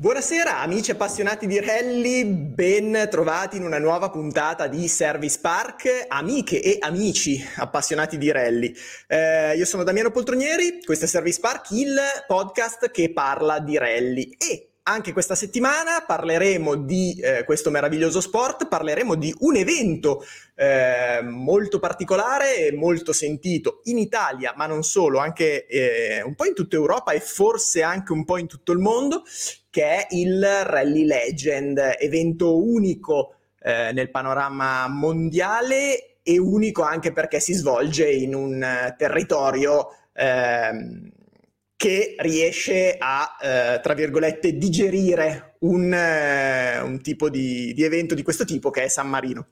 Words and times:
Buonasera 0.00 0.60
amici 0.60 0.92
appassionati 0.92 1.48
di 1.48 1.58
rally, 1.58 2.24
ben 2.24 3.08
trovati 3.10 3.56
in 3.56 3.64
una 3.64 3.80
nuova 3.80 4.10
puntata 4.10 4.68
di 4.68 4.86
Service 4.86 5.40
Park, 5.40 6.04
amiche 6.06 6.62
e 6.62 6.76
amici 6.78 7.44
appassionati 7.56 8.16
di 8.16 8.30
rally. 8.30 8.72
Eh, 9.08 9.56
io 9.56 9.64
sono 9.64 9.82
Damiano 9.82 10.12
Poltronieri, 10.12 10.84
questo 10.84 11.06
è 11.06 11.08
Service 11.08 11.40
Park, 11.40 11.72
il 11.72 11.96
podcast 12.28 12.92
che 12.92 13.12
parla 13.12 13.58
di 13.58 13.76
rally 13.76 14.36
e 14.38 14.67
anche 14.88 15.12
questa 15.12 15.34
settimana 15.34 16.02
parleremo 16.06 16.74
di 16.74 17.20
eh, 17.20 17.44
questo 17.44 17.70
meraviglioso 17.70 18.22
sport, 18.22 18.68
parleremo 18.68 19.14
di 19.16 19.34
un 19.40 19.56
evento 19.56 20.24
eh, 20.54 21.20
molto 21.22 21.78
particolare 21.78 22.66
e 22.66 22.72
molto 22.72 23.12
sentito 23.12 23.80
in 23.84 23.98
Italia, 23.98 24.54
ma 24.56 24.66
non 24.66 24.82
solo, 24.82 25.18
anche 25.18 25.66
eh, 25.66 26.22
un 26.22 26.34
po' 26.34 26.46
in 26.46 26.54
tutta 26.54 26.76
Europa 26.76 27.12
e 27.12 27.20
forse 27.20 27.82
anche 27.82 28.12
un 28.12 28.24
po' 28.24 28.38
in 28.38 28.46
tutto 28.46 28.72
il 28.72 28.78
mondo, 28.78 29.22
che 29.68 29.82
è 29.84 30.06
il 30.10 30.42
Rally 30.42 31.04
Legend, 31.04 31.96
evento 31.98 32.56
unico 32.56 33.34
eh, 33.60 33.92
nel 33.92 34.10
panorama 34.10 34.88
mondiale 34.88 36.16
e 36.22 36.38
unico 36.38 36.82
anche 36.82 37.12
perché 37.12 37.40
si 37.40 37.52
svolge 37.52 38.10
in 38.10 38.34
un 38.34 38.62
uh, 38.62 38.94
territorio 38.96 39.88
eh, 40.12 40.70
che 41.78 42.16
riesce 42.18 42.96
a, 42.98 43.36
eh, 43.40 43.80
tra 43.80 43.94
virgolette, 43.94 44.58
digerire 44.58 45.54
un, 45.60 45.94
eh, 45.94 46.80
un 46.80 47.00
tipo 47.00 47.30
di, 47.30 47.72
di, 47.72 47.84
evento 47.84 48.16
di 48.16 48.24
questo 48.24 48.44
tipo 48.44 48.70
che 48.70 48.82
è 48.82 48.88
San 48.88 49.08
Marino. 49.08 49.46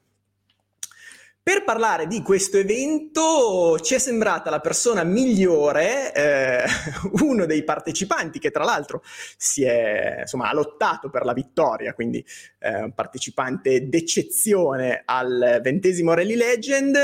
Per 1.40 1.62
parlare 1.62 2.08
di 2.08 2.22
questo 2.22 2.58
evento 2.58 3.78
ci 3.78 3.94
è 3.94 3.98
sembrata 3.98 4.50
la 4.50 4.58
persona 4.58 5.04
migliore, 5.04 6.12
eh, 6.12 6.64
uno 7.22 7.46
dei 7.46 7.62
partecipanti 7.62 8.40
che 8.40 8.50
tra 8.50 8.64
l'altro 8.64 9.02
si 9.36 9.62
è, 9.62 10.16
insomma, 10.22 10.48
ha 10.48 10.52
lottato 10.52 11.08
per 11.10 11.24
la 11.24 11.32
vittoria, 11.32 11.94
quindi 11.94 12.27
eh, 12.58 12.83
un 12.83 12.92
partecipante 12.92 13.88
d'eccezione 13.88 15.02
al 15.05 15.61
ventesimo 15.62 16.12
Rally 16.12 16.34
Legend, 16.34 16.98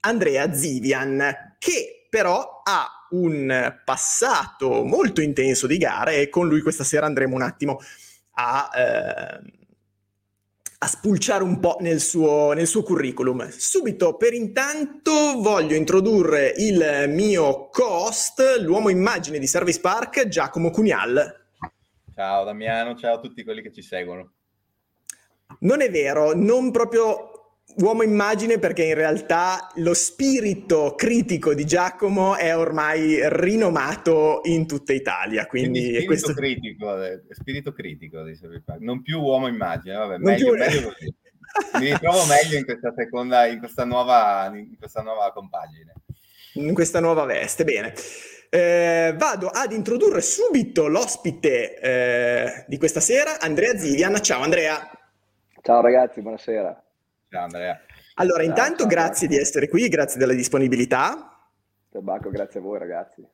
Andrea 0.00 0.54
Zivian, 0.54 1.56
che 1.58 2.06
però 2.08 2.62
ha 2.64 3.03
un 3.14 3.80
passato 3.84 4.84
molto 4.84 5.20
intenso 5.20 5.66
di 5.66 5.78
gare 5.78 6.20
e 6.20 6.28
con 6.28 6.48
lui 6.48 6.60
questa 6.60 6.84
sera 6.84 7.06
andremo 7.06 7.34
un 7.34 7.42
attimo 7.42 7.80
a, 8.32 8.70
eh, 8.74 9.40
a 10.78 10.86
spulciare 10.86 11.42
un 11.42 11.60
po' 11.60 11.76
nel 11.80 12.00
suo, 12.00 12.52
nel 12.52 12.66
suo 12.66 12.82
curriculum. 12.82 13.48
Subito, 13.48 14.16
per 14.16 14.34
intanto, 14.34 15.40
voglio 15.40 15.74
introdurre 15.74 16.52
il 16.56 17.06
mio 17.08 17.68
co-host, 17.70 18.58
l'uomo 18.60 18.88
immagine 18.88 19.38
di 19.38 19.46
Service 19.46 19.80
Park, 19.80 20.28
Giacomo 20.28 20.70
Cunial. 20.70 21.42
Ciao 22.14 22.44
Damiano, 22.44 22.94
ciao 22.96 23.16
a 23.16 23.20
tutti 23.20 23.42
quelli 23.42 23.62
che 23.62 23.72
ci 23.72 23.82
seguono. 23.82 24.32
Non 25.60 25.80
è 25.80 25.90
vero, 25.90 26.34
non 26.34 26.70
proprio 26.70 27.33
uomo 27.76 28.02
immagine 28.02 28.58
perché 28.58 28.84
in 28.84 28.94
realtà 28.94 29.70
lo 29.76 29.94
spirito 29.94 30.94
critico 30.94 31.54
di 31.54 31.64
Giacomo 31.64 32.36
è 32.36 32.56
ormai 32.56 33.18
rinomato 33.28 34.40
in 34.44 34.66
tutta 34.66 34.92
Italia. 34.92 35.46
Quindi, 35.46 35.80
quindi 35.80 35.88
spirito, 35.88 36.06
questo... 36.06 36.34
critico, 36.34 36.96
spirito 37.30 37.72
critico, 37.72 38.22
non 38.78 39.02
più 39.02 39.20
uomo 39.20 39.48
immagine, 39.48 39.96
vabbè, 39.96 40.18
meglio, 40.18 40.50
più... 40.50 40.58
meglio 40.58 40.82
così. 40.82 41.14
Mi 41.78 41.92
ritrovo 41.92 42.24
meglio 42.26 42.58
in 42.58 42.64
questa 42.64 42.92
seconda, 42.96 43.46
in 43.46 43.58
questa 43.58 43.84
nuova, 43.84 44.50
in 44.54 44.76
questa 44.78 45.02
nuova 45.02 45.32
compagine. 45.32 45.92
In 46.54 46.74
questa 46.74 47.00
nuova 47.00 47.24
veste, 47.24 47.64
bene. 47.64 47.92
Eh, 48.48 49.14
vado 49.16 49.48
ad 49.48 49.72
introdurre 49.72 50.20
subito 50.20 50.86
l'ospite 50.86 51.78
eh, 51.80 52.64
di 52.68 52.78
questa 52.78 53.00
sera, 53.00 53.40
Andrea 53.40 53.76
Zivian. 53.76 54.20
Ciao 54.22 54.42
Andrea. 54.42 54.88
Ciao 55.60 55.80
ragazzi, 55.80 56.20
buonasera. 56.20 56.83
Ciao 57.34 57.42
Andrea. 57.42 57.80
Allora, 58.14 58.42
ciao, 58.42 58.48
intanto 58.48 58.78
ciao, 58.78 58.86
grazie 58.86 59.26
di 59.26 59.36
essere 59.36 59.68
qui, 59.68 59.88
grazie 59.88 60.20
della 60.20 60.34
disponibilità. 60.34 61.36
Tabacco, 61.90 62.30
grazie 62.30 62.60
a 62.60 62.62
voi 62.62 62.78
ragazzi. 62.78 63.26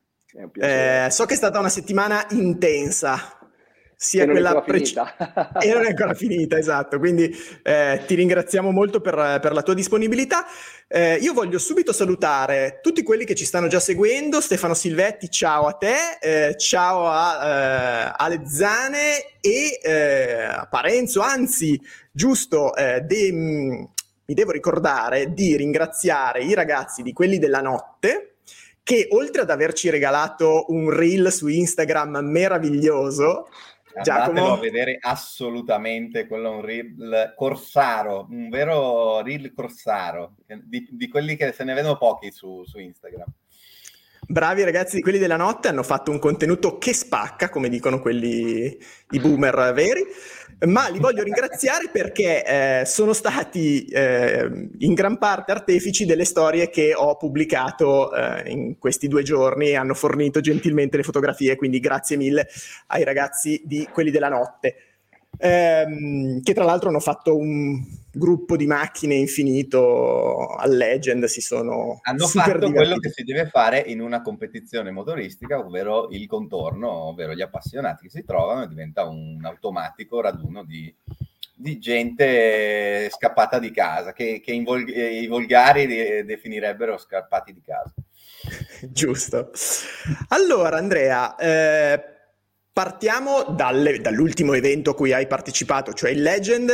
Eh, 0.59 1.07
so 1.11 1.25
che 1.25 1.33
è 1.33 1.37
stata 1.37 1.59
una 1.59 1.69
settimana 1.69 2.25
intensa, 2.31 3.37
sia 4.03 4.25
quella 4.25 4.63
precedente 4.63 5.59
e 5.61 5.71
non 5.71 5.85
è 5.85 5.89
ancora 5.89 6.15
finita, 6.15 6.57
esatto. 6.57 6.97
Quindi 6.97 7.31
eh, 7.61 8.01
ti 8.07 8.15
ringraziamo 8.15 8.71
molto 8.71 8.99
per, 8.99 9.37
per 9.39 9.53
la 9.53 9.61
tua 9.61 9.75
disponibilità. 9.75 10.47
Eh, 10.87 11.17
io 11.17 11.33
voglio 11.33 11.59
subito 11.59 11.93
salutare 11.93 12.79
tutti 12.81 13.03
quelli 13.03 13.25
che 13.25 13.35
ci 13.35 13.45
stanno 13.45 13.67
già 13.67 13.79
seguendo. 13.79 14.41
Stefano 14.41 14.73
Silvetti, 14.73 15.29
ciao 15.29 15.67
a 15.67 15.73
te, 15.73 16.17
eh, 16.19 16.57
ciao 16.57 17.07
a 17.07 17.45
eh, 17.45 18.13
Alezzane 18.17 19.37
e 19.39 19.79
eh, 19.83 20.43
a 20.45 20.65
Parenzo, 20.65 21.21
anzi, 21.21 21.79
giusto, 22.11 22.75
eh, 22.75 23.01
de, 23.01 23.31
mm, 23.31 23.83
mi 24.25 24.33
devo 24.33 24.49
ricordare 24.49 25.31
di 25.31 25.55
ringraziare 25.55 26.41
i 26.41 26.55
ragazzi 26.55 27.03
di 27.03 27.13
quelli 27.13 27.37
della 27.37 27.61
notte 27.61 28.37
che 28.83 29.09
oltre 29.11 29.43
ad 29.43 29.51
averci 29.51 29.91
regalato 29.91 30.65
un 30.69 30.89
reel 30.89 31.31
su 31.31 31.47
Instagram 31.47 32.17
meraviglioso, 32.23 33.47
Andatelo 33.93 34.53
a 34.53 34.57
vedere 34.57 34.97
assolutamente, 34.99 36.27
quello 36.27 36.51
è 36.51 36.55
un 36.55 36.61
reel 36.61 37.33
corsaro, 37.35 38.27
un 38.29 38.49
vero 38.49 39.21
reel 39.21 39.53
corsaro, 39.53 40.35
di, 40.63 40.87
di 40.91 41.07
quelli 41.07 41.35
che 41.35 41.51
se 41.51 41.63
ne 41.63 41.73
vedono 41.73 41.97
pochi 41.97 42.31
su, 42.31 42.63
su 42.65 42.79
Instagram. 42.79 43.27
Bravi 44.31 44.63
ragazzi 44.63 45.01
quelli 45.01 45.17
della 45.17 45.35
notte, 45.35 45.67
hanno 45.67 45.83
fatto 45.83 46.09
un 46.09 46.17
contenuto 46.17 46.77
che 46.77 46.93
spacca, 46.93 47.49
come 47.49 47.67
dicono 47.67 47.99
quelli, 47.99 48.77
i 49.09 49.19
boomer 49.19 49.73
veri 49.73 50.05
ma 50.67 50.87
li 50.89 50.99
voglio 50.99 51.23
ringraziare 51.23 51.89
perché 51.91 52.43
eh, 52.43 52.85
sono 52.85 53.13
stati 53.13 53.85
eh, 53.85 54.69
in 54.79 54.93
gran 54.93 55.17
parte 55.17 55.51
artefici 55.51 56.05
delle 56.05 56.25
storie 56.25 56.69
che 56.69 56.93
ho 56.93 57.17
pubblicato 57.17 58.13
eh, 58.13 58.49
in 58.51 58.77
questi 58.77 59.07
due 59.07 59.23
giorni, 59.23 59.75
hanno 59.75 59.93
fornito 59.93 60.39
gentilmente 60.39 60.97
le 60.97 61.03
fotografie, 61.03 61.55
quindi 61.55 61.79
grazie 61.79 62.15
mille 62.15 62.47
ai 62.87 63.03
ragazzi 63.03 63.61
di 63.65 63.87
quelli 63.91 64.11
della 64.11 64.29
notte 64.29 64.90
ehm, 65.37 66.41
che 66.41 66.53
tra 66.53 66.63
l'altro 66.63 66.89
hanno 66.89 66.99
fatto 66.99 67.35
un 67.35 67.99
gruppo 68.13 68.57
di 68.57 68.67
macchine 68.67 69.15
infinito 69.15 70.47
al 70.47 70.75
Legend, 70.75 71.25
si 71.25 71.41
sono... 71.41 71.99
Hanno 72.03 72.27
fatto 72.27 72.51
divertiti. 72.51 72.73
quello 72.73 72.97
che 72.97 73.09
si 73.09 73.23
deve 73.23 73.47
fare 73.47 73.79
in 73.79 74.01
una 74.01 74.21
competizione 74.21 74.91
motoristica, 74.91 75.59
ovvero 75.59 76.09
il 76.09 76.27
contorno, 76.27 76.89
ovvero 76.89 77.33
gli 77.33 77.41
appassionati 77.41 78.03
che 78.03 78.09
si 78.09 78.23
trovano 78.25 78.63
e 78.63 78.67
diventa 78.67 79.05
un 79.05 79.39
automatico 79.43 80.19
raduno 80.19 80.63
di, 80.63 80.93
di 81.55 81.79
gente 81.79 83.09
scappata 83.09 83.59
di 83.59 83.71
casa, 83.71 84.11
che, 84.11 84.41
che 84.43 84.61
vol- 84.61 84.89
i 84.89 85.27
volgari 85.27 85.87
de- 85.87 86.25
definirebbero 86.25 86.97
scappati 86.97 87.53
di 87.53 87.61
casa. 87.61 87.93
Giusto. 88.91 89.51
Allora, 90.29 90.77
Andrea, 90.77 91.35
eh, 91.35 92.10
Partiamo 92.73 93.43
dalle, 93.43 93.99
dall'ultimo 93.99 94.53
evento 94.53 94.91
a 94.91 94.95
cui 94.95 95.11
hai 95.11 95.27
partecipato, 95.27 95.93
cioè 95.93 96.11
il 96.11 96.21
Legend. 96.21 96.71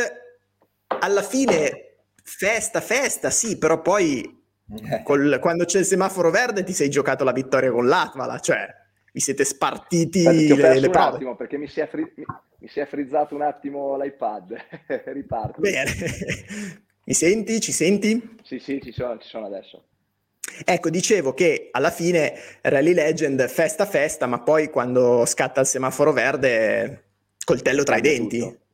Alla 0.99 1.23
fine, 1.23 2.05
festa, 2.23 2.81
festa, 2.81 3.29
sì, 3.29 3.57
però 3.57 3.81
poi 3.81 4.21
eh. 4.21 5.01
col, 5.03 5.39
quando 5.39 5.65
c'è 5.65 5.79
il 5.79 5.85
semaforo 5.85 6.29
verde 6.29 6.63
ti 6.63 6.73
sei 6.73 6.89
giocato 6.89 7.23
la 7.23 7.31
vittoria 7.31 7.71
con 7.71 7.87
l'Atvala, 7.87 8.39
cioè 8.39 8.67
vi 9.11 9.19
siete 9.19 9.45
spartiti 9.45 10.25
Aspetta, 10.25 10.73
le, 10.73 10.79
le 10.79 10.89
prove. 10.89 11.15
attimo 11.15 11.35
perché 11.35 11.57
mi 11.57 11.67
si, 11.67 11.79
è 11.79 11.87
fri- 11.87 12.13
mi, 12.15 12.25
mi 12.59 12.67
si 12.67 12.79
è 12.79 12.85
frizzato 12.85 13.33
un 13.33 13.41
attimo 13.41 13.97
l'iPad, 13.97 14.55
riparto. 15.13 15.61
Bene, 15.61 15.91
mi 17.03 17.13
senti? 17.13 17.59
Ci 17.59 17.71
senti? 17.71 18.35
Sì, 18.43 18.59
sì, 18.59 18.79
ci 18.81 18.91
sono, 18.91 19.17
ci 19.17 19.27
sono 19.27 19.45
adesso. 19.45 19.85
Ecco, 20.65 20.89
dicevo 20.89 21.33
che 21.33 21.69
alla 21.71 21.91
fine 21.91 22.33
Rally 22.61 22.93
Legend 22.93 23.47
festa 23.47 23.85
festa, 23.85 24.25
ma 24.25 24.39
poi 24.39 24.69
quando 24.69 25.25
scatta 25.25 25.61
il 25.61 25.67
semaforo 25.67 26.11
verde, 26.11 27.03
coltello 27.43 27.83
tra 27.83 27.97
i 27.97 28.01
denti. 28.01 28.39
Tutto. 28.39 28.65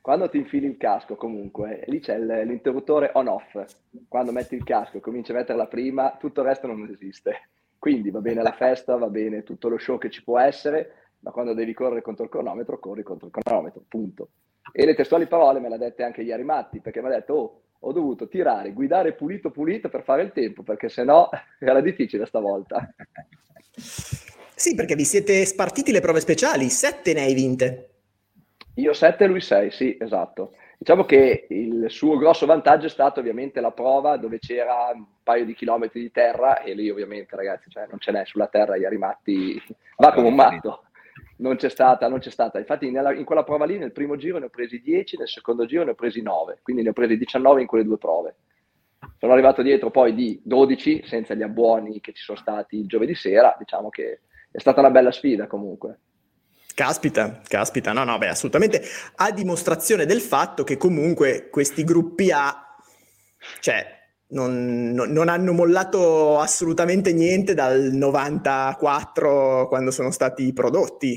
Quando 0.00 0.30
ti 0.30 0.38
infili 0.38 0.66
il 0.66 0.78
casco, 0.78 1.16
comunque, 1.16 1.82
lì 1.88 2.00
c'è 2.00 2.18
l'interruttore 2.18 3.10
on-off. 3.12 3.62
Quando 4.08 4.32
metti 4.32 4.54
il 4.54 4.64
casco 4.64 4.96
e 4.96 5.00
cominci 5.00 5.32
a 5.32 5.34
mettere 5.34 5.58
la 5.58 5.66
prima, 5.66 6.16
tutto 6.18 6.40
il 6.40 6.46
resto 6.46 6.66
non 6.66 6.88
esiste. 6.90 7.48
Quindi 7.78 8.10
va 8.10 8.20
bene 8.20 8.42
la 8.42 8.52
festa, 8.52 8.96
va 8.96 9.08
bene 9.08 9.42
tutto 9.42 9.68
lo 9.68 9.76
show 9.76 9.98
che 9.98 10.08
ci 10.08 10.24
può 10.24 10.38
essere, 10.38 10.94
ma 11.20 11.30
quando 11.30 11.52
devi 11.52 11.74
correre 11.74 12.00
contro 12.00 12.24
il 12.24 12.30
cronometro, 12.30 12.78
corri 12.78 13.02
contro 13.02 13.26
il 13.26 13.32
cronometro, 13.32 13.82
punto. 13.86 14.30
E 14.72 14.86
le 14.86 14.94
testuali 14.94 15.26
parole 15.26 15.60
me 15.60 15.68
le 15.68 15.74
ha 15.74 15.78
dette 15.78 16.02
anche 16.02 16.22
ieri 16.22 16.42
Matti, 16.42 16.80
perché 16.80 17.02
mi 17.02 17.08
ha 17.08 17.10
detto, 17.10 17.34
oh, 17.34 17.60
ho 17.80 17.92
dovuto 17.92 18.28
tirare, 18.28 18.72
guidare 18.72 19.12
pulito 19.12 19.50
pulito 19.50 19.88
per 19.88 20.02
fare 20.02 20.22
il 20.22 20.32
tempo, 20.32 20.62
perché 20.62 20.88
sennò 20.88 21.28
era 21.58 21.80
difficile 21.80 22.26
stavolta. 22.26 22.92
Sì, 24.58 24.74
perché 24.74 24.96
vi 24.96 25.04
siete 25.04 25.44
spartiti 25.44 25.92
le 25.92 26.00
prove 26.00 26.18
speciali, 26.18 26.68
sette 26.68 27.12
ne 27.12 27.20
hai 27.20 27.32
vinte. 27.32 27.90
Io 28.74 28.92
sette 28.92 29.22
e 29.22 29.26
lui 29.28 29.40
sei, 29.40 29.70
sì, 29.70 29.96
esatto. 30.00 30.54
Diciamo 30.76 31.04
che 31.04 31.46
il 31.50 31.86
suo 31.88 32.16
grosso 32.16 32.44
vantaggio 32.44 32.86
è 32.86 32.90
stato 32.90 33.20
ovviamente 33.20 33.60
la 33.60 33.70
prova 33.70 34.16
dove 34.16 34.40
c'era 34.40 34.90
un 34.92 35.04
paio 35.22 35.44
di 35.44 35.54
chilometri 35.54 36.00
di 36.00 36.10
terra 36.10 36.62
e 36.62 36.74
lì 36.74 36.90
ovviamente 36.90 37.36
ragazzi, 37.36 37.70
cioè, 37.70 37.86
non 37.88 38.00
ce 38.00 38.10
n'è 38.10 38.24
sulla 38.24 38.48
terra, 38.48 38.76
gli 38.76 38.84
arimatti 38.84 39.62
va 39.96 40.12
come 40.12 40.26
un 40.26 40.34
matto. 40.34 40.82
Non 41.38 41.56
c'è 41.56 41.68
stata, 41.68 42.08
non 42.08 42.18
c'è 42.18 42.30
stata. 42.30 42.58
Infatti 42.58 42.90
nella, 42.90 43.12
in 43.12 43.24
quella 43.24 43.44
prova 43.44 43.64
lì 43.64 43.78
nel 43.78 43.92
primo 43.92 44.16
giro 44.16 44.38
ne 44.38 44.46
ho 44.46 44.50
presi 44.50 44.80
10, 44.80 45.18
nel 45.18 45.28
secondo 45.28 45.66
giro 45.66 45.84
ne 45.84 45.90
ho 45.90 45.94
presi 45.94 46.22
9, 46.22 46.60
quindi 46.62 46.82
ne 46.82 46.90
ho 46.90 46.92
presi 46.92 47.16
19 47.16 47.60
in 47.60 47.66
quelle 47.66 47.84
due 47.84 47.98
prove. 47.98 48.36
Sono 49.18 49.32
arrivato 49.32 49.62
dietro 49.62 49.90
poi 49.90 50.14
di 50.14 50.40
12 50.44 51.04
senza 51.06 51.34
gli 51.34 51.42
abbuoni 51.42 52.00
che 52.00 52.12
ci 52.12 52.22
sono 52.22 52.38
stati 52.38 52.78
il 52.78 52.86
giovedì 52.86 53.14
sera, 53.14 53.54
diciamo 53.58 53.88
che 53.88 54.20
è 54.50 54.58
stata 54.58 54.80
una 54.80 54.90
bella 54.90 55.12
sfida 55.12 55.46
comunque. 55.46 56.00
Caspita, 56.74 57.40
caspita, 57.46 57.92
no, 57.92 58.04
no, 58.04 58.18
beh, 58.18 58.28
assolutamente 58.28 58.82
a 59.16 59.32
dimostrazione 59.32 60.06
del 60.06 60.20
fatto 60.20 60.62
che 60.62 60.76
comunque 60.76 61.48
questi 61.50 61.82
gruppi 61.82 62.30
A, 62.30 62.76
cioè, 63.58 63.97
non, 64.28 64.92
non, 64.92 65.10
non, 65.10 65.28
hanno 65.28 65.52
mollato 65.52 66.38
assolutamente 66.38 67.12
niente 67.12 67.54
dal 67.54 67.90
94 67.92 69.68
quando 69.68 69.90
sono 69.90 70.10
stati 70.10 70.52
prodotti. 70.52 71.16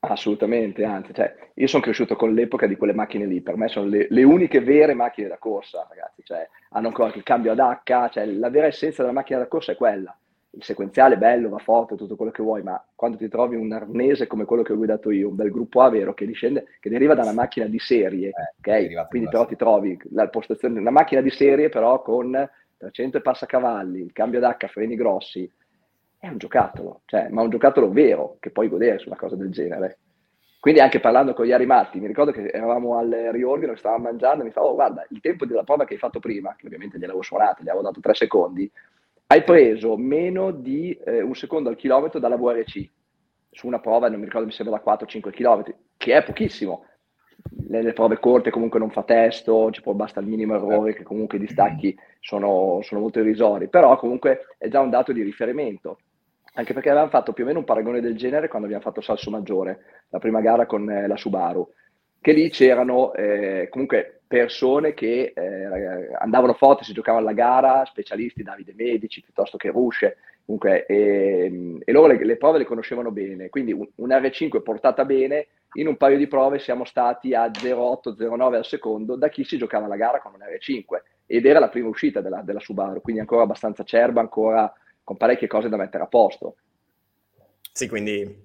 Assolutamente, 0.00 0.84
anzi, 0.84 1.14
cioè, 1.14 1.34
io 1.54 1.66
sono 1.66 1.82
cresciuto 1.82 2.14
con 2.16 2.34
l'epoca 2.34 2.66
di 2.66 2.76
quelle 2.76 2.92
macchine 2.92 3.24
lì, 3.26 3.40
per 3.40 3.56
me 3.56 3.68
sono 3.68 3.86
le, 3.86 4.06
le 4.10 4.22
uniche 4.22 4.60
vere 4.60 4.92
macchine 4.92 5.28
da 5.28 5.38
corsa, 5.38 5.86
ragazzi, 5.88 6.22
cioè, 6.24 6.46
hanno 6.70 6.88
ancora 6.88 7.12
il 7.14 7.22
cambio 7.22 7.52
ad 7.52 7.58
H, 7.58 8.10
cioè, 8.10 8.26
la 8.26 8.50
vera 8.50 8.66
essenza 8.66 9.00
della 9.00 9.14
macchina 9.14 9.38
da 9.38 9.46
corsa 9.46 9.72
è 9.72 9.76
quella 9.76 10.14
il 10.56 10.62
sequenziale 10.62 11.14
è 11.14 11.18
bello, 11.18 11.48
va 11.48 11.58
forte, 11.58 11.96
tutto 11.96 12.16
quello 12.16 12.30
che 12.30 12.42
vuoi, 12.42 12.62
ma 12.62 12.82
quando 12.94 13.16
ti 13.16 13.28
trovi 13.28 13.56
un 13.56 13.72
arnese 13.72 14.26
come 14.26 14.44
quello 14.44 14.62
che 14.62 14.72
ho 14.72 14.76
guidato 14.76 15.10
io, 15.10 15.28
un 15.28 15.34
bel 15.34 15.50
gruppo 15.50 15.80
A 15.80 15.88
vero 15.88 16.14
che, 16.14 16.26
discende, 16.26 16.66
che 16.80 16.90
deriva 16.90 17.14
da 17.14 17.22
una 17.22 17.32
macchina 17.32 17.66
di 17.66 17.78
serie, 17.78 18.28
eh, 18.28 18.54
ok? 18.58 19.08
Quindi 19.08 19.28
però 19.28 19.46
ti 19.46 19.56
trovi 19.56 19.98
la 20.10 20.28
postazione, 20.28 20.78
una 20.78 20.90
macchina 20.90 21.20
di 21.20 21.30
serie 21.30 21.68
però 21.68 22.02
con 22.02 22.48
300 22.76 23.20
passacavalli, 23.20 24.00
il 24.00 24.12
cambio 24.12 24.40
d'H, 24.40 24.66
freni 24.66 24.94
grossi, 24.94 25.50
è 26.18 26.28
un 26.28 26.38
giocattolo, 26.38 27.02
cioè, 27.06 27.28
ma 27.30 27.42
un 27.42 27.50
giocattolo 27.50 27.90
vero 27.90 28.36
che 28.40 28.50
puoi 28.50 28.68
godere 28.68 28.98
su 28.98 29.08
una 29.08 29.18
cosa 29.18 29.36
del 29.36 29.50
genere. 29.50 29.98
Quindi 30.58 30.80
anche 30.80 30.98
parlando 30.98 31.34
con 31.34 31.44
gli 31.44 31.52
Arimatti, 31.52 32.00
mi 32.00 32.06
ricordo 32.06 32.32
che 32.32 32.46
eravamo 32.46 32.96
al 32.96 33.10
riordino, 33.10 33.76
stavamo 33.76 34.04
mangiando, 34.04 34.42
e 34.42 34.46
mi 34.46 34.50
fa, 34.50 34.62
oh 34.62 34.72
guarda, 34.72 35.04
il 35.10 35.20
tempo 35.20 35.44
della 35.44 35.62
prova 35.62 35.84
che 35.84 35.92
hai 35.92 35.98
fatto 35.98 36.20
prima, 36.20 36.54
che 36.56 36.64
ovviamente 36.64 36.96
gliel'avevo 36.96 37.22
suonato, 37.22 37.62
gli 37.62 37.68
avevo 37.68 37.84
dato 37.84 38.00
tre 38.00 38.14
secondi, 38.14 38.70
hai 39.26 39.42
preso 39.42 39.96
meno 39.96 40.50
di 40.50 40.92
eh, 41.04 41.22
un 41.22 41.34
secondo 41.34 41.68
al 41.68 41.76
chilometro 41.76 42.18
dalla 42.18 42.36
VRC 42.36 42.88
su 43.50 43.66
una 43.66 43.78
prova, 43.78 44.08
non 44.08 44.18
mi 44.18 44.24
ricordo, 44.24 44.46
mi 44.46 44.52
sembra 44.52 44.76
da 44.76 44.92
4-5 44.92 45.30
km, 45.30 45.74
che 45.96 46.16
è 46.16 46.24
pochissimo. 46.24 46.86
Nelle 47.68 47.92
prove 47.92 48.18
corte 48.18 48.50
comunque 48.50 48.78
non 48.78 48.90
fa 48.90 49.02
testo, 49.02 49.70
ci 49.70 49.82
può 49.82 49.92
basta 49.92 50.20
il 50.20 50.26
minimo 50.26 50.54
errore 50.54 50.94
che 50.94 51.02
comunque 51.02 51.38
i 51.38 51.40
distacchi 51.40 51.96
sono, 52.20 52.80
sono 52.82 53.00
molto 53.00 53.20
irrisori, 53.20 53.68
però 53.68 53.96
comunque 53.96 54.46
è 54.58 54.68
già 54.68 54.80
un 54.80 54.90
dato 54.90 55.12
di 55.12 55.22
riferimento. 55.22 55.98
Anche 56.54 56.72
perché 56.72 56.88
avevamo 56.88 57.10
fatto 57.10 57.32
più 57.32 57.44
o 57.44 57.46
meno 57.46 57.58
un 57.58 57.64
paragone 57.64 58.00
del 58.00 58.16
genere 58.16 58.48
quando 58.48 58.66
abbiamo 58.66 58.84
fatto 58.84 59.00
Salso 59.00 59.30
Maggiore, 59.30 60.04
la 60.08 60.18
prima 60.18 60.40
gara 60.40 60.66
con 60.66 60.88
eh, 60.88 61.06
la 61.06 61.16
Subaru, 61.16 61.68
che 62.20 62.32
lì 62.32 62.48
c'erano 62.50 63.12
eh, 63.12 63.68
comunque 63.70 64.22
persone 64.34 64.94
che 64.94 65.32
eh, 65.32 66.12
andavano 66.18 66.54
forte, 66.54 66.82
si 66.82 66.92
giocavano 66.92 67.24
la 67.24 67.32
gara, 67.32 67.84
specialisti, 67.84 68.42
Davide 68.42 68.74
Medici 68.74 69.20
piuttosto 69.20 69.56
che 69.56 69.70
Rusce, 69.70 70.16
comunque, 70.44 70.86
e, 70.86 71.78
e 71.84 71.92
loro 71.92 72.08
le, 72.08 72.24
le, 72.24 72.36
prove 72.36 72.58
le 72.58 72.64
conoscevano 72.64 73.12
bene, 73.12 73.48
quindi 73.48 73.72
un, 73.72 73.88
un, 73.94 74.08
R5 74.08 74.60
portata 74.60 75.04
bene, 75.04 75.46
in 75.74 75.86
un 75.86 75.96
paio 75.96 76.16
di 76.16 76.26
prove 76.26 76.58
siamo 76.58 76.84
stati 76.84 77.32
a 77.32 77.46
0,8-0,9 77.46 78.54
al 78.54 78.64
secondo 78.64 79.14
da 79.14 79.28
chi 79.28 79.44
si 79.44 79.56
giocava 79.56 79.86
la 79.86 79.96
gara 79.96 80.20
con 80.20 80.32
un 80.34 80.40
R5 80.40 81.02
ed 81.26 81.46
era 81.46 81.60
la 81.60 81.68
prima 81.68 81.88
uscita 81.88 82.20
della, 82.20 82.42
della 82.42 82.60
Subaru, 82.60 83.00
quindi 83.00 83.20
ancora 83.20 83.42
abbastanza 83.42 83.82
acerba, 83.82 84.20
ancora 84.20 84.72
con 85.04 85.16
parecchie 85.16 85.46
cose 85.46 85.68
da 85.68 85.76
mettere 85.76 86.02
a 86.02 86.08
posto. 86.08 86.56
Sì, 87.70 87.88
quindi 87.88 88.43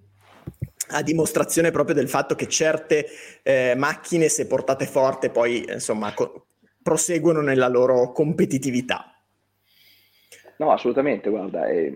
a 0.90 1.02
dimostrazione 1.02 1.72
proprio 1.72 1.96
del 1.96 2.10
fatto 2.10 2.36
che 2.36 2.48
certe 2.48 3.06
eh, 3.44 3.74
macchine, 3.76 4.30
se 4.30 4.48
portate 4.48 4.86
forte, 4.86 5.30
poi 5.30 5.66
insomma 5.70 6.14
co- 6.14 6.48
proseguono 6.82 7.42
nella 7.42 7.68
loro 7.68 8.12
competitività. 8.12 9.14
No, 10.60 10.74
assolutamente, 10.74 11.30
guarda, 11.30 11.68
è, 11.68 11.90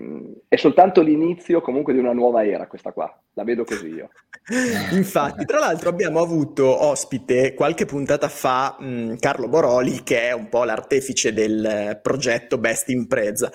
è, 0.47 0.55
soltanto 0.55 1.01
l'inizio 1.01 1.59
comunque 1.59 1.91
di 1.91 1.99
una 1.99 2.13
nuova 2.13 2.45
era 2.45 2.65
questa 2.65 2.93
qua, 2.93 3.13
la 3.33 3.43
vedo 3.43 3.65
così 3.65 3.87
io. 3.87 4.09
Infatti, 4.95 5.43
tra 5.43 5.59
l'altro 5.59 5.89
abbiamo 5.89 6.21
avuto 6.21 6.85
ospite 6.85 7.55
qualche 7.55 7.83
puntata 7.83 8.29
fa 8.29 8.77
mh, 8.79 9.17
Carlo 9.17 9.49
Boroli, 9.49 10.03
che 10.03 10.29
è 10.29 10.31
un 10.31 10.47
po' 10.47 10.63
l'artefice 10.63 11.33
del 11.33 11.99
progetto 12.01 12.57
Best 12.57 12.87
Impreza, 12.87 13.51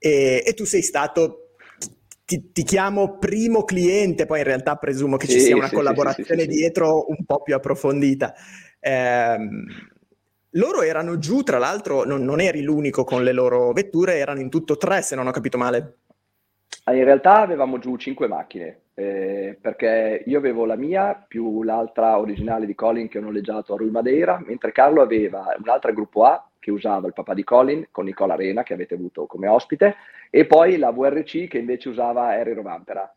e, 0.00 0.42
e 0.44 0.54
tu 0.54 0.64
sei 0.64 0.82
stato 0.82 1.49
ti, 2.30 2.52
ti, 2.52 2.62
chiamo 2.62 3.18
primo 3.18 3.64
cliente, 3.64 4.24
poi 4.24 4.38
in 4.38 4.44
realtà 4.44 4.76
presumo 4.76 5.16
che 5.16 5.26
sì, 5.26 5.32
ci 5.32 5.40
sia 5.40 5.56
una 5.56 5.66
sì, 5.66 5.74
collaborazione 5.74 6.42
sì, 6.42 6.46
dietro 6.46 7.06
un 7.08 7.24
po' 7.26 7.42
più 7.42 7.56
approfondita. 7.56 8.32
Eh, 8.78 9.36
loro 10.50 10.82
erano 10.82 11.18
giù, 11.18 11.42
tra 11.42 11.58
l'altro 11.58 12.04
non, 12.04 12.22
non, 12.22 12.40
eri 12.40 12.62
l'unico 12.62 13.02
con 13.02 13.24
le 13.24 13.32
loro 13.32 13.72
vetture, 13.72 14.18
erano 14.18 14.38
in 14.38 14.48
tutto 14.48 14.76
tre 14.76 15.02
se 15.02 15.16
non 15.16 15.26
ho 15.26 15.32
capito 15.32 15.58
male. 15.58 15.96
Ah, 16.84 16.94
in 16.94 17.02
realtà 17.02 17.40
avevamo 17.40 17.78
giù 17.78 17.96
cinque 17.96 18.28
macchine, 18.28 18.82
eh, 18.94 19.58
perché 19.60 20.22
io 20.24 20.38
avevo 20.38 20.66
la 20.66 20.76
mia 20.76 21.24
più 21.26 21.64
l'altra 21.64 22.16
originale 22.16 22.64
di 22.64 22.76
Colin 22.76 23.08
che 23.08 23.18
ho 23.18 23.22
noleggiato 23.22 23.74
a 23.74 23.76
Rui 23.76 23.90
Madeira, 23.90 24.40
mentre 24.46 24.70
Carlo 24.70 25.02
aveva 25.02 25.52
un'altra 25.60 25.90
gruppo 25.90 26.26
A 26.26 26.48
che 26.60 26.70
usava 26.70 27.08
il 27.08 27.12
papà 27.12 27.34
di 27.34 27.42
Colin 27.42 27.88
con 27.90 28.04
Nicola 28.04 28.34
Arena 28.34 28.62
che 28.62 28.74
avete 28.74 28.94
avuto 28.94 29.26
come 29.26 29.48
ospite 29.48 29.96
e 30.30 30.46
poi 30.46 30.76
la 30.76 30.92
VRC 30.92 31.48
che 31.48 31.58
invece 31.58 31.88
usava 31.88 32.28
Harry 32.28 32.52
Rovampera. 32.52 33.12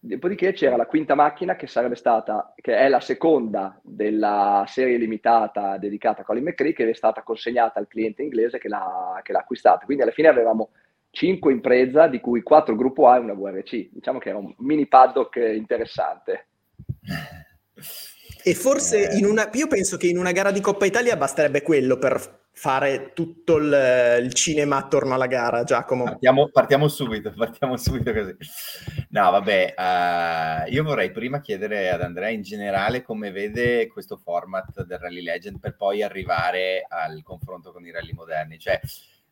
Dopodiché 0.00 0.52
c'era 0.52 0.76
la 0.76 0.86
quinta 0.86 1.14
macchina 1.14 1.56
che 1.56 1.66
sarebbe 1.66 1.96
stata, 1.96 2.52
che 2.60 2.76
è 2.76 2.88
la 2.88 3.00
seconda 3.00 3.80
della 3.82 4.64
serie 4.68 4.96
limitata 4.96 5.76
dedicata 5.76 6.20
a 6.20 6.24
Colin 6.24 6.44
McCree 6.44 6.72
che 6.72 6.88
è 6.88 6.94
stata 6.94 7.22
consegnata 7.22 7.80
al 7.80 7.88
cliente 7.88 8.22
inglese 8.22 8.58
che 8.58 8.68
l'ha, 8.68 9.20
che 9.24 9.32
l'ha 9.32 9.40
acquistata. 9.40 9.84
Quindi 9.84 10.04
alla 10.04 10.12
fine 10.12 10.28
avevamo 10.28 10.70
5 11.10 11.52
in 11.52 11.60
presa, 11.60 12.06
di 12.06 12.20
cui 12.20 12.42
4 12.42 12.76
gruppo 12.76 13.08
A 13.08 13.16
e 13.16 13.20
una 13.20 13.34
VRC. 13.34 13.88
Diciamo 13.90 14.18
che 14.20 14.28
era 14.28 14.38
un 14.38 14.54
mini 14.58 14.86
paddock 14.86 15.36
interessante. 15.36 16.46
E 18.44 18.54
forse 18.54 19.16
in 19.18 19.24
una, 19.24 19.50
io 19.52 19.66
penso 19.66 19.96
che 19.96 20.06
in 20.06 20.16
una 20.16 20.32
gara 20.32 20.52
di 20.52 20.60
Coppa 20.60 20.86
Italia 20.86 21.16
basterebbe 21.16 21.62
quello 21.62 21.98
per 21.98 22.46
fare 22.58 23.12
tutto 23.14 23.56
il, 23.58 24.20
il 24.20 24.34
cinema 24.34 24.78
attorno 24.78 25.14
alla 25.14 25.28
gara, 25.28 25.62
Giacomo. 25.62 26.02
Partiamo, 26.02 26.48
partiamo, 26.48 26.88
subito, 26.88 27.32
partiamo 27.32 27.76
subito 27.76 28.12
così. 28.12 28.36
No, 29.10 29.30
vabbè, 29.30 29.74
uh, 29.76 30.72
io 30.72 30.82
vorrei 30.82 31.12
prima 31.12 31.40
chiedere 31.40 31.88
ad 31.90 32.02
Andrea 32.02 32.30
in 32.30 32.42
generale 32.42 33.02
come 33.02 33.30
vede 33.30 33.86
questo 33.86 34.16
format 34.16 34.84
del 34.84 34.98
Rally 34.98 35.22
Legend 35.22 35.60
per 35.60 35.76
poi 35.76 36.02
arrivare 36.02 36.84
al 36.88 37.22
confronto 37.22 37.70
con 37.70 37.86
i 37.86 37.92
rally 37.92 38.12
moderni. 38.12 38.58
Cioè, 38.58 38.80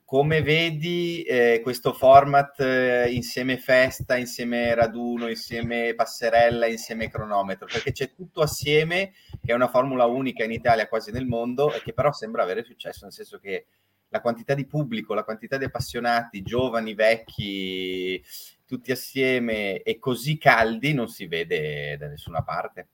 come 0.07 0.41
vedi 0.41 1.23
eh, 1.23 1.59
questo 1.65 1.93
format 1.93 2.61
eh, 2.61 3.11
insieme 3.11 3.59
festa, 3.59 4.17
insieme 4.17 4.73
raduno, 4.73 5.29
insieme 5.29 5.95
passerella, 5.97 6.69
insieme 6.69 7.11
cronometro? 7.11 7.67
Perché 7.67 7.91
c'è 7.91 8.15
tutto 8.15 8.41
assieme, 8.41 9.15
che 9.45 9.51
è 9.51 9.55
una 9.55 9.67
formula 9.67 10.07
unica 10.07 10.45
in 10.45 10.53
Italia, 10.53 10.87
quasi 10.87 11.11
nel 11.11 11.27
mondo, 11.27 11.75
e 11.75 11.83
che 11.83 11.93
però 11.93 12.13
sembra 12.13 12.45
avere 12.45 12.63
successo, 12.63 13.01
nel 13.03 13.13
senso 13.13 13.41
che 13.41 13.67
la 14.11 14.21
quantità 14.21 14.55
di 14.55 14.65
pubblico, 14.65 15.13
la 15.13 15.25
quantità 15.25 15.59
di 15.59 15.65
appassionati, 15.65 16.43
giovani, 16.43 16.95
vecchi, 16.95 18.23
tutti 18.65 18.93
assieme 18.93 19.83
e 19.83 19.99
così 19.99 20.39
caldi 20.39 20.95
non 20.95 21.09
si 21.09 21.27
vede 21.27 21.97
da 21.97 22.07
nessuna 22.07 22.45
parte. 22.45 22.91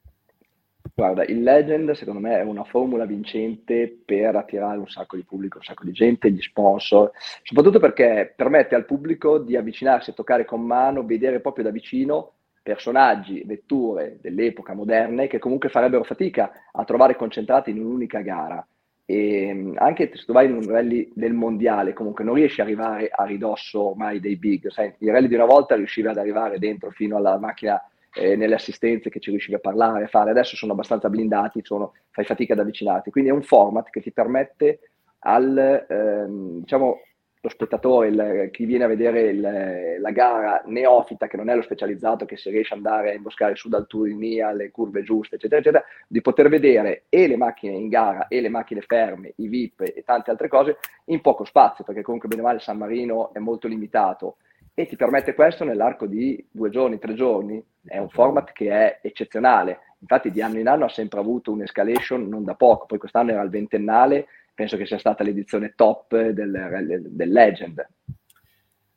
Guarda, 0.94 1.24
il 1.24 1.42
Legend 1.42 1.92
secondo 1.92 2.20
me 2.20 2.38
è 2.38 2.42
una 2.42 2.64
formula 2.64 3.06
vincente 3.06 4.02
per 4.04 4.36
attirare 4.36 4.76
un 4.76 4.88
sacco 4.88 5.16
di 5.16 5.24
pubblico, 5.24 5.56
un 5.56 5.64
sacco 5.64 5.84
di 5.84 5.92
gente, 5.92 6.30
gli 6.30 6.42
sponsor, 6.42 7.10
soprattutto 7.42 7.78
perché 7.78 8.34
permette 8.36 8.74
al 8.74 8.84
pubblico 8.84 9.38
di 9.38 9.56
avvicinarsi 9.56 10.10
a 10.10 10.12
toccare 10.12 10.44
con 10.44 10.60
mano, 10.60 11.04
vedere 11.04 11.40
proprio 11.40 11.64
da 11.64 11.70
vicino 11.70 12.32
personaggi, 12.62 13.42
vetture 13.44 14.18
dell'epoca 14.20 14.74
moderne 14.74 15.28
che 15.28 15.38
comunque 15.38 15.70
farebbero 15.70 16.04
fatica 16.04 16.52
a 16.70 16.84
trovare 16.84 17.16
concentrati 17.16 17.70
in 17.70 17.80
un'unica 17.80 18.20
gara. 18.20 18.64
E 19.04 19.72
anche 19.76 20.10
se 20.14 20.24
tu 20.24 20.32
vai 20.32 20.46
in 20.46 20.54
un 20.54 20.66
rally 20.66 21.10
del 21.14 21.32
mondiale, 21.32 21.94
comunque 21.94 22.22
non 22.22 22.34
riesci 22.34 22.60
ad 22.60 22.66
arrivare 22.66 23.08
a 23.10 23.24
ridosso 23.24 23.90
ormai 23.90 24.20
dei 24.20 24.36
big. 24.36 24.68
Sai, 24.70 24.94
i 24.98 25.10
rally 25.10 25.26
di 25.26 25.34
una 25.34 25.46
volta 25.46 25.74
riuscivi 25.74 26.08
ad 26.08 26.18
arrivare 26.18 26.58
dentro 26.58 26.90
fino 26.90 27.16
alla 27.16 27.38
macchina 27.38 27.82
eh, 28.14 28.36
nelle 28.36 28.54
assistenze 28.54 29.10
che 29.10 29.20
ci 29.20 29.30
riuscivi 29.30 29.54
a 29.54 29.60
parlare, 29.60 30.04
a 30.04 30.08
fare. 30.08 30.30
Adesso 30.30 30.56
sono 30.56 30.72
abbastanza 30.72 31.08
blindati, 31.08 31.60
sono, 31.62 31.94
fai 32.10 32.24
fatica 32.24 32.52
ad 32.52 32.60
avvicinarti. 32.60 33.10
Quindi 33.10 33.30
è 33.30 33.32
un 33.32 33.42
format 33.42 33.90
che 33.90 34.00
ti 34.00 34.12
permette 34.12 34.80
al, 35.20 35.86
ehm, 35.88 36.60
diciamo, 36.60 37.00
lo 37.44 37.48
spettatore, 37.48 38.06
il, 38.06 38.48
chi 38.52 38.64
viene 38.66 38.84
a 38.84 38.86
vedere 38.86 39.22
il, 39.22 39.96
la 40.00 40.10
gara 40.10 40.62
neofita, 40.66 41.26
che 41.26 41.36
non 41.36 41.48
è 41.48 41.56
lo 41.56 41.62
specializzato, 41.62 42.24
che 42.24 42.36
si 42.36 42.50
riesce 42.50 42.74
ad 42.74 42.84
andare 42.84 43.10
a 43.10 43.14
imboscare 43.14 43.56
su 43.56 43.68
dal 43.68 43.88
Turinia, 43.88 44.52
le 44.52 44.70
curve 44.70 45.02
giuste, 45.02 45.34
eccetera, 45.34 45.60
eccetera, 45.60 45.84
di 46.06 46.20
poter 46.20 46.48
vedere 46.48 47.04
e 47.08 47.26
le 47.26 47.36
macchine 47.36 47.74
in 47.74 47.88
gara 47.88 48.28
e 48.28 48.40
le 48.40 48.48
macchine 48.48 48.80
ferme, 48.82 49.32
i 49.36 49.48
VIP 49.48 49.80
e 49.80 50.04
tante 50.04 50.30
altre 50.30 50.46
cose 50.46 50.78
in 51.06 51.20
poco 51.20 51.44
spazio, 51.44 51.82
perché 51.82 52.02
comunque 52.02 52.28
bene 52.28 52.42
o 52.42 52.44
male 52.44 52.60
San 52.60 52.78
Marino 52.78 53.34
è 53.34 53.40
molto 53.40 53.66
limitato 53.66 54.36
e 54.72 54.86
ti 54.86 54.94
permette 54.94 55.34
questo 55.34 55.64
nell'arco 55.64 56.06
di 56.06 56.46
due 56.48 56.70
giorni, 56.70 56.98
tre 56.98 57.14
giorni, 57.14 57.62
è 57.84 57.98
un 57.98 58.08
format 58.08 58.52
che 58.52 58.70
è 58.70 59.00
eccezionale. 59.02 59.80
Infatti 60.00 60.30
di 60.30 60.42
anno 60.42 60.58
in 60.58 60.68
anno 60.68 60.84
ha 60.84 60.88
sempre 60.88 61.20
avuto 61.20 61.52
un'escalation 61.52 62.28
non 62.28 62.44
da 62.44 62.54
poco, 62.54 62.86
poi 62.86 62.98
quest'anno 62.98 63.30
era 63.30 63.42
il 63.42 63.50
ventennale, 63.50 64.26
penso 64.54 64.76
che 64.76 64.86
sia 64.86 64.98
stata 64.98 65.22
l'edizione 65.22 65.74
top 65.76 66.16
del, 66.28 67.02
del 67.08 67.30
Legend. 67.30 67.86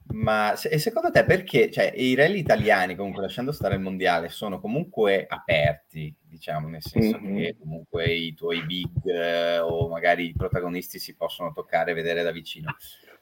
Ma 0.08 0.54
e 0.54 0.78
secondo 0.78 1.10
te 1.10 1.26
perché 1.26 1.72
cioè, 1.72 1.92
i 1.96 2.14
rally 2.14 2.40
italiani, 2.40 2.96
comunque 2.96 3.24
lasciando 3.24 3.52
stare 3.52 3.76
il 3.76 3.82
mondiale, 3.82 4.30
sono 4.30 4.60
comunque 4.60 5.26
aperti, 5.28 6.16
diciamo, 6.22 6.68
nel 6.68 6.84
senso 6.84 7.20
mm-hmm. 7.20 7.36
che 7.36 7.56
comunque 7.60 8.14
i 8.14 8.34
tuoi 8.36 8.64
big 8.66 9.04
eh, 9.06 9.60
o 9.60 9.90
magari 9.90 10.28
i 10.28 10.36
protagonisti 10.36 11.00
si 11.00 11.16
possono 11.16 11.52
toccare 11.54 11.92
e 11.92 11.96
vedere 11.96 12.22
da 12.22 12.32
vicino. 12.32 12.76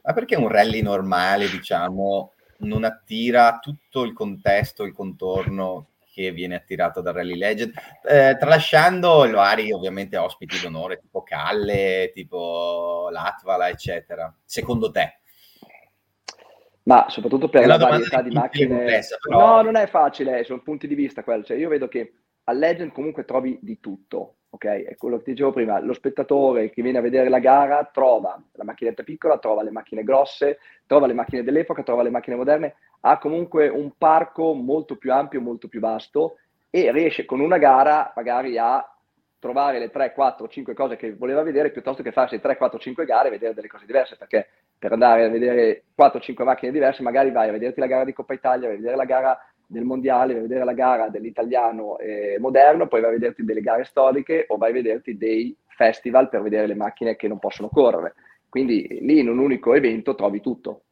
Ma 0.03 0.13
perché 0.13 0.36
un 0.36 0.50
rally 0.50 0.82
normale, 0.82 1.50
diciamo, 1.50 2.32
non 2.63 2.84
attira 2.84 3.60
tutto 3.60 4.03
il 4.03 4.13
contesto, 4.13 4.84
il 4.84 4.93
contorno 4.93 5.89
che 6.13 6.32
viene 6.32 6.55
attirato 6.55 7.01
dal 7.01 7.15
Rally 7.15 7.36
Legend, 7.36 7.74
eh, 8.08 8.38
tralasciando 8.39 9.25
i 9.25 9.32
vari 9.32 9.72
ovviamente 9.72 10.15
ospiti 10.15 10.60
d'onore 10.62 11.00
tipo 11.00 11.24
Calle, 11.24 12.12
tipo 12.13 13.08
Latvala, 13.12 13.70
eccetera. 13.70 14.32
Secondo 14.46 14.91
te? 14.91 15.17
Ma 16.84 17.08
soprattutto 17.10 17.50
per 17.50 17.65
la 17.65 17.77
varietà 17.77 18.22
di 18.22 18.29
macchine. 18.29 19.01
Però... 19.22 19.55
No, 19.55 19.62
non 19.63 19.75
è 19.75 19.88
facile, 19.88 20.43
sono 20.43 20.62
punti 20.62 20.88
di 20.88 20.96
vista 20.96 21.24
quello. 21.24 21.43
Cioè, 21.43 21.58
io 21.58 21.70
vedo 21.70 21.88
che 21.88 22.13
al 22.43 22.58
Legend 22.58 22.91
comunque 22.91 23.25
trovi 23.25 23.58
di 23.62 23.79
tutto, 23.79 24.36
ok? 24.53 24.65
È 24.65 24.95
quello 24.95 25.17
che 25.17 25.31
dicevo 25.31 25.51
prima, 25.51 25.79
lo 25.79 25.93
spettatore 25.93 26.69
che 26.69 26.83
viene 26.83 27.00
a 27.00 27.01
vedere 27.01 27.27
la 27.27 27.39
gara 27.39 27.89
trova 27.91 28.39
la 28.51 28.63
macchinetta 28.63 29.01
piccola, 29.01 29.39
trova 29.39 29.63
le 29.63 29.72
macchine 29.72 30.03
grosse, 30.03 30.60
trova 30.86 31.07
le 31.07 31.13
macchine 31.13 31.43
dell'epoca, 31.43 31.81
trova 31.81 32.03
le 32.03 32.12
macchine 32.12 32.36
moderne, 32.36 32.75
ha 33.01 33.17
comunque 33.17 33.67
un 33.67 33.93
parco 33.98 34.53
molto 34.53 34.95
più 34.95 35.12
ampio, 35.12 35.41
molto 35.41 35.67
più 35.67 35.79
vasto 35.79 36.38
e 36.69 36.91
riesce 36.91 37.25
con 37.25 37.39
una 37.39 37.57
gara 37.57 38.13
magari 38.15 38.57
a 38.60 38.88
trovare 39.39 39.79
le 39.79 39.89
3, 39.89 40.13
4, 40.13 40.48
5 40.48 40.74
cose 40.74 40.95
che 40.98 41.15
voleva 41.15 41.41
vedere 41.41 41.72
piuttosto 41.72 42.03
che 42.03 42.12
farsi 42.12 42.39
3, 42.39 42.55
4, 42.55 42.79
5 42.79 43.05
gare 43.05 43.27
e 43.27 43.31
vedere 43.31 43.55
delle 43.55 43.67
cose 43.67 43.86
diverse, 43.86 44.15
perché 44.17 44.48
per 44.77 44.91
andare 44.91 45.25
a 45.25 45.29
vedere 45.29 45.83
4-5 45.98 46.43
macchine 46.43 46.72
diverse, 46.72 47.01
magari 47.01 47.31
vai 47.31 47.50
a 47.50 47.51
vederti 47.51 47.79
la 47.79 47.88
gara 47.88 48.05
di 48.05 48.13
Coppa 48.13 48.33
Italia, 48.33 48.67
vai 48.67 48.77
a 48.77 48.79
vedere 48.79 48.95
la 48.95 49.05
gara 49.05 49.38
del 49.65 49.84
mondiale, 49.84 50.34
vai 50.34 50.43
a 50.43 50.48
vedere 50.48 50.65
la 50.65 50.74
gara 50.74 51.10
dell'italiano 51.10 51.98
eh, 51.98 52.38
moderno, 52.39 52.88
poi 52.88 53.01
vai 53.01 53.10
a 53.12 53.13
vederti 53.13 53.43
delle 53.43 53.62
gare 53.62 53.84
storiche 53.84 54.46
o 54.50 54.58
vai 54.58 54.72
a 54.72 54.74
vederti 54.74 55.17
dei 55.17 55.55
festival 55.67 56.29
per 56.29 56.41
vedere 56.41 56.67
le 56.67 56.75
macchine 56.75 57.15
che 57.15 57.27
non 57.27 57.39
possono 57.39 57.70
correre. 57.70 58.13
Quindi 58.50 59.00
lì 59.01 59.20
in 59.20 59.29
un 59.29 59.39
unico 59.39 59.74
evento 59.74 60.15
trovi 60.15 60.39
tutto. 60.39 60.84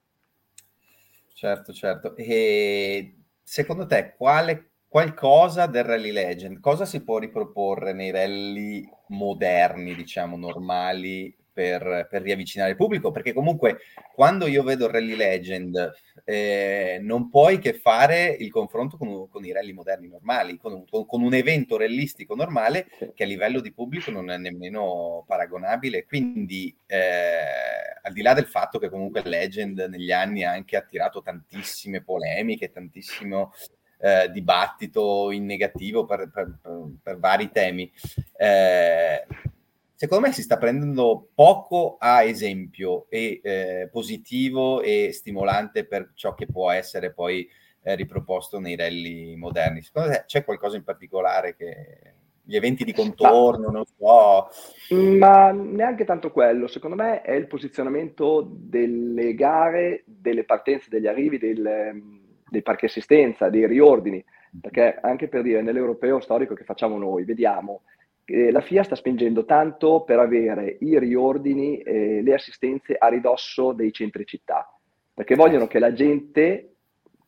Certo, 1.34 1.74
certo. 1.74 2.16
E 2.16 3.16
secondo 3.44 3.86
te 3.86 4.14
quale 4.18 4.72
qualcosa 4.88 5.68
del 5.68 5.86
Rally 5.86 6.12
Legend, 6.12 6.60
cosa 6.60 6.86
si 6.86 7.04
può 7.04 7.18
riproporre 7.18 7.94
nei 7.94 8.12
rally 8.12 8.86
moderni, 9.08 9.96
diciamo, 9.96 10.36
normali, 10.36 11.34
per, 11.62 12.08
per, 12.10 12.22
riavvicinare 12.24 12.72
il 12.72 12.76
pubblico, 12.76 13.12
perché 13.12 13.34
comunque 13.34 13.78
quando 14.16 14.48
io 14.48 14.64
vedo 14.64 14.90
Rally 14.90 15.16
Legend 15.16 15.92
eh, 16.26 16.98
non 17.02 17.30
puoi 17.30 17.60
che 17.60 17.74
fare 17.74 18.36
il 18.40 18.50
confronto 18.50 18.98
con, 18.98 19.30
con 19.30 19.46
i 19.46 19.52
rally 19.52 19.74
moderni 19.74 20.08
normali, 20.08 20.58
con, 20.58 20.84
con, 20.90 21.22
un 21.22 21.34
evento 21.36 21.78
rallistico 21.78 22.34
normale 22.34 22.88
che 23.14 23.24
a 23.24 23.28
livello 23.28 23.60
di 23.60 23.72
pubblico 23.72 24.10
non 24.10 24.32
è 24.32 24.38
nemmeno 24.38 25.24
paragonabile, 25.28 26.06
quindi 26.06 26.76
eh, 26.88 26.98
al 28.02 28.12
di 28.12 28.24
là 28.24 28.34
del 28.34 28.48
fatto 28.48 28.80
che 28.80 28.90
comunque 28.90 29.22
Legend 29.24 29.86
negli 29.88 30.12
anni 30.12 30.44
ha 30.44 30.52
anche 30.52 30.78
attirato 30.78 31.22
tantissime 31.22 32.02
polemiche, 32.02 32.72
tantissimo... 32.72 33.54
Eh, 34.04 34.32
dibattito 34.32 35.30
in 35.30 35.46
negativo 35.46 36.06
per, 36.06 36.32
per, 36.34 36.58
per, 36.60 36.90
per 37.04 37.20
vari 37.20 37.52
temi. 37.52 37.88
Eh, 38.36 39.24
secondo 40.02 40.26
me 40.26 40.34
si 40.34 40.42
sta 40.42 40.58
prendendo 40.58 41.30
poco 41.36 41.98
a 42.00 42.24
esempio 42.24 43.06
e 43.08 43.40
eh, 43.44 43.88
positivo 43.92 44.82
e 44.82 45.12
stimolante 45.14 45.86
per 45.86 46.14
ciò 46.16 46.34
che 46.34 46.48
può 46.48 46.72
essere 46.72 47.14
poi 47.14 47.48
eh, 47.84 47.94
riproposto 47.94 48.60
nei 48.60 48.76
rally 48.76 49.36
moderni. 49.36 49.84
Secondo 49.84 50.10
te 50.10 50.24
c'è 50.26 50.44
qualcosa 50.44 50.76
in 50.76 50.84
particolare 50.84 51.56
che 51.56 52.16
gli 52.42 52.56
eventi 52.56 52.84
di 52.84 52.94
contorno, 52.94 53.68
ma, 53.68 53.74
non 53.74 53.84
so. 53.86 54.50
Ma 54.96 55.52
neanche 55.52 56.04
tanto 56.04 56.32
quello, 56.32 56.66
secondo 56.66 56.96
me 56.96 57.22
è 57.22 57.34
il 57.34 57.46
posizionamento 57.46 58.44
delle 58.52 59.36
gare, 59.36 60.02
delle 60.08 60.46
partenze, 60.46 60.90
degli 60.90 61.06
arrivi, 61.06 61.38
del, 61.38 62.02
dei 62.50 62.64
parchi 62.64 62.86
assistenza, 62.86 63.50
dei 63.50 63.68
riordini, 63.68 64.26
perché 64.60 64.98
anche 65.00 65.28
per 65.28 65.44
dire 65.44 65.62
nell'europeo 65.62 66.20
storico 66.22 66.56
che 66.56 66.64
facciamo 66.64 66.98
noi, 66.98 67.24
vediamo 67.24 67.84
eh, 68.32 68.52
la 68.52 68.62
FIA 68.62 68.84
sta 68.84 68.96
spingendo 68.96 69.46
tanto 69.46 70.02
per 70.02 70.20
avere 70.20 70.78
i 70.80 70.98
riordini 70.98 71.80
e 71.80 72.22
le 72.22 72.34
assistenze 72.34 72.96
a 72.98 73.08
ridosso 73.08 73.74
dei 73.74 73.92
centri 73.92 74.26
città, 74.26 74.68
perché 75.14 75.36
vogliono 75.36 75.68
che 75.68 75.80
la 75.80 75.94
gente, 75.94 76.76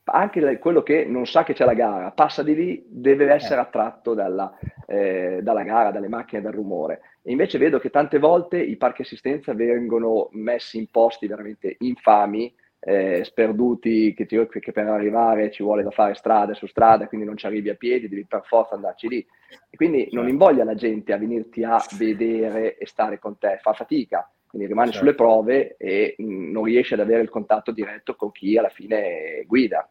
anche 0.06 0.58
quello 0.60 0.82
che 0.82 1.06
non 1.06 1.26
sa 1.26 1.44
che 1.44 1.54
c'è 1.54 1.66
la 1.66 1.74
gara, 1.74 2.12
passa 2.12 2.44
di 2.44 2.56
lì, 2.56 2.86
deve 2.88 3.32
essere 3.32 3.60
eh. 3.60 3.64
attratto 3.64 4.14
dalla, 4.14 4.58
eh, 4.88 5.40
dalla 5.42 5.64
gara, 5.64 5.92
dalle 5.92 6.10
macchine, 6.10 6.42
dal 6.42 6.54
rumore. 6.54 7.02
E 7.22 7.32
invece 7.32 7.58
vedo 7.58 7.80
che 7.80 7.90
tante 7.90 8.20
volte 8.20 8.58
i 8.58 8.78
parchi 8.78 9.02
assistenza 9.02 9.54
vengono 9.54 10.30
messi 10.32 10.78
in 10.78 10.88
posti 10.90 11.28
veramente 11.28 11.76
infami, 11.80 12.54
eh, 12.86 13.24
sperduti 13.24 14.14
che, 14.14 14.26
ti, 14.26 14.46
che, 14.48 14.72
per 14.74 14.88
arrivare 14.88 15.52
ci 15.52 15.64
vuole 15.64 15.84
da 15.84 15.92
fare 15.92 16.16
strada 16.16 16.54
su 16.54 16.68
strada, 16.68 17.08
quindi 17.08 17.26
non 17.26 17.38
ci 17.38 17.46
arrivi 17.46 17.70
a 17.70 17.76
piedi, 17.76 18.10
devi 18.10 18.26
per 18.26 18.44
forza 18.44 18.76
andarci 18.76 19.08
lì. 19.08 19.26
E 19.70 19.78
quindi 19.78 20.02
certo. 20.02 20.16
non 20.18 20.28
invoglia 20.28 20.66
la 20.66 20.76
gente 20.76 21.14
a 21.14 21.18
venirti 21.18 21.64
a 21.64 21.82
vedere 21.98 22.78
e 22.78 22.86
stare 22.86 23.20
con 23.20 23.38
te, 23.38 23.60
fa 23.62 23.74
fatica, 23.74 24.30
quindi 24.48 24.68
rimane 24.68 24.92
certo. 24.92 25.06
sulle 25.06 25.16
prove 25.16 25.78
e 25.78 26.16
mh, 26.18 26.24
mm, 26.24 26.52
non 26.52 26.64
riesce 26.66 26.96
ad 26.96 27.00
avere 27.00 27.22
il 27.22 27.30
contatto 27.30 27.72
diretto 27.72 28.16
con 28.16 28.32
chi 28.32 28.58
alla 28.58 28.70
fine 28.70 29.44
guida. 29.48 29.90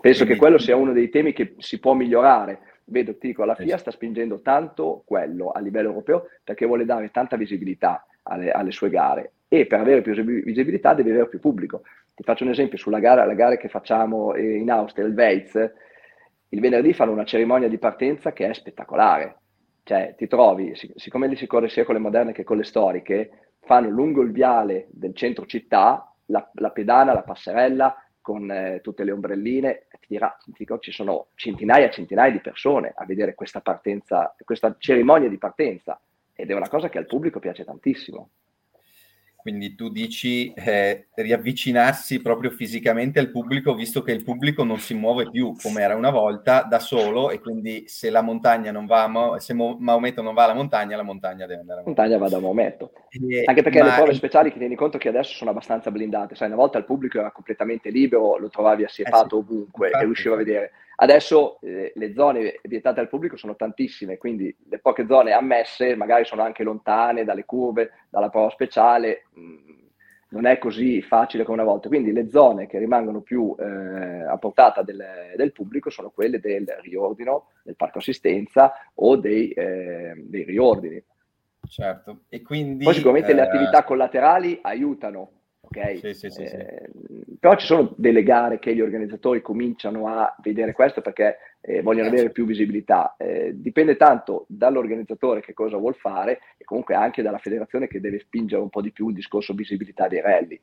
Penso 0.00 0.24
quindi, 0.24 0.34
che 0.34 0.40
quello 0.40 0.58
sia 0.58 0.76
uno 0.76 0.92
dei 0.92 1.10
temi 1.10 1.32
che 1.32 1.54
si 1.58 1.78
può 1.78 1.94
migliorare. 1.94 2.76
Vedo, 2.84 3.16
ti 3.18 3.28
dico, 3.28 3.44
la 3.44 3.54
FIA 3.54 3.76
sta 3.76 3.90
spingendo 3.90 4.40
tanto 4.40 5.02
quello 5.04 5.50
a 5.50 5.60
livello 5.60 5.88
europeo 5.88 6.26
perché 6.42 6.64
vuole 6.64 6.86
dare 6.86 7.10
tanta 7.10 7.36
visibilità 7.36 8.06
alle, 8.22 8.50
alle 8.50 8.70
sue 8.70 8.88
gare 8.88 9.32
e 9.48 9.66
per 9.66 9.80
avere 9.80 10.02
più 10.02 10.12
visibilità 10.44 10.94
deve 10.94 11.10
avere 11.10 11.28
più 11.28 11.40
pubblico. 11.40 11.82
Ti 12.14 12.22
faccio 12.22 12.44
un 12.44 12.50
esempio 12.50 12.76
sulla 12.76 12.98
gara, 12.98 13.24
la 13.24 13.34
gara 13.34 13.56
che 13.56 13.68
facciamo 13.68 14.36
in 14.36 14.70
Austria, 14.70 15.06
il 15.06 15.14
Weiz, 15.14 15.54
il 16.50 16.60
venerdì 16.60 16.92
fanno 16.92 17.12
una 17.12 17.24
cerimonia 17.24 17.68
di 17.68 17.78
partenza 17.78 18.32
che 18.32 18.48
è 18.48 18.52
spettacolare. 18.52 19.36
Cioè, 19.82 20.14
ti 20.16 20.26
trovi, 20.26 20.74
siccome 20.96 21.28
lì 21.28 21.36
si 21.36 21.46
corre 21.46 21.68
sia 21.68 21.84
con 21.84 21.94
le 21.94 22.00
moderne 22.00 22.32
che 22.32 22.44
con 22.44 22.58
le 22.58 22.64
storiche, 22.64 23.52
fanno 23.60 23.88
lungo 23.88 24.20
il 24.20 24.32
viale 24.32 24.86
del 24.90 25.14
centro 25.14 25.46
città, 25.46 26.14
la, 26.26 26.46
la 26.54 26.70
pedana, 26.70 27.14
la 27.14 27.22
passerella, 27.22 27.96
con 28.20 28.50
eh, 28.50 28.80
tutte 28.82 29.04
le 29.04 29.12
ombrelline, 29.12 29.86
ti 30.00 30.08
dirà, 30.08 30.36
ti 30.44 30.52
dico, 30.54 30.78
ci 30.78 30.92
sono 30.92 31.28
centinaia 31.34 31.86
e 31.86 31.90
centinaia 31.90 32.30
di 32.30 32.40
persone 32.40 32.92
a 32.94 33.06
vedere 33.06 33.34
questa 33.34 33.60
partenza, 33.60 34.34
questa 34.44 34.76
cerimonia 34.78 35.30
di 35.30 35.38
partenza, 35.38 35.98
ed 36.34 36.50
è 36.50 36.54
una 36.54 36.68
cosa 36.68 36.90
che 36.90 36.98
al 36.98 37.06
pubblico 37.06 37.38
piace 37.38 37.64
tantissimo. 37.64 38.28
Quindi 39.48 39.74
tu 39.74 39.88
dici 39.88 40.52
eh, 40.52 41.06
riavvicinarsi 41.14 42.20
proprio 42.20 42.50
fisicamente 42.50 43.18
al 43.18 43.30
pubblico, 43.30 43.74
visto 43.74 44.02
che 44.02 44.12
il 44.12 44.22
pubblico 44.22 44.62
non 44.62 44.78
si 44.78 44.92
muove 44.92 45.30
più 45.30 45.56
come 45.62 45.80
era 45.80 45.96
una 45.96 46.10
volta 46.10 46.64
da 46.64 46.78
solo 46.78 47.30
e 47.30 47.40
quindi 47.40 47.84
se 47.86 48.10
la 48.10 48.20
montagna 48.20 48.70
non 48.72 48.84
va, 48.84 49.04
a 49.04 49.38
se 49.38 49.54
Maometto 49.54 50.20
non 50.20 50.34
va 50.34 50.44
alla 50.44 50.52
montagna, 50.52 50.98
la 50.98 51.02
montagna 51.02 51.46
deve 51.46 51.60
andare 51.60 51.80
a 51.80 51.82
La 51.82 51.86
montagna 51.86 52.18
va 52.18 52.28
da 52.28 52.38
Maometto. 52.40 52.92
E, 53.08 53.44
Anche 53.46 53.62
perché 53.62 53.78
ma... 53.78 53.86
le 53.86 53.94
prove 53.94 54.12
speciali 54.12 54.52
che 54.52 54.58
tieni 54.58 54.76
conto 54.76 54.98
che 54.98 55.08
adesso 55.08 55.32
sono 55.32 55.48
abbastanza 55.48 55.90
blindate, 55.90 56.34
sai, 56.34 56.48
una 56.48 56.56
volta 56.56 56.76
il 56.76 56.84
pubblico 56.84 57.18
era 57.18 57.30
completamente 57.30 57.88
libero, 57.88 58.36
lo 58.36 58.50
trovavi 58.50 58.84
assiepato 58.84 59.38
eh 59.38 59.42
sì, 59.46 59.46
ovunque 59.46 59.86
infatti, 59.86 60.02
e 60.02 60.06
riusciva 60.06 60.34
a 60.34 60.38
vedere. 60.38 60.72
Adesso 61.00 61.60
eh, 61.60 61.92
le 61.94 62.12
zone 62.12 62.58
vietate 62.64 62.98
al 62.98 63.08
pubblico 63.08 63.36
sono 63.36 63.54
tantissime, 63.54 64.18
quindi 64.18 64.54
le 64.68 64.80
poche 64.80 65.06
zone 65.06 65.30
ammesse 65.30 65.94
magari 65.94 66.24
sono 66.24 66.42
anche 66.42 66.64
lontane 66.64 67.22
dalle 67.22 67.44
curve, 67.44 67.92
dalla 68.10 68.30
prova 68.30 68.50
speciale, 68.50 69.26
mh, 69.34 69.40
mm, 69.40 69.56
non 70.30 70.46
è 70.46 70.58
così 70.58 71.00
facile 71.00 71.44
come 71.44 71.60
una 71.60 71.70
volta. 71.70 71.86
Quindi 71.86 72.10
le 72.10 72.28
zone 72.28 72.66
che 72.66 72.80
rimangono 72.80 73.20
più 73.20 73.54
eh, 73.60 74.24
a 74.24 74.36
portata 74.38 74.82
del, 74.82 75.00
del, 75.36 75.52
pubblico 75.52 75.88
sono 75.88 76.10
quelle 76.10 76.40
del 76.40 76.66
riordino, 76.82 77.50
del 77.62 77.76
parco 77.76 77.98
assistenza 77.98 78.72
o 78.94 79.14
dei, 79.14 79.50
eh, 79.50 80.14
dei 80.16 80.42
riordini. 80.42 81.00
Certo, 81.68 82.22
e 82.28 82.42
quindi... 82.42 82.82
Poi 82.82 82.94
sicuramente 82.94 83.32
le 83.34 83.42
eh, 83.42 83.44
attività 83.44 83.84
collaterali 83.84 84.58
aiutano 84.62 85.30
ok? 85.70 85.98
Sì, 85.98 86.14
sì, 86.14 86.30
sì, 86.30 86.42
eh, 86.42 86.90
però 87.38 87.56
ci 87.56 87.66
sono 87.66 87.94
delle 87.96 88.22
gare 88.22 88.58
che 88.58 88.74
gli 88.74 88.80
organizzatori 88.80 89.40
cominciano 89.42 90.08
a 90.08 90.34
vedere 90.42 90.72
questo 90.72 91.00
perché 91.00 91.38
eh, 91.60 91.82
vogliono 91.82 92.08
avere 92.08 92.30
più 92.30 92.46
visibilità. 92.46 93.14
Eh, 93.18 93.52
dipende 93.54 93.96
tanto 93.96 94.46
dall'organizzatore 94.48 95.40
che 95.40 95.52
cosa 95.54 95.76
vuol 95.76 95.94
fare 95.94 96.40
e 96.56 96.64
comunque 96.64 96.94
anche 96.94 97.22
dalla 97.22 97.38
federazione 97.38 97.86
che 97.86 98.00
deve 98.00 98.18
spingere 98.20 98.62
un 98.62 98.70
po' 98.70 98.80
di 98.80 98.92
più 98.92 99.08
il 99.08 99.14
discorso 99.14 99.54
visibilità 99.54 100.08
dei 100.08 100.20
rally. 100.20 100.60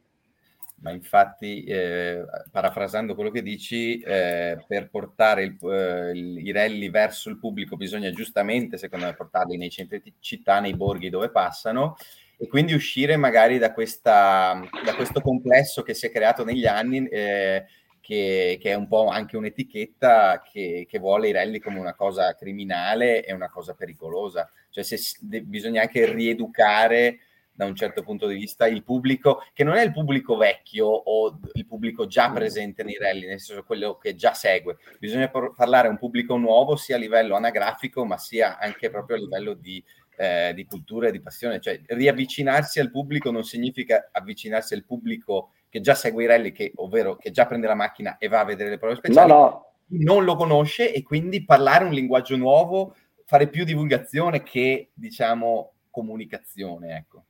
ma 0.82 0.92
infatti, 0.92 1.64
eh, 1.64 2.24
parafrasando 2.52 3.16
quello 3.16 3.32
che 3.32 3.42
dici, 3.42 4.00
eh, 4.00 4.64
per 4.68 4.90
portare 4.90 5.44
il, 5.44 5.58
eh, 5.62 6.12
i 6.16 6.52
rally 6.52 6.90
verso 6.90 7.30
il 7.30 7.40
pubblico 7.40 7.76
bisogna 7.78 8.12
giustamente, 8.12 8.78
secondo 8.78 9.06
me, 9.06 9.14
portarli 9.16 9.58
nei 9.58 9.70
centri 9.70 10.02
di 10.02 10.14
città, 10.20 10.60
nei 10.60 10.76
borghi 10.76 11.10
dove 11.10 11.30
passano 11.30 11.96
e 12.38 12.48
quindi 12.48 12.74
uscire 12.74 13.18
magari 13.18 13.58
da, 13.58 13.74
questa, 13.74 14.62
da 14.84 14.96
questo 14.96 15.22
complesso 15.22 15.84
che 15.84 15.94
si 15.94 16.08
è 16.08 16.12
creato 16.12 16.44
negli 16.44 16.66
anni, 16.66 17.08
eh, 17.08 17.66
che, 18.00 18.58
che, 18.62 18.72
è 18.72 18.76
un 18.76 18.88
po' 18.88 19.08
anche 19.08 19.38
un'etichetta 19.38 20.44
che, 20.44 20.86
che, 20.88 21.00
vuole 21.00 21.30
i 21.30 21.32
rally 21.32 21.60
come 21.60 21.80
una 21.80 21.96
cosa 21.96 22.36
criminale 22.36 23.26
e 23.26 23.34
una 23.34 23.50
cosa 23.50 23.74
pericolosa. 23.74 24.50
Cioè 24.70 24.84
se, 24.84 25.00
de, 25.22 25.42
bisogna 25.42 25.82
anche 25.82 26.12
rieducare 26.12 27.20
da 27.56 27.66
un 27.66 27.76
certo 27.76 28.04
punto 28.04 28.28
di 28.28 28.36
vista 28.36 28.68
il 28.68 28.84
pubblico, 28.84 29.42
che 29.54 29.64
non 29.64 29.76
è 29.76 29.84
il 29.84 29.94
pubblico 29.94 30.36
vecchio 30.36 30.88
o 30.88 31.40
il 31.54 31.66
pubblico 31.66 32.06
già 32.06 32.30
presente 32.30 32.84
nei 32.84 32.98
rally, 32.98 33.26
nel 33.26 33.40
senso 33.40 33.64
quello 33.64 33.96
che 33.96 34.14
già 34.14 34.34
segue. 34.34 34.78
Bisogna 35.00 35.30
parlare 35.30 35.88
a 35.88 35.92
un 35.92 35.98
pubblico 35.98 36.36
nuovo 36.36 36.76
sia 36.76 36.98
a 36.98 37.00
livello 37.00 37.36
anagrafico, 37.36 38.06
ma 38.06 38.18
sia 38.18 38.60
anche 38.60 38.90
proprio 38.90 39.16
a 39.16 39.20
livello 39.20 39.54
di, 39.54 39.82
eh, 40.18 40.54
di 40.54 40.66
cultura 40.66 41.08
e 41.08 41.12
di 41.12 41.22
passione. 41.22 41.60
Cioè 41.60 41.82
riavvicinarsi 41.88 42.80
al 42.80 42.92
pubblico 42.92 43.32
non 43.32 43.44
significa 43.44 44.10
avvicinarsi 44.12 44.74
al 44.74 44.86
pubblico 44.86 45.52
che 45.70 45.82
già 45.82 45.94
segue 45.94 46.24
i 46.24 46.28
rally, 46.28 46.52
che, 46.52 46.72
ovvero 46.76 47.16
che 47.16 47.32
già 47.32 47.46
prende 47.46 47.68
la 47.68 47.76
macchina 47.76 48.18
e 48.18 48.28
va 48.28 48.40
a 48.40 48.46
vedere 48.46 48.70
le 48.70 48.78
prove 48.78 48.96
speciali. 48.96 49.32
No, 49.32 49.38
no. 49.38 49.70
Non 49.88 50.24
lo 50.24 50.36
conosce 50.36 50.94
e 50.94 51.04
quindi 51.04 51.46
parlare 51.46 51.86
un 51.86 51.92
linguaggio 51.92 52.36
nuovo, 52.38 52.96
fare 53.26 53.50
più 53.50 53.64
divulgazione 53.64 54.42
che, 54.42 54.90
diciamo, 54.94 55.74
comunicazione, 55.92 56.96
ecco. 56.96 57.24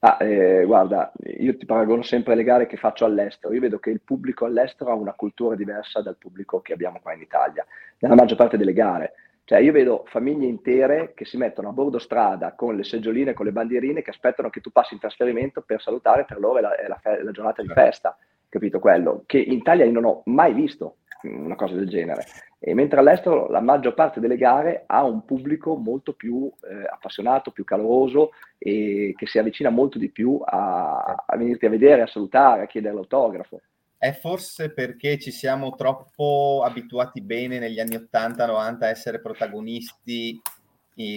Ah, 0.00 0.18
eh, 0.20 0.64
guarda, 0.64 1.10
io 1.38 1.56
ti 1.56 1.64
paragono 1.64 2.02
sempre 2.02 2.34
le 2.34 2.44
gare 2.44 2.66
che 2.66 2.76
faccio 2.76 3.04
all'estero. 3.04 3.54
Io 3.54 3.60
vedo 3.60 3.78
che 3.78 3.90
il 3.90 4.02
pubblico 4.02 4.44
all'estero 4.44 4.90
ha 4.90 4.94
una 4.94 5.14
cultura 5.14 5.56
diversa 5.56 6.02
dal 6.02 6.18
pubblico 6.18 6.60
che 6.60 6.74
abbiamo 6.74 7.00
qua 7.00 7.14
in 7.14 7.22
Italia, 7.22 7.66
nella 7.98 8.14
maggior 8.14 8.36
parte 8.36 8.58
delle 8.58 8.74
gare. 8.74 9.14
Cioè, 9.46 9.60
io 9.60 9.70
vedo 9.70 10.02
famiglie 10.08 10.46
intere 10.46 11.12
che 11.14 11.24
si 11.24 11.36
mettono 11.36 11.68
a 11.68 11.72
bordo 11.72 12.00
strada 12.00 12.54
con 12.54 12.74
le 12.74 12.82
seggioline, 12.82 13.32
con 13.32 13.46
le 13.46 13.52
bandierine, 13.52 14.02
che 14.02 14.10
aspettano 14.10 14.50
che 14.50 14.60
tu 14.60 14.72
passi 14.72 14.94
in 14.94 14.98
trasferimento 14.98 15.62
per 15.64 15.80
salutare, 15.80 16.24
per 16.24 16.40
loro 16.40 16.58
la, 16.58 16.70
la, 16.88 16.98
fe- 17.00 17.22
la 17.22 17.30
giornata 17.30 17.62
di 17.62 17.68
certo. 17.68 17.80
festa, 17.80 18.18
capito 18.48 18.80
quello? 18.80 19.22
Che 19.24 19.38
in 19.38 19.52
Italia 19.52 19.84
io 19.84 19.92
non 19.92 20.04
ho 20.04 20.22
mai 20.24 20.52
visto 20.52 20.96
una 21.22 21.54
cosa 21.54 21.76
del 21.76 21.88
genere. 21.88 22.24
E 22.58 22.74
mentre 22.74 22.98
all'estero 22.98 23.48
la 23.48 23.60
maggior 23.60 23.94
parte 23.94 24.18
delle 24.18 24.36
gare 24.36 24.82
ha 24.84 25.04
un 25.04 25.24
pubblico 25.24 25.76
molto 25.76 26.14
più 26.14 26.50
eh, 26.68 26.84
appassionato, 26.90 27.52
più 27.52 27.62
caloroso 27.62 28.30
e 28.58 29.14
che 29.16 29.26
si 29.28 29.38
avvicina 29.38 29.70
molto 29.70 29.96
di 29.96 30.10
più 30.10 30.40
a, 30.44 31.22
a 31.24 31.36
venirti 31.36 31.66
a 31.66 31.70
vedere, 31.70 32.02
a 32.02 32.08
salutare, 32.08 32.62
a 32.62 32.66
chiedere 32.66 32.94
l'autografo. 32.94 33.60
È 33.98 34.12
forse 34.12 34.72
perché 34.72 35.18
ci 35.18 35.30
siamo 35.30 35.74
troppo 35.74 36.62
abituati 36.64 37.22
bene 37.22 37.58
negli 37.58 37.80
anni 37.80 37.96
80-90 37.96 38.82
a 38.82 38.88
essere 38.88 39.20
protagonisti 39.20 40.40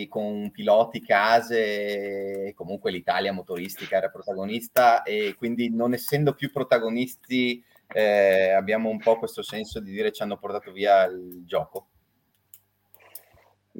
con 0.09 0.51
piloti, 0.51 1.01
case, 1.01 2.51
comunque 2.53 2.91
l'Italia 2.91 3.31
motoristica 3.31 3.95
era 3.95 4.09
protagonista 4.09 5.03
e 5.03 5.35
quindi 5.37 5.73
non 5.73 5.93
essendo 5.93 6.33
più 6.33 6.51
protagonisti 6.51 7.63
eh, 7.87 8.51
abbiamo 8.51 8.89
un 8.89 8.99
po' 8.99 9.17
questo 9.17 9.41
senso 9.41 9.79
di 9.79 9.91
dire 9.91 10.11
ci 10.11 10.21
hanno 10.21 10.37
portato 10.37 10.71
via 10.71 11.05
il 11.05 11.43
gioco? 11.45 11.87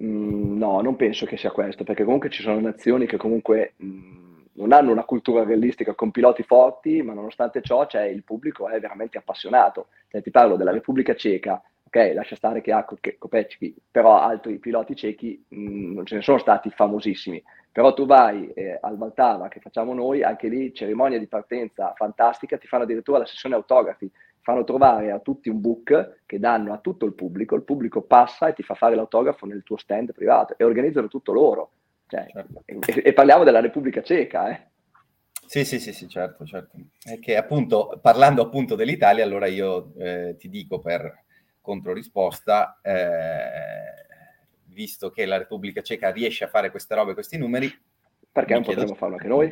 Mm, 0.02 0.58
no, 0.58 0.82
non 0.82 0.96
penso 0.96 1.26
che 1.26 1.38
sia 1.38 1.52
questo, 1.52 1.84
perché 1.84 2.04
comunque 2.04 2.30
ci 2.30 2.42
sono 2.42 2.60
nazioni 2.60 3.06
che 3.06 3.18
comunque 3.18 3.74
mm, 3.84 4.29
non 4.60 4.74
hanno 4.74 4.92
una 4.92 5.06
cultura 5.06 5.44
realistica 5.44 5.94
con 5.96 6.12
piloti 6.12 6.44
forti, 6.44 7.02
ma 7.02 7.14
nonostante 7.14 7.62
ciò 7.62 7.86
cioè, 7.88 8.04
il 8.04 8.24
pubblico 8.24 8.68
è 8.68 8.80
veramente 8.80 9.18
appassionato. 9.18 9.88
Cioè, 10.10 10.22
ti 10.22 10.32
parlo 10.32 10.58
della 10.58 10.72
Repubblica 10.72 11.16
Ceca, 11.16 11.62
ok, 11.86 12.12
lascia 12.14 12.36
stare 12.36 12.62
che 12.62 12.74
ha 12.74 12.86
Kopecki, 12.86 13.74
però 13.90 14.20
altri 14.20 14.60
piloti 14.60 14.96
cechi 14.96 15.44
mh, 15.48 15.62
mm, 15.62 15.94
non 15.94 16.06
ce 16.06 16.16
ne 16.16 16.22
sono 16.22 16.38
stati 16.38 16.70
famosissimi. 16.72 17.42
Però 17.72 17.94
tu 17.94 18.06
vai 18.06 18.50
eh, 18.54 18.78
al 18.82 18.98
Valtava, 18.98 19.48
che 19.48 19.62
facciamo 19.62 19.94
noi, 19.94 20.24
anche 20.24 20.50
lì 20.50 20.74
cerimonia 20.74 21.20
di 21.20 21.28
partenza 21.28 21.94
fantastica, 21.96 22.58
ti 22.58 22.68
fanno 22.68 22.84
addirittura 22.84 23.20
la 23.20 23.26
sessione 23.26 23.56
autografi, 23.56 24.12
fanno 24.42 24.64
trovare 24.66 25.12
a 25.12 25.20
tutti 25.20 25.48
un 25.48 25.62
book 25.62 26.22
che 26.26 26.40
danno 26.40 26.74
a 26.74 26.80
tutto 26.80 27.06
il 27.06 27.14
pubblico, 27.14 27.56
il 27.56 27.64
pubblico 27.64 28.02
passa 28.02 28.48
e 28.48 28.54
ti 28.54 28.64
fa 28.64 28.74
fare 28.74 28.96
l'autografo 28.96 29.46
nel 29.46 29.64
tuo 29.64 29.78
stand 29.78 30.12
privato 30.12 30.56
e 30.58 30.64
organizzano 30.64 31.08
tutto 31.08 31.32
loro. 31.32 31.72
Cioè, 32.10 32.26
certo. 32.32 32.64
e, 32.66 33.02
e, 33.06 33.14
parliamo 33.14 33.44
della 33.44 33.60
Repubblica 33.60 34.02
Ceca, 34.02 34.50
eh. 34.50 34.68
Sì, 35.46 35.64
sì, 35.64 35.80
sì, 35.80 35.94
sì, 35.94 36.08
certo, 36.08 36.44
certo. 36.44 36.76
È 37.04 37.20
che 37.20 37.38
appunto, 37.38 38.00
parlando 38.02 38.42
appunto 38.42 38.74
dell'Italia, 38.76 39.24
allora 39.24 39.46
io 39.46 39.94
eh, 39.98 40.36
ti 40.38 40.50
dico 40.50 40.80
per 40.80 41.24
controrisposta, 41.62 42.80
eh, 42.82 44.08
visto 44.66 45.12
che 45.12 45.26
la 45.26 45.38
Repubblica 45.38 45.82
Ceca 45.82 46.12
riesce 46.12 46.46
a 46.46 46.50
fare 46.50 46.72
queste 46.72 46.96
robe, 46.96 47.14
questi 47.14 47.38
numeri, 47.38 47.72
perché 48.32 48.54
non 48.54 48.64
potremmo 48.64 48.96
farlo 48.96 49.16
anche 49.16 49.28
noi? 49.28 49.50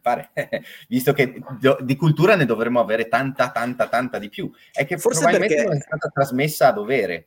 Fare. 0.00 0.30
visto 0.88 1.12
che 1.12 1.34
di 1.80 1.96
cultura 1.96 2.34
ne 2.34 2.46
dovremmo 2.46 2.80
avere 2.80 3.08
tanta, 3.08 3.50
tanta, 3.50 3.88
tanta 3.88 4.18
di 4.18 4.30
più. 4.30 4.50
È 4.72 4.86
che 4.86 4.96
forse 4.96 5.20
probabilmente 5.20 5.54
perché... 5.56 5.68
non 5.68 5.78
è 5.78 5.84
stata 5.84 6.08
trasmessa 6.08 6.68
a 6.68 6.72
dovere. 6.72 7.26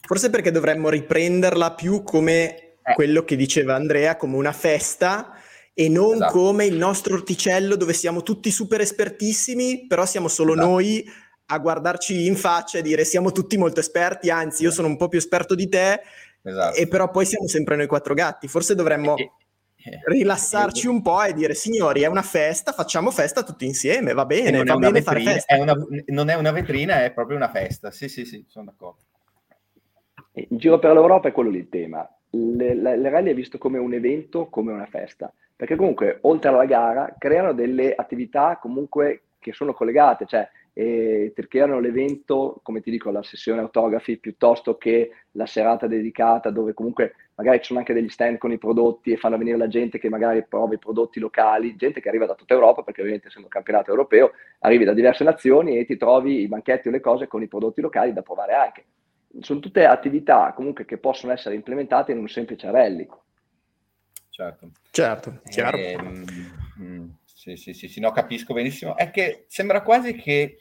Forse 0.00 0.30
perché 0.30 0.52
dovremmo 0.52 0.88
riprenderla 0.88 1.72
più 1.72 2.02
come. 2.02 2.71
Quello 2.94 3.24
che 3.24 3.36
diceva 3.36 3.74
Andrea, 3.74 4.16
come 4.16 4.36
una 4.36 4.52
festa 4.52 5.34
e 5.74 5.88
non 5.88 6.14
esatto. 6.14 6.32
come 6.32 6.66
il 6.66 6.76
nostro 6.76 7.14
orticello 7.14 7.76
dove 7.76 7.92
siamo 7.92 8.22
tutti 8.22 8.50
super 8.50 8.80
espertissimi, 8.80 9.86
però 9.86 10.04
siamo 10.04 10.28
solo 10.28 10.52
esatto. 10.52 10.68
noi 10.68 11.10
a 11.46 11.58
guardarci 11.58 12.26
in 12.26 12.36
faccia 12.36 12.78
e 12.78 12.82
dire 12.82 13.04
siamo 13.04 13.32
tutti 13.32 13.56
molto 13.56 13.80
esperti, 13.80 14.30
anzi 14.30 14.62
io 14.62 14.70
sono 14.70 14.88
un 14.88 14.96
po' 14.96 15.08
più 15.08 15.18
esperto 15.18 15.54
di 15.54 15.68
te, 15.68 16.00
esatto. 16.42 16.76
e 16.76 16.88
però 16.88 17.10
poi 17.10 17.26
siamo 17.26 17.46
sempre 17.46 17.76
noi 17.76 17.86
quattro 17.86 18.14
gatti. 18.14 18.48
Forse 18.48 18.74
dovremmo 18.74 19.16
eh, 19.16 19.30
rilassarci 20.04 20.86
un 20.86 21.02
po' 21.02 21.22
e 21.22 21.32
dire 21.32 21.54
signori 21.54 22.02
è 22.02 22.06
una 22.06 22.22
festa, 22.22 22.72
facciamo 22.72 23.10
festa 23.10 23.42
tutti 23.42 23.66
insieme, 23.66 24.12
va 24.12 24.24
bene, 24.24 24.62
va 24.62 24.76
bene 24.76 25.02
fare 25.02 25.22
festa. 25.22 25.54
È 25.54 25.60
una, 25.60 25.74
non 26.06 26.28
è 26.28 26.34
una 26.34 26.52
vetrina, 26.52 27.04
è 27.04 27.12
proprio 27.12 27.36
una 27.36 27.50
festa, 27.50 27.90
sì 27.90 28.08
sì 28.08 28.24
sì, 28.24 28.44
sono 28.48 28.66
d'accordo. 28.66 29.00
In 30.34 30.56
giro 30.56 30.78
per 30.78 30.92
l'Europa 30.92 31.28
è 31.28 31.32
quello 31.32 31.50
lì 31.50 31.58
il 31.58 31.68
tema. 31.68 32.08
Le, 32.34 32.74
le, 32.74 32.96
le 32.96 33.08
rally 33.10 33.30
è 33.30 33.34
visto 33.34 33.58
come 33.58 33.78
un 33.78 33.92
evento, 33.92 34.46
come 34.46 34.72
una 34.72 34.86
festa, 34.86 35.32
perché 35.54 35.76
comunque 35.76 36.18
oltre 36.22 36.50
alla 36.50 36.64
gara 36.64 37.14
creano 37.18 37.52
delle 37.52 37.94
attività 37.94 38.58
comunque 38.60 39.22
che 39.38 39.52
sono 39.52 39.74
collegate, 39.74 40.26
cioè 40.26 40.48
e 40.74 41.34
creano 41.48 41.80
l'evento, 41.80 42.60
come 42.62 42.80
ti 42.80 42.90
dico, 42.90 43.10
la 43.10 43.22
sessione 43.22 43.60
autografi 43.60 44.16
piuttosto 44.16 44.78
che 44.78 45.10
la 45.32 45.44
serata 45.44 45.86
dedicata 45.86 46.50
dove 46.50 46.72
comunque 46.72 47.14
magari 47.34 47.58
ci 47.58 47.66
sono 47.66 47.80
anche 47.80 47.92
degli 47.92 48.08
stand 48.08 48.38
con 48.38 48.52
i 48.52 48.58
prodotti 48.58 49.12
e 49.12 49.16
fanno 49.16 49.36
venire 49.36 49.58
la 49.58 49.68
gente 49.68 49.98
che 49.98 50.08
magari 50.08 50.44
prova 50.44 50.74
i 50.74 50.78
prodotti 50.78 51.20
locali, 51.20 51.76
gente 51.76 52.00
che 52.00 52.08
arriva 52.08 52.26
da 52.26 52.34
tutta 52.34 52.54
Europa 52.54 52.82
perché 52.82 53.00
ovviamente 53.00 53.28
essendo 53.28 53.48
un 53.48 53.52
campionato 53.52 53.90
europeo 53.90 54.32
arrivi 54.60 54.84
da 54.84 54.94
diverse 54.94 55.24
nazioni 55.24 55.76
e 55.76 55.84
ti 55.84 55.96
trovi 55.96 56.40
i 56.40 56.48
banchetti 56.48 56.88
o 56.88 56.90
le 56.90 57.00
cose 57.00 57.26
con 57.26 57.42
i 57.42 57.48
prodotti 57.48 57.80
locali 57.80 58.12
da 58.12 58.22
provare 58.22 58.54
anche. 58.54 58.84
Sono 59.40 59.60
tutte 59.60 59.84
attività 59.86 60.52
comunque 60.54 60.84
che 60.84 60.98
possono 60.98 61.32
essere 61.32 61.54
implementate 61.54 62.12
in 62.12 62.18
un 62.18 62.28
semplice 62.28 62.70
rally. 62.70 63.08
Certo. 64.28 64.70
Certo, 64.90 65.40
chiaro. 65.48 65.76
Ehm, 65.76 66.24
mm, 66.80 67.08
sì, 67.24 67.56
sì, 67.56 67.72
sì, 67.72 67.88
sì, 67.88 68.00
no, 68.00 68.10
capisco 68.12 68.54
benissimo. 68.54 68.96
È 68.96 69.10
che 69.10 69.44
sembra 69.48 69.82
quasi 69.82 70.14
che 70.14 70.58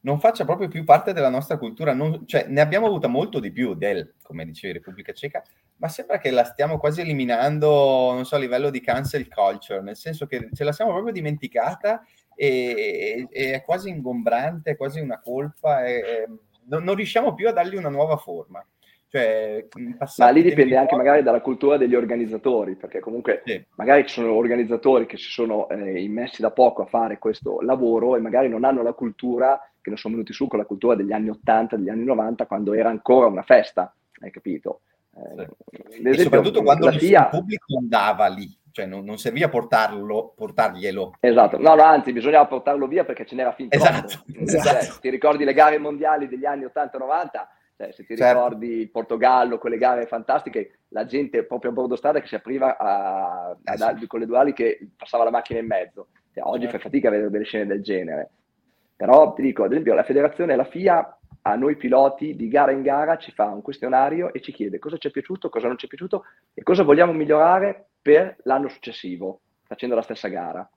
non 0.00 0.20
faccia 0.20 0.44
proprio 0.44 0.68
più 0.68 0.84
parte 0.84 1.12
della 1.12 1.28
nostra 1.28 1.58
cultura, 1.58 1.92
non, 1.92 2.26
cioè 2.26 2.46
ne 2.48 2.60
abbiamo 2.60 2.86
avuta 2.86 3.08
molto 3.08 3.40
di 3.40 3.50
più 3.50 3.74
del, 3.74 4.14
come 4.22 4.44
dicevi, 4.44 4.74
Repubblica 4.74 5.12
Ceca, 5.12 5.42
ma 5.76 5.88
sembra 5.88 6.18
che 6.18 6.30
la 6.30 6.44
stiamo 6.44 6.78
quasi 6.78 7.00
eliminando, 7.00 8.12
non 8.12 8.24
so, 8.24 8.36
a 8.36 8.38
livello 8.38 8.70
di 8.70 8.80
cancel 8.80 9.28
culture, 9.28 9.80
nel 9.80 9.96
senso 9.96 10.26
che 10.26 10.48
ce 10.52 10.64
la 10.64 10.72
siamo 10.72 10.92
proprio 10.92 11.12
dimenticata 11.12 12.04
e, 12.34 13.26
e 13.30 13.52
è 13.52 13.62
quasi 13.64 13.88
ingombrante, 13.88 14.72
è 14.72 14.76
quasi 14.76 15.00
una 15.00 15.20
colpa, 15.20 15.84
e, 15.84 16.26
non, 16.68 16.84
non 16.84 16.94
riusciamo 16.94 17.34
più 17.34 17.48
a 17.48 17.52
dargli 17.52 17.76
una 17.76 17.88
nuova 17.88 18.16
forma. 18.16 18.64
Cioè, 19.10 19.66
Ma 20.18 20.28
lì 20.28 20.42
dipende 20.42 20.76
anche 20.76 20.90
fuori... 20.90 21.04
magari 21.04 21.22
dalla 21.22 21.40
cultura 21.40 21.78
degli 21.78 21.94
organizzatori, 21.94 22.76
perché 22.76 23.00
comunque 23.00 23.42
sì. 23.44 23.64
magari 23.76 24.06
ci 24.06 24.20
sono 24.20 24.34
organizzatori 24.34 25.06
che 25.06 25.16
si 25.16 25.30
sono 25.30 25.66
eh, 25.70 26.02
immessi 26.02 26.42
da 26.42 26.50
poco 26.50 26.82
a 26.82 26.86
fare 26.86 27.18
questo 27.18 27.62
lavoro 27.62 28.16
e 28.16 28.20
magari 28.20 28.48
non 28.48 28.64
hanno 28.64 28.82
la 28.82 28.92
cultura 28.92 29.58
che 29.80 29.88
non 29.88 29.98
sono 29.98 30.14
venuti 30.14 30.34
su 30.34 30.46
con 30.46 30.58
la 30.58 30.66
cultura 30.66 30.94
degli 30.94 31.12
anni 31.12 31.30
80, 31.30 31.76
degli 31.76 31.88
anni 31.88 32.04
90, 32.04 32.46
quando 32.46 32.74
era 32.74 32.90
ancora 32.90 33.28
una 33.28 33.42
festa, 33.42 33.94
hai 34.20 34.30
capito? 34.30 34.80
Eh, 35.14 35.48
sì. 35.88 36.02
e 36.02 36.18
soprattutto 36.18 36.62
quando 36.62 36.92
FIA... 36.92 37.22
il 37.22 37.28
pubblico 37.30 37.78
andava 37.78 38.26
lì, 38.26 38.57
cioè 38.78 38.86
non, 38.86 39.04
non, 39.04 39.18
serviva 39.18 39.48
portarlo, 39.48 40.32
portarglielo. 40.36 41.16
Esatto, 41.18 41.58
no, 41.58 41.74
no, 41.74 41.82
anzi 41.82 42.12
bisognava 42.12 42.46
portarlo 42.46 42.86
via 42.86 43.04
perché 43.04 43.26
ce 43.26 43.34
n'era 43.34 43.52
fin 43.52 43.66
esatto, 43.70 44.22
troppo. 44.24 44.40
Esatto. 44.40 44.84
Cioè, 44.84 45.00
ti 45.00 45.10
ricordi 45.10 45.42
le 45.42 45.52
gare 45.52 45.78
mondiali 45.78 46.28
degli 46.28 46.44
anni 46.44 46.64
80-90? 46.64 46.68
Cioè, 47.76 47.92
se 47.92 48.06
ti 48.06 48.16
certo. 48.16 48.38
ricordi 48.38 48.68
il 48.80 48.90
Portogallo, 48.90 49.58
quelle 49.58 49.78
gare 49.78 50.06
fantastiche, 50.06 50.78
la 50.88 51.04
gente 51.06 51.42
proprio 51.42 51.72
a 51.72 51.74
bordo 51.74 51.96
strada 51.96 52.20
che 52.20 52.28
si 52.28 52.36
apriva 52.36 52.76
a, 52.76 53.56
a, 53.64 53.72
eh, 53.72 53.98
sì. 53.98 54.06
con 54.06 54.20
le 54.20 54.26
duali 54.26 54.52
che 54.52 54.78
passava 54.96 55.24
la 55.24 55.30
macchina 55.30 55.58
in 55.58 55.66
mezzo. 55.66 56.08
Cioè, 56.32 56.44
oggi 56.44 56.62
certo. 56.62 56.78
fai 56.78 56.80
fatica 56.80 57.08
a 57.08 57.10
vedere 57.10 57.30
delle 57.30 57.44
scene 57.44 57.66
del 57.66 57.82
genere. 57.82 58.30
Però 58.94 59.32
ti 59.32 59.42
dico, 59.42 59.64
ad 59.64 59.72
esempio, 59.72 59.94
la 59.94 60.04
federazione, 60.04 60.54
la 60.54 60.64
FIA, 60.64 61.18
a 61.42 61.54
noi 61.56 61.76
piloti 61.76 62.36
di 62.36 62.48
gara 62.48 62.72
in 62.72 62.82
gara 62.82 63.16
ci 63.16 63.32
fa 63.32 63.46
un 63.46 63.62
questionario 63.62 64.32
e 64.32 64.40
ci 64.40 64.52
chiede 64.52 64.78
cosa 64.78 64.98
ci 64.98 65.08
è 65.08 65.10
piaciuto, 65.10 65.48
cosa 65.48 65.66
non 65.66 65.78
ci 65.78 65.86
è 65.86 65.88
piaciuto 65.88 66.24
e 66.52 66.62
cosa 66.62 66.82
vogliamo 66.82 67.12
migliorare 67.12 67.86
per 68.00 68.36
l'anno 68.44 68.68
successivo, 68.68 69.40
facendo 69.64 69.94
la 69.94 70.02
stessa 70.02 70.28
gara. 70.28 70.68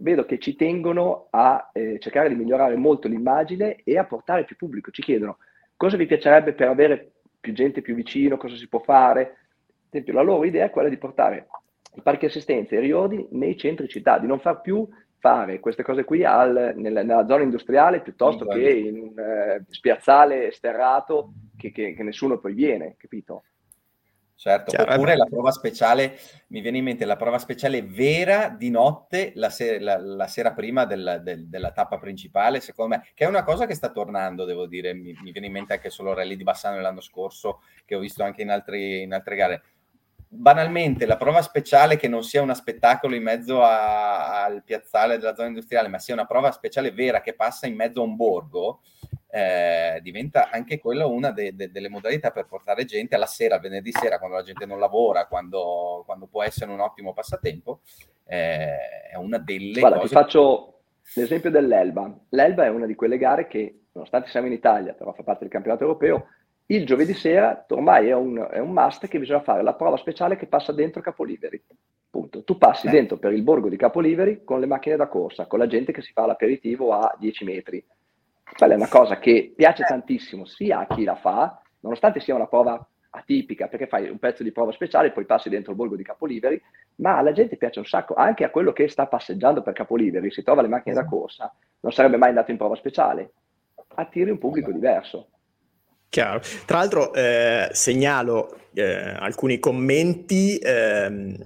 Vedo 0.00 0.24
che 0.24 0.38
ci 0.38 0.54
tengono 0.54 1.26
a 1.30 1.70
eh, 1.72 1.98
cercare 1.98 2.28
di 2.28 2.36
migliorare 2.36 2.76
molto 2.76 3.08
l'immagine 3.08 3.80
e 3.82 3.98
a 3.98 4.04
portare 4.04 4.44
più 4.44 4.56
pubblico. 4.56 4.90
Ci 4.90 5.02
chiedono 5.02 5.38
cosa 5.76 5.96
vi 5.96 6.06
piacerebbe 6.06 6.52
per 6.52 6.68
avere 6.68 7.12
più 7.40 7.52
gente 7.52 7.82
più 7.82 7.94
vicino, 7.94 8.36
cosa 8.36 8.56
si 8.56 8.68
può 8.68 8.80
fare. 8.80 9.20
Ad 9.20 9.94
esempio, 9.94 10.12
la 10.12 10.22
loro 10.22 10.44
idea 10.44 10.66
è 10.66 10.70
quella 10.70 10.88
di 10.88 10.98
portare 10.98 11.48
i 11.94 12.02
parchi 12.02 12.26
assistenza 12.26 12.74
e 12.74 12.78
i 12.78 12.82
riordini 12.82 13.26
nei 13.32 13.56
centri 13.56 13.88
città, 13.88 14.18
di 14.18 14.26
non 14.26 14.40
far 14.40 14.60
più 14.60 14.86
fare 15.18 15.58
queste 15.58 15.82
cose 15.82 16.04
qui 16.04 16.24
al, 16.24 16.74
nella, 16.76 17.02
nella, 17.02 17.26
zona 17.26 17.42
industriale 17.42 18.02
piuttosto 18.02 18.46
che 18.46 18.70
in 18.70 19.00
un 19.00 19.18
eh, 19.18 19.64
spiazzale 19.68 20.52
sterrato 20.52 21.32
che, 21.56 21.72
che, 21.72 21.94
che, 21.94 22.02
nessuno 22.04 22.38
poi 22.38 22.54
viene, 22.54 22.94
capito? 22.96 23.42
Certo, 24.38 24.70
Chiaro, 24.70 24.92
oppure 24.92 25.16
la 25.16 25.24
prova 25.24 25.50
speciale, 25.50 26.16
mi 26.50 26.60
viene 26.60 26.78
in 26.78 26.84
mente 26.84 27.04
la 27.04 27.16
prova 27.16 27.38
speciale 27.38 27.82
vera 27.82 28.50
di 28.50 28.70
notte 28.70 29.32
la, 29.34 29.50
se- 29.50 29.80
la, 29.80 29.98
la 29.98 30.28
sera 30.28 30.52
prima 30.52 30.84
del, 30.84 31.22
del, 31.24 31.48
della 31.48 31.72
tappa 31.72 31.98
principale, 31.98 32.60
secondo 32.60 32.94
me, 32.94 33.08
che 33.14 33.24
è 33.24 33.26
una 33.26 33.42
cosa 33.42 33.66
che 33.66 33.74
sta 33.74 33.90
tornando, 33.90 34.44
devo 34.44 34.68
dire, 34.68 34.94
mi, 34.94 35.12
mi 35.22 35.32
viene 35.32 35.48
in 35.48 35.52
mente 35.54 35.72
anche 35.72 35.90
solo 35.90 36.14
Rally 36.14 36.36
di 36.36 36.44
Bassano 36.44 36.80
l'anno 36.80 37.00
scorso, 37.00 37.62
che 37.84 37.96
ho 37.96 37.98
visto 37.98 38.22
anche 38.22 38.42
in, 38.42 38.50
altri, 38.50 39.02
in 39.02 39.12
altre 39.12 39.34
gare 39.34 39.62
banalmente 40.30 41.06
la 41.06 41.16
prova 41.16 41.40
speciale 41.40 41.96
che 41.96 42.06
non 42.06 42.22
sia 42.22 42.42
uno 42.42 42.54
spettacolo 42.54 43.14
in 43.14 43.22
mezzo 43.22 43.62
a, 43.62 44.44
al 44.44 44.62
piazzale 44.62 45.16
della 45.16 45.34
zona 45.34 45.48
industriale, 45.48 45.88
ma 45.88 45.98
sia 45.98 46.14
una 46.14 46.26
prova 46.26 46.50
speciale 46.50 46.92
vera 46.92 47.20
che 47.20 47.34
passa 47.34 47.66
in 47.66 47.74
mezzo 47.74 48.00
a 48.00 48.04
un 48.04 48.14
borgo, 48.14 48.80
eh, 49.30 49.98
diventa 50.02 50.50
anche 50.50 50.78
quella 50.78 51.06
una 51.06 51.30
de, 51.30 51.54
de, 51.54 51.70
delle 51.70 51.88
modalità 51.88 52.30
per 52.30 52.46
portare 52.46 52.84
gente 52.84 53.14
alla 53.14 53.26
sera, 53.26 53.58
venerdì 53.58 53.90
sera, 53.92 54.18
quando 54.18 54.36
la 54.36 54.42
gente 54.42 54.66
non 54.66 54.78
lavora, 54.78 55.26
quando, 55.26 56.02
quando 56.04 56.26
può 56.26 56.42
essere 56.42 56.70
un 56.70 56.80
ottimo 56.80 57.14
passatempo, 57.14 57.80
eh, 58.26 59.08
è 59.10 59.16
una 59.16 59.38
delle 59.38 59.80
Guarda, 59.80 59.98
cose... 59.98 60.08
ti 60.08 60.14
faccio 60.14 60.80
l'esempio 61.14 61.50
dell'Elba. 61.50 62.14
L'Elba 62.30 62.64
è 62.64 62.68
una 62.68 62.86
di 62.86 62.94
quelle 62.94 63.16
gare 63.16 63.46
che, 63.46 63.84
nonostante 63.92 64.28
siamo 64.28 64.46
in 64.46 64.52
Italia, 64.52 64.92
però 64.92 65.12
fa 65.12 65.22
parte 65.22 65.44
del 65.44 65.52
campionato 65.52 65.84
europeo, 65.84 66.26
il 66.70 66.84
giovedì 66.84 67.14
sera 67.14 67.64
ormai 67.68 68.08
è 68.08 68.14
un, 68.14 68.46
è 68.50 68.58
un 68.58 68.72
must 68.72 69.06
che 69.06 69.18
bisogna 69.18 69.40
fare 69.40 69.62
la 69.62 69.74
prova 69.74 69.96
speciale 69.96 70.36
che 70.36 70.46
passa 70.46 70.72
dentro 70.72 71.00
Capoliveri. 71.00 71.62
Punto. 72.10 72.44
Tu 72.44 72.58
passi 72.58 72.88
eh. 72.88 72.90
dentro 72.90 73.16
per 73.16 73.32
il 73.32 73.42
borgo 73.42 73.68
di 73.68 73.76
Capoliveri 73.76 74.44
con 74.44 74.60
le 74.60 74.66
macchine 74.66 74.96
da 74.96 75.08
corsa, 75.08 75.46
con 75.46 75.58
la 75.58 75.66
gente 75.66 75.92
che 75.92 76.02
si 76.02 76.12
fa 76.12 76.26
l'aperitivo 76.26 76.92
a 76.92 77.14
10 77.18 77.44
metri. 77.44 77.84
Quella 78.56 78.74
è 78.74 78.76
una 78.76 78.88
cosa 78.88 79.18
che 79.18 79.52
piace 79.54 79.84
tantissimo 79.84 80.44
sia 80.44 80.80
a 80.80 80.86
chi 80.86 81.04
la 81.04 81.16
fa, 81.16 81.60
nonostante 81.80 82.20
sia 82.20 82.34
una 82.34 82.46
prova 82.46 82.86
atipica, 83.10 83.68
perché 83.68 83.86
fai 83.86 84.08
un 84.10 84.18
pezzo 84.18 84.42
di 84.42 84.52
prova 84.52 84.72
speciale, 84.72 85.12
poi 85.12 85.24
passi 85.24 85.48
dentro 85.48 85.70
il 85.72 85.76
borgo 85.78 85.96
di 85.96 86.02
Capoliveri, 86.02 86.60
ma 86.96 87.16
alla 87.16 87.32
gente 87.32 87.56
piace 87.56 87.78
un 87.78 87.86
sacco, 87.86 88.12
anche 88.14 88.44
a 88.44 88.50
quello 88.50 88.72
che 88.72 88.88
sta 88.88 89.06
passeggiando 89.06 89.62
per 89.62 89.72
Capoliveri, 89.72 90.30
si 90.30 90.42
trova 90.42 90.60
le 90.60 90.68
macchine 90.68 90.94
da 90.94 91.06
corsa, 91.06 91.50
non 91.80 91.92
sarebbe 91.92 92.18
mai 92.18 92.28
andato 92.28 92.50
in 92.50 92.58
prova 92.58 92.74
speciale, 92.74 93.32
attiri 93.94 94.30
un 94.30 94.38
pubblico 94.38 94.70
diverso. 94.70 95.28
Chiaro. 96.10 96.40
Tra 96.64 96.78
l'altro 96.78 97.12
eh, 97.12 97.68
segnalo 97.72 98.60
eh, 98.74 99.14
alcuni 99.18 99.58
commenti, 99.58 100.56
ehm, 100.56 101.36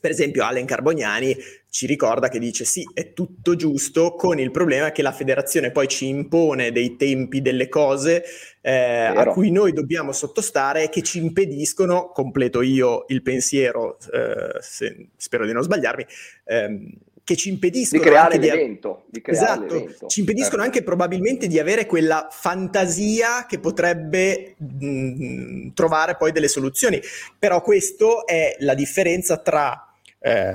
per 0.00 0.10
esempio 0.10 0.44
Allen 0.44 0.64
Carbognani 0.64 1.36
ci 1.68 1.84
ricorda 1.84 2.28
che 2.28 2.38
dice 2.38 2.64
sì, 2.64 2.88
è 2.94 3.12
tutto 3.12 3.54
giusto, 3.54 4.14
con 4.14 4.38
il 4.38 4.50
problema 4.50 4.90
che 4.92 5.02
la 5.02 5.12
federazione 5.12 5.72
poi 5.72 5.88
ci 5.88 6.06
impone 6.08 6.72
dei 6.72 6.96
tempi 6.96 7.42
delle 7.42 7.68
cose 7.68 8.24
eh, 8.62 9.04
a 9.04 9.26
cui 9.26 9.50
noi 9.50 9.74
dobbiamo 9.74 10.12
sottostare 10.12 10.84
e 10.84 10.88
che 10.88 11.02
ci 11.02 11.18
impediscono, 11.18 12.08
completo 12.14 12.62
io 12.62 13.04
il 13.08 13.20
pensiero, 13.20 13.98
eh, 14.10 14.56
se, 14.60 15.08
spero 15.16 15.44
di 15.44 15.52
non 15.52 15.62
sbagliarmi, 15.62 16.06
ehm, 16.44 16.92
che 17.26 17.34
ci 17.34 17.48
impediscono 17.48 18.00
di 18.00 18.08
creare 18.08 18.38
l'evento. 18.38 19.02
Di 19.08 19.20
creare 19.20 19.44
esatto, 19.44 19.74
l'evento. 19.74 20.06
ci 20.06 20.20
impediscono 20.20 20.62
certo. 20.62 20.76
anche 20.76 20.84
probabilmente 20.84 21.48
di 21.48 21.58
avere 21.58 21.84
quella 21.84 22.28
fantasia 22.30 23.46
che 23.46 23.58
potrebbe 23.58 24.54
mh, 24.56 25.72
trovare 25.74 26.14
poi 26.14 26.30
delle 26.30 26.46
soluzioni. 26.46 27.00
Però 27.36 27.62
questo 27.62 28.28
è 28.28 28.54
la 28.60 28.74
differenza 28.74 29.38
tra 29.38 29.92
eh, 30.20 30.52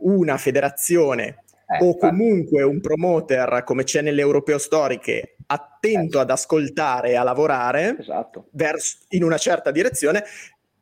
una 0.00 0.36
federazione 0.36 1.44
eh, 1.66 1.82
o 1.82 1.96
comunque 1.96 2.62
un 2.62 2.82
promoter 2.82 3.62
come 3.64 3.84
c'è 3.84 4.02
nell'Europeo 4.02 4.58
Storiche 4.58 5.36
attento 5.46 6.18
eh. 6.18 6.20
ad 6.20 6.30
ascoltare 6.30 7.12
e 7.12 7.16
a 7.16 7.22
lavorare 7.22 7.96
esatto. 7.98 8.48
verso, 8.50 8.98
in 9.08 9.24
una 9.24 9.38
certa 9.38 9.70
direzione 9.70 10.24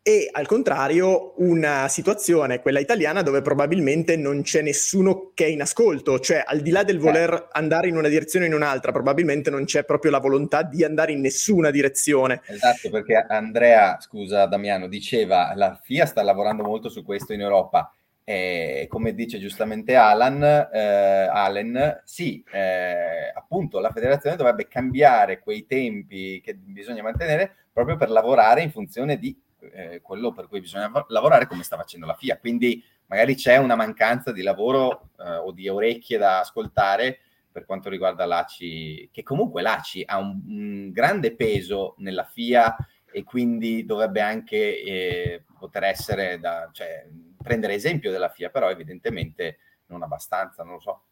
e 0.03 0.31
al 0.33 0.47
contrario 0.47 1.35
una 1.43 1.87
situazione, 1.89 2.61
quella 2.61 2.81
italiana, 2.81 3.21
dove 3.21 3.43
probabilmente 3.43 4.17
non 4.17 4.41
c'è 4.41 4.63
nessuno 4.63 5.33
che 5.35 5.45
è 5.45 5.49
in 5.49 5.61
ascolto, 5.61 6.19
cioè 6.21 6.43
al 6.47 6.61
di 6.61 6.71
là 6.71 6.85
del 6.85 6.99
voler 6.99 7.49
andare 7.53 7.89
in 7.89 7.97
una 7.97 8.09
direzione 8.09 8.47
o 8.47 8.49
in 8.49 8.55
un'altra, 8.55 8.93
probabilmente 8.93 9.51
non 9.51 9.65
c'è 9.65 9.85
proprio 9.85 10.11
la 10.11 10.19
volontà 10.19 10.63
di 10.63 10.85
andare 10.85 11.13
in 11.13 11.21
nessuna 11.21 11.71
direzione. 11.71 12.41
Esatto, 12.47 12.89
perché 12.89 13.15
Andrea, 13.15 13.99
scusa 14.01 14.47
Damiano, 14.47 14.89
diceva 14.89 15.53
la 15.55 15.79
FIA 15.83 16.07
sta 16.07 16.23
lavorando 16.23 16.63
molto 16.63 16.89
su 16.89 17.05
questo 17.05 17.35
in 17.35 17.43
Europa. 17.43 17.93
E 18.25 18.87
come 18.89 19.15
dice 19.15 19.39
giustamente 19.39 19.97
Alan, 19.97 20.43
eh, 20.43 21.29
Allen, 21.31 22.03
sì, 22.05 22.43
eh, 22.53 23.33
appunto 23.35 23.81
la 23.81 23.91
federazione 23.91 24.37
dovrebbe 24.37 24.69
cambiare 24.69 25.41
quei 25.41 25.67
tempi 25.67 26.41
che 26.41 26.55
bisogna 26.55 27.03
mantenere 27.03 27.57
proprio 27.73 27.97
per 27.97 28.09
lavorare 28.09 28.63
in 28.63 28.71
funzione 28.71 29.19
di 29.19 29.37
eh, 29.73 30.01
quello 30.01 30.33
per 30.33 30.47
cui 30.49 30.61
bisogna 30.61 30.91
lavorare 31.09 31.47
come 31.47 31.63
sta 31.63 31.77
facendo 31.77 32.07
la 32.07 32.15
FIA. 32.15 32.39
Quindi 32.39 32.83
magari 33.07 33.35
c'è 33.35 33.57
una 33.57 33.77
mancanza 33.77 34.33
di 34.33 34.43
lavoro 34.43 35.11
eh, 35.19 35.37
o 35.37 35.53
di 35.53 35.69
orecchie 35.69 36.19
da 36.19 36.41
ascoltare 36.41 37.19
per 37.51 37.65
quanto 37.65 37.89
riguarda 37.89 38.27
l'ACI, 38.27 39.11
che 39.13 39.23
comunque 39.23 39.63
l'ACI 39.63 40.05
ha 40.07 40.19
un, 40.19 40.41
un 40.47 40.91
grande 40.93 41.35
peso 41.35 41.95
nella 41.99 42.25
FIA 42.25 42.77
e 43.13 43.25
quindi 43.25 43.85
dovrebbe 43.85 44.21
anche 44.21 44.83
eh, 44.83 45.45
poter 45.59 45.85
essere 45.85 46.39
da, 46.39 46.69
cioè, 46.73 47.07
prendere 47.43 47.75
esempio 47.75 48.11
della 48.11 48.29
FIA, 48.29 48.51
però 48.51 48.71
evidentemente 48.71 49.59
non 49.87 50.03
abbastanza, 50.03 50.63
non 50.63 50.75
lo 50.75 50.81
so. 50.81 51.03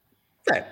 Eh, 0.44 0.64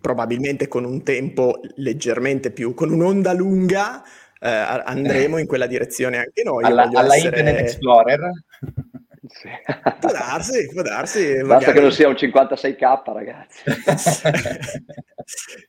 probabilmente 0.00 0.68
con 0.68 0.84
un 0.84 1.02
tempo 1.02 1.60
leggermente 1.76 2.50
più, 2.50 2.74
con 2.74 2.90
un'onda 2.90 3.32
lunga, 3.32 4.02
eh, 4.42 4.48
andremo 4.48 5.38
in 5.38 5.46
quella 5.46 5.66
direzione 5.66 6.18
anche 6.18 6.42
noi. 6.42 6.64
Alla, 6.64 6.90
alla 6.92 7.14
essere... 7.14 7.38
Internet 7.38 7.60
Explorer? 7.60 8.30
Sì. 9.28 9.48
Può 10.00 10.10
darsi, 10.10 10.68
può 10.72 10.82
darsi. 10.82 11.36
Basta 11.36 11.46
magari... 11.46 11.72
che 11.74 11.80
non 11.80 11.92
sia 11.92 12.08
un 12.08 12.14
56k, 12.14 13.12
ragazzi. 13.12 13.62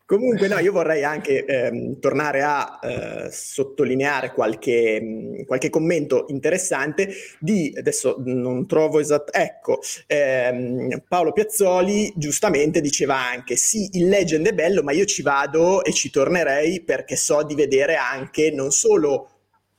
Comunque, 0.06 0.48
no, 0.48 0.58
io 0.58 0.72
vorrei 0.72 1.04
anche 1.04 1.46
ehm, 1.46 2.00
tornare 2.00 2.42
a 2.42 2.80
eh, 2.82 3.30
sottolineare 3.32 4.32
qualche, 4.32 5.00
mh, 5.00 5.46
qualche, 5.46 5.70
commento 5.70 6.26
interessante 6.30 7.14
di, 7.40 7.72
adesso 7.78 8.16
non 8.26 8.66
trovo 8.66 9.00
esatto, 9.00 9.32
ecco, 9.32 9.82
ehm, 10.08 11.04
Paolo 11.08 11.32
Piazzoli 11.32 12.12
giustamente 12.16 12.82
diceva 12.82 13.18
anche, 13.18 13.56
sì, 13.56 13.88
il 13.94 14.08
Legend 14.08 14.48
è 14.48 14.54
bello, 14.54 14.82
ma 14.82 14.94
io 14.94 15.06
ci 15.06 15.22
vado 15.22 15.84
e 15.84 15.94
ci 15.94 16.10
tornerei 16.10 16.82
perché 16.82 17.16
so 17.16 17.44
di 17.44 17.54
vedere 17.54 17.98
anche 17.98 18.52
non 18.52 18.72
solo 18.72 19.28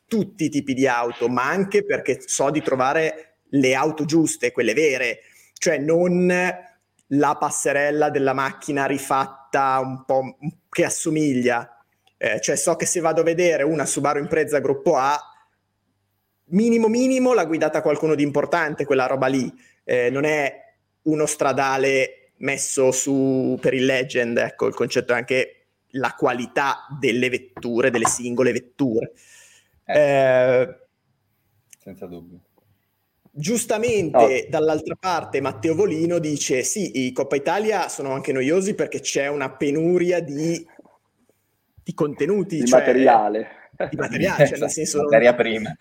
tutti 0.07 0.45
i 0.45 0.49
tipi 0.49 0.75
di 0.75 0.87
auto, 0.87 1.29
ma 1.29 1.49
anche 1.49 1.85
perché 1.85 2.21
so 2.25 2.51
di 2.51 2.63
trovare 2.63 3.34
le 3.55 3.75
auto 3.75 4.05
giuste, 4.05 4.53
quelle 4.53 4.75
vere, 4.75 5.21
cioè 5.55 5.79
non 5.79 6.33
la 7.09 7.37
passerella 7.37 8.11
della 8.11 8.33
macchina 8.33 8.87
rifatta 8.87 9.79
un 9.81 10.05
po' 10.05 10.39
che 10.69 10.85
assomiglia. 10.85 11.69
Eh, 12.17 12.41
cioè 12.41 12.57
so 12.57 12.77
che 12.77 12.87
se 12.87 13.01
vado 13.01 13.21
a 13.21 13.25
vedere 13.25 13.63
una 13.63 13.87
Subaru 13.87 14.19
Impreza 14.19 14.59
gruppo 14.61 14.97
A, 14.97 15.19
minimo 16.47 16.89
minimo 16.89 17.33
l'ha 17.33 17.45
guidata 17.45 17.83
qualcuno 17.83 18.15
di 18.15 18.23
importante 18.23 18.85
quella 18.85 19.07
roba 19.07 19.27
lì, 19.27 19.53
eh, 19.85 20.11
non 20.11 20.25
è 20.25 20.63
uno 21.03 21.27
stradale 21.27 22.33
messo 22.39 22.91
su 22.91 23.59
per 23.61 23.75
il 23.75 23.85
legend, 23.85 24.39
ecco 24.39 24.67
il 24.67 24.75
concetto 24.75 25.13
è 25.13 25.17
anche 25.17 25.67
la 25.97 26.15
qualità 26.15 26.87
delle 26.99 27.29
vetture, 27.29 27.91
delle 27.91 28.07
singole 28.07 28.53
vetture. 28.53 29.13
Eh, 29.85 30.61
eh 30.61 30.77
senza 31.79 32.07
dubbio. 32.07 32.44
Giustamente, 33.37 34.45
oh. 34.47 34.49
dall'altra 34.49 34.95
parte, 34.99 35.41
Matteo 35.41 35.75
Volino 35.75 36.21
dice: 36.21 36.63
Sì, 36.63 37.07
i 37.07 37.13
Coppa 37.13 37.35
Italia 37.35 37.89
sono 37.89 38.13
anche 38.13 38.33
noiosi 38.33 38.75
perché 38.75 39.01
c'è 39.01 39.27
una 39.27 39.51
penuria 39.51 40.21
di, 40.21 40.65
di 41.83 41.95
contenuti, 41.95 42.59
di 42.59 42.67
cioè, 42.67 42.79
materiale. 42.79 43.49
Di 43.91 43.97
materiale, 43.97 44.47
cioè, 44.47 44.59
nel 44.61 44.71
senso. 44.71 45.03
Materia 45.03 45.35
prima. 45.35 45.75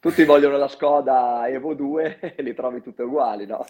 Tutti 0.00 0.24
vogliono 0.24 0.56
la 0.56 0.66
Skoda 0.66 1.48
Evo 1.48 1.74
2 1.74 2.34
e 2.36 2.42
li 2.42 2.52
trovi 2.52 2.82
tutte 2.82 3.02
uguali, 3.02 3.46
no? 3.46 3.64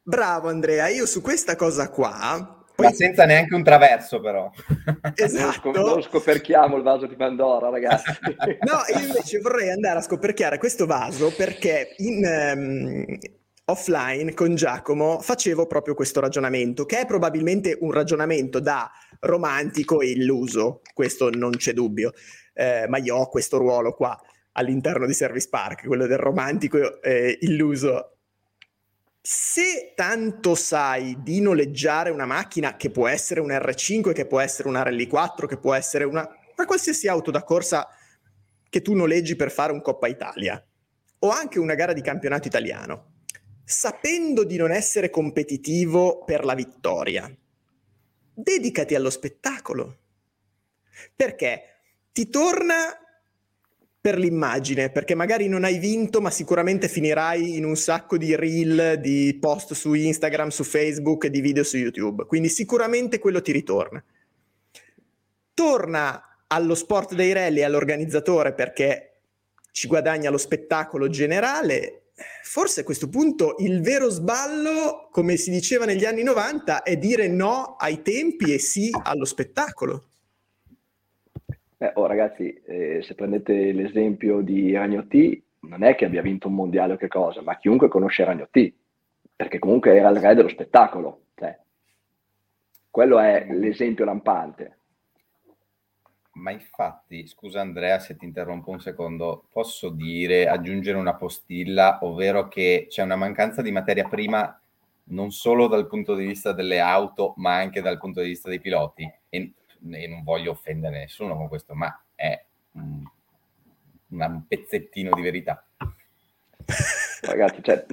Bravo 0.00 0.48
Andrea, 0.48 0.86
io 0.86 1.06
su 1.06 1.20
questa 1.20 1.56
cosa 1.56 1.90
qua 1.90 2.57
Poi... 2.78 2.86
Ma 2.86 2.92
senza 2.92 3.24
neanche 3.24 3.56
un 3.56 3.64
traverso, 3.64 4.20
però. 4.20 4.48
Esatto. 5.16 5.72
Non 5.72 6.00
scoperchiamo 6.00 6.76
il 6.76 6.84
vaso 6.84 7.06
di 7.06 7.16
Pandora, 7.16 7.70
ragazzi. 7.70 8.08
no, 8.62 8.96
io 8.96 9.04
invece 9.04 9.40
vorrei 9.40 9.70
andare 9.70 9.98
a 9.98 10.02
scoperchiare 10.02 10.58
questo 10.58 10.86
vaso 10.86 11.34
perché 11.36 11.94
in, 11.96 12.24
um, 12.24 13.18
offline 13.64 14.32
con 14.32 14.54
Giacomo 14.54 15.18
facevo 15.18 15.66
proprio 15.66 15.94
questo 15.94 16.20
ragionamento, 16.20 16.84
che 16.84 17.00
è 17.00 17.06
probabilmente 17.06 17.76
un 17.80 17.90
ragionamento 17.90 18.60
da 18.60 18.88
romantico 19.20 20.00
e 20.00 20.10
illuso, 20.12 20.82
questo 20.94 21.30
non 21.30 21.50
c'è 21.50 21.72
dubbio, 21.72 22.12
eh, 22.54 22.86
ma 22.88 22.98
io 22.98 23.16
ho 23.16 23.28
questo 23.28 23.58
ruolo 23.58 23.92
qua 23.92 24.16
all'interno 24.52 25.04
di 25.04 25.14
Service 25.14 25.48
Park, 25.48 25.84
quello 25.84 26.06
del 26.06 26.18
romantico 26.18 27.02
eh, 27.02 27.38
illuso. 27.40 28.17
Se 29.30 29.92
tanto 29.94 30.54
sai 30.54 31.22
di 31.22 31.42
noleggiare 31.42 32.08
una 32.08 32.24
macchina 32.24 32.78
che 32.78 32.88
può 32.88 33.08
essere 33.08 33.40
un 33.40 33.50
R5, 33.50 34.14
che 34.14 34.24
può 34.24 34.40
essere 34.40 34.68
una 34.68 34.82
Rally 34.82 35.06
4, 35.06 35.46
che 35.46 35.58
può 35.58 35.74
essere 35.74 36.04
una, 36.04 36.26
una 36.56 36.66
qualsiasi 36.66 37.08
auto 37.08 37.30
da 37.30 37.42
corsa 37.42 37.86
che 38.70 38.80
tu 38.80 38.94
noleggi 38.94 39.36
per 39.36 39.50
fare 39.50 39.72
un 39.72 39.82
Coppa 39.82 40.08
Italia, 40.08 40.66
o 41.18 41.28
anche 41.28 41.58
una 41.58 41.74
gara 41.74 41.92
di 41.92 42.00
campionato 42.00 42.48
italiano, 42.48 43.16
sapendo 43.64 44.44
di 44.44 44.56
non 44.56 44.72
essere 44.72 45.10
competitivo 45.10 46.24
per 46.24 46.46
la 46.46 46.54
vittoria, 46.54 47.30
dedicati 48.32 48.94
allo 48.94 49.10
spettacolo. 49.10 49.98
Perché 51.14 51.80
ti 52.12 52.30
torna 52.30 52.98
per 54.08 54.18
l'immagine, 54.18 54.88
perché 54.88 55.14
magari 55.14 55.48
non 55.48 55.64
hai 55.64 55.78
vinto, 55.78 56.22
ma 56.22 56.30
sicuramente 56.30 56.88
finirai 56.88 57.56
in 57.58 57.66
un 57.66 57.76
sacco 57.76 58.16
di 58.16 58.34
reel, 58.34 58.98
di 58.98 59.36
post 59.38 59.74
su 59.74 59.92
Instagram, 59.92 60.48
su 60.48 60.64
Facebook 60.64 61.26
di 61.26 61.42
video 61.42 61.62
su 61.62 61.76
YouTube. 61.76 62.24
Quindi 62.24 62.48
sicuramente 62.48 63.18
quello 63.18 63.42
ti 63.42 63.52
ritorna. 63.52 64.02
Torna 65.52 66.38
allo 66.46 66.74
sport 66.74 67.14
dei 67.14 67.34
rally 67.34 67.58
e 67.58 67.64
all'organizzatore 67.64 68.54
perché 68.54 69.20
ci 69.72 69.86
guadagna 69.88 70.30
lo 70.30 70.38
spettacolo 70.38 71.10
generale 71.10 72.04
forse 72.42 72.80
a 72.80 72.84
questo 72.84 73.08
punto 73.08 73.56
il 73.58 73.82
vero 73.82 74.08
sballo, 74.08 75.08
come 75.12 75.36
si 75.36 75.50
diceva 75.50 75.84
negli 75.84 76.06
anni 76.06 76.22
90, 76.22 76.82
è 76.82 76.96
dire 76.96 77.28
no 77.28 77.76
ai 77.78 78.00
tempi 78.00 78.54
e 78.54 78.58
sì 78.58 78.90
allo 79.02 79.26
spettacolo. 79.26 80.07
Eh, 81.80 81.92
oh, 81.94 82.06
ragazzi, 82.06 82.52
eh, 82.66 83.02
se 83.02 83.14
prendete 83.14 83.72
l'esempio 83.72 84.40
di 84.40 84.72
Ragnotti, 84.72 85.40
non 85.60 85.84
è 85.84 85.94
che 85.94 86.06
abbia 86.06 86.22
vinto 86.22 86.48
un 86.48 86.54
mondiale 86.54 86.94
o 86.94 86.96
che 86.96 87.06
cosa, 87.06 87.40
ma 87.40 87.56
chiunque 87.56 87.88
conosce 87.88 88.24
Ragnotti, 88.24 88.76
perché 89.34 89.60
comunque 89.60 89.96
era 89.96 90.08
il 90.08 90.16
re 90.16 90.34
dello 90.34 90.48
spettacolo. 90.48 91.26
Cioè, 91.36 91.56
quello 92.90 93.20
è 93.20 93.46
l'esempio 93.50 94.04
lampante. 94.04 94.76
Ma 96.32 96.50
infatti, 96.50 97.26
scusa 97.28 97.60
Andrea 97.60 98.00
se 98.00 98.16
ti 98.16 98.24
interrompo 98.24 98.70
un 98.70 98.80
secondo, 98.80 99.46
posso 99.52 99.88
dire, 99.88 100.48
aggiungere 100.48 100.98
una 100.98 101.14
postilla, 101.14 101.98
ovvero 102.02 102.48
che 102.48 102.86
c'è 102.88 103.02
una 103.02 103.16
mancanza 103.16 103.62
di 103.62 103.70
materia 103.70 104.08
prima 104.08 104.60
non 105.10 105.30
solo 105.30 105.68
dal 105.68 105.86
punto 105.86 106.14
di 106.14 106.26
vista 106.26 106.52
delle 106.52 106.80
auto, 106.80 107.34
ma 107.36 107.54
anche 107.54 107.80
dal 107.80 107.98
punto 107.98 108.20
di 108.20 108.28
vista 108.28 108.48
dei 108.48 108.60
piloti. 108.60 109.10
E, 109.28 109.52
e 109.90 110.06
non 110.06 110.22
voglio 110.22 110.52
offendere 110.52 110.98
nessuno 110.98 111.36
con 111.36 111.48
questo, 111.48 111.74
ma 111.74 112.02
è 112.14 112.44
un, 112.72 113.02
un 114.08 114.42
pezzettino 114.46 115.14
di 115.14 115.22
verità. 115.22 115.64
Ragazzi, 117.22 117.62
cioè, 117.62 117.84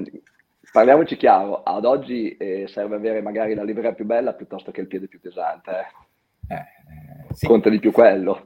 parliamoci 0.72 1.16
chiaro, 1.18 1.64
ad 1.64 1.86
oggi 1.86 2.36
eh, 2.38 2.68
serve 2.68 2.96
avere 2.96 3.22
magari 3.22 3.54
la 3.54 3.64
livrea 3.64 3.94
più 3.94 4.06
bella 4.06 4.34
piuttosto 4.34 4.72
che 4.72 4.82
il 4.82 4.88
piede 4.88 5.08
più 5.08 5.20
pesante. 5.20 5.72
Eh. 5.72 6.06
Eh, 6.48 7.34
sì. 7.34 7.48
conta 7.48 7.70
di 7.70 7.80
più 7.80 7.92
quello. 7.92 8.46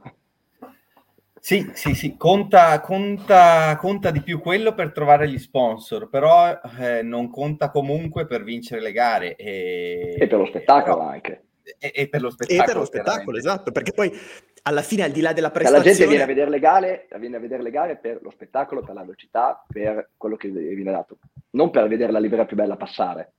Sì, 1.42 1.72
sì, 1.74 1.96
sì, 1.96 2.18
conta, 2.18 2.82
conta, 2.82 3.78
conta, 3.78 4.12
di 4.12 4.22
più 4.22 4.42
quello 4.42 4.74
per 4.74 4.92
trovare 4.92 5.30
gli 5.30 5.38
sponsor, 5.38 6.10
però 6.10 6.60
eh, 6.80 7.02
non 7.02 7.30
conta 7.30 7.72
comunque 7.72 8.26
per 8.26 8.44
vincere 8.44 8.82
le 8.82 8.92
gare. 8.92 9.36
E, 9.36 10.16
e 10.20 10.28
per 10.28 10.38
lo 10.38 10.46
spettacolo 10.46 10.98
però, 10.98 11.10
anche. 11.10 11.44
E, 11.78 11.92
e, 11.94 12.10
per 12.10 12.22
lo 12.22 12.30
spettacolo. 12.30 12.64
E 12.64 12.66
per 12.66 12.76
lo 12.76 12.86
spettacolo, 12.86 13.38
esatto, 13.38 13.72
perché 13.72 13.92
poi 13.92 14.12
alla 14.64 14.82
fine, 14.82 15.04
al 15.04 15.12
di 15.12 15.22
là 15.22 15.34
della 15.34 15.52
prestazione... 15.52 15.86
La 15.86 15.96
gente 15.96 16.08
viene 16.08 16.24
a 16.24 16.28
vedere 16.28 16.50
le 16.50 16.60
gare, 16.60 17.08
viene 17.18 17.36
a 17.38 17.40
vedere 17.40 17.64
le 17.64 17.72
gare 17.72 17.98
per 17.98 18.20
lo 18.22 18.32
spettacolo, 18.32 18.82
per 18.82 18.94
la 18.94 19.02
velocità, 19.02 19.64
per 19.68 20.12
quello 20.18 20.36
che 20.36 20.50
viene 20.50 20.92
dato, 20.92 21.18
non 21.52 21.70
per 21.70 21.88
vedere 21.88 22.12
la 22.12 22.20
libera 22.20 22.46
più 22.46 22.56
bella 22.56 22.76
passare. 22.76 23.34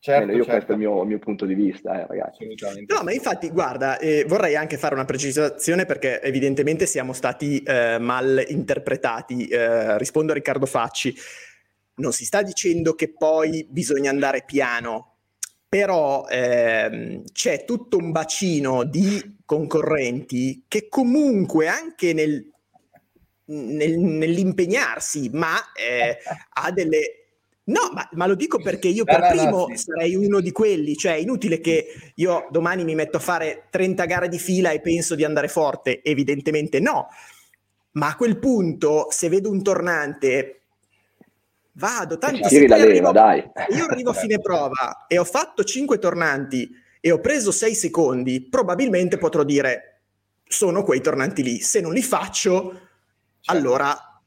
Certo, 0.00 0.30
io 0.30 0.44
certo. 0.44 0.50
questo 0.52 0.70
è 0.70 0.74
il 0.74 0.80
mio, 0.80 1.02
il 1.02 1.08
mio, 1.08 1.18
punto 1.18 1.44
di 1.44 1.54
vista, 1.54 2.00
eh, 2.00 2.06
ragazzi. 2.06 2.46
No, 2.86 3.02
ma 3.02 3.12
infatti, 3.12 3.50
guarda, 3.50 3.98
eh, 3.98 4.24
vorrei 4.28 4.54
anche 4.54 4.76
fare 4.76 4.94
una 4.94 5.04
precisazione 5.04 5.86
perché 5.86 6.22
evidentemente 6.22 6.86
siamo 6.86 7.12
stati 7.12 7.60
eh, 7.62 7.98
mal 7.98 8.44
interpretati. 8.46 9.48
Eh, 9.48 9.98
rispondo 9.98 10.30
a 10.30 10.34
Riccardo 10.36 10.66
Facci. 10.66 11.12
Non 11.96 12.12
si 12.12 12.24
sta 12.24 12.42
dicendo 12.42 12.94
che 12.94 13.12
poi 13.12 13.66
bisogna 13.68 14.10
andare 14.10 14.44
piano, 14.46 15.07
però 15.68 16.26
ehm, 16.26 17.24
c'è 17.32 17.64
tutto 17.64 17.98
un 17.98 18.10
bacino 18.10 18.84
di 18.84 19.36
concorrenti 19.44 20.64
che 20.66 20.88
comunque 20.88 21.68
anche 21.68 22.12
nel, 22.12 22.50
nel, 23.46 23.98
nell'impegnarsi, 23.98 25.30
ma 25.32 25.56
eh, 25.74 26.18
ha 26.54 26.70
delle 26.72 27.18
No, 27.68 27.90
ma, 27.92 28.08
ma, 28.12 28.26
lo 28.26 28.34
dico 28.34 28.62
perché 28.62 28.88
io 28.88 29.04
per 29.04 29.20
no, 29.20 29.28
primo 29.28 29.66
no, 29.68 29.76
sì. 29.76 29.76
sarei 29.76 30.14
uno 30.14 30.40
di 30.40 30.52
quelli, 30.52 30.96
cioè 30.96 31.12
è 31.12 31.18
inutile 31.18 31.60
che 31.60 32.12
io 32.14 32.48
domani 32.50 32.82
mi 32.82 32.94
metto 32.94 33.18
a 33.18 33.20
fare 33.20 33.66
30 33.68 34.06
gare 34.06 34.28
di 34.28 34.38
fila 34.38 34.70
e 34.70 34.80
penso 34.80 35.14
di 35.14 35.22
andare 35.22 35.48
forte, 35.48 36.02
evidentemente 36.02 36.80
no, 36.80 37.08
ma 37.92 38.08
a 38.08 38.16
quel 38.16 38.38
punto 38.38 39.08
se 39.10 39.28
vedo 39.28 39.50
un 39.50 39.62
tornante 39.62 40.57
vado, 41.78 42.18
tanto 42.18 42.48
se 42.48 42.60
leva, 42.60 42.74
arrivo, 42.76 43.12
dai. 43.12 43.38
io 43.70 43.86
arrivo 43.86 44.10
a 44.10 44.14
fine 44.14 44.38
prova 44.42 45.06
e 45.06 45.18
ho 45.18 45.24
fatto 45.24 45.64
5 45.64 45.98
tornanti 45.98 46.68
e 47.00 47.10
ho 47.12 47.20
preso 47.20 47.52
6 47.52 47.74
secondi, 47.74 48.42
probabilmente 48.42 49.16
potrò 49.16 49.44
dire 49.44 50.00
sono 50.44 50.82
quei 50.82 51.00
tornanti 51.00 51.42
lì, 51.42 51.60
se 51.60 51.80
non 51.80 51.92
li 51.92 52.02
faccio 52.02 52.70
certo. 52.70 52.82
allora 53.44 54.20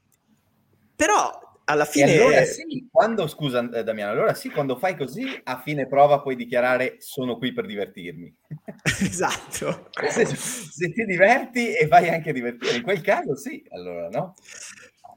però 0.95 1.39
alla 1.65 1.85
fine... 1.85 2.13
E 2.13 2.19
allora 2.19 2.43
sì, 2.43 2.87
quando, 2.91 3.27
scusa 3.27 3.67
eh, 3.71 3.83
Damiano, 3.83 4.11
allora 4.11 4.33
sì, 4.33 4.49
quando 4.49 4.77
fai 4.77 4.95
così, 4.95 5.25
a 5.43 5.59
fine 5.59 5.87
prova 5.87 6.21
puoi 6.21 6.35
dichiarare 6.35 6.97
sono 6.99 7.37
qui 7.37 7.53
per 7.53 7.65
divertirmi. 7.65 8.35
esatto. 9.01 9.89
Se, 10.09 10.25
se, 10.25 10.91
ti 10.91 11.05
diverti 11.05 11.73
e 11.73 11.87
vai 11.87 12.09
anche 12.09 12.29
a 12.29 12.33
divertire, 12.33 12.75
in 12.75 12.83
quel 12.83 13.01
caso 13.01 13.35
sì, 13.35 13.63
allora 13.71 14.09
no? 14.09 14.35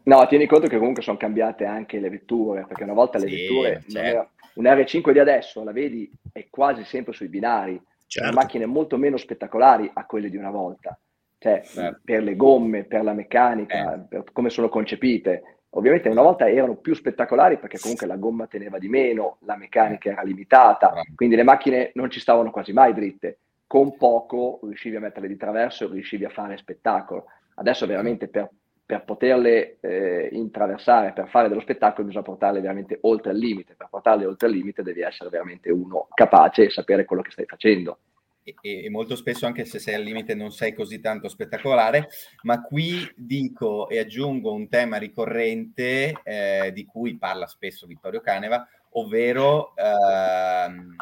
No, 0.05 0.27
tieni 0.27 0.47
conto 0.47 0.67
che 0.67 0.79
comunque 0.79 1.03
sono 1.03 1.17
cambiate 1.17 1.65
anche 1.65 1.99
le 1.99 2.11
vetture, 2.11 2.65
perché 2.67 2.85
una 2.85 2.93
volta 2.93 3.19
le 3.19 3.29
sì, 3.29 3.37
vetture, 3.37 3.83
certo. 3.89 4.31
un 4.55 4.65
R5 4.65 5.13
di 5.13 5.19
adesso, 5.19 5.65
la 5.65 5.73
vedi, 5.73 6.11
è 6.33 6.47
quasi 6.51 6.85
sempre 6.85 7.13
sui 7.13 7.29
binari, 7.29 7.81
certo. 8.07 8.29
sono 8.29 8.33
macchine 8.33 8.67
molto 8.67 8.97
meno 8.99 9.17
spettacolari 9.17 9.91
a 9.93 10.05
quelle 10.05 10.29
di 10.29 10.37
una 10.37 10.51
volta, 10.51 10.99
cioè 11.39 11.63
certo. 11.65 12.01
per 12.05 12.23
le 12.23 12.37
gomme, 12.37 12.85
per 12.85 13.03
la 13.03 13.15
meccanica, 13.15 13.95
eh. 13.95 14.01
per 14.09 14.25
come 14.33 14.51
sono 14.51 14.69
concepite 14.69 15.55
Ovviamente 15.77 16.09
una 16.09 16.23
volta 16.23 16.49
erano 16.49 16.77
più 16.77 16.95
spettacolari 16.95 17.59
perché 17.59 17.79
comunque 17.79 18.07
la 18.07 18.17
gomma 18.17 18.47
teneva 18.47 18.79
di 18.79 18.89
meno, 18.89 19.39
la 19.41 19.57
meccanica 19.57 20.11
era 20.11 20.23
limitata, 20.23 20.93
quindi 21.15 21.35
le 21.35 21.43
macchine 21.43 21.91
non 21.95 22.11
ci 22.11 22.21
stavano 22.21 22.51
quasi 22.51 22.73
mai 22.73 22.95
dritte. 22.95 23.39
Con 23.67 23.97
poco 23.97 24.61
riuscivi 24.63 24.95
a 24.97 25.01
metterle 25.01 25.27
di 25.27 25.37
traverso 25.37 25.85
e 25.85 25.93
riuscivi 25.93 26.25
a 26.25 26.29
fare 26.29 26.57
spettacolo. 26.57 27.25
Adesso 27.57 27.87
veramente 27.87 28.29
per, 28.29 28.51
per 28.87 29.05
poterle 29.05 29.79
eh, 29.81 30.29
intraversare, 30.33 31.13
per 31.13 31.29
fare 31.29 31.49
dello 31.49 31.61
spettacolo, 31.61 32.07
bisogna 32.07 32.25
portarle 32.25 32.61
veramente 32.61 32.99
oltre 33.03 33.33
il 33.33 33.39
limite. 33.39 33.75
Per 33.75 33.89
portarle 33.89 34.27
oltre 34.27 34.49
il 34.49 34.55
limite 34.55 34.83
devi 34.83 35.01
essere 35.01 35.31
veramente 35.31 35.71
uno 35.71 36.09
capace 36.13 36.65
e 36.65 36.71
sapere 36.71 37.05
quello 37.05 37.23
che 37.23 37.31
stai 37.31 37.47
facendo 37.47 37.99
e, 38.45 38.85
e, 38.85 38.91
molto 38.91 39.17
spesso 39.17 39.47
anche 39.47 39.65
se 39.65 39.79
sei 39.79 39.95
al 39.95 40.03
limite 40.03 40.35
non 40.35 40.51
sei 40.53 40.75
così 40.75 41.01
tanto 41.01 41.29
spettacolare, 41.29 42.09
ma 42.43 42.61
qui 42.63 43.11
dico 43.17 43.89
e 43.89 43.99
aggiungo 43.99 44.53
un 44.53 44.69
tema 44.69 44.99
ricorrente 44.99 46.21
eh, 46.23 46.71
di 46.75 46.85
cui 46.85 47.17
parla 47.17 47.47
spesso 47.47 47.87
Vittorio 47.87 48.21
Caneva, 48.21 48.67
ovvero 48.91 49.75
ehm, 49.75 50.95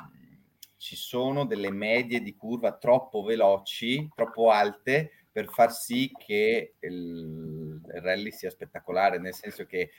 ci 0.76 0.94
sono 0.96 1.44
delle 1.44 1.70
medie 1.70 2.22
di 2.22 2.36
curva 2.36 2.76
troppo 2.76 3.22
veloci, 3.22 4.08
troppo 4.14 4.50
alte 4.50 5.10
per 5.32 5.48
far 5.48 5.72
sì 5.72 6.12
che 6.16 6.74
il, 6.78 7.51
rally 8.00 8.30
sia 8.30 8.50
spettacolare, 8.50 9.18
nel 9.18 9.34
senso 9.34 9.66
che 9.66 9.90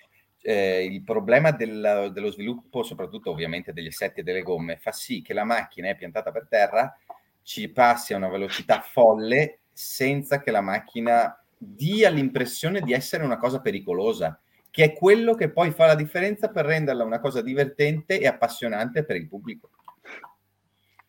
eh, 0.41 0.83
il 0.83 1.03
problema 1.03 1.51
del, 1.51 2.11
dello 2.13 2.31
sviluppo, 2.31 2.83
soprattutto 2.83 3.31
ovviamente 3.31 3.73
degli 3.73 3.87
assetti 3.87 4.19
e 4.19 4.23
delle 4.23 4.41
gomme, 4.41 4.77
fa 4.77 4.91
sì 4.91 5.21
che 5.21 5.33
la 5.33 5.43
macchina 5.43 5.89
è 5.89 5.95
piantata 5.95 6.31
per 6.31 6.47
terra 6.49 6.97
ci 7.43 7.69
passi 7.69 8.13
a 8.13 8.17
una 8.17 8.29
velocità 8.29 8.79
folle 8.79 9.59
senza 9.71 10.39
che 10.39 10.51
la 10.51 10.61
macchina 10.61 11.37
dia 11.57 12.09
l'impressione 12.09 12.81
di 12.81 12.93
essere 12.93 13.23
una 13.23 13.37
cosa 13.37 13.61
pericolosa, 13.61 14.39
che 14.69 14.83
è 14.83 14.93
quello 14.93 15.35
che 15.35 15.49
poi 15.49 15.71
fa 15.71 15.85
la 15.85 15.95
differenza 15.95 16.49
per 16.49 16.65
renderla 16.65 17.03
una 17.03 17.19
cosa 17.19 17.41
divertente 17.41 18.19
e 18.19 18.27
appassionante 18.27 19.03
per 19.05 19.17
il 19.17 19.27
pubblico. 19.27 19.69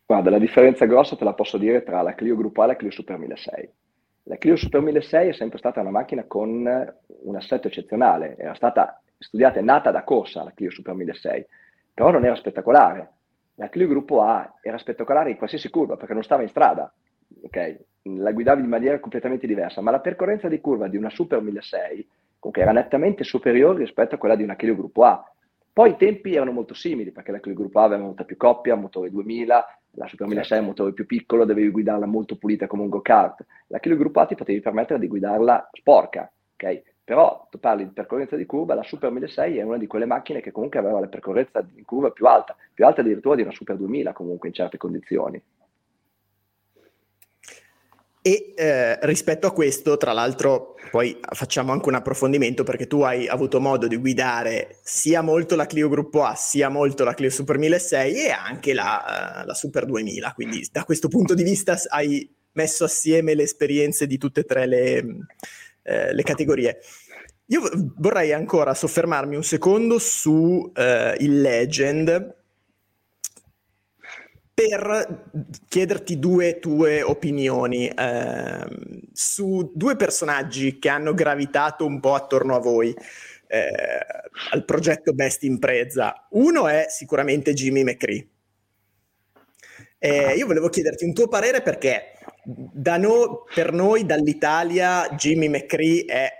Guarda, 0.07 0.31
la 0.31 0.38
differenza 0.38 0.85
grossa 0.85 1.16
te 1.16 1.25
la 1.25 1.35
posso 1.35 1.57
dire 1.57 1.83
tra 1.83 2.03
la 2.03 2.14
Clio 2.14 2.37
Gruppo 2.37 2.61
A 2.61 2.64
e 2.64 2.68
la 2.68 2.77
Clio 2.77 2.90
Super 2.90 3.16
1006. 3.16 3.70
La 4.27 4.37
Clio 4.39 4.57
Super 4.57 4.81
1006 4.81 5.29
è 5.29 5.33
sempre 5.35 5.59
stata 5.59 5.81
una 5.81 5.91
macchina 5.91 6.25
con 6.25 6.67
un 7.07 7.37
assetto 7.37 7.69
eccezionale, 7.69 8.37
era 8.39 8.55
stata 8.55 9.01
studiata 9.19 9.59
e 9.59 9.63
nata 9.63 9.91
da 9.91 10.03
corsa 10.03 10.43
la 10.43 10.53
Clio 10.53 10.71
Super 10.71 10.95
1006, 10.95 11.47
però 11.93 12.11
non 12.11 12.25
era 12.25 12.35
spettacolare. 12.35 13.11
La 13.57 13.69
Clio 13.69 13.87
Gruppo 13.87 14.23
A 14.23 14.55
era 14.63 14.79
spettacolare 14.79 15.31
in 15.31 15.37
qualsiasi 15.37 15.69
curva 15.69 15.97
perché 15.97 16.15
non 16.15 16.23
stava 16.23 16.43
in 16.43 16.49
strada, 16.49 16.93
ok? 17.43 17.79
La 18.05 18.33
guidavi 18.33 18.63
in 18.63 18.69
maniera 18.69 18.99
completamente 18.99 19.47
diversa, 19.47 19.83
ma 19.83 19.91
la 19.91 20.01
percorrenza 20.01 20.49
di 20.49 20.61
curva 20.61 20.89
di 20.89 20.97
una 20.97 21.11
Super 21.11 21.41
1006 21.43 22.09
comunque 22.39 22.63
era 22.63 22.73
nettamente 22.73 23.25
superiore 23.25 23.79
rispetto 23.79 24.15
a 24.15 24.19
quella 24.19 24.37
di 24.37 24.43
una 24.43 24.57
Clio 24.57 24.75
Gruppo 24.75 25.05
A. 25.05 25.23
Poi 25.71 25.91
i 25.91 25.97
tempi 25.97 26.35
erano 26.35 26.53
molto 26.53 26.73
simili 26.73 27.11
perché 27.13 27.31
la 27.31 27.41
Clio 27.41 27.55
Gruppo 27.55 27.81
A 27.81 27.85
aveva 27.85 28.03
molta 28.03 28.25
più 28.25 28.39
coppia, 28.39 28.75
motore 28.75 29.11
2000, 29.11 29.67
la 29.97 30.07
Super 30.09 30.27
1006 30.27 30.59
è 30.59 30.61
un 30.61 30.67
motore 30.67 30.93
più 30.93 31.07
piccolo, 31.07 31.45
dovevi 31.45 31.71
guidarla 31.71 32.07
molto 32.07 32.37
pulita 32.37 32.67
come 32.67 32.83
un 32.83 32.89
go-kart. 32.89 33.45
La 33.69 33.79
Clio 33.79 33.97
Gruppo 33.97 34.21
A 34.21 34.27
ti 34.27 34.35
potevi 34.35 34.61
permettere 34.61 34.99
di 34.99 35.09
guidarla 35.09 35.69
sporca, 35.73 36.31
ok? 36.55 36.83
Però 37.05 37.47
tu 37.51 37.59
parli 37.59 37.85
di 37.85 37.93
percorrenza 37.93 38.35
di 38.37 38.47
curva, 38.47 38.75
la 38.75 38.83
Super 38.83 39.11
1006 39.11 39.59
è 39.59 39.63
una 39.63 39.77
di 39.77 39.87
quelle 39.87 40.07
macchine 40.07 40.41
che 40.41 40.53
comunque 40.53 40.79
aveva 40.79 41.01
la 41.01 41.09
percorrenza 41.09 41.61
di 41.61 41.83
curva 41.85 42.11
più 42.11 42.27
alta, 42.27 42.57
più 42.73 42.87
alta 42.87 43.03
addirittura 43.03 43.35
di 43.37 43.43
una 43.43 43.53
Super 43.53 43.77
2000 43.77 44.13
comunque 44.13 44.49
in 44.49 44.55
certe 44.55 44.79
condizioni. 44.79 45.43
E 48.27 48.55
eh, 48.57 48.99
rispetto 49.03 49.47
a 49.47 49.53
questo, 49.53 49.99
tra 49.99 50.15
l'altro, 50.15 50.77
poi 50.91 51.21
facciamo 51.33 51.73
anche 51.73 51.91
un 51.91 51.95
approfondimento 51.95 52.65
perché 52.65 52.87
tu 52.87 53.03
hai 53.03 53.29
avuto 53.29 53.61
modo 53.61 53.87
di 53.87 53.97
guidare 53.97 54.79
sia 54.83 55.21
molto 55.21 55.57
la 55.57 55.67
Clio 55.67 55.91
Gruppo 55.91 56.23
A, 56.25 56.35
sia 56.35 56.71
molto 56.71 57.05
la 57.05 57.13
Clio 57.13 57.29
Super 57.29 57.59
1006 57.59 58.25
e 58.25 58.31
anche 58.31 58.73
la, 58.73 59.43
uh, 59.43 59.47
la 59.47 59.53
Super 59.53 59.85
2000. 59.85 60.33
Quindi 60.33 60.67
da 60.73 60.85
questo 60.85 61.09
punto 61.09 61.35
di 61.35 61.43
vista 61.43 61.79
hai 61.89 62.27
messo 62.53 62.85
assieme 62.85 63.35
le 63.35 63.43
esperienze 63.43 64.07
di 64.07 64.17
tutte 64.17 64.41
e 64.41 64.45
tre 64.45 64.67
le, 64.67 65.05
eh, 65.83 66.15
le 66.15 66.23
categorie. 66.23 66.79
Io 67.49 67.61
vorrei 67.99 68.33
ancora 68.33 68.73
soffermarmi 68.73 69.37
un 69.37 69.45
secondo 69.45 69.99
su 69.99 70.73
eh, 70.75 71.15
il 71.19 71.43
Legend 71.43 72.44
per 74.55 75.33
chiederti 75.69 76.21
due 76.21 76.61
tue 76.61 77.03
opinioni 77.03 77.88
eh, 77.88 78.64
su 79.12 79.73
due 79.75 79.97
personaggi 79.97 80.79
che 80.79 80.88
hanno 80.88 81.12
gravitato 81.12 81.85
un 81.85 81.99
po' 81.99 82.14
attorno 82.14 82.55
a 82.55 82.61
voi 82.61 82.95
eh, 83.49 83.71
al 84.53 84.64
progetto 84.64 85.12
Best 85.12 85.43
Impreza. 85.43 86.29
Uno 86.31 86.69
è 86.69 86.87
sicuramente 86.88 87.53
Jimmy 87.53 87.83
McCree. 87.83 88.29
Eh, 89.99 90.35
io 90.35 90.47
volevo 90.47 90.69
chiederti 90.69 91.05
un 91.05 91.14
tuo 91.14 91.29
parere 91.29 91.61
perché 91.61 92.12
no, 92.45 93.45
per 93.53 93.73
noi 93.73 94.07
dall'Italia 94.07 95.09
Jimmy 95.17 95.49
McCree 95.49 96.05
è 96.05 96.31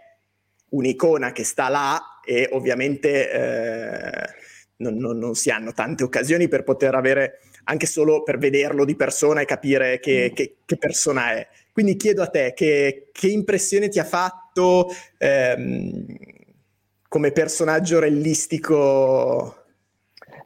un'icona 0.69 1.33
che 1.33 1.45
sta 1.45 1.69
là 1.69 2.21
e 2.25 2.49
ovviamente 2.53 3.31
eh, 3.31 4.29
non, 4.77 4.97
non, 4.97 5.19
non 5.19 5.35
si 5.35 5.51
hanno 5.51 5.73
tante 5.73 6.05
occasioni 6.05 6.47
per 6.47 6.63
poter 6.63 6.95
avere 6.95 7.41
anche 7.65 7.87
solo 7.87 8.23
per 8.23 8.39
vederlo 8.39 8.85
di 8.85 8.97
persona 8.97 9.41
e 9.41 9.45
capire 9.45 9.99
che, 9.99 10.31
mm. 10.31 10.35
che, 10.35 10.57
che 10.65 10.77
persona 10.77 11.33
è. 11.33 11.47
Quindi 11.73 11.97
chiedo 11.97 12.23
a 12.23 12.29
te 12.29 12.53
che, 12.55 13.09
che 13.13 13.29
impressione 13.29 13.89
ti 13.89 13.99
ha 13.99 14.05
fatto 14.05 14.89
ehm, 15.19 16.07
come 17.09 17.33
personaggio 17.33 17.99
rellistico? 17.99 19.57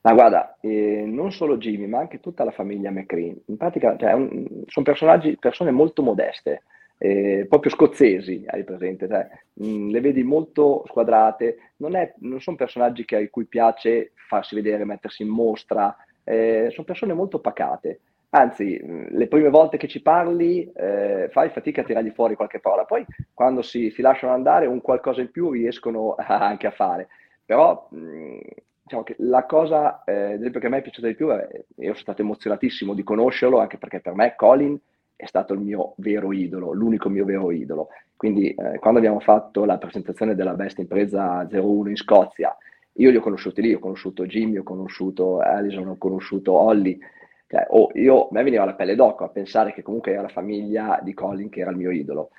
Ma 0.02 0.12
guarda, 0.12 0.58
eh, 0.60 1.04
non 1.06 1.32
solo 1.32 1.58
Jimmy, 1.58 1.86
ma 1.86 1.98
anche 1.98 2.20
tutta 2.20 2.44
la 2.44 2.50
famiglia 2.50 2.90
McCree. 2.90 3.36
In 3.46 3.56
pratica 3.56 3.96
cioè, 3.98 4.12
un, 4.12 4.62
sono 4.66 4.84
personaggi, 4.84 5.36
persone 5.38 5.70
molto 5.70 6.02
modeste, 6.02 6.62
eh, 6.98 7.46
proprio 7.48 7.72
scozzesi, 7.72 8.44
hai 8.46 8.64
presente? 8.64 9.08
Cioè, 9.08 9.28
mh, 9.54 9.66
mm, 9.66 9.90
le 9.90 10.00
vedi 10.00 10.22
molto 10.22 10.84
squadrate, 10.86 11.72
non, 11.76 11.94
è, 11.94 12.14
non 12.20 12.40
sono 12.40 12.56
personaggi 12.56 13.04
che, 13.04 13.16
a 13.16 13.28
cui 13.28 13.44
piace 13.44 14.12
farsi 14.28 14.54
vedere, 14.54 14.84
mettersi 14.84 15.22
in 15.22 15.28
mostra, 15.28 15.94
eh, 16.28 16.68
sono 16.70 16.84
persone 16.84 17.14
molto 17.14 17.38
pacate. 17.40 18.00
Anzi, 18.30 18.78
le 19.08 19.26
prime 19.26 19.48
volte 19.48 19.78
che 19.78 19.88
ci 19.88 20.02
parli 20.02 20.70
eh, 20.74 21.28
fai 21.32 21.48
fatica 21.48 21.80
a 21.80 21.84
tirargli 21.84 22.10
fuori 22.10 22.34
qualche 22.34 22.60
parola, 22.60 22.84
poi 22.84 23.04
quando 23.32 23.62
si, 23.62 23.90
si, 23.90 24.02
lasciano 24.02 24.34
andare 24.34 24.66
un 24.66 24.82
qualcosa 24.82 25.22
in 25.22 25.30
più 25.30 25.50
riescono 25.50 26.14
anche 26.20 26.66
a 26.66 26.70
fare. 26.70 27.08
Però 27.46 27.88
mh, 27.90 28.38
diciamo 28.82 29.02
che 29.02 29.16
la 29.20 29.44
cosa 29.44 30.04
eh, 30.04 30.38
che 30.38 30.66
a 30.66 30.68
me 30.68 30.78
è 30.78 30.82
piaciuta 30.82 31.06
di 31.06 31.14
più, 31.14 31.28
è, 31.28 31.48
io 31.76 31.92
sono 31.92 31.94
stato 31.94 32.20
emozionatissimo 32.20 32.92
di 32.92 33.02
conoscerlo, 33.02 33.58
anche 33.58 33.78
perché 33.78 34.00
per 34.00 34.14
me 34.14 34.34
Colin 34.36 34.78
è 35.16 35.24
stato 35.24 35.54
il 35.54 35.60
mio 35.60 35.94
vero 35.96 36.30
idolo, 36.34 36.72
l'unico 36.72 37.08
mio 37.08 37.24
vero 37.24 37.50
idolo. 37.50 37.88
Quindi 38.14 38.50
eh, 38.50 38.78
quando 38.78 38.98
abbiamo 38.98 39.20
fatto 39.20 39.64
la 39.64 39.78
presentazione 39.78 40.34
della 40.34 40.52
Best 40.52 40.78
Impresa 40.78 41.48
01 41.50 41.88
in 41.88 41.96
Scozia 41.96 42.54
io 42.98 43.10
li 43.10 43.16
ho 43.16 43.20
conosciuti 43.20 43.62
lì, 43.62 43.74
ho 43.74 43.78
conosciuto 43.78 44.26
Jimmy, 44.26 44.58
ho 44.58 44.62
conosciuto 44.62 45.38
Alison, 45.40 45.88
ho 45.88 45.98
conosciuto 45.98 46.52
Holly. 46.52 46.98
Cioè, 47.46 47.66
oh, 47.70 47.90
io, 47.94 48.24
a 48.24 48.28
me 48.32 48.42
veniva 48.42 48.64
la 48.64 48.74
pelle 48.74 48.94
d'oca 48.94 49.24
a 49.24 49.28
pensare 49.30 49.72
che 49.72 49.82
comunque 49.82 50.12
era 50.12 50.22
la 50.22 50.28
famiglia 50.28 50.98
di 51.02 51.14
Colin 51.14 51.48
che 51.48 51.60
era 51.60 51.70
il 51.70 51.76
mio 51.76 51.90
idolo. 51.90 52.30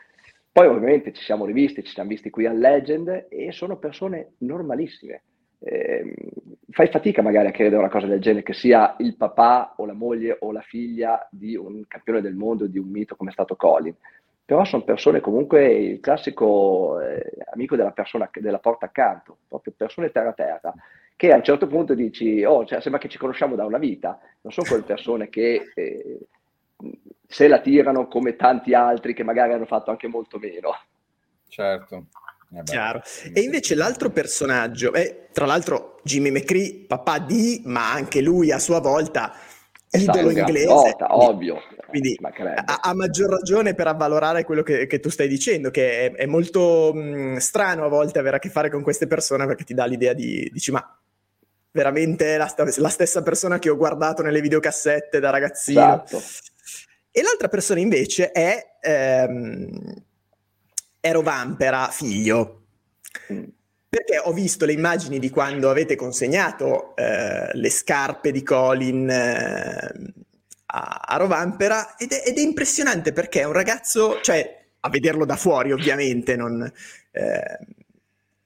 Poi 0.52 0.67
ovviamente 0.67 1.13
ci 1.13 1.24
siamo 1.24 1.45
rivisti, 1.45 1.84
ci 1.84 1.93
siamo 1.93 2.10
visti 2.10 2.30
qui 2.30 2.45
al 2.45 2.58
Legend 2.58 3.28
e 3.30 3.52
sono 3.52 3.78
persone 3.78 4.34
normalissime. 4.39 5.24
Eh, 5.62 6.13
fai 6.72 6.88
fatica 6.88 7.22
magari 7.22 7.48
a 7.48 7.52
credere 7.52 7.78
una 7.78 7.89
cosa 7.89 8.08
del 8.08 8.19
genere, 8.19 8.43
che 8.43 8.54
sia 8.54 8.95
il 9.00 9.15
papà 9.15 9.76
o 9.78 9.86
la 9.86 9.93
moglie 9.93 10.38
o 10.39 10.52
la 10.52 10.62
figlia 10.62 11.28
di 11.32 11.56
un 11.56 11.86
campione 11.88 12.22
del 12.22 12.36
mondo, 12.36 12.67
di 12.67 12.78
un 12.78 12.89
mito 12.89 13.15
come 13.15 13.30
è 13.30 13.34
stato 13.34 13.56
Colin 13.56 13.95
però 14.50 14.66
sono 14.66 14.82
persone 14.82 15.20
comunque 15.20 15.72
il 15.72 16.00
classico 16.00 17.00
eh, 17.02 17.34
amico 17.54 17.76
della 17.76 17.92
persona 17.92 18.28
della 18.34 18.58
porta 18.58 18.88
accanto, 18.88 19.38
proprio 19.48 19.76
persone 19.78 20.10
terra 20.10 20.34
terra, 20.34 20.74
che 21.16 21.32
a 21.32 21.36
un 21.36 21.44
certo 21.44 21.68
punto 21.68 21.94
dici, 21.94 22.44
oh, 22.44 22.66
cioè, 22.66 22.82
sembra 22.82 23.00
che 23.00 23.10
ci 23.10 23.20
conosciamo 23.20 23.54
da 23.54 23.66
una 23.66 23.78
vita, 23.78 24.20
non 24.42 24.52
sono 24.52 24.66
quelle 24.68 24.82
persone 24.82 25.30
che 25.30 25.72
eh, 25.76 26.18
se 27.28 27.48
la 27.48 27.60
tirano 27.60 28.08
come 28.08 28.36
tanti 28.36 28.74
altri 28.74 29.14
che 29.14 29.22
magari 29.22 29.54
hanno 29.54 29.68
fatto 29.68 29.92
anche 29.92 30.08
molto 30.08 30.40
meno. 30.40 30.72
Certo. 31.48 32.06
Eh 32.52 32.64
Chiaro. 32.64 33.04
E 33.32 33.42
invece 33.42 33.76
l'altro 33.76 34.10
personaggio, 34.10 34.96
eh, 34.96 35.28
tra 35.32 35.46
l'altro 35.46 36.00
Jimmy 36.02 36.32
McCree, 36.32 36.86
papà 36.88 37.20
di, 37.20 37.62
ma 37.66 37.92
anche 37.92 38.20
lui 38.20 38.52
a 38.52 38.58
sua 38.58 38.80
volta 38.80 39.32
idolo 39.92 40.32
inglese. 40.32 40.66
Nota, 40.66 41.16
ovvio. 41.16 41.62
Quindi 41.89 42.17
ha, 42.21 42.80
ha, 42.82 42.93
maggior 42.93 43.30
ragione 43.30 43.73
per 43.73 43.88
avvalorare 43.88 44.43
quello 44.43 44.63
che, 44.63 44.88
che 44.88 44.99
tu 44.99 45.10
stai 45.10 45.28
dicendo, 45.28 45.71
che 45.71 46.06
è, 46.08 46.12
è 46.13 46.25
molto 46.25 46.93
mh, 46.93 47.38
strano 47.38 47.86
a 47.86 47.89
volte 47.89 48.19
avere 48.19 48.38
a 48.38 48.39
che 48.39 48.49
fare 48.49 48.69
con 48.69 48.82
queste 48.82 49.08
persone 49.08 49.45
perché 49.45 49.63
ti 49.63 49.73
dà 49.73 49.86
l'idea 49.86 50.13
di, 50.13 50.49
dici 50.52 50.71
ma 50.71 50.99
veramente 51.71 52.38
la, 52.38 52.54
la 52.78 52.89
stessa 52.89 53.21
persona 53.21 53.60
che 53.60 53.69
ho 53.69 53.78
guardato 53.78 54.21
nelle 54.21 54.41
videocassette 54.41 55.19
da 55.19 55.30
ragazzino. 55.30 56.04
Esatto. 56.04 56.21
E 57.12 57.21
l'altra 57.21 57.47
persona 57.47 57.80
invece 57.80 58.32
è 58.32 58.78
ehm, 58.82 60.04
Ero 60.99 61.21
Vampera, 61.21 61.89
figlio. 61.91 62.63
Mm 63.32 63.43
perché 63.89 64.19
ho 64.23 64.32
visto 64.32 64.65
le 64.65 64.73
immagini 64.73 65.17
di 65.17 65.32
quando 65.32 65.71
avete 65.71 65.95
consegnato 65.95 66.95
eh, 66.95 67.49
le 67.52 67.69
scarpe 67.71 68.32
di 68.32 68.43
Colin 68.43 69.10
eh, 69.10 70.13
a, 70.72 71.02
a 71.06 71.18
Rovampera 71.18 71.96
ed 71.98 72.12
è, 72.12 72.24
ed 72.26 72.38
è, 72.38 72.42
impressionante 72.42 73.12
perché 73.14 73.42
è 73.42 73.46
un 73.46 73.54
ragazzo, 73.54 74.20
cioè 74.22 74.58
a 74.82 74.90
vederlo 74.90 75.26
da 75.26 75.36
fuori 75.36 75.72
ovviamente, 75.72 76.36
non, 76.36 76.72
eh, 77.12 77.60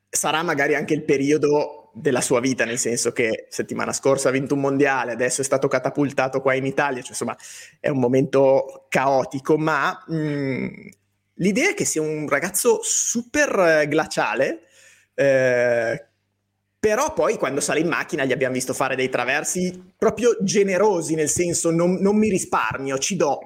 sarà 0.10 0.42
magari 0.44 0.76
anche 0.76 0.94
il 0.94 1.04
periodo 1.04 1.92
della 1.94 2.22
sua 2.22 2.40
vita, 2.40 2.66
nel 2.66 2.80
senso 2.80 3.12
che 3.12 3.48
settimana 3.50 3.94
scorsa 3.94 4.30
ha 4.30 4.32
vinto 4.32 4.56
un 4.56 4.62
mondiale, 4.62 5.12
adesso 5.12 5.42
è 5.42 5.44
stato 5.44 5.68
catapultato 5.68 6.42
qua 6.42 6.54
in 6.54 6.66
Italia, 6.66 7.02
cioè, 7.02 7.12
insomma 7.12 7.38
è 7.80 7.90
un 7.90 8.00
momento 8.00 8.86
caotico, 8.90 9.58
ma 9.58 10.04
mh, 10.08 10.15
mm, 10.15 10.67
l'idea 11.36 11.69
è 11.69 11.74
che 11.74 11.86
sia 11.86 12.02
un 12.02 12.28
ragazzo 12.28 12.80
super 12.82 13.86
glaciale, 13.88 14.62
eh, 15.13 16.08
però 16.84 17.13
poi 17.13 17.38
quando 17.38 17.62
sale 17.62 17.79
in 17.79 17.88
macchina 17.88 18.25
gli 18.25 18.34
abbiamo 18.34 18.56
visto 18.56 18.73
fare 18.73 18.98
dei 18.98 19.08
traversi 19.08 19.94
proprio 19.98 20.36
generosi, 20.42 21.15
nel 21.15 21.29
senso 21.29 21.71
non, 21.71 21.94
non 22.02 22.17
mi 22.17 22.27
risparmio, 22.27 22.98
ci 22.98 23.15
do. 23.15 23.40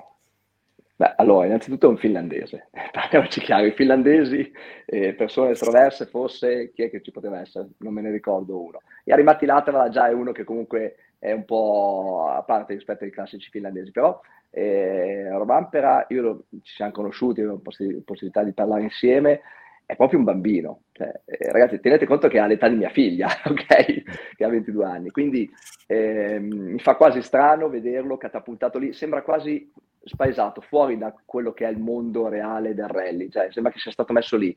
Beh, 0.95 1.13
allora, 1.17 1.45
innanzitutto 1.45 1.85
è 1.85 1.89
un 1.89 1.99
finlandese, 1.99 2.69
parliamoci 2.91 3.39
chiaro, 3.41 3.67
i 3.67 3.73
finlandesi, 3.73 4.51
eh, 4.87 5.13
persone 5.13 5.51
estroverse, 5.51 6.07
forse 6.07 6.71
chi 6.73 6.81
è 6.81 6.89
che 6.89 7.03
ci 7.03 7.11
poteva 7.11 7.39
essere? 7.39 7.67
Non 7.77 7.93
me 7.93 8.01
ne 8.01 8.09
ricordo 8.09 8.59
uno. 8.59 8.81
Yari 9.03 9.21
Mattilatala 9.21 9.89
già 9.89 10.07
è 10.07 10.13
uno 10.13 10.31
che 10.31 10.43
comunque 10.43 10.95
è 11.19 11.31
un 11.31 11.45
po' 11.45 12.31
a 12.35 12.41
parte 12.41 12.73
rispetto 12.73 13.03
ai 13.03 13.11
classici 13.11 13.51
finlandesi, 13.51 13.91
però 13.91 14.19
eh, 14.49 15.29
Romampera, 15.29 16.07
io 16.09 16.21
lo, 16.23 16.43
ci 16.63 16.73
siamo 16.73 16.91
conosciuti, 16.91 17.43
poss- 17.61 18.01
possibilità 18.03 18.41
di 18.43 18.53
parlare 18.53 18.81
insieme, 18.81 19.41
è 19.87 19.95
proprio 19.95 20.19
un 20.19 20.25
bambino. 20.25 20.81
Cioè, 20.91 21.21
eh, 21.23 21.51
ragazzi, 21.51 21.79
tenete 21.79 22.05
conto 22.05 22.27
che 22.27 22.39
ha 22.39 22.45
l'età 22.45 22.67
di 22.67 22.75
mia 22.75 22.89
figlia, 22.89 23.27
ok? 23.47 24.35
Che 24.35 24.43
ha 24.43 24.49
22 24.49 24.85
anni. 24.85 25.09
Quindi 25.11 25.49
eh, 25.87 26.39
mi 26.39 26.77
fa 26.79 26.95
quasi 26.95 27.21
strano 27.21 27.69
vederlo 27.69 28.17
catapultato 28.17 28.77
lì. 28.79 28.91
Sembra 28.91 29.21
quasi 29.21 29.71
spaesato, 30.03 30.59
fuori 30.59 30.97
da 30.97 31.15
quello 31.25 31.53
che 31.53 31.65
è 31.65 31.69
il 31.69 31.79
mondo 31.79 32.27
reale 32.27 32.75
del 32.75 32.89
rally. 32.89 33.29
Cioè, 33.29 33.47
sembra 33.51 33.71
che 33.71 33.79
sia 33.79 33.91
stato 33.91 34.11
messo 34.11 34.35
lì. 34.35 34.55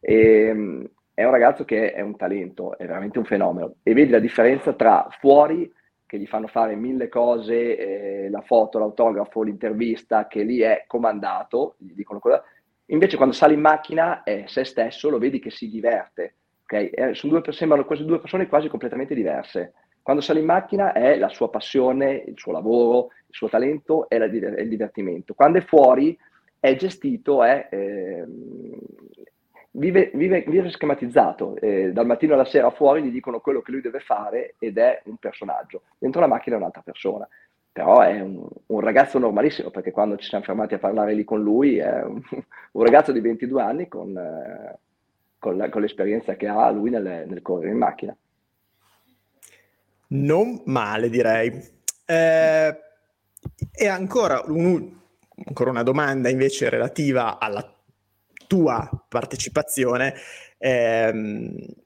E, 0.00 0.14
ehm, 0.14 0.90
è 1.14 1.24
un 1.24 1.30
ragazzo 1.30 1.64
che 1.64 1.92
è 1.94 2.02
un 2.02 2.16
talento, 2.16 2.76
è 2.76 2.86
veramente 2.86 3.18
un 3.18 3.24
fenomeno. 3.24 3.76
E 3.82 3.94
vedi 3.94 4.10
la 4.10 4.20
differenza 4.20 4.74
tra 4.74 5.08
fuori 5.18 5.72
che 6.04 6.18
gli 6.18 6.26
fanno 6.26 6.46
fare 6.46 6.76
mille 6.76 7.08
cose, 7.08 7.76
eh, 7.76 8.30
la 8.30 8.42
foto, 8.42 8.78
l'autografo, 8.78 9.42
l'intervista, 9.42 10.26
che 10.26 10.42
lì 10.42 10.60
è 10.60 10.84
comandato, 10.86 11.74
gli 11.78 11.92
dicono 11.94 12.18
cosa, 12.18 12.42
Invece 12.90 13.16
quando 13.16 13.34
sale 13.34 13.54
in 13.54 13.60
macchina 13.60 14.22
è 14.22 14.44
se 14.46 14.64
stesso, 14.64 15.10
lo 15.10 15.18
vedi 15.18 15.38
che 15.38 15.50
si 15.50 15.68
diverte. 15.68 16.36
Okay? 16.62 16.86
Eh, 16.88 17.18
due, 17.22 17.42
sembrano 17.52 17.84
quasi 17.84 18.04
due 18.04 18.20
persone 18.20 18.46
quasi 18.46 18.68
completamente 18.68 19.14
diverse. 19.14 19.74
Quando 20.02 20.22
sale 20.22 20.40
in 20.40 20.46
macchina 20.46 20.92
è 20.92 21.18
la 21.18 21.28
sua 21.28 21.50
passione, 21.50 22.24
il 22.26 22.38
suo 22.38 22.52
lavoro, 22.52 23.08
il 23.26 23.34
suo 23.34 23.48
talento 23.48 24.08
e 24.08 24.16
il 24.16 24.68
divertimento. 24.68 25.34
Quando 25.34 25.58
è 25.58 25.62
fuori 25.62 26.18
è 26.58 26.74
gestito, 26.76 27.42
è, 27.44 27.68
eh, 27.70 28.24
vive, 29.72 30.10
vive, 30.14 30.44
vive, 30.46 30.70
schematizzato. 30.70 31.56
Eh, 31.56 31.92
dal 31.92 32.06
mattino 32.06 32.32
alla 32.32 32.46
sera 32.46 32.70
fuori 32.70 33.02
gli 33.02 33.10
dicono 33.10 33.40
quello 33.40 33.60
che 33.60 33.70
lui 33.70 33.82
deve 33.82 34.00
fare 34.00 34.54
ed 34.58 34.78
è 34.78 35.02
un 35.04 35.16
personaggio. 35.16 35.82
Dentro 35.98 36.22
la 36.22 36.26
macchina 36.26 36.56
è 36.56 36.58
un'altra 36.58 36.82
persona 36.82 37.28
però 37.78 38.00
è 38.00 38.20
un, 38.20 38.44
un, 38.66 38.80
ragazzo 38.80 39.20
normalissimo, 39.20 39.70
perché 39.70 39.92
quando 39.92 40.16
ci 40.16 40.28
siamo 40.28 40.42
fermati 40.42 40.74
a 40.74 40.80
parlare 40.80 41.14
lì 41.14 41.22
con 41.22 41.40
lui 41.40 41.76
è 41.76 42.02
un, 42.02 42.20
un 42.72 42.82
ragazzo 42.82 43.12
di 43.12 43.20
22 43.20 43.62
anni 43.62 43.86
con, 43.86 44.18
eh, 44.18 44.78
con, 45.38 45.56
la, 45.56 45.68
con 45.68 45.82
l'esperienza 45.82 46.34
che 46.34 46.48
ha 46.48 46.68
lui 46.70 46.90
nel, 46.90 47.24
nel, 47.28 47.40
correre 47.40 47.70
in 47.70 47.78
macchina. 47.78 48.16
Non 50.08 50.60
male, 50.64 51.08
direi. 51.08 51.52
Eh, 52.04 52.76
e 53.70 53.86
ancora, 53.86 54.42
un, 54.46 54.90
ancora 55.46 55.70
una 55.70 55.84
domanda 55.84 56.28
invece 56.30 56.68
relativa 56.70 57.38
alla 57.38 57.64
tua 58.48 58.90
partecipazione. 59.08 60.14
Eh, 60.58 61.76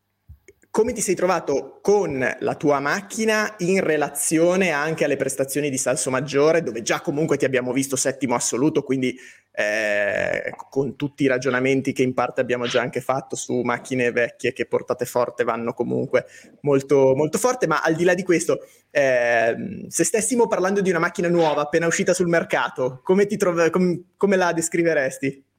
come 0.73 0.95
ti 0.95 1.03
sei 1.03 1.15
trovato 1.15 1.81
con 1.83 2.27
la 2.39 2.55
tua 2.55 2.81
macchina 2.81 3.57
in 3.59 3.81
relazione 3.81 4.71
anche 4.71 5.05
alle 5.05 5.19
prestazioni 5.19 5.69
di 5.69 5.77
Salso 5.77 6.09
Maggiore, 6.09 6.63
dove 6.63 6.81
già 6.81 7.03
comunque 7.03 7.37
ti 7.37 7.45
abbiamo 7.45 7.75
visto 7.75 7.95
settimo 7.95 8.35
assoluto, 8.35 8.83
quindi 8.83 9.15
eh, 9.51 10.51
con 10.71 10.97
tutti 10.97 11.25
i 11.25 11.27
ragionamenti 11.27 11.93
che 11.93 12.03
in 12.03 12.15
parte 12.15 12.41
abbiamo 12.41 12.67
già 12.67 12.81
anche 12.81 13.03
fatto 13.03 13.37
su 13.37 13.61
macchine 13.61 14.13
vecchie 14.13 14.55
che 14.55 14.65
portate 14.65 15.05
forte 15.05 15.45
vanno 15.45 15.75
comunque 15.75 16.25
molto, 16.63 17.13
molto 17.15 17.37
forte, 17.37 17.67
ma 17.67 17.83
al 17.83 17.95
di 17.95 18.05
là 18.05 18.15
di 18.15 18.23
questo, 18.23 18.61
eh, 18.91 19.85
se 19.89 20.05
stessimo 20.05 20.47
parlando 20.47 20.81
di 20.81 20.89
una 20.89 21.01
macchina 21.01 21.29
nuova 21.29 21.61
appena 21.61 21.87
uscita 21.87 22.15
sul 22.15 22.29
mercato, 22.29 23.03
come, 23.05 23.27
trov- 23.27 23.69
com- 23.69 24.05
come 24.17 24.37
la 24.37 24.55
descriveresti? 24.55 25.51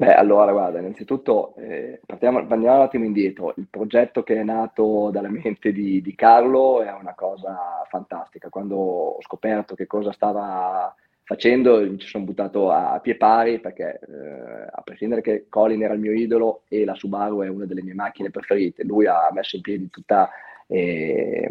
Beh, 0.00 0.14
allora, 0.14 0.50
guarda, 0.50 0.78
innanzitutto 0.78 1.54
eh, 1.56 2.00
partiamo, 2.06 2.38
andiamo 2.38 2.76
un 2.76 2.82
attimo 2.84 3.04
indietro. 3.04 3.52
Il 3.58 3.66
progetto 3.68 4.22
che 4.22 4.36
è 4.36 4.42
nato 4.42 5.10
dalla 5.10 5.28
mente 5.28 5.72
di, 5.72 6.00
di, 6.00 6.14
Carlo 6.14 6.80
è 6.80 6.90
una 6.90 7.12
cosa 7.14 7.82
fantastica. 7.86 8.48
Quando 8.48 8.76
ho 8.76 9.20
scoperto 9.20 9.74
che 9.74 9.86
cosa 9.86 10.10
stava 10.12 10.94
facendo, 11.22 11.80
mi 11.82 11.98
ci 11.98 12.06
sono 12.06 12.24
buttato 12.24 12.70
a, 12.70 12.92
a 12.92 13.00
pie 13.00 13.16
pari 13.16 13.60
perché, 13.60 14.00
eh, 14.00 14.68
a 14.72 14.80
prescindere 14.82 15.20
che 15.20 15.44
Colin 15.50 15.82
era 15.82 15.92
il 15.92 16.00
mio 16.00 16.12
idolo 16.12 16.62
e 16.68 16.86
la 16.86 16.94
Subaru 16.94 17.42
è 17.42 17.48
una 17.48 17.66
delle 17.66 17.82
mie 17.82 17.92
macchine 17.92 18.30
preferite, 18.30 18.84
lui 18.84 19.06
ha 19.06 19.28
messo 19.32 19.56
in 19.56 19.62
piedi 19.62 19.90
tutta 19.90 20.30
eh, 20.66 21.46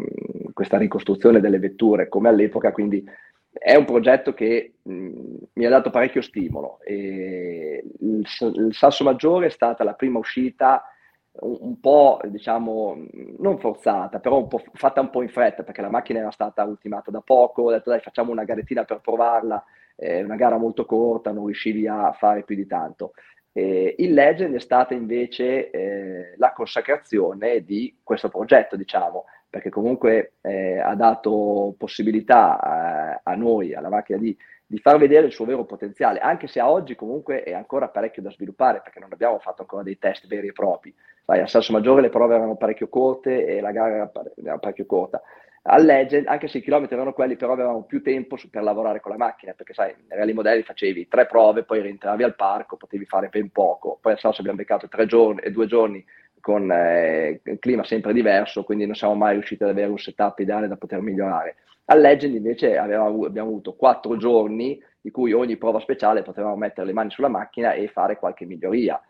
questa 0.52 0.76
ricostruzione 0.76 1.38
delle 1.38 1.60
vetture 1.60 2.08
come 2.08 2.28
all'epoca, 2.28 2.72
quindi 2.72 3.06
è 3.52 3.74
un 3.74 3.84
progetto 3.84 4.32
che 4.32 4.74
mh, 4.82 5.34
mi 5.54 5.64
ha 5.64 5.70
dato 5.70 5.90
parecchio 5.90 6.22
stimolo. 6.22 6.80
E 6.82 7.84
il, 8.00 8.26
il 8.54 8.74
Sasso 8.74 9.04
Maggiore 9.04 9.46
è 9.46 9.50
stata 9.50 9.84
la 9.84 9.94
prima 9.94 10.18
uscita 10.18 10.84
un, 11.32 11.56
un, 11.60 11.80
po', 11.80 12.20
diciamo, 12.24 12.96
non 13.38 13.58
forzata, 13.58 14.18
però 14.18 14.38
un 14.38 14.48
fatta 14.74 15.00
un 15.00 15.10
po' 15.10 15.22
in 15.22 15.28
fretta, 15.28 15.62
perché 15.62 15.80
la 15.80 15.90
macchina 15.90 16.20
era 16.20 16.30
stata 16.30 16.64
ultimata 16.64 17.10
da 17.10 17.20
poco, 17.20 17.62
ho 17.62 17.70
detto 17.70 17.90
dai 17.90 18.00
facciamo 18.00 18.32
una 18.32 18.44
garettina 18.44 18.84
per 18.84 19.00
provarla, 19.00 19.62
è 19.94 20.22
una 20.22 20.36
gara 20.36 20.56
molto 20.56 20.84
corta, 20.84 21.32
non 21.32 21.46
riuscivi 21.46 21.86
a 21.86 22.12
fare 22.12 22.42
più 22.42 22.56
di 22.56 22.66
tanto. 22.66 23.12
Eh, 23.52 23.96
il 23.98 24.12
Legend 24.12 24.54
è 24.54 24.60
stata 24.60 24.94
invece 24.94 25.70
eh, 25.70 26.34
la 26.36 26.52
consacrazione 26.52 27.64
di 27.64 27.98
questo 28.02 28.28
progetto, 28.28 28.76
diciamo, 28.76 29.24
perché 29.50 29.68
comunque 29.68 30.34
eh, 30.42 30.78
ha 30.78 30.94
dato 30.94 31.74
possibilità 31.76 32.60
a, 32.60 33.20
a, 33.22 33.34
noi, 33.34 33.74
alla 33.74 33.88
macchina, 33.88 34.18
di, 34.18 34.34
di 34.64 34.78
far 34.78 34.96
vedere 34.96 35.26
il 35.26 35.32
suo 35.32 35.44
vero 35.44 35.64
potenziale, 35.64 36.20
anche 36.20 36.46
se 36.46 36.60
a 36.60 36.70
oggi 36.70 36.94
comunque 36.94 37.42
è 37.42 37.52
ancora 37.52 37.88
parecchio 37.88 38.22
da 38.22 38.30
sviluppare, 38.30 38.80
perché 38.80 39.00
non 39.00 39.12
abbiamo 39.12 39.40
fatto 39.40 39.62
ancora 39.62 39.82
dei 39.82 39.98
test 39.98 40.28
veri 40.28 40.46
e 40.46 40.52
propri. 40.52 40.94
Sai, 41.26 41.40
a 41.40 41.46
Salso 41.48 41.72
Maggiore 41.72 42.00
le 42.00 42.08
prove 42.08 42.36
erano 42.36 42.56
parecchio 42.56 42.88
corte 42.88 43.44
e 43.44 43.60
la 43.60 43.72
gara 43.72 43.94
era, 43.94 44.12
era 44.36 44.58
parecchio 44.58 44.86
corta. 44.86 45.20
Al 45.62 45.84
Legend, 45.84 46.26
anche 46.26 46.48
se 46.48 46.58
i 46.58 46.62
chilometri 46.62 46.94
erano 46.94 47.12
quelli, 47.12 47.36
però 47.36 47.52
avevamo 47.52 47.82
più 47.82 48.00
tempo 48.02 48.36
su, 48.36 48.48
per 48.48 48.62
lavorare 48.62 49.00
con 49.00 49.10
la 49.10 49.18
macchina, 49.18 49.52
perché 49.52 49.74
sai, 49.74 49.94
nei 50.08 50.16
reali 50.16 50.32
modelli 50.32 50.62
facevi 50.62 51.06
tre 51.06 51.26
prove, 51.26 51.64
poi 51.64 51.82
rientravi 51.82 52.22
al 52.22 52.34
parco, 52.34 52.76
potevi 52.76 53.04
fare 53.04 53.28
ben 53.28 53.50
poco. 53.50 53.98
Poi 54.00 54.14
a 54.14 54.16
Salso 54.16 54.40
abbiamo 54.40 54.58
beccato 54.58 54.88
tre 54.88 55.04
giorni 55.04 55.40
e 55.42 55.50
due 55.50 55.66
giorni 55.66 56.02
con 56.40 56.70
eh, 56.72 57.40
clima 57.58 57.84
sempre 57.84 58.12
diverso, 58.12 58.64
quindi 58.64 58.86
non 58.86 58.94
siamo 58.94 59.14
mai 59.14 59.34
riusciti 59.34 59.62
ad 59.62 59.70
avere 59.70 59.90
un 59.90 59.98
setup 59.98 60.38
ideale 60.38 60.68
da 60.68 60.76
poter 60.76 61.00
migliorare. 61.00 61.56
Al 61.86 62.00
Legend 62.00 62.34
invece 62.34 62.78
avevamo, 62.78 63.24
abbiamo 63.24 63.48
avuto 63.48 63.74
quattro 63.74 64.16
giorni 64.16 64.80
di 65.00 65.10
cui 65.10 65.32
ogni 65.32 65.56
prova 65.56 65.80
speciale 65.80 66.22
potevamo 66.22 66.56
mettere 66.56 66.86
le 66.86 66.92
mani 66.92 67.10
sulla 67.10 67.28
macchina 67.28 67.72
e 67.72 67.88
fare 67.88 68.18
qualche 68.18 68.44
miglioria. 68.44 69.00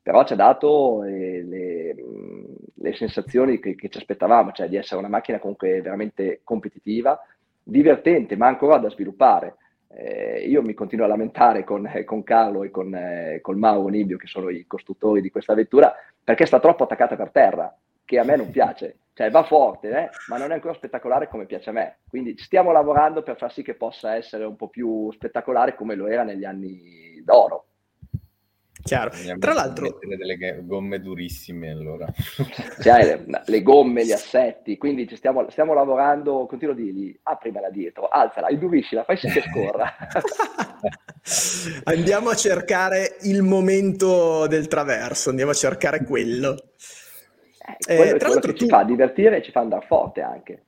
Però 0.00 0.24
ci 0.24 0.32
ha 0.32 0.36
dato 0.36 1.04
eh, 1.04 1.42
le, 1.42 1.94
le, 2.74 2.94
sensazioni 2.94 3.58
che, 3.60 3.74
che, 3.74 3.88
ci 3.88 3.98
aspettavamo, 3.98 4.52
cioè 4.52 4.68
di 4.68 4.76
essere 4.76 4.98
una 4.98 5.08
macchina 5.08 5.38
comunque 5.38 5.80
veramente 5.80 6.40
competitiva, 6.42 7.20
divertente, 7.62 8.36
ma 8.36 8.48
ancora 8.48 8.78
da 8.78 8.90
sviluppare. 8.90 9.56
Eh, 9.94 10.46
io 10.48 10.62
mi 10.62 10.74
continuo 10.74 11.04
a 11.04 11.08
lamentare 11.08 11.64
con, 11.64 11.88
con 12.04 12.22
Carlo 12.22 12.64
e 12.64 12.70
con, 12.70 12.94
eh, 12.94 13.38
con 13.42 13.58
Mauro 13.58 13.88
Nibbio, 13.88 14.16
che 14.16 14.26
sono 14.26 14.48
i 14.48 14.66
costruttori 14.66 15.20
di 15.20 15.30
questa 15.30 15.54
vettura, 15.54 15.94
perché 16.24 16.46
sta 16.46 16.60
troppo 16.60 16.84
attaccata 16.84 17.16
per 17.16 17.30
terra, 17.30 17.74
che 18.04 18.18
a 18.18 18.24
me 18.24 18.36
non 18.36 18.50
piace. 18.50 18.98
Cioè 19.14 19.30
va 19.30 19.42
forte, 19.44 19.90
eh? 19.90 20.08
ma 20.28 20.38
non 20.38 20.52
è 20.52 20.54
ancora 20.54 20.72
spettacolare 20.72 21.28
come 21.28 21.44
piace 21.44 21.68
a 21.68 21.74
me. 21.74 21.98
Quindi 22.08 22.36
stiamo 22.38 22.72
lavorando 22.72 23.22
per 23.22 23.36
far 23.36 23.52
sì 23.52 23.62
che 23.62 23.74
possa 23.74 24.14
essere 24.14 24.44
un 24.44 24.56
po' 24.56 24.68
più 24.68 25.12
spettacolare 25.12 25.74
come 25.74 25.94
lo 25.94 26.06
era 26.06 26.22
negli 26.22 26.44
anni 26.44 27.20
d'oro. 27.22 27.66
Chiaro. 28.82 29.10
Tra 29.38 29.52
l'altro... 29.52 29.98
delle 30.00 30.64
gomme 30.64 31.00
durissime 31.00 31.70
allora. 31.70 32.06
Cioè, 32.82 33.22
le, 33.26 33.42
le, 33.44 33.62
gomme, 33.62 34.04
gli 34.04 34.12
assetti, 34.12 34.76
quindi 34.76 35.06
ci 35.06 35.16
stiamo, 35.16 35.48
stiamo 35.50 35.72
lavorando, 35.72 36.46
continuo 36.46 36.74
a 36.74 36.76
dirgli, 36.76 37.16
aprimela 37.22 37.70
dietro, 37.70 38.08
alzala, 38.08 38.50
induriscila, 38.50 39.04
fai 39.04 39.16
sì 39.16 39.28
che 39.28 39.42
scorra. 39.42 39.94
andiamo 41.84 42.30
a 42.30 42.34
cercare 42.34 43.18
il 43.22 43.42
momento 43.42 44.46
del 44.48 44.66
traverso, 44.66 45.30
andiamo 45.30 45.52
a 45.52 45.54
cercare 45.54 46.04
quello. 46.04 46.56
Eh, 47.86 47.96
quello 47.96 48.14
eh, 48.16 48.18
tra 48.18 48.28
l'altro 48.28 48.52
che 48.52 48.58
tu... 48.58 48.64
ci 48.64 48.70
fa 48.70 48.82
divertire 48.82 49.36
e 49.36 49.42
ci 49.42 49.52
fa 49.52 49.60
andare 49.60 49.86
forte 49.86 50.22
anche. 50.22 50.64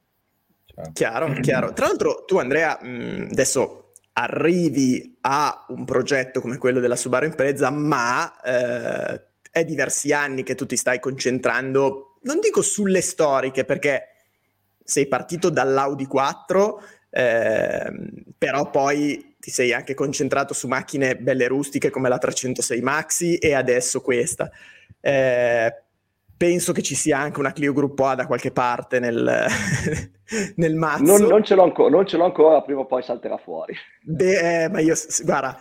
Chiaro, 0.92 1.32
chiaro. 1.40 1.72
Tra 1.72 1.86
l'altro 1.86 2.24
tu 2.24 2.38
Andrea, 2.38 2.78
mh, 2.80 3.28
adesso 3.30 3.83
arrivi 4.14 5.16
a 5.22 5.66
un 5.68 5.84
progetto 5.84 6.40
come 6.40 6.58
quello 6.58 6.80
della 6.80 6.96
Subaru 6.96 7.26
Impreza, 7.26 7.70
ma 7.70 8.40
eh, 8.42 9.22
è 9.50 9.64
diversi 9.64 10.12
anni 10.12 10.42
che 10.42 10.54
tu 10.54 10.66
ti 10.66 10.76
stai 10.76 11.00
concentrando, 11.00 12.18
non 12.22 12.40
dico 12.40 12.62
sulle 12.62 13.00
storiche, 13.00 13.64
perché 13.64 14.08
sei 14.82 15.06
partito 15.06 15.48
dall'Audi 15.50 16.06
4, 16.06 16.82
eh, 17.10 17.92
però 18.36 18.70
poi 18.70 19.36
ti 19.38 19.50
sei 19.50 19.72
anche 19.72 19.94
concentrato 19.94 20.54
su 20.54 20.68
macchine 20.68 21.16
belle 21.16 21.46
rustiche 21.46 21.90
come 21.90 22.08
la 22.08 22.18
306 22.18 22.80
Maxi 22.80 23.36
e 23.36 23.54
adesso 23.54 24.00
questa. 24.00 24.50
Eh, 25.00 25.83
penso 26.44 26.72
che 26.72 26.82
ci 26.82 26.94
sia 26.94 27.18
anche 27.18 27.40
una 27.40 27.54
Clio 27.54 27.72
Gruppo 27.72 28.04
A 28.04 28.14
da 28.14 28.26
qualche 28.26 28.50
parte 28.50 29.00
nel, 29.00 29.46
nel 30.56 30.74
mazzo. 30.74 31.16
Non, 31.16 31.26
non, 31.26 31.42
ce 31.42 31.54
ancora, 31.54 31.88
non, 31.88 32.06
ce 32.06 32.18
l'ho 32.18 32.24
ancora, 32.24 32.60
prima 32.60 32.80
o 32.80 32.86
poi 32.86 33.02
salterà 33.02 33.38
fuori. 33.38 33.74
Beh, 34.02 34.64
eh, 34.64 34.68
ma 34.68 34.80
io, 34.80 34.94
guarda, 35.22 35.58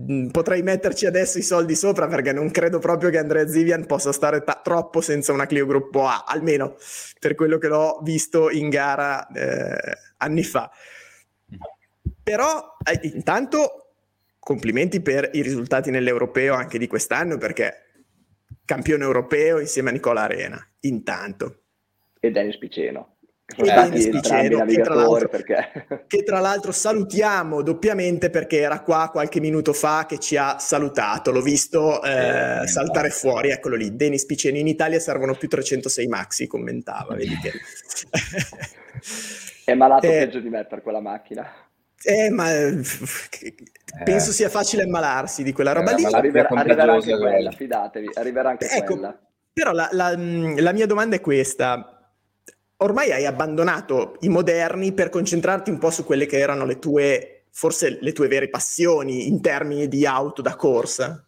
mm, 0.00 0.28
potrei 0.28 0.62
metterci 0.62 1.06
adesso 1.06 1.38
i 1.38 1.42
soldi 1.42 1.74
sopra 1.74 2.06
perché 2.06 2.32
non 2.32 2.52
credo 2.52 2.78
proprio 2.78 3.10
che 3.10 3.18
Andrea 3.18 3.48
Zivian 3.48 3.84
possa 3.86 4.12
stare 4.12 4.44
ta- 4.44 4.60
troppo 4.62 5.00
senza 5.00 5.32
una 5.32 5.46
Clio 5.46 5.66
Gruppo 5.66 6.06
A, 6.06 6.22
almeno 6.24 6.76
per 7.18 7.34
quello 7.34 7.58
che 7.58 7.66
l'ho 7.66 7.98
visto 8.04 8.50
in 8.50 8.68
gara 8.68 9.26
eh, 9.26 9.76
anni 10.18 10.44
fa. 10.44 10.70
Però 12.22 12.76
eh, 12.88 13.08
intanto 13.12 13.88
complimenti 14.38 15.00
per 15.00 15.30
i 15.32 15.42
risultati 15.42 15.90
nell'europeo 15.90 16.54
anche 16.54 16.78
di 16.78 16.86
quest'anno 16.86 17.38
perché 17.38 17.83
campione 18.64 19.04
europeo 19.04 19.60
insieme 19.60 19.90
a 19.90 19.92
Nicola 19.92 20.22
Arena, 20.22 20.58
intanto. 20.80 21.62
E 22.20 22.30
Dennis 22.30 22.58
Piceno. 22.58 23.16
E 23.56 23.62
Dennis 23.62 24.08
Piceno, 24.08 24.64
che 24.64 24.80
tra, 24.80 25.28
perché... 25.28 25.86
che 26.08 26.22
tra, 26.22 26.40
l'altro, 26.40 26.72
salutiamo 26.72 27.62
doppiamente 27.62 28.30
perché 28.30 28.60
era 28.60 28.80
qua 28.80 29.10
qualche 29.12 29.38
minuto 29.38 29.74
fa 29.74 30.06
che 30.06 30.18
ci 30.18 30.36
ha 30.36 30.58
salutato, 30.58 31.30
l'ho 31.30 31.42
visto 31.42 32.02
eh, 32.02 32.62
eh, 32.62 32.66
saltare 32.66 33.10
fuori, 33.10 33.50
eccolo 33.50 33.76
lì, 33.76 33.94
Dennis 33.94 34.24
Piceno, 34.24 34.56
in 34.56 34.66
Italia 34.66 34.98
servono 34.98 35.34
più 35.34 35.48
306 35.48 36.06
maxi, 36.06 36.46
commentava, 36.46 37.14
vedi 37.14 37.36
che... 37.38 37.52
È 39.64 39.72
malato 39.74 40.06
eh, 40.06 40.10
peggio 40.10 40.40
di 40.40 40.50
me 40.50 40.66
per 40.66 40.82
quella 40.82 41.00
macchina. 41.00 41.50
Eh, 42.02 42.30
ma 42.30 42.50
penso 44.04 44.32
sia 44.32 44.48
facile 44.48 44.82
ammalarsi 44.82 45.42
di 45.42 45.52
quella 45.52 45.72
roba 45.72 45.92
lì. 45.92 46.04
Arriverà, 46.04 46.48
arriverà 46.48 46.92
anche 46.92 47.16
quella, 47.16 47.50
fidatevi, 47.50 48.10
arriverà 48.14 48.50
anche 48.50 48.68
ecco, 48.68 48.92
quella. 48.94 49.18
Però 49.52 49.72
la, 49.72 49.88
la, 49.92 50.14
la 50.16 50.72
mia 50.72 50.86
domanda 50.86 51.16
è 51.16 51.20
questa. 51.20 52.12
Ormai 52.78 53.12
hai 53.12 53.24
abbandonato 53.24 54.16
i 54.20 54.28
moderni 54.28 54.92
per 54.92 55.08
concentrarti 55.08 55.70
un 55.70 55.78
po' 55.78 55.90
su 55.90 56.04
quelle 56.04 56.26
che 56.26 56.38
erano 56.38 56.64
le 56.66 56.78
tue, 56.78 57.44
forse 57.50 57.98
le 58.00 58.12
tue 58.12 58.28
vere 58.28 58.48
passioni 58.48 59.28
in 59.28 59.40
termini 59.40 59.88
di 59.88 60.04
auto 60.04 60.42
da 60.42 60.56
corsa? 60.56 61.23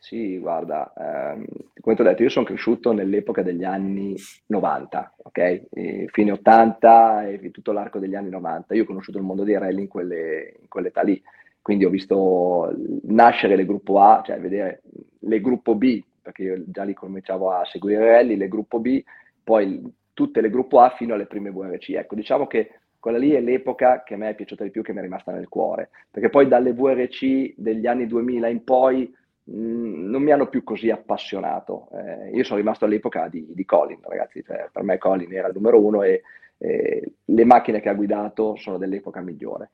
Sì, 0.00 0.38
guarda, 0.38 0.92
ehm, 0.96 1.44
come 1.80 1.94
ti 1.96 2.00
ho 2.02 2.04
detto, 2.04 2.22
io 2.22 2.28
sono 2.28 2.44
cresciuto 2.46 2.92
nell'epoca 2.92 3.42
degli 3.42 3.64
anni 3.64 4.14
90, 4.46 5.12
ok? 5.24 5.38
E 5.72 6.06
fine 6.12 6.30
80 6.32 7.26
e 7.28 7.50
tutto 7.50 7.72
l'arco 7.72 7.98
degli 7.98 8.14
anni 8.14 8.30
90. 8.30 8.74
Io 8.74 8.82
ho 8.84 8.86
conosciuto 8.86 9.18
il 9.18 9.24
mondo 9.24 9.42
dei 9.42 9.58
rally 9.58 9.82
in, 9.82 9.88
quelle, 9.88 10.54
in 10.60 10.68
quell'età 10.68 11.02
lì, 11.02 11.20
quindi 11.60 11.84
ho 11.84 11.90
visto 11.90 12.72
nascere 13.04 13.56
le 13.56 13.66
gruppo 13.66 14.00
A, 14.00 14.22
cioè 14.24 14.38
vedere 14.40 14.82
le 15.20 15.40
gruppo 15.40 15.74
B, 15.74 16.00
perché 16.22 16.42
io 16.44 16.62
già 16.66 16.84
lì 16.84 16.94
cominciavo 16.94 17.50
a 17.50 17.64
seguire 17.64 18.04
rally, 18.06 18.36
le 18.36 18.48
gruppo 18.48 18.78
B, 18.78 19.02
poi 19.42 19.82
tutte 20.14 20.40
le 20.40 20.48
gruppo 20.50 20.78
A 20.80 20.90
fino 20.90 21.14
alle 21.14 21.26
prime 21.26 21.50
VRC. 21.50 21.90
Ecco, 21.90 22.14
diciamo 22.14 22.46
che 22.46 22.70
quella 23.00 23.18
lì 23.18 23.30
è 23.32 23.40
l'epoca 23.40 24.02
che 24.04 24.14
a 24.14 24.16
me 24.16 24.30
è 24.30 24.34
piaciuta 24.34 24.62
di 24.64 24.70
più, 24.70 24.82
che 24.82 24.92
mi 24.92 24.98
è 25.00 25.02
rimasta 25.02 25.32
nel 25.32 25.48
cuore, 25.48 25.90
perché 26.10 26.30
poi 26.30 26.46
dalle 26.48 26.72
VRC 26.72 27.54
degli 27.56 27.86
anni 27.86 28.06
2000 28.06 28.48
in 28.48 28.62
poi 28.64 29.12
Mm, 29.50 30.10
non 30.10 30.22
mi 30.22 30.32
hanno 30.32 30.48
più 30.48 30.62
così 30.62 30.90
appassionato. 30.90 31.88
Eh, 31.92 32.30
io 32.36 32.44
sono 32.44 32.58
rimasto 32.58 32.84
all'epoca 32.84 33.28
di, 33.28 33.46
di 33.54 33.64
Colin, 33.64 34.00
ragazzi, 34.02 34.42
cioè, 34.44 34.68
per 34.70 34.82
me 34.82 34.98
Colin 34.98 35.32
era 35.32 35.48
il 35.48 35.54
numero 35.54 35.80
uno 35.80 36.02
e 36.02 36.22
eh, 36.58 37.12
le 37.24 37.44
macchine 37.44 37.80
che 37.80 37.88
ha 37.88 37.94
guidato 37.94 38.56
sono 38.56 38.78
dell'epoca 38.78 39.20
migliore. 39.20 39.70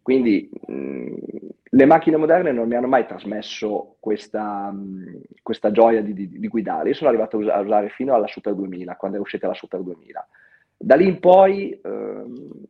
Quindi 0.00 0.48
mh, 0.66 0.72
mm, 0.72 1.14
le 1.70 1.84
macchine 1.84 2.16
moderne 2.16 2.52
non 2.52 2.66
mi 2.66 2.76
hanno 2.76 2.86
mai 2.86 3.06
trasmesso 3.06 3.96
questa, 4.00 4.70
mh, 4.70 4.78
mm, 4.78 5.16
questa 5.42 5.70
gioia 5.70 6.00
di, 6.02 6.14
di, 6.14 6.38
di, 6.38 6.48
guidare. 6.48 6.88
Io 6.88 6.94
sono 6.94 7.10
arrivato 7.10 7.38
a, 7.38 7.54
a 7.54 7.60
usare 7.60 7.90
fino 7.90 8.14
alla 8.14 8.26
Super 8.26 8.54
2000, 8.54 8.96
quando 8.96 9.18
è 9.18 9.20
uscita 9.20 9.46
la 9.46 9.54
Super 9.54 9.82
2000. 9.82 10.28
Da 10.80 10.94
lì 10.94 11.08
in 11.08 11.18
poi 11.18 11.70
eh, 11.70 12.24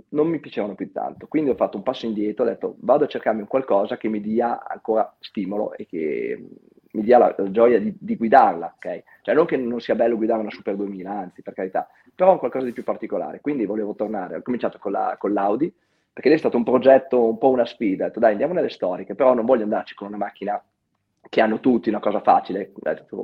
non 0.09 0.29
mi 0.29 0.41
piacevano 0.41 0.75
più 0.75 0.91
tanto, 0.93 1.27
quindi 1.27 1.51
ho 1.51 1.55
fatto 1.55 1.77
un 1.77 1.83
passo 1.83 2.07
indietro, 2.07 2.45
ho 2.45 2.49
detto 2.49 2.77
vado 2.81 3.05
a 3.05 3.07
cercarmi 3.07 3.43
un 3.43 3.47
qualcosa 3.47 3.99
che 3.99 4.09
mi 4.09 4.23
dia 4.23 4.67
ancora 4.67 5.15
stimolo 5.21 5.75
e 5.75 5.85
che 5.87 6.43
mi 6.93 7.03
dia 7.03 7.19
la, 7.19 7.35
la 7.37 7.51
gioia 7.51 7.79
di, 7.79 7.95
di, 7.99 8.17
guidarla, 8.17 8.75
ok? 8.77 9.03
Cioè 9.21 9.35
non 9.35 9.45
che 9.45 9.59
non 9.59 9.81
sia 9.81 9.95
bello 9.95 10.17
guidare 10.17 10.41
una 10.41 10.51
Super 10.51 10.75
2000, 10.75 11.11
anzi 11.11 11.43
per 11.43 11.53
carità, 11.53 11.87
però 12.15 12.33
un 12.33 12.39
qualcosa 12.39 12.65
di 12.65 12.73
più 12.73 12.83
particolare, 12.83 13.41
quindi 13.43 13.67
volevo 13.67 13.95
tornare, 13.95 14.37
ho 14.37 14.43
cominciato 14.43 14.79
con, 14.79 14.93
la, 14.93 15.17
con 15.19 15.35
l'Audi, 15.35 15.71
perché 16.11 16.31
lì 16.31 16.37
è 16.37 16.39
stato 16.39 16.57
un 16.57 16.65
progetto, 16.65 17.23
un 17.23 17.37
po' 17.37 17.51
una 17.51 17.67
sfida, 17.67 18.05
ho 18.05 18.07
detto 18.09 18.21
dai 18.21 18.33
andiamo 18.33 18.55
nelle 18.55 18.71
storiche, 18.71 19.15
però 19.15 19.35
non 19.35 19.45
voglio 19.45 19.65
andarci 19.65 19.95
con 19.95 20.09
una 20.09 20.17
macchina 20.17 20.61
che 21.29 21.41
hanno 21.41 21.61
tutti 21.61 21.89
una 21.89 22.01
cosa 22.01 22.21
facile. 22.21 22.73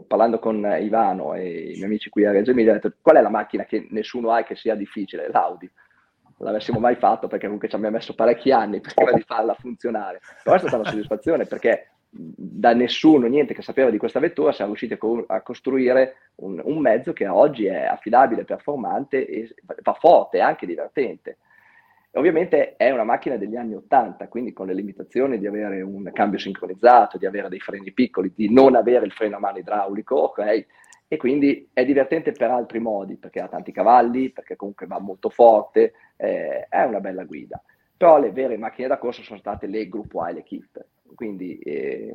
Parlando 0.07 0.39
con 0.39 0.65
Ivano 0.81 1.35
e 1.35 1.49
i 1.49 1.73
miei 1.73 1.85
amici 1.85 2.11
qui 2.11 2.25
a 2.25 2.33
Reggio 2.33 2.51
Emilia, 2.51 2.73
ho 2.73 2.75
detto 2.75 2.95
qual 3.01 3.17
è 3.17 3.21
la 3.21 3.31
macchina 3.31 3.65
che 3.65 3.87
nessuno 3.91 4.31
ha 4.31 4.41
e 4.41 4.45
che 4.45 4.57
sia 4.57 4.75
difficile? 4.75 5.29
L'Audi. 5.31 5.71
Non 6.37 6.49
l'avessimo 6.49 6.81
mai 6.81 6.97
fatto 6.97 7.29
perché 7.29 7.45
comunque 7.45 7.69
ci 7.69 7.77
abbiamo 7.77 7.97
messo 7.97 8.15
parecchi 8.15 8.51
anni 8.51 8.81
prima 8.95 9.13
di 9.13 9.23
farla 9.23 9.55
funzionare. 9.55 10.21
Però 10.43 10.57
è 10.57 10.59
stata 10.59 10.77
una 10.77 10.89
soddisfazione 10.89 11.47
perché 11.47 11.91
da 12.17 12.73
nessuno, 12.75 13.27
niente 13.27 13.55
che 13.55 13.63
sapeva 13.63 13.91
di 13.91 13.99
questa 13.99 14.21
vettura, 14.21 14.53
siamo 14.53 14.75
riusciti 14.75 14.97
a, 15.27 15.43
costruire 15.43 16.31
un, 16.37 16.61
un 16.63 16.79
mezzo 16.79 17.13
che 17.13 17.27
oggi 17.27 17.67
è 17.67 17.85
affidabile, 17.85 18.45
performante 18.45 19.27
e 19.27 19.53
fa 19.83 19.95
forte 19.95 20.41
anche 20.41 20.67
divertente. 20.67 21.39
Ovviamente 22.17 22.77
è 22.77 22.91
una 22.91 23.03
macchina 23.03 23.37
degli 23.37 23.57
anni 23.57 23.75
80, 23.75 24.29
quindi 24.29 24.53
con 24.53 24.67
le 24.67 24.75
limitazioni 24.75 25.37
di 25.37 25.49
avere 25.49 25.83
un 25.83 26.09
cambio 26.13 26.39
sincronizzato, 26.39 27.19
di 27.19 27.27
avere 27.27 27.49
dei 27.49 27.59
freni 27.59 27.93
piccoli, 27.93 28.33
di 28.35 28.53
non 28.53 28.77
avere 28.77 29.05
il 29.05 29.13
freno 29.13 29.37
a 29.37 29.41
mano 29.41 29.59
idraulico, 29.59 30.15
ok? 30.17 30.67
E 31.09 31.17
quindi 31.17 31.69
è 31.73 31.85
divertente 31.85 32.31
per 32.31 32.51
altri 32.51 32.79
modi, 32.79 33.17
perché 33.17 33.41
ha 33.41 33.49
tanti 33.49 33.73
cavalli, 33.73 34.31
perché 34.31 34.55
comunque 34.55 34.87
va 34.87 35.01
molto 35.01 35.29
forte, 35.29 35.93
eh, 36.17 36.67
è 36.69 36.85
una 36.85 37.01
bella 37.01 37.25
guida. 37.25 37.61
Però 37.97 38.21
le 38.21 38.31
vere 38.31 38.57
macchine 38.59 38.87
da 38.87 38.99
corsa 38.99 39.23
sono 39.23 39.39
state 39.41 39.67
le 39.67 39.89
gruppo 39.89 40.21
A 40.21 40.31
e 40.31 40.35
le 40.35 40.43
kit. 40.45 40.87
Quindi 41.17 41.59
eh, 41.59 42.13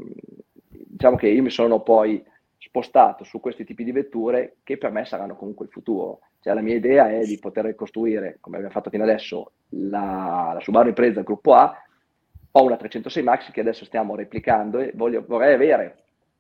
diciamo 0.68 1.18
che 1.18 1.28
io 1.28 1.42
mi 1.44 1.50
sono 1.50 1.82
poi 1.82 2.24
spostato 2.58 3.26
su 3.26 3.40
questi 3.42 3.66
tipi 3.66 3.84
di 3.84 3.92
vetture 3.92 4.58
che 4.64 4.78
per 4.78 4.92
me 4.92 5.04
saranno 5.04 5.36
comunque 5.36 5.66
il 5.66 5.72
futuro. 5.72 6.20
Cioè, 6.40 6.54
la 6.54 6.62
mia 6.62 6.76
idea 6.76 7.10
è 7.10 7.26
di 7.26 7.38
poter 7.38 7.76
costruire, 7.76 8.38
come 8.40 8.58
abbiamo 8.58 8.74
fatto 8.74 8.90
fino 8.90 9.04
adesso, 9.04 9.52
la, 9.70 10.52
la 10.54 10.60
Subaru 10.62 10.88
Impreza 10.88 11.22
Gruppo 11.22 11.54
A. 11.54 11.76
Ho 12.52 12.64
una 12.64 12.78
306 12.78 13.24
Maxi 13.24 13.52
che 13.52 13.62
adesso 13.62 13.86
stiamo 13.86 14.16
replicando 14.16 14.80
e 14.80 14.92
voglio, 14.96 15.24
vorrei 15.28 15.54
avere 15.54 15.98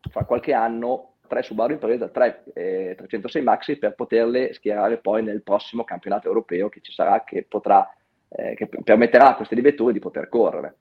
fra 0.09 0.25
qualche 0.25 0.53
anno 0.53 1.15
tre 1.27 1.43
Subaru 1.43 1.73
Impreza, 1.73 2.09
tre 2.09 2.43
eh, 2.53 2.95
306 2.97 3.41
Maxi 3.43 3.77
per 3.77 3.93
poterle 3.93 4.53
schierare 4.53 4.97
poi 4.97 5.23
nel 5.23 5.43
prossimo 5.43 5.83
campionato 5.83 6.27
europeo 6.27 6.69
che 6.69 6.81
ci 6.81 6.91
sarà, 6.91 7.23
che, 7.23 7.45
potrà, 7.47 7.87
eh, 8.29 8.55
che 8.55 8.67
permetterà 8.67 9.29
a 9.29 9.35
queste 9.35 9.55
vetture 9.61 9.93
di 9.93 9.99
poter 9.99 10.27
correre. 10.27 10.75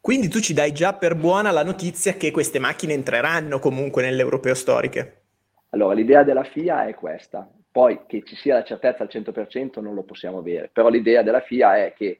Quindi 0.00 0.28
tu 0.28 0.38
ci 0.40 0.54
dai 0.54 0.72
già 0.72 0.94
per 0.94 1.16
buona 1.16 1.50
la 1.50 1.64
notizia 1.64 2.14
che 2.14 2.30
queste 2.30 2.58
macchine 2.58 2.94
entreranno 2.94 3.58
comunque 3.58 4.02
nell'europeo 4.02 4.54
storiche? 4.54 5.22
Allora, 5.70 5.92
l'idea 5.92 6.22
della 6.22 6.44
FIA 6.44 6.86
è 6.86 6.94
questa, 6.94 7.46
poi 7.78 8.00
che 8.08 8.24
ci 8.24 8.34
sia 8.34 8.54
la 8.54 8.64
certezza 8.64 9.04
al 9.04 9.08
100% 9.08 9.80
non 9.80 9.94
lo 9.94 10.02
possiamo 10.02 10.38
avere, 10.38 10.68
però 10.72 10.88
l'idea 10.88 11.22
della 11.22 11.38
FIA 11.38 11.84
è 11.84 11.92
che 11.92 12.18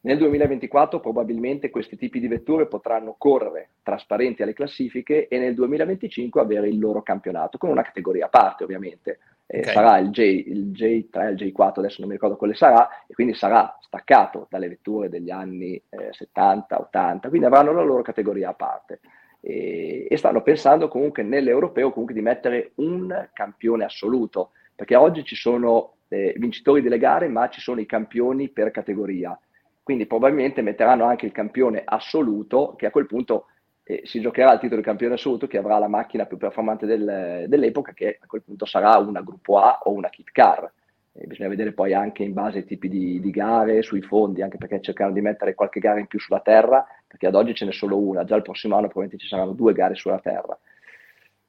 nel 0.00 0.16
2024 0.16 1.00
probabilmente 1.00 1.68
questi 1.68 1.98
tipi 1.98 2.18
di 2.18 2.28
vetture 2.28 2.66
potranno 2.66 3.14
correre 3.18 3.72
trasparenti 3.82 4.42
alle 4.42 4.54
classifiche 4.54 5.28
e 5.28 5.38
nel 5.38 5.52
2025 5.52 6.40
avere 6.40 6.68
il 6.68 6.78
loro 6.78 7.02
campionato, 7.02 7.58
con 7.58 7.68
una 7.68 7.82
categoria 7.82 8.24
a 8.24 8.28
parte 8.30 8.64
ovviamente. 8.64 9.18
Eh, 9.44 9.58
okay. 9.58 9.74
Sarà 9.74 9.98
il, 9.98 10.08
J, 10.08 10.18
il 10.20 10.70
J3, 10.70 11.30
il 11.32 11.52
J4, 11.52 11.72
adesso 11.74 11.96
non 11.98 12.08
mi 12.08 12.14
ricordo 12.14 12.36
quale 12.36 12.54
sarà, 12.54 12.88
e 13.06 13.12
quindi 13.12 13.34
sarà 13.34 13.76
staccato 13.82 14.46
dalle 14.48 14.68
vetture 14.68 15.10
degli 15.10 15.30
anni 15.30 15.74
eh, 15.74 16.08
70, 16.10 16.80
80, 16.80 17.28
quindi 17.28 17.46
avranno 17.46 17.72
la 17.72 17.82
loro 17.82 18.00
categoria 18.00 18.48
a 18.48 18.54
parte 18.54 19.00
e, 19.42 20.06
e 20.08 20.16
stanno 20.16 20.40
pensando 20.40 20.88
comunque 20.88 21.22
nell'europeo 21.22 21.90
comunque 21.90 22.14
di 22.14 22.22
mettere 22.22 22.72
un 22.76 23.28
campione 23.34 23.84
assoluto, 23.84 24.52
perché 24.76 24.94
oggi 24.94 25.24
ci 25.24 25.34
sono 25.34 25.94
eh, 26.08 26.34
vincitori 26.36 26.82
delle 26.82 26.98
gare, 26.98 27.28
ma 27.28 27.48
ci 27.48 27.60
sono 27.60 27.80
i 27.80 27.86
campioni 27.86 28.50
per 28.50 28.70
categoria. 28.70 29.36
Quindi 29.82 30.06
probabilmente 30.06 30.62
metteranno 30.62 31.04
anche 31.04 31.26
il 31.26 31.32
campione 31.32 31.82
assoluto, 31.84 32.74
che 32.76 32.86
a 32.86 32.90
quel 32.90 33.06
punto 33.06 33.46
eh, 33.84 34.02
si 34.04 34.20
giocherà 34.20 34.52
il 34.52 34.58
titolo 34.58 34.80
di 34.80 34.86
campione 34.86 35.14
assoluto, 35.14 35.46
che 35.46 35.58
avrà 35.58 35.78
la 35.78 35.88
macchina 35.88 36.26
più 36.26 36.36
performante 36.36 36.86
del, 36.86 37.46
dell'epoca, 37.48 37.92
che 37.92 38.18
a 38.20 38.26
quel 38.26 38.42
punto 38.42 38.66
sarà 38.66 38.98
una 38.98 39.22
gruppo 39.22 39.58
A 39.58 39.80
o 39.84 39.92
una 39.92 40.10
kit 40.10 40.30
car. 40.30 40.70
Eh, 41.12 41.26
bisogna 41.26 41.48
vedere 41.48 41.72
poi 41.72 41.94
anche 41.94 42.22
in 42.22 42.34
base 42.34 42.58
ai 42.58 42.64
tipi 42.64 42.88
di, 42.88 43.20
di, 43.20 43.30
gare, 43.30 43.82
sui 43.82 44.02
fondi, 44.02 44.42
anche 44.42 44.58
perché 44.58 44.80
cercano 44.82 45.12
di 45.12 45.20
mettere 45.22 45.54
qualche 45.54 45.80
gara 45.80 45.98
in 45.98 46.06
più 46.06 46.18
sulla 46.18 46.40
terra, 46.40 46.84
perché 47.06 47.26
ad 47.26 47.34
oggi 47.34 47.54
ce 47.54 47.64
n'è 47.64 47.72
solo 47.72 47.96
una, 47.96 48.24
già 48.24 48.36
il 48.36 48.42
prossimo 48.42 48.74
anno 48.74 48.88
probabilmente 48.88 49.24
ci 49.24 49.28
saranno 49.30 49.52
due 49.52 49.72
gare 49.72 49.94
sulla 49.94 50.18
terra. 50.18 50.58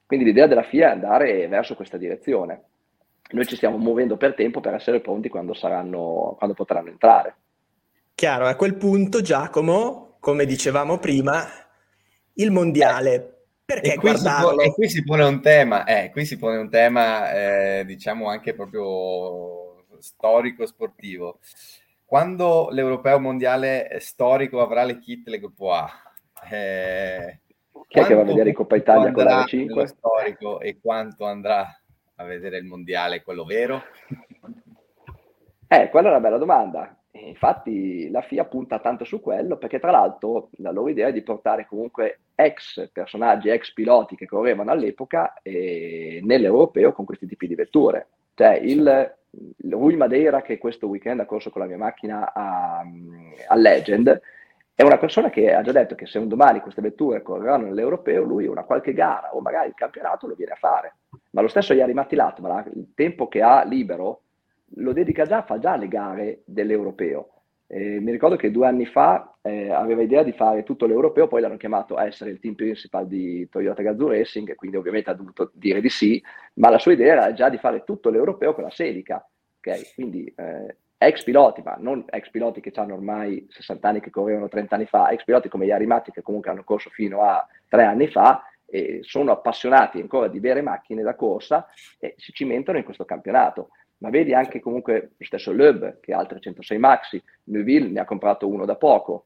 Quindi 0.06 0.26
l'idea 0.26 0.48
della 0.48 0.64
FIA 0.64 0.90
è 0.90 0.92
andare 0.92 1.48
verso 1.50 1.76
questa 1.76 1.98
direzione. 1.98 2.62
Noi 3.30 3.46
ci 3.46 3.56
stiamo 3.56 3.78
muovendo 3.78 4.16
per 4.16 4.36
tempo 4.36 4.62
per 4.62 4.74
essere 4.74 5.02
pronti 5.02 5.28
quando, 5.28 5.54
saranno, 5.54 6.36
quando 6.38 6.56
potranno 6.56 6.90
entrare. 6.90 7.36
Chiaro, 8.16 8.48
a 8.48 8.56
quel 8.56 8.76
punto 8.76 9.22
Giacomo, 9.22 10.18
come 10.20 10.46
dicevamo 10.46 10.98
prima, 10.98 11.46
il 12.34 12.52
mondiale. 12.52 13.14
Eh. 13.14 13.36
Perché 13.68 13.94
e 13.94 13.98
qui, 13.98 14.14
pone, 14.14 14.64
e 14.64 14.74
qui, 14.74 14.88
si 14.88 15.04
pone 15.04 15.26
un 15.26 15.42
tema, 15.42 15.84
eh, 15.84 16.10
qui 16.12 16.26
si 16.26 16.38
pone 16.38 16.56
un 16.56 16.70
tema, 16.70 17.34
eh, 17.34 17.84
diciamo 17.86 18.30
anche 18.30 18.54
proprio 18.54 19.84
storico-sportivo. 20.00 21.40
Quando 22.06 22.70
l'europeo 22.72 23.20
mondiale 23.20 23.98
storico 24.00 24.62
avrà 24.62 24.86
le 24.86 25.00
kit, 25.00 25.28
le 25.28 25.40
gruppo 25.40 25.74
A, 25.74 25.90
eh, 26.50 27.42
chi 27.90 28.00
è 28.00 28.06
che 28.06 28.14
va 28.14 28.22
a 28.22 28.26
vedere 28.26 28.50
in 28.50 28.56
Coppa 28.56 28.78
Italia 28.78 29.12
con 29.12 29.24
la 29.26 29.44
5? 29.46 29.88
storico 29.88 30.62
e 30.62 30.80
quanto 30.82 31.26
andrà 31.26 31.68
a 32.20 32.24
vedere 32.24 32.58
il 32.58 32.66
mondiale, 32.66 33.24
quello 33.24 33.44
vero? 33.44 33.82
Eh, 35.68 35.90
quella 35.90 36.08
è 36.08 36.12
una 36.12 36.20
bella 36.20 36.38
domanda. 36.38 36.96
Infatti 37.12 38.10
la 38.10 38.22
FIA 38.22 38.46
punta 38.46 38.80
tanto 38.80 39.04
su 39.04 39.20
quello 39.20 39.58
perché 39.58 39.80
tra 39.80 39.92
l'altro 39.92 40.50
la 40.58 40.72
loro 40.72 40.90
idea 40.90 41.08
è 41.08 41.14
di 41.14 41.24
portare 41.24 41.66
comunque 41.66 42.20
ex 42.36 42.90
personaggi, 42.92 43.50
ex 43.50 43.74
piloti 43.74 44.16
che 44.16 44.28
correvano 44.28 44.72
all'epoca 44.72 45.34
eh, 45.42 46.20
nell'europeo 46.24 46.94
con 46.94 47.06
questi 47.06 47.26
tipi 47.26 47.48
di 47.48 47.56
vetture. 47.56 48.08
Cioè 48.36 48.54
il, 48.58 49.16
il 49.58 49.72
Rui 49.72 49.96
Madeira 49.96 50.42
che 50.42 50.58
questo 50.58 50.88
weekend 50.88 51.20
ha 51.20 51.26
corso 51.26 51.50
con 51.50 51.62
la 51.62 51.68
mia 51.68 51.78
macchina 51.78 52.32
a, 52.34 52.84
a 53.48 53.56
Legend 53.56 54.22
è 54.80 54.84
una 54.84 55.00
persona 55.00 55.32
che 55.32 55.52
ha 55.52 55.64
già 55.64 55.72
detto 55.72 55.96
che 55.96 56.06
se 56.06 56.20
un 56.20 56.28
domani 56.28 56.60
queste 56.60 56.84
vetture 56.84 57.24
correranno 57.24 57.66
nell'europeo, 57.66 58.22
lui 58.22 58.46
una 58.46 58.62
qualche 58.62 58.94
gara 58.94 59.34
o 59.34 59.42
magari 59.42 59.70
il 59.70 59.74
campionato 59.74 60.28
lo 60.28 60.36
viene 60.36 60.52
a 60.52 60.56
fare. 60.58 60.98
Ma 61.32 61.42
lo 61.42 61.48
stesso 61.48 61.74
Iari 61.74 61.96
Mattilat, 61.96 62.38
il 62.76 62.92
tempo 62.94 63.28
che 63.28 63.42
ha 63.42 63.64
libero 63.64 64.22
lo 64.76 64.94
dedica 64.94 65.26
già, 65.26 65.42
fa 65.42 65.58
già 65.58 65.76
le 65.78 65.88
gare 65.88 66.42
dell'europeo. 66.46 67.30
Eh, 67.66 68.00
mi 68.00 68.12
ricordo 68.12 68.36
che 68.36 68.52
due 68.52 68.68
anni 68.68 68.86
fa 68.86 69.38
eh, 69.42 69.72
aveva 69.72 70.04
idea 70.04 70.22
di 70.22 70.32
fare 70.34 70.62
tutto 70.62 70.86
l'europeo, 70.86 71.28
poi 71.28 71.42
l'hanno 71.42 71.58
chiamato 71.58 71.96
a 71.96 72.06
essere 72.06 72.30
il 72.30 72.40
team 72.40 72.54
principal 72.54 73.08
di 73.08 73.50
Toyota 73.50 73.82
Gazoo 73.82 74.10
Racing, 74.10 74.54
quindi 74.54 74.78
ovviamente 74.78 75.10
ha 75.10 75.16
dovuto 75.16 75.50
dire 75.56 75.82
di 75.82 75.90
sì, 75.90 76.24
ma 76.58 76.70
la 76.70 76.78
sua 76.78 76.92
idea 76.92 77.14
era 77.14 77.34
già 77.34 77.50
di 77.50 77.58
fare 77.58 77.84
tutto 77.84 78.12
l'europeo 78.12 78.54
con 78.54 78.66
la 78.66 78.70
Selica. 78.70 79.28
Okay? 79.58 79.82
Quindi 79.96 80.32
eh, 80.38 80.76
ex 80.98 81.24
piloti, 81.24 81.62
ma 81.62 81.76
non 81.80 82.04
ex 82.10 82.30
piloti 82.30 82.60
che 82.60 82.72
hanno 82.76 82.96
ormai 82.96 83.46
60 83.50 83.88
anni 83.88 84.00
che 84.00 84.10
correvano 84.10 84.48
30 84.48 84.76
anni 84.76 84.86
fa, 84.86 85.10
ex 85.12 85.24
piloti 85.24 85.50
come 85.50 85.66
Iari 85.66 85.86
Matti 85.86 86.12
che 86.12 86.22
comunque 86.22 86.50
hanno 86.50 86.64
corso 86.64 86.90
fino 86.90 87.22
a 87.22 87.46
tre 87.68 87.84
anni 87.84 88.08
fa 88.08 88.44
e 88.66 89.00
sono 89.04 89.32
appassionati 89.32 90.02
ancora 90.02 90.28
di 90.28 90.40
vere 90.40 90.62
macchine 90.62 91.04
da 91.04 91.16
corsa 91.16 91.68
e 92.00 92.16
si 92.18 92.34
cimentano 92.34 92.78
in 92.78 92.84
questo 92.84 93.06
campionato. 93.06 93.70
Ma 94.00 94.10
vedi 94.10 94.34
anche 94.34 94.60
comunque 94.60 95.12
lo 95.18 95.26
stesso 95.26 95.52
Loeb 95.52 96.00
che 96.00 96.14
ha 96.14 96.20
altre 96.20 96.40
106 96.40 96.78
maxi, 96.78 97.24
Neuville 97.46 97.90
ne 97.90 98.00
ha 98.00 98.06
comprato 98.06 98.48
uno 98.48 98.66
da 98.66 98.76
poco. 98.76 99.26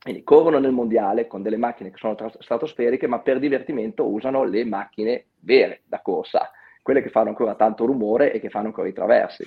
Quindi 0.00 0.22
corrono 0.22 0.58
nel 0.58 0.72
mondiale 0.72 1.26
con 1.26 1.42
delle 1.42 1.56
macchine 1.56 1.90
che 1.90 1.98
sono 1.98 2.16
stratosferiche, 2.38 3.08
ma 3.08 3.18
per 3.18 3.40
divertimento 3.40 4.08
usano 4.08 4.44
le 4.44 4.64
macchine 4.64 5.26
vere 5.40 5.82
da 5.84 6.00
corsa, 6.00 6.50
quelle 6.82 7.02
che 7.02 7.10
fanno 7.10 7.30
ancora 7.30 7.56
tanto 7.56 7.84
rumore 7.84 8.32
e 8.32 8.38
che 8.38 8.48
fanno 8.48 8.68
ancora 8.68 8.88
i 8.88 8.92
traversi. 8.92 9.44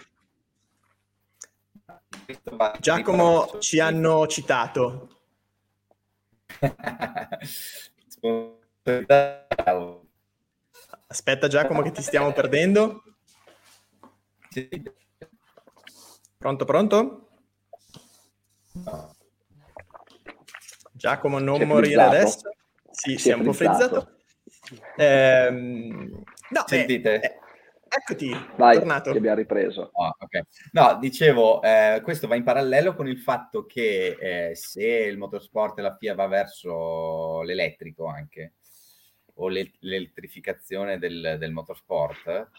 Giacomo 2.80 3.60
ci 3.60 3.80
hanno 3.80 4.28
citato. 4.28 5.10
Aspetta 11.08 11.48
Giacomo 11.48 11.82
che 11.82 11.92
ti 11.92 12.02
stiamo 12.02 12.32
perdendo. 12.32 13.04
Pronto, 16.38 16.66
pronto? 16.66 17.30
Giacomo 20.92 21.40
non 21.40 21.62
morire 21.64 22.02
adesso. 22.02 22.50
Sì, 22.92 23.18
si 23.18 23.30
è 23.30 23.34
un 23.34 23.44
po' 23.44 23.54
frizzato. 23.54 24.18
Eh, 24.96 25.50
no, 25.52 26.64
Sentite? 26.66 27.20
Beh, 27.20 27.40
Eccoti, 27.94 28.32
Vai, 28.56 28.78
tornato. 28.78 29.12
Che 29.12 29.18
abbiamo 29.18 29.36
ripreso. 29.36 29.90
Oh, 29.92 30.16
okay. 30.18 30.44
No, 30.72 30.98
dicevo, 30.98 31.62
eh, 31.62 32.00
questo 32.02 32.26
va 32.26 32.36
in 32.36 32.44
parallelo 32.44 32.94
con 32.94 33.06
il 33.06 33.20
fatto 33.20 33.66
che 33.66 34.16
eh, 34.18 34.56
se 34.56 34.86
il 34.86 35.18
motorsport 35.18 35.78
e 35.78 35.82
la 35.82 35.98
FIA 35.98 36.16
va 36.16 36.28
verso 36.28 37.42
l'elettrico 37.42 38.06
anche, 38.06 38.54
o 39.36 39.50
l'e- 39.50 39.74
l'elettrificazione 39.80 41.00
del, 41.00 41.36
del 41.38 41.52
motorsport, 41.52 42.50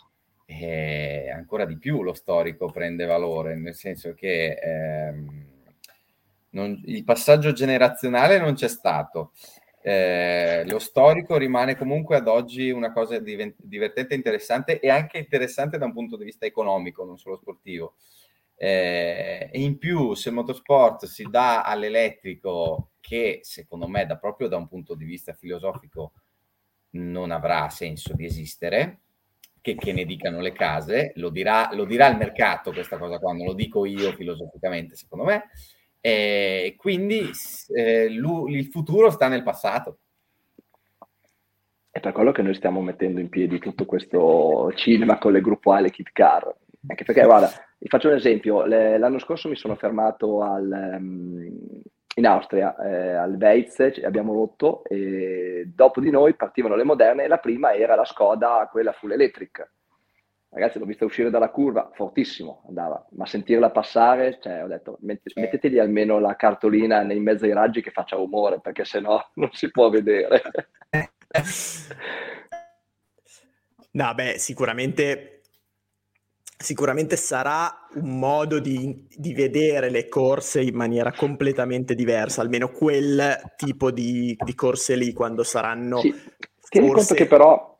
eh, 0.45 1.31
ancora 1.35 1.65
di 1.65 1.79
più 1.79 2.03
lo 2.03 2.13
storico 2.13 2.71
prende 2.71 3.07
valore, 3.07 3.57
nel 3.57 3.75
senso 3.75 4.13
che 4.13 4.59
ehm, 4.63 5.47
non, 6.51 6.79
il 6.85 7.05
passaggio 7.05 7.53
generazionale 7.53 8.39
non 8.39 8.53
c'è 8.53 8.69
stato 8.69 9.33
eh, 9.83 10.65
lo 10.67 10.79
storico 10.79 11.37
rimane 11.37 11.77
comunque 11.77 12.17
ad 12.17 12.29
oggi 12.29 12.71
una 12.71 12.93
cosa 12.93 13.19
div- 13.19 13.55
divertente, 13.57 14.15
interessante 14.15 14.79
e 14.79 14.89
anche 14.89 15.19
interessante 15.19 15.77
da 15.77 15.87
un 15.87 15.93
punto 15.93 16.17
di 16.17 16.25
vista 16.25 16.47
economico, 16.47 17.05
non 17.05 17.19
solo 17.19 17.37
sportivo. 17.37 17.97
Eh, 18.55 19.49
e 19.51 19.61
in 19.61 19.79
più, 19.79 20.15
se 20.15 20.29
il 20.29 20.37
motorsport 20.37 21.07
si 21.07 21.25
dà 21.29 21.63
all'elettrico, 21.63 22.91
che 23.01 23.41
secondo 23.43 23.89
me, 23.89 24.07
da 24.07 24.17
proprio 24.17 24.47
da 24.47 24.57
un 24.57 24.69
punto 24.69 24.95
di 24.95 25.05
vista 25.05 25.33
filosofico, 25.33 26.13
non 26.91 27.33
avrà 27.33 27.69
senso 27.69 28.15
di 28.15 28.25
esistere, 28.25 29.01
che, 29.61 29.75
che 29.75 29.93
ne 29.93 30.05
dicano 30.05 30.41
le 30.41 30.53
case, 30.53 31.13
lo 31.17 31.31
dirà, 31.31 31.71
lo 31.73 31.85
dirà 31.85 32.09
il 32.09 32.19
mercato 32.19 32.73
questa 32.73 32.99
cosa 32.99 33.19
qua, 33.19 33.33
non 33.33 33.47
lo 33.47 33.55
dico 33.55 33.85
io 33.85 34.13
filosoficamente, 34.13 34.95
secondo 34.95 35.25
me. 35.25 35.51
E 36.05 36.75
quindi 36.77 37.31
eh, 37.73 38.05
il 38.07 38.67
futuro 38.67 39.09
sta 39.11 39.29
nel 39.29 39.45
passato. 39.45 39.99
È 41.89 42.01
per 42.01 42.13
quello 42.13 42.33
che 42.33 42.43
noi 42.43 42.55
stiamo 42.55 42.81
mettendo 42.83 43.21
in 43.21 43.29
piedi 43.29 43.61
tutto 43.61 43.85
questo 43.85 44.73
cinema 44.75 45.19
con 45.19 45.31
le 45.31 45.41
le 45.41 45.91
kit 45.91 46.11
car. 46.13 46.53
Anche 46.89 47.05
perché, 47.05 47.25
guarda, 47.25 47.51
vi 47.79 47.87
faccio 47.87 48.09
un 48.09 48.15
esempio. 48.15 48.65
Le, 48.65 48.99
l'anno 48.99 49.21
scorso 49.21 49.49
mi 49.49 49.55
sono 49.55 49.77
fermato 49.77 50.43
al, 50.43 50.97
um, 50.99 51.49
in 52.17 52.27
Austria, 52.27 52.75
eh, 52.79 53.13
al 53.13 53.37
Weiz, 53.39 53.79
abbiamo 54.05 54.33
rotto 54.33 54.83
e 54.87 55.71
dopo 55.73 56.01
di 56.01 56.11
noi 56.11 56.35
partivano 56.35 56.75
le 56.75 56.85
moderne 56.85 57.25
e 57.25 57.29
la 57.29 57.39
prima 57.39 57.75
era 57.75 57.95
la 57.95 58.05
Skoda, 58.05 58.69
quella 58.73 58.93
full 58.93 59.13
electric 59.13 59.71
ragazzi 60.53 60.79
l'ho 60.79 60.85
vista 60.85 61.07
uscire 61.07 61.31
dalla 61.31 61.51
curva, 61.51 61.91
fortissimo 61.95 62.65
andava, 62.69 63.07
ma 63.13 63.25
sentirla 63.25 63.71
passare, 63.71 64.39
cioè 64.41 64.63
ho 64.63 64.69
detto 64.69 64.99
mettetegli 65.01 65.79
almeno 65.79 66.19
la 66.19 66.37
cartolina 66.37 67.01
in 67.01 67.23
mezzo 67.23 67.47
ai 67.47 67.55
raggi 67.55 67.81
che 67.81 67.91
faccia 67.91 68.17
rumore, 68.17 68.61
perché 68.61 68.85
sennò 68.85 69.19
non 69.35 69.51
si 69.53 69.71
può 69.71 69.89
vedere. 69.89 70.43
no, 73.93 74.15
beh, 74.15 74.39
sicuramente, 74.39 75.41
sicuramente 76.59 77.17
sarà 77.17 77.87
un 77.95 78.19
modo 78.19 78.59
di, 78.59 79.07
di, 79.09 79.33
vedere 79.33 79.89
le 79.89 80.07
corse 80.09 80.61
in 80.61 80.75
maniera 80.75 81.13
completamente 81.13 81.95
diversa, 81.95 82.43
almeno 82.43 82.69
quel 82.69 83.41
tipo 83.57 83.91
di, 83.91 84.37
di 84.39 84.55
corse 84.55 84.97
lì, 84.97 85.15
quando 85.15 85.45
saranno... 85.45 86.01
Sì. 86.01 86.15
Tieni 86.69 86.89
forse... 86.89 87.09
conto 87.09 87.23
che 87.23 87.29
però 87.29 87.72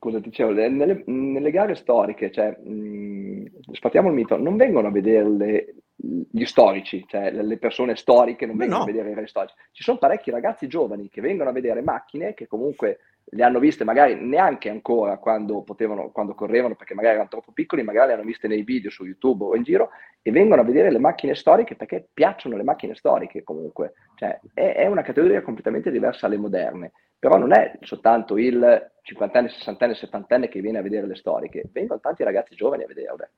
cosa 0.00 0.18
dicevo, 0.18 0.50
nelle, 0.52 1.04
nelle, 1.06 1.50
gare 1.52 1.76
storiche, 1.76 2.32
cioè, 2.32 2.58
mh, 2.58 3.60
sfattiamo 3.70 4.08
il 4.08 4.14
mito, 4.14 4.36
non 4.36 4.56
vengono 4.56 4.88
a 4.88 4.90
vedere 4.90 5.28
le, 5.28 5.74
gli 5.94 6.44
storici, 6.44 7.04
cioè 7.06 7.30
le 7.30 7.58
persone 7.58 7.94
storiche 7.94 8.46
non 8.46 8.56
vengono 8.56 8.78
no. 8.78 8.84
a 8.84 8.92
vedere 8.92 9.10
i 9.10 9.14
re 9.14 9.26
storici. 9.26 9.54
Ci 9.72 9.82
sono 9.82 9.98
parecchi 9.98 10.30
ragazzi 10.30 10.66
giovani 10.66 11.08
che 11.10 11.20
vengono 11.20 11.50
a 11.50 11.52
vedere 11.52 11.82
macchine 11.82 12.34
che 12.34 12.46
comunque 12.46 12.98
le 13.32 13.44
hanno 13.44 13.58
viste 13.58 13.84
magari 13.84 14.14
neanche 14.14 14.68
ancora 14.68 15.18
quando 15.18 15.62
potevano, 15.62 16.10
quando 16.10 16.34
correvano, 16.34 16.74
perché 16.74 16.94
magari 16.94 17.14
erano 17.14 17.28
troppo 17.28 17.52
piccoli, 17.52 17.82
magari 17.82 18.08
le 18.08 18.14
hanno 18.14 18.24
viste 18.24 18.48
nei 18.48 18.62
video 18.62 18.90
su 18.90 19.04
YouTube 19.04 19.44
o 19.44 19.54
in 19.54 19.62
giro 19.62 19.90
e 20.22 20.30
vengono 20.30 20.62
a 20.62 20.64
vedere 20.64 20.90
le 20.90 20.98
macchine 20.98 21.34
storiche 21.34 21.76
perché 21.76 22.08
piacciono 22.12 22.56
le 22.56 22.64
macchine 22.64 22.94
storiche 22.94 23.42
comunque. 23.42 23.92
Cioè, 24.16 24.40
è, 24.52 24.74
è 24.74 24.86
una 24.86 25.02
categoria 25.02 25.42
completamente 25.42 25.90
diversa 25.90 26.26
alle 26.26 26.38
moderne. 26.38 26.92
Però 27.18 27.36
non 27.36 27.52
è 27.52 27.78
soltanto 27.82 28.38
il 28.38 28.92
50 29.02 29.38
anni, 29.38 29.48
60 29.50 29.84
anni, 29.84 29.94
70 29.94 30.34
anni 30.34 30.48
che 30.48 30.60
viene 30.60 30.78
a 30.78 30.82
vedere 30.82 31.06
le 31.06 31.16
storiche, 31.16 31.68
vengono 31.70 32.00
tanti 32.00 32.24
ragazzi 32.24 32.54
giovani 32.54 32.82
a 32.82 32.86
vederle. 32.86 33.32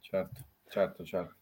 Certo, 0.00 0.40
certo, 0.68 1.04
certo. 1.04 1.39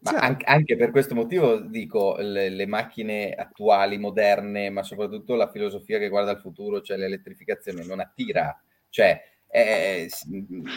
Ma 0.00 0.10
certo. 0.10 0.26
anche, 0.26 0.44
anche, 0.44 0.76
per 0.76 0.90
questo 0.90 1.14
motivo 1.14 1.58
dico 1.58 2.16
le, 2.18 2.48
le, 2.48 2.66
macchine 2.66 3.32
attuali, 3.32 3.98
moderne, 3.98 4.70
ma 4.70 4.82
soprattutto 4.82 5.34
la 5.34 5.50
filosofia 5.50 5.98
che 5.98 6.08
guarda 6.08 6.30
al 6.30 6.40
futuro, 6.40 6.80
cioè 6.80 6.96
l'elettrificazione, 6.96 7.84
non 7.84 8.00
attira. 8.00 8.60
Cioè, 8.88 9.20
è, 9.46 10.06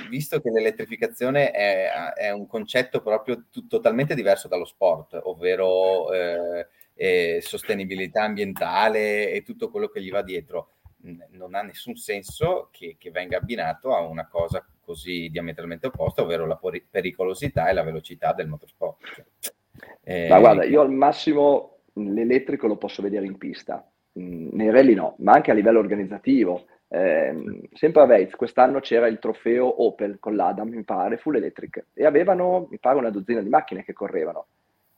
visto 0.10 0.40
che 0.40 0.50
l'elettrificazione 0.50 1.52
è, 1.52 2.14
è, 2.16 2.32
un 2.32 2.48
concetto 2.48 3.02
proprio 3.02 3.46
t- 3.52 3.68
totalmente 3.68 4.16
diverso 4.16 4.48
dallo 4.48 4.66
sport, 4.66 5.20
ovvero 5.24 6.12
eh, 6.14 6.68
eh, 6.96 7.40
sostenibilità 7.42 8.24
ambientale 8.24 9.32
e 9.32 9.44
tutto 9.44 9.70
quello 9.70 9.90
che 9.90 10.02
gli 10.02 10.10
va 10.10 10.22
dietro. 10.22 10.79
Non 11.02 11.56
ha 11.56 11.62
nessun 11.62 11.96
senso 11.96 12.70
che, 12.72 12.96
che 13.00 13.12
venga 13.12 13.38
abbinato 13.38 13.96
a 13.96 14.02
una 14.02 14.28
cosa 14.28 14.66
così 14.82 15.30
diametralmente 15.30 15.88
opposta, 15.88 16.24
ovvero 16.24 16.46
la 16.46 16.60
pericolosità 16.90 17.70
e 17.70 17.74
la 17.74 17.84
velocità 17.84 18.34
del 18.34 18.48
motorsport. 18.48 19.26
Eh, 20.04 20.28
ma 20.28 20.40
guarda, 20.40 20.66
io 20.66 20.82
al 20.82 20.92
massimo 20.92 21.78
l'elettrico 21.94 22.68
lo 22.68 22.78
posso 22.78 23.02
vedere 23.02 23.26
in 23.26 23.38
pista, 23.38 23.88
nei 24.14 24.72
rally 24.72 24.94
no, 24.94 25.16
ma 25.20 25.34
anche 25.34 25.52
a 25.52 25.54
livello 25.54 25.80
organizzativo. 25.80 26.66
Eh, 26.90 27.70
sempre 27.74 28.02
a 28.02 28.06
Weiz, 28.06 28.36
quest'anno 28.36 28.80
c'era 28.80 29.08
il 29.08 29.20
trofeo 29.20 29.84
Opel 29.86 30.18
con 30.20 30.36
l'Adam, 30.36 30.70
mi 30.70 30.84
pare, 30.84 31.18
full 31.18 31.36
electric, 31.36 31.86
e 31.94 32.06
avevano, 32.06 32.68
mi 32.70 32.80
pare, 32.80 32.98
una 32.98 33.12
dozzina 33.12 33.42
di 33.42 33.50
macchine 33.50 33.84
che 33.84 33.94
correvano 33.94 34.48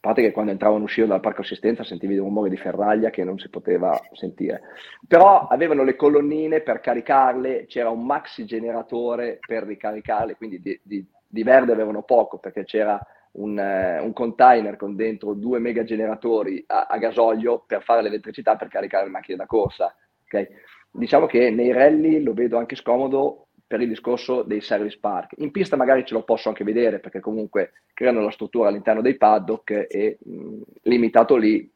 parte 0.01 0.23
che 0.23 0.31
quando 0.31 0.51
entravano 0.51 0.81
e 0.81 0.85
uscivano 0.85 1.13
dal 1.13 1.21
parco 1.21 1.41
assistenza 1.41 1.83
sentivi 1.83 2.17
un 2.17 2.25
rumore 2.25 2.49
di 2.49 2.57
ferraglia 2.57 3.11
che 3.11 3.23
non 3.23 3.37
si 3.37 3.49
poteva 3.49 3.97
sentire. 4.13 4.61
Però 5.07 5.47
avevano 5.47 5.83
le 5.83 5.95
colonnine 5.95 6.61
per 6.61 6.79
caricarle, 6.79 7.67
c'era 7.67 7.91
un 7.91 8.03
maxi 8.03 8.43
generatore 8.45 9.37
per 9.45 9.63
ricaricarle, 9.63 10.35
quindi 10.35 10.59
di, 10.59 10.79
di, 10.83 11.05
di 11.27 11.43
verde 11.43 11.71
avevano 11.71 12.01
poco 12.01 12.39
perché 12.39 12.63
c'era 12.63 12.99
un, 13.33 13.57
eh, 13.59 13.99
un, 13.99 14.11
container 14.11 14.75
con 14.75 14.95
dentro 14.95 15.33
due 15.33 15.59
mega 15.59 15.83
generatori 15.83 16.63
a, 16.67 16.87
a, 16.89 16.97
gasolio 16.97 17.63
per 17.65 17.83
fare 17.83 18.01
l'elettricità 18.01 18.55
per 18.55 18.69
caricare 18.69 19.05
le 19.05 19.11
macchine 19.11 19.37
da 19.37 19.45
corsa. 19.45 19.95
Okay? 20.25 20.47
Diciamo 20.91 21.27
che 21.27 21.51
nei 21.51 21.71
rally 21.71 22.23
lo 22.23 22.33
vedo 22.33 22.57
anche 22.57 22.75
scomodo 22.75 23.49
per 23.71 23.79
il 23.79 23.87
discorso 23.87 24.43
dei 24.43 24.59
service 24.59 24.97
park. 24.99 25.35
In 25.37 25.49
pista 25.49 25.77
magari 25.77 26.03
ce 26.05 26.13
lo 26.13 26.23
posso 26.23 26.49
anche 26.49 26.65
vedere 26.65 26.99
perché 26.99 27.21
comunque 27.21 27.71
creano 27.93 28.19
la 28.19 28.29
struttura 28.29 28.67
all'interno 28.67 29.01
dei 29.01 29.15
paddock 29.15 29.87
e 29.89 30.17
mh, 30.21 30.61
limitato 30.81 31.37
lì 31.37 31.71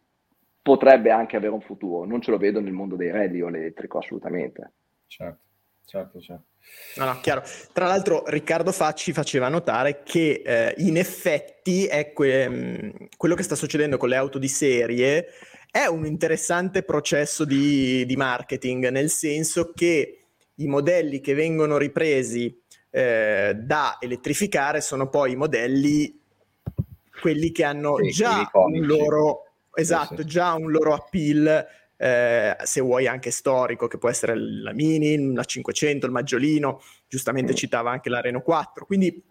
potrebbe 0.61 1.11
anche 1.11 1.37
avere 1.37 1.53
un 1.53 1.61
futuro. 1.61 2.03
Non 2.03 2.19
ce 2.19 2.31
lo 2.31 2.37
vedo 2.37 2.59
nel 2.59 2.73
mondo 2.73 2.97
dei 2.97 3.11
rally 3.11 3.39
o 3.39 3.47
elettrico 3.47 3.99
assolutamente. 3.99 4.73
Certo, 5.07 5.39
certo, 5.85 6.19
certo. 6.19 6.43
No, 6.97 7.05
no, 7.05 7.19
chiaro. 7.21 7.43
Tra 7.71 7.87
l'altro 7.87 8.23
Riccardo 8.27 8.73
Facci 8.73 9.13
faceva 9.13 9.47
notare 9.47 10.03
che 10.03 10.41
eh, 10.45 10.73
in 10.79 10.97
effetti 10.97 11.85
è 11.85 12.11
que- 12.11 13.07
quello 13.15 13.35
che 13.35 13.43
sta 13.43 13.55
succedendo 13.55 13.95
con 13.95 14.09
le 14.09 14.17
auto 14.17 14.37
di 14.37 14.49
serie 14.49 15.27
è 15.71 15.85
un 15.85 16.05
interessante 16.05 16.83
processo 16.83 17.45
di, 17.45 18.05
di 18.05 18.15
marketing, 18.17 18.89
nel 18.89 19.09
senso 19.09 19.71
che 19.73 20.24
i 20.55 20.67
modelli 20.67 21.19
che 21.19 21.33
vengono 21.33 21.77
ripresi 21.77 22.61
eh, 22.89 23.53
da 23.55 23.97
elettrificare 23.99 24.81
sono 24.81 25.09
poi 25.09 25.33
i 25.33 25.35
modelli 25.35 26.21
quelli 27.19 27.51
che 27.51 27.63
hanno 27.63 27.97
sì, 27.97 28.09
già 28.11 28.49
un 28.53 28.85
loro 28.85 29.41
esatto, 29.73 30.21
sì, 30.21 30.25
già 30.25 30.53
un 30.53 30.71
loro 30.71 30.93
appeal 30.93 31.65
eh, 31.97 32.57
se 32.63 32.81
vuoi 32.81 33.07
anche 33.07 33.31
storico, 33.31 33.87
che 33.87 33.97
può 33.97 34.09
essere 34.09 34.35
la 34.37 34.73
Mini, 34.73 35.33
la 35.33 35.43
500, 35.43 36.05
il 36.05 36.11
Maggiolino, 36.11 36.81
giustamente 37.07 37.53
mm. 37.53 37.55
citava 37.55 37.91
anche 37.91 38.09
la 38.09 38.21
Renault 38.21 38.43
4, 38.43 38.85
quindi 38.85 39.23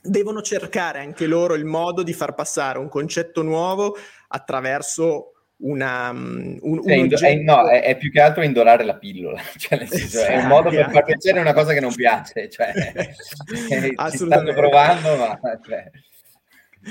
devono 0.00 0.42
cercare 0.42 1.00
anche 1.00 1.26
loro 1.26 1.54
il 1.54 1.64
modo 1.64 2.02
di 2.02 2.12
far 2.12 2.34
passare 2.34 2.78
un 2.78 2.88
concetto 2.88 3.42
nuovo 3.42 3.96
attraverso 4.28 5.31
una, 5.62 6.12
mm, 6.12 6.56
un, 6.60 6.80
un 6.82 6.90
indo- 6.90 7.18
è, 7.18 7.34
no, 7.36 7.68
è, 7.68 7.82
è, 7.82 7.96
più 7.96 8.10
che 8.10 8.20
altro 8.20 8.42
indorare 8.42 8.84
la 8.84 8.96
pillola, 8.96 9.40
cioè 9.56 9.78
nel 9.78 9.88
senso, 9.88 10.18
esatto, 10.18 10.32
è 10.32 10.36
un 10.38 10.46
modo 10.46 10.70
per 10.70 10.90
far 10.90 11.04
piacere 11.04 11.40
una 11.40 11.52
cosa 11.52 11.72
che 11.72 11.80
non 11.80 11.94
piace, 11.94 12.48
cioè, 12.48 12.72
ci 14.10 14.16
stanno 14.16 14.52
provando, 14.52 15.16
ma... 15.16 15.38
Cioè. 15.64 15.90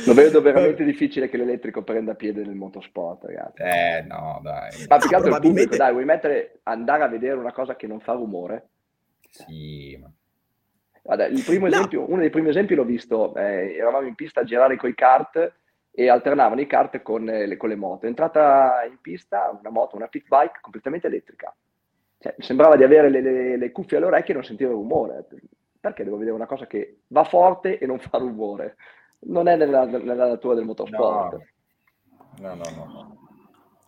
Lo 0.05 0.13
vedo 0.13 0.41
veramente 0.41 0.85
difficile 0.85 1.27
che 1.27 1.35
l'elettrico 1.35 1.83
prenda 1.83 2.15
piede 2.15 2.45
nel 2.45 2.55
motorsport, 2.55 3.25
ragazzi. 3.25 3.61
Eh, 3.61 4.05
no, 4.07 4.39
dai. 4.41 4.85
Ma 4.87 4.97
più 4.97 5.09
che 5.09 5.15
altro 5.15 5.35
il 5.35 5.41
pubblico, 5.41 5.75
dai, 5.75 5.91
vuoi 5.91 6.05
mettere, 6.05 6.59
andare 6.63 7.03
a 7.03 7.07
vedere 7.09 7.37
una 7.37 7.51
cosa 7.51 7.75
che 7.75 7.87
non 7.87 7.99
fa 7.99 8.13
rumore? 8.13 8.69
Sì, 9.29 9.97
ma... 10.01 10.09
Guarda, 11.03 11.25
il 11.25 11.43
primo 11.43 11.67
no. 11.67 11.73
esempio, 11.73 12.09
uno 12.09 12.21
dei 12.21 12.29
primi 12.29 12.49
esempi 12.49 12.75
l'ho 12.75 12.85
visto, 12.85 13.35
eh, 13.35 13.75
eravamo 13.75 14.07
in 14.07 14.15
pista 14.15 14.41
a 14.41 14.43
girare 14.45 14.77
con 14.77 14.89
i 14.89 14.95
kart 14.95 15.53
e 15.91 16.09
alternavano 16.09 16.61
i 16.61 16.67
kart 16.67 17.01
con, 17.01 17.29
eh, 17.29 17.45
le, 17.45 17.57
con 17.57 17.69
le 17.69 17.75
moto. 17.75 18.05
È 18.05 18.09
entrata 18.09 18.83
in 18.89 18.97
pista 19.01 19.55
una 19.57 19.69
moto, 19.69 19.95
una 19.95 20.07
pit 20.07 20.27
bike 20.27 20.59
completamente 20.61 21.07
elettrica. 21.07 21.53
Cioè, 22.17 22.35
sembrava 22.37 22.75
di 22.75 22.83
avere 22.83 23.09
le, 23.09 23.21
le, 23.21 23.57
le 23.57 23.71
cuffie 23.71 23.97
alle 23.97 24.05
orecchie 24.05 24.31
e 24.31 24.37
non 24.37 24.43
sentire 24.43 24.69
rumore. 24.69 25.25
Perché 25.79 26.03
devo 26.03 26.17
vedere 26.17 26.35
una 26.35 26.45
cosa 26.45 26.67
che 26.67 26.99
va 27.07 27.23
forte 27.23 27.79
e 27.79 27.85
non 27.85 27.99
fa 27.99 28.19
rumore? 28.19 28.75
non 29.23 29.47
è 29.47 29.55
nella, 29.55 29.85
nella 29.85 30.27
natura 30.27 30.55
del 30.55 30.65
motorsport. 30.65 31.39
No, 32.39 32.55
no, 32.55 32.63
no. 32.75 32.85
no. 32.85 33.17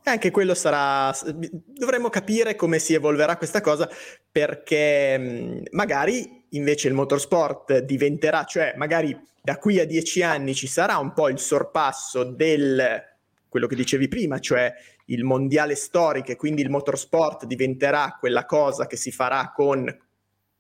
E 0.03 0.09
anche 0.09 0.31
quello 0.31 0.53
sarà. 0.53 1.11
Dovremmo 1.33 2.09
capire 2.09 2.55
come 2.55 2.77
si 2.79 2.93
evolverà 2.93 3.37
questa 3.37 3.61
cosa 3.61 3.89
perché 4.29 5.63
magari 5.71 6.42
invece 6.53 6.87
il 6.87 6.93
motorsport 6.93 7.79
diventerà, 7.79 8.43
cioè 8.43 8.73
magari 8.75 9.17
da 9.41 9.57
qui 9.57 9.79
a 9.79 9.85
dieci 9.85 10.21
anni 10.21 10.55
ci 10.55 10.67
sarà 10.67 10.97
un 10.97 11.13
po' 11.13 11.29
il 11.29 11.39
sorpasso 11.39 12.23
del 12.23 13.11
quello 13.49 13.67
che 13.67 13.75
dicevi 13.75 14.07
prima, 14.07 14.39
cioè 14.39 14.73
il 15.07 15.23
mondiale 15.23 15.75
storico 15.75 16.31
e 16.31 16.35
quindi 16.35 16.61
il 16.61 16.69
motorsport 16.69 17.45
diventerà 17.45 18.17
quella 18.19 18.45
cosa 18.45 18.87
che 18.87 18.95
si 18.95 19.11
farà 19.11 19.51
con 19.53 19.85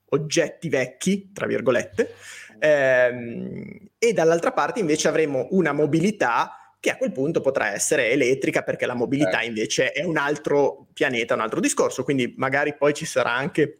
oggetti 0.09 0.69
vecchi, 0.69 1.31
tra 1.33 1.47
virgolette, 1.47 2.13
ehm, 2.59 3.77
e 3.97 4.13
dall'altra 4.13 4.51
parte 4.51 4.79
invece 4.79 5.07
avremo 5.07 5.47
una 5.51 5.71
mobilità 5.71 6.57
che 6.79 6.89
a 6.89 6.97
quel 6.97 7.13
punto 7.13 7.39
potrà 7.39 7.71
essere 7.71 8.11
elettrica 8.11 8.61
perché 8.61 8.85
la 8.85 8.93
mobilità 8.93 9.39
eh. 9.39 9.45
invece 9.45 9.91
è 9.91 10.03
un 10.03 10.17
altro 10.17 10.87
pianeta, 10.93 11.33
un 11.33 11.39
altro 11.39 11.61
discorso, 11.61 12.03
quindi 12.03 12.33
magari 12.37 12.75
poi 12.75 12.93
ci 12.93 13.05
sarà 13.05 13.31
anche 13.31 13.77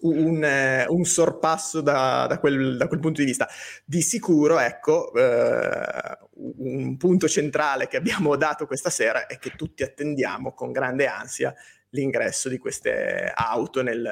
un, 0.00 0.44
eh, 0.44 0.86
un 0.88 1.04
sorpasso 1.04 1.80
da, 1.80 2.26
da, 2.28 2.38
quel, 2.38 2.76
da, 2.76 2.86
quel, 2.88 3.00
punto 3.00 3.20
di 3.20 3.26
vista. 3.26 3.48
Di 3.84 4.02
sicuro, 4.02 4.58
ecco, 4.58 5.12
eh, 5.14 6.18
un 6.34 6.96
punto 6.96 7.28
centrale 7.28 7.88
che 7.88 7.96
abbiamo 7.96 8.36
dato 8.36 8.66
questa 8.66 8.90
sera 8.90 9.26
è 9.26 9.38
che 9.38 9.50
tutti 9.50 9.82
attendiamo 9.82 10.52
con 10.52 10.72
grande 10.72 11.06
ansia 11.06 11.54
l'ingresso 11.90 12.48
di 12.48 12.58
queste 12.58 13.32
auto 13.34 13.82
nel, 13.82 14.10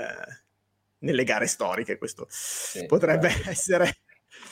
nelle 0.98 1.24
gare 1.24 1.46
storiche. 1.46 1.98
Questo 1.98 2.26
sì, 2.28 2.86
potrebbe 2.86 3.30
sì. 3.30 3.48
essere 3.50 3.96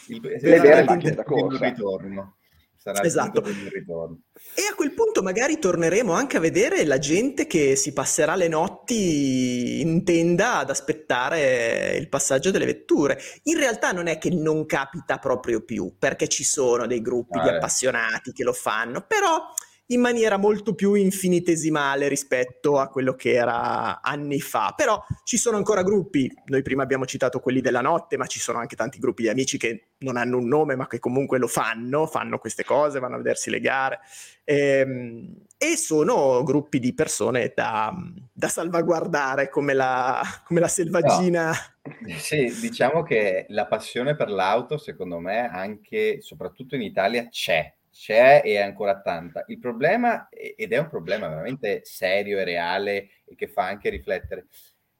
il, 0.08 0.20
vere 0.20 0.84
macchine 0.84 1.14
da 1.14 1.24
corsa. 1.24 1.64
ritorno. 1.64 2.36
Sarà 2.84 3.02
esatto. 3.02 3.40
il 3.40 3.70
ritorno. 3.70 4.18
E 4.54 4.66
a 4.70 4.74
quel 4.74 4.92
punto 4.92 5.22
magari 5.22 5.58
torneremo 5.58 6.12
anche 6.12 6.36
a 6.36 6.40
vedere 6.40 6.84
la 6.84 6.98
gente 6.98 7.46
che 7.46 7.76
si 7.76 7.94
passerà 7.94 8.34
le 8.34 8.46
notti 8.46 9.80
in 9.80 10.04
tenda 10.04 10.58
ad 10.58 10.68
aspettare 10.68 11.96
il 11.96 12.10
passaggio 12.10 12.50
delle 12.50 12.66
vetture. 12.66 13.18
In 13.44 13.56
realtà 13.56 13.92
non 13.92 14.06
è 14.06 14.18
che 14.18 14.28
non 14.28 14.66
capita 14.66 15.16
proprio 15.16 15.64
più, 15.64 15.96
perché 15.98 16.28
ci 16.28 16.44
sono 16.44 16.86
dei 16.86 17.00
gruppi 17.00 17.38
ah, 17.38 17.42
di 17.42 17.48
appassionati 17.48 18.32
che 18.32 18.44
lo 18.44 18.52
fanno, 18.52 19.02
però 19.08 19.40
in 19.88 20.00
maniera 20.00 20.38
molto 20.38 20.74
più 20.74 20.94
infinitesimale 20.94 22.08
rispetto 22.08 22.78
a 22.78 22.88
quello 22.88 23.14
che 23.14 23.32
era 23.32 24.00
anni 24.00 24.40
fa. 24.40 24.72
Però 24.76 25.04
ci 25.24 25.36
sono 25.36 25.56
ancora 25.56 25.82
gruppi, 25.82 26.30
noi 26.46 26.62
prima 26.62 26.82
abbiamo 26.82 27.04
citato 27.04 27.40
quelli 27.40 27.60
della 27.60 27.82
notte, 27.82 28.16
ma 28.16 28.26
ci 28.26 28.40
sono 28.40 28.58
anche 28.58 28.76
tanti 28.76 28.98
gruppi 28.98 29.22
di 29.22 29.28
amici 29.28 29.58
che 29.58 29.88
non 29.98 30.16
hanno 30.16 30.38
un 30.38 30.46
nome, 30.46 30.76
ma 30.76 30.86
che 30.86 30.98
comunque 30.98 31.38
lo 31.38 31.48
fanno, 31.48 32.06
fanno 32.06 32.38
queste 32.38 32.64
cose, 32.64 32.98
vanno 32.98 33.16
a 33.16 33.18
vedersi 33.18 33.50
le 33.50 33.60
gare. 33.60 34.00
E, 34.44 34.78
ehm, 34.78 35.34
e 35.56 35.76
sono 35.76 36.42
gruppi 36.42 36.78
di 36.78 36.94
persone 36.94 37.52
da, 37.54 37.94
da 38.32 38.48
salvaguardare 38.48 39.48
come 39.48 39.72
la, 39.72 40.22
come 40.44 40.60
la 40.60 40.68
selvaggina. 40.68 41.50
No. 41.50 42.14
Sì, 42.16 42.54
diciamo 42.60 43.02
che 43.02 43.46
la 43.48 43.66
passione 43.66 44.16
per 44.16 44.30
l'auto, 44.30 44.76
secondo 44.78 45.18
me, 45.18 45.48
anche 45.48 46.20
soprattutto 46.20 46.74
in 46.74 46.82
Italia 46.82 47.28
c'è 47.28 47.73
c'è 47.94 48.42
e 48.44 48.54
è 48.54 48.60
ancora 48.60 49.00
tanta. 49.00 49.44
Il 49.46 49.60
problema, 49.60 50.28
ed 50.28 50.72
è 50.72 50.78
un 50.78 50.88
problema 50.88 51.28
veramente 51.28 51.82
serio 51.84 52.38
e 52.38 52.44
reale 52.44 53.10
e 53.24 53.36
che 53.36 53.46
fa 53.46 53.66
anche 53.66 53.88
riflettere, 53.88 54.46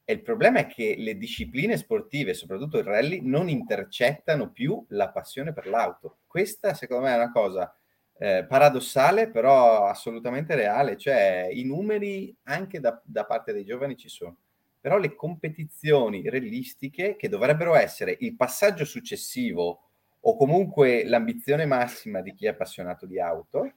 e 0.07 0.13
il 0.13 0.23
problema 0.23 0.61
è 0.61 0.67
che 0.67 0.95
le 0.99 1.17
discipline 1.17 1.79
sportive, 1.79 2.35
soprattutto 2.35 2.79
il 2.79 2.85
rally, 2.85 3.21
non 3.23 3.49
intercettano 3.49 4.51
più 4.51 4.85
la 4.91 5.09
passione 5.09 5.55
per 5.55 5.67
l'auto. 5.67 6.19
Questa, 6.27 6.75
secondo 6.75 7.05
me, 7.05 7.13
è 7.13 7.17
una 7.17 7.33
cosa 7.33 7.75
eh, 8.19 8.45
paradossale, 8.47 9.31
però 9.31 9.87
assolutamente 9.87 10.55
reale. 10.55 10.99
Cioè, 10.99 11.49
i 11.51 11.65
numeri 11.65 12.37
anche 12.43 12.81
da, 12.81 13.01
da 13.03 13.25
parte 13.25 13.55
dei 13.55 13.65
giovani 13.65 13.97
ci 13.97 14.11
sono. 14.11 14.37
Però 14.79 14.99
le 14.99 15.15
competizioni 15.15 16.29
realistiche, 16.29 17.17
che 17.17 17.31
dovrebbero 17.31 17.75
essere 17.75 18.15
il 18.21 18.37
passaggio 18.37 18.85
successivo 18.85 19.84
o 20.27 20.37
comunque 20.37 21.05
l'ambizione 21.05 21.67
massima 21.67 22.21
di 22.23 22.33
chi 22.33 22.47
è 22.47 22.51
appassionato 22.51 23.05
di 23.07 23.21
auto, 23.21 23.71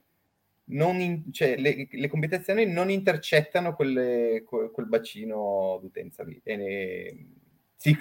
in, 0.70 1.32
cioè, 1.32 1.56
le, 1.56 1.88
le, 1.90 2.08
competizioni 2.08 2.66
non 2.66 2.90
intercettano 2.90 3.74
quelle, 3.74 4.44
quel 4.44 4.86
bacino 4.86 5.78
d'utenza 5.80 6.22
lì. 6.24 6.40
Ne, 6.44 7.16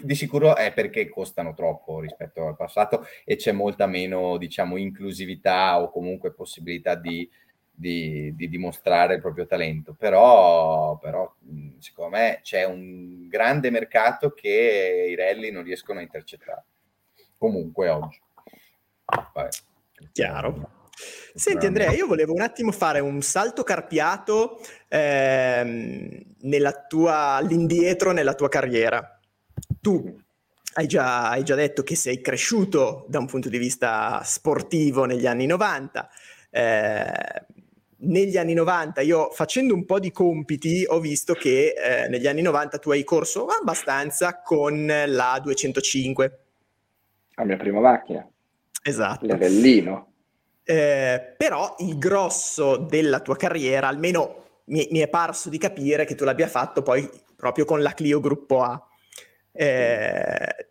di 0.01 0.15
sicuro 0.15 0.55
è 0.55 0.73
perché 0.73 1.07
costano 1.07 1.53
troppo 1.53 1.99
rispetto 1.99 2.47
al 2.47 2.55
passato 2.55 3.05
e 3.23 3.35
c'è 3.35 3.51
molta 3.51 3.85
meno, 3.85 4.37
diciamo, 4.37 4.77
inclusività 4.77 5.81
o 5.81 5.91
comunque 5.91 6.33
possibilità 6.33 6.95
di, 6.95 7.29
di, 7.69 8.33
di 8.35 8.49
dimostrare 8.49 9.15
il 9.15 9.21
proprio 9.21 9.45
talento. 9.45 9.93
Però, 9.93 10.97
però, 10.97 11.33
secondo 11.79 12.17
me, 12.17 12.39
c'è 12.41 12.65
un 12.65 13.27
grande 13.27 13.69
mercato 13.69 14.31
che 14.31 15.07
i 15.09 15.15
rally 15.15 15.51
non 15.51 15.63
riescono 15.63 15.99
a 15.99 16.03
intercettare. 16.03 16.63
Comunque 17.37 17.89
oggi. 17.89 18.19
Vai. 19.33 19.49
Chiaro. 20.11 20.75
Senti 21.33 21.67
Andrea, 21.67 21.91
io 21.91 22.07
volevo 22.07 22.33
un 22.33 22.41
attimo 22.41 22.71
fare 22.71 22.99
un 22.99 23.21
salto 23.21 23.63
carpiato 23.63 24.59
ehm, 24.87 26.23
nella 26.41 26.71
tua, 26.87 27.35
all'indietro 27.35 28.11
nella 28.11 28.33
tua 28.33 28.49
carriera. 28.49 29.19
Tu 29.79 30.17
hai 30.73 30.87
già, 30.87 31.29
hai 31.29 31.43
già, 31.43 31.55
detto 31.55 31.83
che 31.83 31.95
sei 31.95 32.21
cresciuto 32.21 33.05
da 33.07 33.19
un 33.19 33.27
punto 33.27 33.49
di 33.49 33.59
vista 33.59 34.21
sportivo 34.23 35.05
negli 35.05 35.27
anni 35.27 35.45
90. 35.45 36.09
Eh, 36.49 37.45
negli 37.99 38.37
anni 38.37 38.53
90 38.53 39.01
io 39.01 39.29
facendo 39.31 39.73
un 39.73 39.85
po' 39.85 39.99
di 39.99 40.11
compiti 40.11 40.85
ho 40.87 40.99
visto 40.99 41.33
che 41.33 41.73
eh, 41.73 42.07
negli 42.09 42.27
anni 42.27 42.41
90 42.41 42.77
tu 42.77 42.91
hai 42.91 43.03
corso 43.03 43.45
abbastanza 43.45 44.41
con 44.41 44.85
la 44.85 45.39
205. 45.41 46.39
La 47.35 47.43
mia 47.43 47.57
prima 47.57 47.79
macchina. 47.79 48.27
Esatto. 48.87 49.25
L'Erellino. 49.25 50.13
Eh, 50.63 51.33
però 51.37 51.75
il 51.79 51.97
grosso 51.97 52.77
della 52.77 53.19
tua 53.19 53.35
carriera, 53.35 53.87
almeno 53.87 54.61
mi, 54.65 54.87
mi, 54.91 54.99
è 54.99 55.07
parso 55.07 55.49
di 55.49 55.57
capire 55.57 56.05
che 56.05 56.15
tu 56.15 56.23
l'abbia 56.23 56.47
fatto 56.47 56.81
poi 56.81 57.09
proprio 57.35 57.65
con 57.65 57.81
la 57.81 57.93
Clio 57.93 58.19
Gruppo 58.19 58.61
A. 58.61 58.81
Eh, 59.51 60.69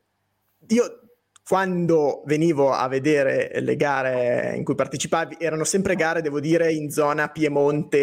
io 0.69 1.01
quando 1.47 2.23
venivo 2.27 2.73
a 2.73 2.89
vedere 2.89 3.61
le 3.61 3.77
gare 3.77 4.55
in 4.57 4.65
cui 4.65 4.75
partecipavi, 4.75 5.37
erano 5.39 5.65
sempre 5.65 5.95
gare, 5.95 6.21
devo 6.21 6.41
dire, 6.41 6.73
in 6.73 6.91
zona 6.91 7.29
Piemonte. 7.29 7.99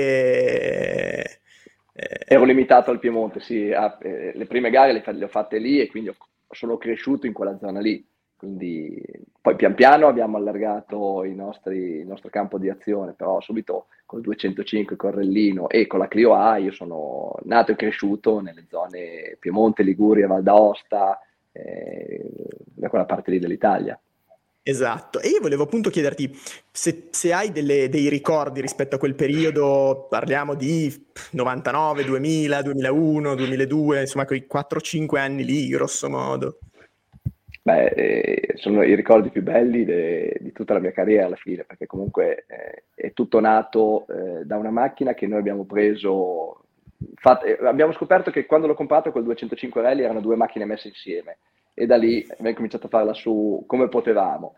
Eh... 1.93 2.20
Ero 2.26 2.45
limitato 2.45 2.91
al 2.91 2.99
Piemonte, 2.99 3.39
sì. 3.41 3.72
Ah, 3.72 3.97
eh, 4.01 4.32
le 4.34 4.45
prime 4.45 4.70
gare 4.70 4.93
le, 4.93 5.03
le, 5.05 5.26
ho 5.26 5.28
fatte 5.28 5.57
lì 5.57 5.82
e 5.82 5.88
quindi 5.88 6.16
sono 6.51 6.78
cresciuto 6.78 7.26
in 7.28 7.34
quella 7.34 7.57
zona 7.57 7.80
lì. 7.80 8.05
Quindi 8.44 9.02
poi 9.39 9.56
pian 9.56 9.74
piano 9.74 10.08
abbiamo 10.08 10.36
allargato 10.36 11.24
nostri, 11.34 12.00
il 12.00 12.06
nostro 12.06 12.28
campo 12.30 12.58
di 12.58 12.70
azione, 12.70 13.14
però 13.14 13.39
subito 13.39 13.86
con 14.06 14.20
il 14.20 14.26
205 14.26 14.98
Correllino 14.98 15.70
e 15.70 15.88
con 15.88 16.00
la 16.00 16.10
Clio 16.10 16.34
A 16.34 16.58
io 16.58 16.74
sono 16.74 17.36
nato 17.44 17.72
e 17.72 17.78
cresciuto 17.78 18.41
nelle 18.41 18.66
zone 18.68 19.38
Piemonte, 19.39 19.84
Liguria, 19.84 20.28
Val 20.28 20.44
d'Aosta, 20.44 21.22
eh, 21.54 22.30
da 22.66 22.89
quella 22.89 23.06
parte 23.06 23.32
lì 23.32 23.39
dell'Italia. 23.39 23.98
Esatto, 24.62 25.22
e 25.22 25.30
io 25.30 25.39
volevo 25.39 25.64
appunto 25.64 25.89
chiederti 25.89 26.38
se, 26.70 27.08
se 27.12 27.32
hai 27.32 27.54
delle, 27.54 27.88
dei 27.88 28.10
ricordi 28.10 28.60
rispetto 28.60 28.96
a 28.96 29.00
quel 29.00 29.16
periodo, 29.16 30.08
parliamo 30.10 30.54
di 30.54 30.94
99, 31.32 32.04
2000, 32.04 32.62
2001, 32.62 33.36
2002, 33.36 34.02
insomma 34.02 34.26
quei 34.26 34.46
4-5 34.54 35.18
anni 35.18 35.46
lì, 35.46 35.70
grosso 35.70 36.10
modo. 36.10 36.58
Beh, 37.66 37.86
eh, 37.95 38.53
sono 38.57 38.84
i 38.84 38.93
ricordi 38.93 39.30
più 39.30 39.41
belli 39.41 39.86
de, 39.86 40.36
di 40.41 40.51
tutta 40.51 40.74
la 40.74 40.82
mia 40.82 40.91
carriera 40.91 41.28
alla 41.28 41.38
fine, 41.38 41.64
perché 41.64 41.86
comunque 41.86 42.43
eh, 42.45 42.84
è 42.93 43.14
tutto 43.14 43.39
nato 43.39 44.05
eh, 44.07 44.43
da 44.43 44.57
una 44.57 44.70
macchina 44.70 45.14
che 45.14 45.28
noi 45.28 45.39
abbiamo 45.39 45.64
preso. 45.64 46.66
Fat, 47.16 47.45
eh, 47.45 47.57
abbiamo 47.66 47.93
scoperto 47.93 48.32
che 48.32 48.45
quando 48.45 48.68
l'ho 48.68 48.74
comprato 48.74 49.11
quel 49.11 49.24
205 49.24 49.82
rally 49.82 50.03
erano 50.03 50.20
due 50.20 50.36
macchine 50.36 50.66
messe 50.66 50.89
insieme 50.89 51.38
e 51.74 51.86
da 51.86 51.95
lì 51.95 52.26
abbiamo 52.32 52.55
cominciato 52.55 52.88
a 52.88 52.89
farla 52.89 53.14
su 53.14 53.64
come 53.66 53.88
potevamo. 53.88 54.55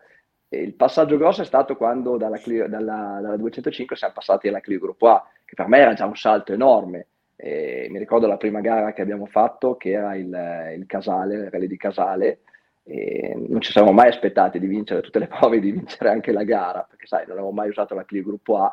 E 0.48 0.58
il 0.62 0.74
passaggio 0.74 1.16
grosso 1.16 1.42
è 1.42 1.44
stato 1.44 1.76
quando 1.76 2.16
dalla, 2.16 2.38
Clio, 2.38 2.68
dalla, 2.68 3.20
dalla 3.22 3.36
205 3.36 3.94
siamo 3.94 4.14
passati 4.14 4.48
alla 4.48 4.60
Clio 4.60 4.80
Gruppo 4.80 5.08
A, 5.08 5.24
che 5.44 5.54
per 5.54 5.68
me 5.68 5.78
era 5.78 5.94
già 5.94 6.06
un 6.06 6.16
salto 6.16 6.52
enorme. 6.52 7.06
Mi 7.36 7.98
ricordo 7.98 8.26
la 8.26 8.36
prima 8.36 8.60
gara 8.60 8.92
che 8.92 9.02
abbiamo 9.02 9.26
fatto, 9.26 9.76
che 9.76 9.90
era 9.90 10.16
il, 10.16 10.74
il 10.76 10.86
Casale, 10.86 11.34
il 11.34 11.50
rally 11.50 11.66
di 11.66 11.76
Casale, 11.76 12.40
e 12.88 13.34
non 13.48 13.60
ci 13.60 13.72
siamo 13.72 13.90
mai 13.90 14.08
aspettati 14.08 14.60
di 14.60 14.66
vincere 14.68 15.00
tutte 15.00 15.18
le 15.18 15.26
prove, 15.28 15.58
di 15.58 15.72
vincere 15.72 16.08
anche 16.08 16.30
la 16.30 16.44
gara, 16.44 16.86
perché 16.88 17.06
sai, 17.06 17.26
non 17.26 17.36
avevo 17.36 17.50
mai 17.50 17.68
usato 17.68 17.94
la 17.94 18.04
Clio 18.04 18.22
Gruppo 18.22 18.58
A, 18.58 18.72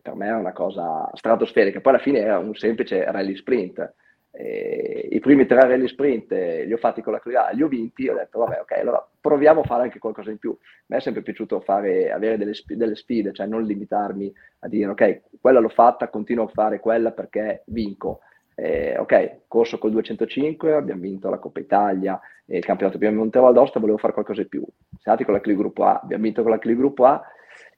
per 0.00 0.14
me 0.14 0.26
era 0.26 0.38
una 0.38 0.52
cosa 0.52 1.10
stratosferica. 1.12 1.80
Poi 1.80 1.92
alla 1.92 2.02
fine 2.02 2.20
era 2.20 2.38
un 2.38 2.54
semplice 2.54 3.04
rally 3.10 3.36
sprint. 3.36 3.94
E 4.32 5.08
I 5.10 5.18
primi 5.18 5.44
tre 5.44 5.60
rally 5.62 5.88
sprint 5.88 6.30
li 6.30 6.72
ho 6.72 6.76
fatti 6.78 7.02
con 7.02 7.12
la 7.12 7.18
Clio 7.18 7.38
A, 7.40 7.50
li 7.50 7.62
ho 7.62 7.68
vinti, 7.68 8.08
ho 8.08 8.14
detto 8.14 8.38
vabbè 8.38 8.60
ok, 8.60 8.72
allora 8.78 9.06
proviamo 9.20 9.60
a 9.60 9.64
fare 9.64 9.82
anche 9.82 9.98
qualcosa 9.98 10.30
in 10.30 10.38
più. 10.38 10.52
A 10.52 10.84
me 10.86 10.96
è 10.96 11.00
sempre 11.00 11.22
piaciuto 11.22 11.60
fare, 11.60 12.10
avere 12.10 12.38
delle, 12.38 12.52
delle 12.64 12.94
sfide, 12.94 13.32
cioè 13.32 13.46
non 13.46 13.64
limitarmi 13.64 14.32
a 14.60 14.68
dire 14.68 14.90
ok, 14.90 15.20
quella 15.40 15.58
l'ho 15.58 15.68
fatta, 15.68 16.08
continuo 16.08 16.44
a 16.44 16.48
fare 16.48 16.80
quella 16.80 17.10
perché 17.10 17.64
vinco 17.66 18.20
eh, 18.62 18.98
ok, 18.98 19.46
corso 19.48 19.78
col 19.78 19.90
205, 19.92 20.74
abbiamo 20.74 21.00
vinto 21.00 21.30
la 21.30 21.38
Coppa 21.38 21.60
Italia 21.60 22.20
e 22.44 22.58
il 22.58 22.64
campionato 22.64 22.98
Piemonte 22.98 23.38
Val 23.38 23.54
d'Aosta, 23.54 23.80
volevo 23.80 23.96
fare 23.96 24.12
qualcosa 24.12 24.42
in 24.42 24.48
più. 24.48 24.60
Siamo 24.60 25.00
andati 25.04 25.24
con 25.24 25.32
la 25.32 25.40
CLI 25.40 25.56
Gruppo 25.56 25.84
A, 25.84 26.00
abbiamo 26.02 26.24
vinto 26.24 26.42
con 26.42 26.50
la 26.50 26.58
CLI 26.58 26.76
Gruppo 26.76 27.06
A, 27.06 27.22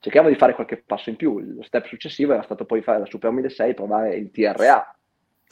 cerchiamo 0.01 0.29
di 0.29 0.35
fare 0.35 0.55
qualche 0.55 0.83
passo 0.85 1.11
in 1.11 1.17
più. 1.17 1.39
Lo 1.39 1.63
step 1.63 1.87
successivo 1.87 2.33
era 2.33 2.43
stato 2.43 2.65
poi 2.65 2.83
fare 2.83 2.99
la 2.99 3.07
Super 3.07 3.31
1006, 3.31 3.75
provare 3.75 4.17
il 4.17 4.33
TRA. 4.33 4.97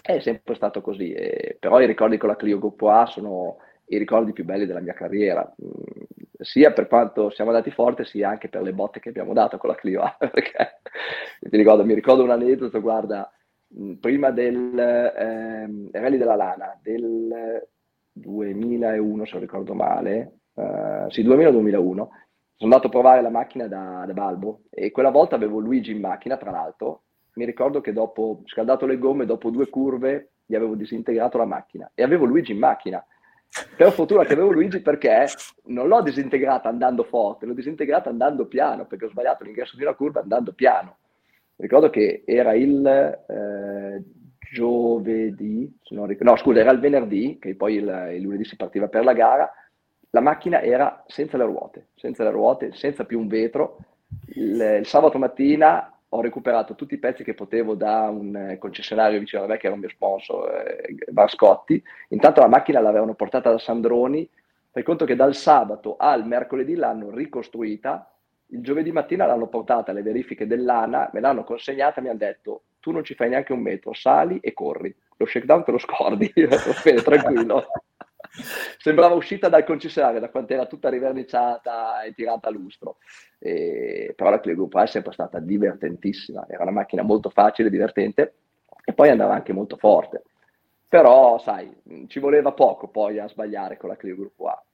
È 0.03 0.18
sempre 0.18 0.55
stato 0.57 0.81
così, 0.81 1.12
eh, 1.12 1.57
però 1.61 1.81
i 1.81 1.87
ricordi 1.87 2.16
con 2.16 2.28
la 2.28 2.37
Clio 2.37 2.59
Gruppo 2.59 2.91
A 2.91 3.07
sono 3.07 3.59
i 3.87 3.99
ricordi 3.99 4.33
più 4.33 4.45
belli 4.45 4.66
della 4.66 4.81
mia 4.81 4.95
carriera, 4.95 5.43
mm, 5.43 6.03
sia 6.41 6.72
per 6.72 6.89
quanto 6.89 7.31
siamo 7.31 7.51
andati 7.51 7.70
forte, 7.70 8.05
sia 8.05 8.28
anche 8.31 8.49
per 8.49 8.62
le 8.62 8.72
botte 8.72 8.99
che 8.99 9.11
abbiamo 9.11 9.33
dato 9.33 9.59
con 9.59 9.70
la 9.70 9.76
Clio 9.76 10.01
A. 10.01 10.16
Perché, 10.18 10.81
ricordo, 11.51 11.85
mi 11.85 11.95
ricordo 11.95 12.22
un 12.24 12.31
aneddoto, 12.31 12.81
guarda, 12.81 13.31
prima 14.01 14.31
del 14.31 14.79
ehm, 14.79 15.89
Rally 15.93 16.16
della 16.16 16.35
Lana 16.35 16.79
del 16.83 17.68
2001, 18.12 19.25
se 19.25 19.33
non 19.33 19.41
ricordo 19.41 19.75
male, 19.75 20.41
eh, 20.55 21.07
sì, 21.09 21.23
2000-2001, 21.23 21.79
sono 21.81 22.75
andato 22.75 22.89
a 22.89 22.91
provare 22.91 23.23
la 23.23 23.31
macchina 23.31 23.66
da, 23.66 24.05
da, 24.07 24.12
Balbo 24.12 24.62
e 24.71 24.91
quella 24.91 25.11
volta 25.11 25.37
avevo 25.37 25.61
Luigi 25.61 25.93
in 25.93 26.01
macchina, 26.01 26.37
tra 26.37 26.51
l'altro. 26.51 27.05
Mi 27.35 27.45
ricordo 27.45 27.81
che 27.81 27.93
dopo 27.93 28.43
scaldato 28.47 28.87
le 28.87 28.99
gomme, 28.99 29.25
dopo 29.25 29.51
due 29.51 29.68
curve, 29.68 30.33
gli 30.45 30.55
avevo 30.57 30.75
disintegrato 30.75 31.39
la 31.39 31.47
macchina 31.47 31.91
e 31.95 32.03
avevo 32.03 32.27
Luigi 32.27 32.53
in 32.53 32.59
macchina. 32.59 33.03
Per 33.77 33.93
fortuna 33.93 34.25
che 34.25 34.33
avevo 34.33 34.53
Luigi 34.53 34.81
perché 34.81 35.27
non 35.66 35.89
l'ho 35.89 36.03
disintegrata 36.03 36.68
andando 36.68 37.03
forte, 37.05 37.47
l'ho 37.47 37.55
disintegrata 37.55 38.11
andando 38.11 38.47
piano 38.47 38.87
perché 38.87 39.07
ho 39.07 39.11
sbagliato 39.11 39.43
l'ingresso 39.43 39.77
di 39.77 39.83
una 39.83 39.95
curva 39.95 40.21
andando 40.21 40.53
piano 40.53 40.99
ricordo 41.61 41.90
che 41.90 42.22
era 42.24 42.54
il 42.54 42.86
eh, 42.86 44.02
giovedì, 44.52 45.72
no 45.90 46.36
scusa, 46.36 46.61
era 46.61 46.72
il 46.72 46.80
venerdì, 46.80 47.38
che 47.38 47.54
poi 47.54 47.76
il, 47.76 48.11
il, 48.14 48.22
lunedì 48.22 48.44
si 48.44 48.56
partiva 48.56 48.88
per 48.88 49.04
la 49.04 49.12
gara, 49.12 49.50
la 50.11 50.20
macchina 50.20 50.61
era 50.61 51.04
senza 51.06 51.36
le 51.36 51.44
ruote, 51.44 51.88
senza 51.94 52.24
le 52.24 52.30
ruote, 52.30 52.72
senza 52.72 53.04
più 53.04 53.20
un 53.20 53.28
vetro. 53.28 53.78
Il, 54.34 54.78
il 54.80 54.86
sabato 54.86 55.18
mattina 55.18 55.92
ho 56.12 56.20
recuperato 56.20 56.74
tutti 56.74 56.94
i 56.94 56.98
pezzi 56.98 57.22
che 57.22 57.34
potevo 57.34 57.74
da 57.74 58.08
un 58.08 58.56
concessionario 58.58 59.20
vicino 59.20 59.44
a 59.44 59.46
me, 59.46 59.56
che 59.56 59.66
era 59.66 59.74
un 59.74 59.80
mio 59.80 59.88
sponsor, 59.88 60.50
eh, 60.66 60.96
Barscotti. 61.11 61.80
Intanto 62.08 62.40
la 62.40 62.48
macchina 62.48 62.80
l'avevano 62.80 63.14
portata 63.14 63.50
da 63.50 63.58
Sandroni, 63.58 64.28
fai 64.72 64.82
conto 64.82 65.04
che 65.04 65.14
dal 65.14 65.34
sabato 65.34 65.96
al 65.96 66.26
mercoledì 66.26 66.74
l'hanno 66.74 67.11
ricostruita 67.11 68.11
il 68.51 68.62
giovedì 68.62 68.92
mattina 68.92 69.26
l'hanno 69.26 69.48
portata 69.48 69.90
alle 69.90 70.03
verifiche 70.03 70.46
dell'ANA, 70.46 71.11
me 71.12 71.20
l'hanno 71.20 71.44
consegnata, 71.44 72.01
mi 72.01 72.09
hanno 72.09 72.18
detto 72.18 72.62
tu 72.80 72.90
non 72.90 73.05
ci 73.05 73.14
fai 73.14 73.28
neanche 73.28 73.53
un 73.53 73.61
metro, 73.61 73.92
sali 73.92 74.38
e 74.40 74.53
corri. 74.53 74.94
Lo 75.16 75.26
shakedown 75.26 75.64
te 75.64 75.70
lo 75.70 75.78
scordi, 75.78 76.32
bene, 76.34 77.03
tranquillo. 77.03 77.66
Sembrava 78.78 79.14
uscita 79.14 79.48
dal 79.48 79.64
concessionario, 79.64 80.20
da 80.20 80.30
quanto 80.30 80.53
era 80.55 80.66
tutta 80.66 80.88
riverniciata 80.88 82.03
e 82.03 82.14
tirata 82.14 82.48
a 82.48 82.53
lustro. 82.53 82.96
E, 83.38 84.14
però 84.16 84.30
la 84.30 84.40
Clio 84.40 84.55
Group 84.55 84.78
è 84.78 84.86
sempre 84.86 85.12
stata 85.12 85.38
divertentissima, 85.38 86.46
era 86.48 86.62
una 86.62 86.72
macchina 86.72 87.03
molto 87.03 87.28
facile, 87.28 87.70
divertente 87.70 88.34
e 88.84 88.92
poi 88.94 89.11
andava 89.11 89.34
anche 89.34 89.53
molto 89.53 89.76
forte. 89.76 90.22
Però, 90.88 91.38
sai, 91.38 91.72
ci 92.09 92.18
voleva 92.18 92.53
poco 92.53 92.88
poi 92.88 93.18
a 93.18 93.28
sbagliare 93.28 93.76
con 93.76 93.90
la 93.90 93.96
Clio 93.96 94.16
Group 94.16 94.40
A. 94.40 94.64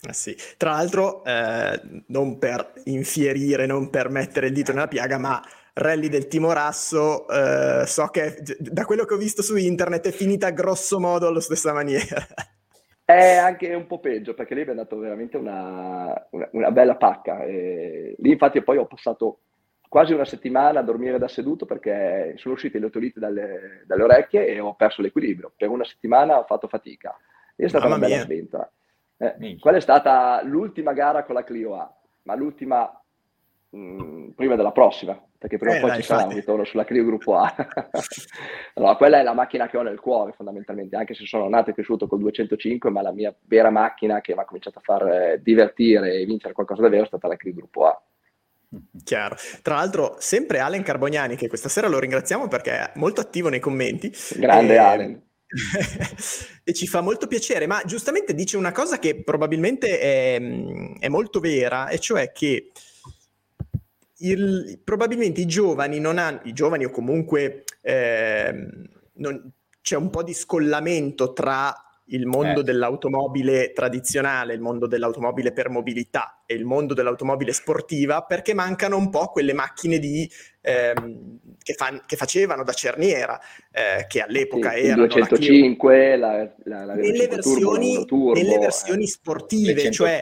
Eh 0.00 0.12
sì. 0.12 0.36
Tra 0.56 0.72
l'altro, 0.72 1.24
eh, 1.24 2.04
non 2.06 2.38
per 2.38 2.72
infierire, 2.84 3.66
non 3.66 3.90
per 3.90 4.10
mettere 4.10 4.46
il 4.46 4.52
dito 4.52 4.72
nella 4.72 4.86
piaga, 4.86 5.18
ma 5.18 5.42
rally 5.74 6.08
del 6.08 6.28
Timorasso, 6.28 7.26
eh, 7.28 7.86
so 7.86 8.06
che 8.08 8.36
da 8.58 8.84
quello 8.84 9.04
che 9.04 9.14
ho 9.14 9.18
visto 9.18 9.42
su 9.42 9.56
internet 9.56 10.08
è 10.08 10.12
finita 10.12 10.50
grosso 10.50 11.00
modo 11.00 11.26
alla 11.26 11.40
stessa 11.40 11.72
maniera. 11.72 12.26
È 13.04 13.36
anche 13.36 13.72
un 13.74 13.86
po' 13.86 14.00
peggio, 14.00 14.34
perché 14.34 14.54
lì 14.54 14.64
è 14.64 14.74
dato 14.74 14.98
veramente 14.98 15.36
una, 15.36 16.26
una, 16.30 16.48
una 16.52 16.70
bella 16.70 16.96
pacca. 16.96 17.42
E 17.44 18.14
lì 18.18 18.32
infatti 18.32 18.62
poi 18.62 18.76
ho 18.76 18.86
passato 18.86 19.40
quasi 19.88 20.12
una 20.12 20.26
settimana 20.26 20.80
a 20.80 20.82
dormire 20.82 21.18
da 21.18 21.26
seduto 21.26 21.64
perché 21.64 22.34
sono 22.36 22.54
uscite 22.54 22.78
le 22.78 22.86
otolite 22.86 23.18
dalle, 23.18 23.82
dalle 23.86 24.02
orecchie 24.02 24.46
e 24.46 24.60
ho 24.60 24.74
perso 24.74 25.00
l'equilibrio. 25.00 25.52
Per 25.56 25.68
una 25.70 25.84
settimana 25.84 26.38
ho 26.38 26.44
fatto 26.44 26.68
fatica. 26.68 27.16
È 27.56 27.66
stata 27.66 27.88
Mamma 27.88 27.96
una 27.96 28.06
bella 28.06 28.22
sventa. 28.22 28.70
Eh, 29.18 29.56
quella 29.58 29.78
è 29.78 29.80
stata 29.80 30.40
l'ultima 30.44 30.92
gara 30.92 31.24
con 31.24 31.34
la 31.34 31.42
Clio 31.42 31.74
A, 31.74 31.92
ma 32.22 32.36
l'ultima 32.36 32.88
mh, 33.70 33.78
mm, 33.78 34.28
prima 34.30 34.54
della 34.54 34.70
prossima, 34.70 35.20
perché 35.36 35.58
prima 35.58 35.74
o 35.74 35.76
eh, 35.76 35.80
poi 35.80 35.90
dai, 35.90 36.00
ci 36.00 36.06
sarà 36.06 36.24
un 36.24 36.34
ritorno 36.34 36.64
sulla 36.64 36.84
Clio 36.84 37.04
Gruppo 37.04 37.36
A. 37.36 37.52
allora, 38.74 38.94
quella 38.94 39.18
è 39.18 39.22
la 39.24 39.34
macchina 39.34 39.68
che 39.68 39.76
ho 39.76 39.82
nel 39.82 39.98
cuore, 39.98 40.32
fondamentalmente, 40.32 40.94
anche 40.94 41.14
se 41.14 41.26
sono 41.26 41.48
nato 41.48 41.70
e 41.70 41.74
cresciuto 41.74 42.06
col 42.06 42.20
205, 42.20 42.90
ma 42.90 43.02
la 43.02 43.12
mia 43.12 43.34
vera 43.46 43.70
macchina 43.70 44.20
che 44.20 44.34
mi 44.34 44.40
ha 44.40 44.44
cominciato 44.44 44.78
a 44.78 44.82
far 44.82 45.08
eh, 45.08 45.40
divertire 45.42 46.12
e 46.12 46.24
vincere 46.24 46.54
qualcosa 46.54 46.82
davvero 46.82 47.02
è 47.02 47.08
stata 47.08 47.26
la 47.26 47.36
Clio 47.36 47.54
Gruppo 47.54 47.86
A. 47.86 48.02
Chiaro. 49.02 49.34
Tra 49.62 49.76
l'altro, 49.76 50.14
sempre 50.18 50.60
Alen 50.60 50.82
Carbognani, 50.82 51.34
che 51.34 51.48
questa 51.48 51.68
sera 51.68 51.88
lo 51.88 51.98
ringraziamo 51.98 52.46
perché 52.46 52.70
è 52.70 52.92
molto 52.96 53.20
attivo 53.20 53.48
nei 53.48 53.60
commenti. 53.60 54.12
Grande 54.36 54.74
e... 54.74 54.76
Alen 54.76 55.27
e 56.64 56.72
ci 56.72 56.86
fa 56.86 57.00
molto 57.00 57.26
piacere, 57.26 57.66
ma 57.66 57.82
giustamente 57.84 58.34
dice 58.34 58.56
una 58.56 58.72
cosa 58.72 58.98
che 58.98 59.22
probabilmente 59.22 59.98
è, 59.98 60.40
è 60.98 61.08
molto 61.08 61.40
vera, 61.40 61.88
e 61.88 61.98
cioè 61.98 62.32
che 62.32 62.70
il, 64.18 64.80
probabilmente 64.82 65.40
i 65.40 65.46
giovani 65.46 66.00
non 66.00 66.18
hanno, 66.18 66.40
i 66.44 66.52
giovani 66.52 66.84
o 66.84 66.90
comunque 66.90 67.64
eh, 67.82 68.68
non, 69.14 69.52
c'è 69.80 69.96
un 69.96 70.10
po' 70.10 70.22
di 70.22 70.34
scollamento 70.34 71.32
tra 71.32 71.74
il 72.10 72.26
mondo 72.26 72.60
eh. 72.60 72.62
dell'automobile 72.62 73.72
tradizionale, 73.72 74.54
il 74.54 74.60
mondo 74.60 74.86
dell'automobile 74.86 75.52
per 75.52 75.68
mobilità 75.68 76.42
e 76.46 76.54
il 76.54 76.64
mondo 76.64 76.94
dell'automobile 76.94 77.52
sportiva 77.52 78.22
perché 78.22 78.54
mancano 78.54 78.96
un 78.96 79.10
po' 79.10 79.26
quelle 79.26 79.52
macchine 79.52 79.98
di, 79.98 80.30
ehm, 80.68 81.38
che, 81.62 81.74
fan, 81.74 82.02
che, 82.06 82.16
facevano 82.16 82.62
da 82.62 82.72
cerniera, 82.72 83.40
eh, 83.70 84.06
che 84.06 84.20
all'epoca 84.20 84.72
sì, 84.72 84.84
erano... 84.84 85.06
205, 85.06 86.16
la, 86.16 86.36
la, 86.36 86.52
la, 86.64 86.84
la 86.84 86.94
nelle, 86.94 87.26
versioni, 87.26 88.04
turbo, 88.04 88.32
nelle 88.32 88.54
eh. 88.54 88.58
versioni 88.58 89.06
sportive, 89.06 89.90
cioè... 89.90 90.18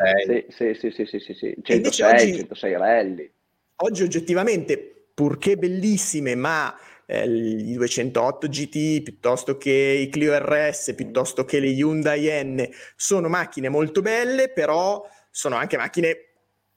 Sì, 0.49 0.75
sì, 0.75 0.91
sì, 0.91 1.05
sì, 1.07 1.19
sì, 1.19 1.35
sì. 1.35 1.57
106, 1.63 2.13
oggi, 2.13 2.33
106 2.39 2.77
rally. 2.77 3.31
Oggi 3.77 4.03
oggettivamente, 4.03 5.09
purché 5.13 5.57
bellissime, 5.57 6.35
ma 6.35 6.75
eh, 7.07 7.25
i 7.25 7.75
208 7.75 8.49
GT 8.49 9.03
piuttosto 9.03 9.57
che 9.57 9.71
i 9.71 10.09
Clio 10.09 10.37
RS, 10.37 10.95
piuttosto 10.95 11.45
che 11.45 11.61
le 11.61 11.69
Hyundai 11.69 12.29
N, 12.45 12.69
sono 12.97 13.29
macchine 13.29 13.69
molto 13.69 14.03
belle, 14.03 14.51
però 14.51 15.07
sono 15.31 15.57
anche 15.57 15.77
macchine 15.77 16.26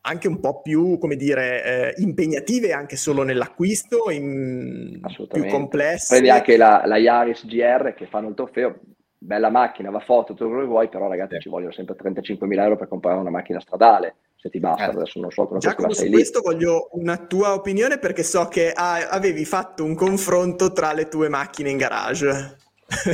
anche 0.02 0.28
un 0.28 0.40
po' 0.40 0.62
più, 0.62 0.98
come 0.98 1.16
dire, 1.16 1.64
eh, 1.64 2.02
impegnative 2.02 2.74
anche 2.74 2.96
solo 2.96 3.24
nell'acquisto, 3.24 4.10
in, 4.10 5.00
più 5.32 5.46
complesse. 5.48 6.08
Prendi 6.16 6.30
anche 6.30 6.58
la, 6.58 6.84
la 6.86 6.98
Yaris 6.98 7.46
GR 7.46 7.94
che 7.96 8.08
fanno 8.08 8.30
il 8.30 8.36
trofeo, 8.36 8.80
bella 9.18 9.50
macchina, 9.50 9.90
va 9.90 10.00
foto, 10.00 10.34
tutto 10.34 10.48
quello 10.48 10.62
che 10.62 10.68
vuoi, 10.68 10.90
però 10.90 11.08
ragazzi 11.08 11.36
sì. 11.36 11.42
ci 11.42 11.50
vogliono 11.50 11.72
sempre 11.72 11.96
35.000 11.96 12.60
euro 12.62 12.76
per 12.78 12.88
comprare 12.88 13.20
una 13.20 13.30
macchina 13.30 13.60
stradale 13.60 14.16
se 14.42 14.50
ti 14.50 14.60
basta, 14.60 14.86
eh. 14.86 14.92
adesso 14.92 15.20
non 15.20 15.32
so 15.32 15.48
come 15.48 15.60
Giacomo, 15.60 15.92
su 15.92 16.10
questo 16.10 16.40
voglio 16.42 16.88
una 16.94 17.18
tua 17.18 17.54
opinione 17.54 18.00
perché 18.00 18.24
so 18.24 18.48
che 18.48 18.72
ah, 18.72 19.10
avevi 19.10 19.44
fatto 19.44 19.84
un 19.84 19.96
confronto 19.96 20.72
tra 20.72 20.94
le 20.94 21.10
tue 21.10 21.28
macchine 21.28 21.70
in 21.70 21.76
garage. 21.76 22.56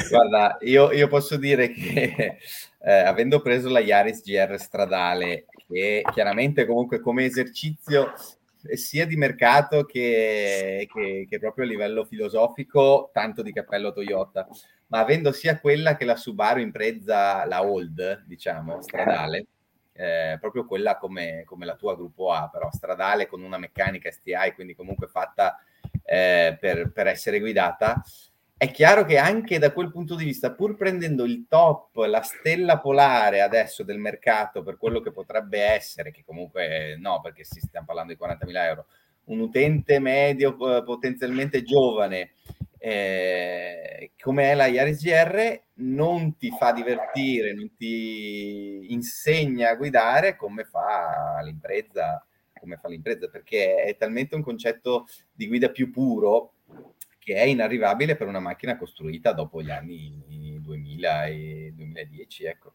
Guarda, 0.08 0.58
io, 0.62 0.92
io 0.92 1.08
posso 1.08 1.36
dire 1.38 1.72
che 1.72 2.38
eh, 2.80 2.94
avendo 2.94 3.42
preso 3.42 3.70
la 3.70 3.80
Yaris 3.80 4.22
GR 4.22 4.56
stradale, 4.60 5.48
che 5.68 6.02
chiaramente 6.14 6.66
comunque 6.66 7.00
come 7.00 7.26
esercizio 7.26 8.14
sia 8.74 9.06
di 9.06 9.16
mercato 9.16 9.84
che, 9.84 10.88
che, 10.92 11.28
che, 11.30 11.40
proprio 11.40 11.66
a 11.66 11.68
livello 11.68 12.06
filosofico, 12.06 13.10
tanto 13.14 13.42
di 13.42 13.54
cappello 13.54 13.94
Toyota, 13.94 14.48
ma 14.88 15.00
avendo 15.00 15.32
sia 15.32 15.60
quella 15.60 15.96
che 15.96 16.06
la 16.06 16.16
Subaru 16.16 16.60
in 16.60 16.72
prezza, 16.72 17.46
la 17.46 17.64
old, 17.64 18.24
diciamo, 18.26 18.82
stradale, 18.82 19.46
eh, 19.94 20.38
proprio 20.40 20.66
quella 20.66 20.98
come, 20.98 21.44
come, 21.46 21.66
la 21.66 21.76
tua 21.76 21.96
gruppo 21.96 22.32
A, 22.32 22.50
però 22.52 22.70
stradale 22.72 23.28
con 23.28 23.42
una 23.42 23.58
meccanica 23.58 24.12
STI, 24.12 24.54
quindi 24.54 24.76
comunque 24.76 25.08
fatta 25.08 25.58
eh, 26.04 26.58
per, 26.60 26.92
per, 26.92 27.08
essere 27.08 27.40
guidata. 27.40 28.04
È 28.58 28.72
chiaro 28.72 29.04
che 29.04 29.18
anche 29.18 29.60
da 29.60 29.74
quel 29.74 29.92
punto 29.92 30.16
di 30.16 30.24
vista, 30.24 30.54
pur 30.54 30.76
prendendo 30.76 31.26
il 31.26 31.46
top, 31.48 31.98
la 32.06 32.22
stella 32.22 32.80
polare 32.80 33.42
adesso 33.42 33.84
del 33.84 33.98
mercato 33.98 34.64
per 34.64 34.78
quello 34.78 35.02
che 35.02 35.12
potrebbe 35.12 35.60
essere, 35.60 36.12
che 36.12 36.24
comunque 36.26 36.96
no, 36.98 37.20
perché 37.22 37.44
si 37.44 37.60
stiamo 37.60 37.86
parlando 37.86 38.14
di 38.14 38.20
40.000 38.20 38.66
euro, 38.66 38.86
un 39.26 39.40
utente 39.42 40.00
medio 40.00 40.56
potenzialmente 40.56 41.64
giovane 41.64 42.32
eh, 42.86 44.12
come 44.22 44.52
è 44.52 44.54
la 44.54 44.68
Yaris 44.68 45.02
GR 45.02 45.62
non 45.78 46.38
ti 46.38 46.52
fa 46.52 46.72
divertire, 46.72 47.52
non 47.52 47.74
ti 47.76 48.94
insegna 48.94 49.72
a 49.72 49.76
guidare 49.76 50.36
come 50.36 50.66
fa 50.66 51.40
l'impresa, 51.44 52.24
come 52.60 52.78
fa 52.78 52.88
l'impresa, 52.88 53.28
perché 53.28 53.82
è 53.84 53.98
talmente 53.98 54.36
un 54.36 54.44
concetto 54.44 55.08
di 55.32 55.48
guida 55.48 55.70
più 55.70 55.90
puro 55.90 56.54
che 57.26 57.34
è 57.34 57.42
inarrivabile 57.42 58.16
per 58.16 58.28
una 58.28 58.40
macchina 58.40 58.78
costruita 58.78 59.34
dopo 59.34 59.64
gli 59.64 59.72
anni 59.72 60.60
2000 60.62 61.26
e 61.26 61.74
2010, 61.76 62.46
ecco. 62.46 62.74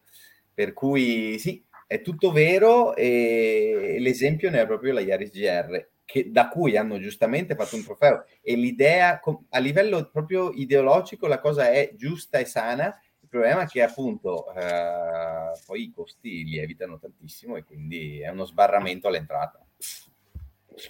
Per 0.52 0.72
cui 0.72 1.38
sì, 1.38 1.64
è 1.86 2.02
tutto 2.02 2.32
vero 2.32 2.96
e 2.96 3.98
l'esempio 4.00 4.50
ne 4.50 4.62
è 4.62 4.66
proprio 4.66 4.92
la 4.92 5.02
Yaris 5.02 5.30
GR 5.30 5.88
che, 6.04 6.32
da 6.32 6.48
cui 6.48 6.76
hanno 6.76 6.98
giustamente 6.98 7.54
fatto 7.54 7.76
un 7.76 7.84
trofeo. 7.84 8.24
E 8.42 8.56
l'idea 8.56 9.20
a 9.50 9.58
livello 9.60 10.10
proprio 10.10 10.50
ideologico 10.50 11.28
la 11.28 11.38
cosa 11.38 11.70
è 11.70 11.92
giusta 11.94 12.38
e 12.38 12.44
sana 12.44 13.00
il 13.20 13.28
problema 13.28 13.62
è 13.62 13.66
che 13.66 13.82
appunto 13.82 14.52
eh, 14.52 15.52
poi 15.64 15.82
i 15.84 15.92
costi 15.92 16.42
lievitano 16.42 16.98
tantissimo 16.98 17.54
e 17.54 17.62
quindi 17.62 18.18
è 18.18 18.30
uno 18.30 18.46
sbarramento 18.46 19.06
all'entrata. 19.06 19.64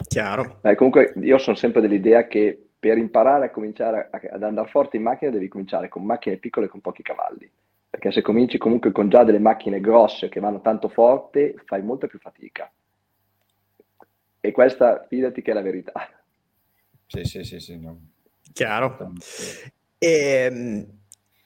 Chiaro. 0.08 0.60
Eh, 0.62 0.74
comunque 0.76 1.12
io 1.20 1.36
sono 1.36 1.56
sempre 1.56 1.82
dell'idea 1.82 2.26
che 2.26 2.69
per 2.80 2.98
imparare 2.98 3.46
a 3.46 3.50
cominciare 3.50 4.08
a, 4.10 4.20
ad 4.32 4.42
andare 4.42 4.68
forte 4.68 4.96
in 4.96 5.04
macchina 5.04 5.30
devi 5.30 5.46
cominciare 5.46 5.88
con 5.88 6.04
macchine 6.04 6.38
piccole 6.38 6.66
con 6.66 6.80
pochi 6.80 7.02
cavalli 7.02 7.48
perché 7.88 8.10
se 8.10 8.22
cominci 8.22 8.58
comunque 8.58 8.90
con 8.90 9.08
già 9.08 9.22
delle 9.22 9.38
macchine 9.38 9.80
grosse 9.80 10.28
che 10.28 10.40
vanno 10.40 10.60
tanto 10.60 10.88
forte 10.88 11.54
fai 11.66 11.82
molta 11.82 12.06
più 12.08 12.18
fatica 12.18 12.70
e 14.40 14.52
questa, 14.52 15.04
fidati 15.06 15.42
che 15.42 15.50
è 15.50 15.54
la 15.54 15.60
verità. 15.60 15.92
Sì, 17.06 17.24
sì, 17.24 17.44
sì, 17.44 17.60
sì. 17.60 17.78
No. 17.78 18.00
Chiaro. 18.52 19.12
E, 19.98 20.08
ehm, 20.08 20.86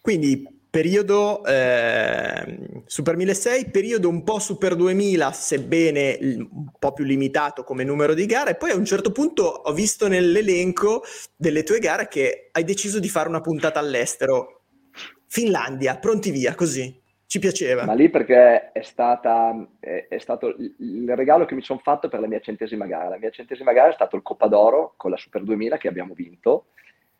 quindi 0.01 0.63
periodo 0.75 1.45
eh, 1.45 2.59
Super 2.87 3.15
1006, 3.15 3.71
periodo 3.71 4.09
un 4.09 4.25
po' 4.25 4.41
Super 4.41 4.75
2000, 4.75 5.31
sebbene 5.31 6.19
un 6.21 6.67
po' 6.77 6.93
più 6.93 7.05
limitato 7.05 7.63
come 7.63 7.85
numero 7.85 8.13
di 8.13 8.27
gare, 8.27 8.51
e 8.51 8.55
poi 8.57 8.73
a 8.73 8.75
un 8.75 8.85
certo 8.85 9.13
punto 9.13 9.45
ho 9.45 9.73
visto 9.73 10.09
nell'elenco 10.09 11.05
delle 11.37 11.63
tue 11.63 11.79
gare 11.79 12.09
che 12.09 12.49
hai 12.51 12.65
deciso 12.65 12.99
di 12.99 13.09
fare 13.09 13.29
una 13.29 13.41
puntata 13.41 13.79
all'estero. 13.79 14.63
Finlandia, 15.29 15.97
pronti 15.97 16.33
via, 16.33 16.57
così. 16.57 17.01
Ci 17.25 17.39
piaceva. 17.39 17.85
Ma 17.85 17.95
lì 17.95 18.11
perché 18.11 18.73
è, 18.73 18.83
stata, 18.83 19.55
è, 19.79 20.07
è 20.09 20.19
stato 20.19 20.57
il 20.59 21.13
regalo 21.15 21.45
che 21.45 21.55
mi 21.55 21.63
sono 21.63 21.81
fatto 21.85 22.09
per 22.09 22.19
la 22.19 22.27
mia 22.27 22.41
centesima 22.41 22.87
gara. 22.87 23.11
La 23.11 23.19
mia 23.19 23.31
centesima 23.31 23.73
gara 23.73 23.91
è 23.91 23.95
stato 23.95 24.17
il 24.17 24.23
Coppa 24.23 24.49
d'Oro 24.49 24.95
con 24.97 25.13
la 25.13 25.17
Super 25.17 25.45
2000 25.45 25.77
che 25.77 25.87
abbiamo 25.87 26.15
vinto. 26.15 26.67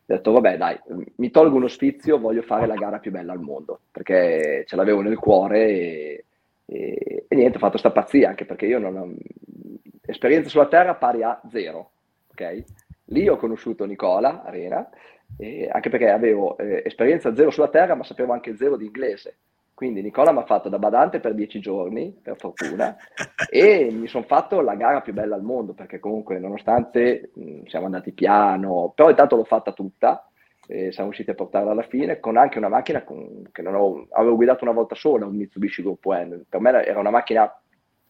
Ho 0.07 0.13
detto, 0.13 0.33
vabbè, 0.33 0.59
dai, 0.59 0.79
mi 1.17 1.31
tolgo 1.31 1.57
uno 1.57 1.67
sfizio, 1.69 2.19
voglio 2.19 2.43
fare 2.43 2.67
la 2.67 2.75
gara 2.75 2.99
più 2.99 3.11
bella 3.11 3.33
al 3.33 3.41
mondo, 3.41 3.81
perché 3.91 4.65
ce 4.67 4.77
l'avevo 4.77 5.01
nel 5.01 5.17
cuore 5.17 5.67
e, 5.67 6.25
e, 6.67 7.25
e 7.27 7.35
niente, 7.35 7.57
ho 7.57 7.61
fatto 7.61 7.79
sta 7.79 7.91
pazzia, 7.91 8.29
anche 8.29 8.45
perché 8.45 8.67
io 8.67 8.79
non 8.79 8.97
ho 8.97 9.11
esperienza 10.07 10.51
sulla 10.51 10.69
terra 10.69 10.95
pari 10.95 11.23
a 11.23 11.41
zero, 11.51 11.91
ok? 12.31 12.65
Lì 13.07 13.29
ho 13.29 13.37
conosciuto 13.37 13.87
Nicola 13.87 14.43
Arena, 14.45 14.89
anche 15.71 15.89
perché 15.89 16.11
avevo 16.11 16.57
eh, 16.59 16.83
esperienza 16.85 17.35
zero 17.35 17.51
sulla 17.51 17.69
terra, 17.69 17.95
ma 17.95 18.05
sapevo 18.05 18.33
anche 18.33 18.57
zero 18.57 18.77
di 18.77 18.85
inglese. 18.85 19.37
Quindi 19.75 20.03
Nicola 20.03 20.31
mi 20.31 20.39
ha 20.39 20.45
fatto 20.45 20.69
da 20.69 20.79
badante 20.79 21.19
per 21.19 21.35
dieci 21.35 21.59
giorni, 21.59 22.17
per 22.23 22.37
fortuna, 22.37 22.97
e 23.51 23.89
mi 23.91 24.07
sono 24.07 24.25
fatto 24.25 24.61
la 24.61 24.77
gara 24.77 25.01
più 25.01 25.13
bella 25.13 25.35
al 25.35 25.43
mondo, 25.43 25.73
perché 25.73 25.99
comunque 25.99 26.39
nonostante 26.39 27.33
mh, 27.35 27.65
siamo 27.67 27.87
andati 27.87 28.13
piano, 28.13 28.93
però 28.95 29.11
intanto 29.11 29.35
l'ho 29.35 29.45
fatta 29.45 29.73
tutta, 29.73 30.29
e 30.67 30.93
siamo 30.93 31.09
riusciti 31.09 31.31
a 31.31 31.35
portarla 31.35 31.73
alla 31.73 31.83
fine, 31.83 32.21
con 32.21 32.37
anche 32.37 32.59
una 32.59 32.69
macchina 32.69 33.03
con, 33.03 33.49
che 33.51 33.63
non 33.63 33.75
ho, 33.75 34.07
avevo 34.13 34.37
guidato 34.37 34.65
una 34.65 34.73
volta 34.73 34.95
sola, 34.95 35.27
un 35.27 35.37
Mitsubishi 35.37 35.83
Gruppo 35.83 36.15
N. 36.15 36.45
Per 36.49 36.61
me 36.61 36.85
era 36.85 37.01
una 37.01 37.11
macchina 37.11 37.53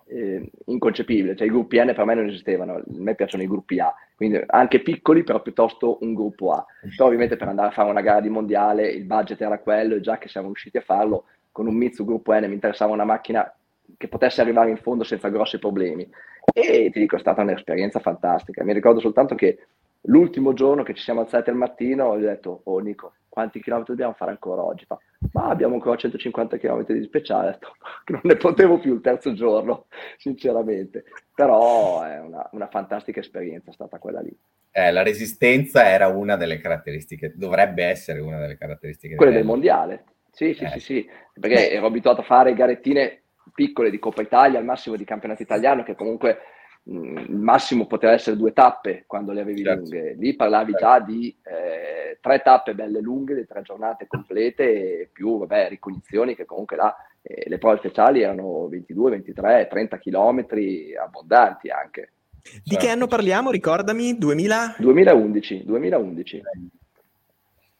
eh, 0.07 0.51
inconcepibile, 0.67 1.35
cioè 1.35 1.47
i 1.47 1.51
gruppi 1.51 1.83
N 1.83 1.93
per 1.95 2.05
me 2.05 2.15
non 2.15 2.29
esistevano, 2.29 2.75
a 2.75 2.83
me 2.87 3.15
piacciono 3.15 3.43
i 3.43 3.49
gruppi 3.49 3.81
A, 3.81 3.93
quindi 4.15 4.39
anche 4.47 4.83
piccoli 4.83 5.25
però 5.25 5.41
piuttosto 5.41 5.99
un 6.03 6.13
gruppo 6.13 6.53
A. 6.53 6.65
Però 6.95 7.07
ovviamente 7.07 7.37
per 7.37 7.49
andare 7.49 7.69
a 7.69 7.73
fare 7.73 7.91
una 7.91 8.03
gara 8.03 8.21
di 8.21 8.29
mondiale 8.29 8.89
il 8.91 9.05
budget 9.05 9.41
era 9.41 9.59
quello 9.59 9.95
e 9.95 10.01
già 10.01 10.19
che 10.19 10.29
siamo 10.29 10.49
riusciti 10.49 10.77
a 10.77 10.83
farlo 10.83 11.25
con 11.55 11.69
un 11.69 11.77
Mitsu 11.77 12.05
Gruppo 12.05 12.33
N 12.33 12.47
mi 12.49 12.55
interessava 12.55 12.93
una 12.93 13.05
macchina 13.05 13.49
che 13.97 14.09
potesse 14.09 14.41
arrivare 14.41 14.71
in 14.71 14.77
fondo 14.77 15.05
senza 15.05 15.29
grossi 15.29 15.61
problemi. 15.61 16.05
E 16.53 16.91
ti 16.93 16.99
dico, 16.99 17.15
è 17.15 17.21
stata 17.21 17.43
un'esperienza 17.43 18.01
fantastica. 18.01 18.65
Mi 18.65 18.73
ricordo 18.73 18.99
soltanto 18.99 19.37
che 19.37 19.59
l'ultimo 20.07 20.53
giorno 20.53 20.83
che 20.83 20.95
ci 20.95 21.05
siamo 21.05 21.21
alzati 21.21 21.51
al 21.51 21.57
mattino 21.57 22.07
ho 22.07 22.17
detto, 22.17 22.63
oh 22.65 22.81
Nico, 22.81 23.13
quanti 23.29 23.63
chilometri 23.63 23.93
dobbiamo 23.93 24.15
fare 24.15 24.33
ancora 24.33 24.65
oggi? 24.65 24.85
Fa, 24.85 24.99
ma 25.31 25.45
abbiamo 25.45 25.75
ancora 25.75 25.95
150 25.95 26.57
km 26.59 26.87
di 26.87 27.05
speciale. 27.05 27.51
Ho 27.51 27.53
detto, 27.53 27.77
non 28.07 28.21
ne 28.25 28.35
potevo 28.35 28.81
più 28.81 28.95
il 28.95 29.01
terzo 29.01 29.33
giorno, 29.33 29.87
sinceramente. 30.19 31.05
Però 31.33 32.03
è 32.03 32.19
una, 32.19 32.49
una 32.51 32.67
fantastica 32.67 33.21
esperienza 33.21 33.71
stata 33.71 33.99
quella 33.99 34.21
lì. 34.21 34.37
Eh, 34.73 34.91
la 34.91 35.05
resistenza 35.05 35.89
era 35.89 36.09
una 36.09 36.35
delle 36.35 36.59
caratteristiche, 36.59 37.33
dovrebbe 37.37 37.85
essere 37.85 38.19
una 38.19 38.41
delle 38.41 38.59
caratteristiche. 38.59 39.15
Quella 39.15 39.31
del 39.31 39.45
mondiale. 39.45 40.05
Sì, 40.35 40.53
sì, 40.53 40.65
eh. 40.65 40.69
sì, 40.71 40.81
sì, 40.81 41.09
perché 41.33 41.55
Beh. 41.55 41.71
ero 41.71 41.87
abituato 41.87 42.21
a 42.21 42.25
fare 42.25 42.55
garettine 42.55 43.23
piccole 43.55 43.91
di 43.91 44.01
Coppa 44.01 44.23
Italia, 44.23 44.59
al 44.59 44.65
massimo 44.65 44.97
di 44.97 45.05
campionato 45.05 45.43
italiano, 45.43 45.85
che 45.85 45.95
comunque 45.95 46.39
mh, 46.83 47.19
il 47.29 47.37
massimo 47.37 47.87
poteva 47.87 48.13
essere 48.13 48.37
due 48.37 48.53
tappe 48.53 49.05
quando 49.07 49.31
le 49.33 49.43
avevi 49.43 49.63
certo. 49.63 49.81
lunghe. 49.81 50.15
Lì 50.15 50.35
parlavi 50.35 50.73
certo. 50.73 50.87
già 50.87 51.01
di 51.01 51.37
eh, 51.45 52.19
tre 52.21 52.41
tappe 52.43 52.75
belle 52.75 53.01
lunghe, 53.01 53.37
di 53.37 53.47
tre 53.47 53.63
giornate 53.63 54.09
complete, 54.09 55.09
più 55.13 55.39
vabbè, 55.39 55.69
ricognizioni 55.69 56.35
che 56.35 56.45
comunque 56.45 56.77
là 56.77 56.97
eh, 57.23 57.49
le 57.49 57.59
prove 57.59 57.79
speciali 57.79 58.23
erano 58.23 58.67
22, 58.69 59.11
23, 59.11 59.69
30 59.71 59.99
chilometri 59.99 60.97
abbondanti 60.97 61.71
anche. 61.71 62.11
Di 62.43 62.73
certo. 62.73 62.85
che 62.85 62.91
anno 62.91 63.07
parliamo? 63.07 63.51
Ricordami, 63.51 64.19
2000? 64.19 64.77
2011, 64.79 65.65
2011. 65.65 66.43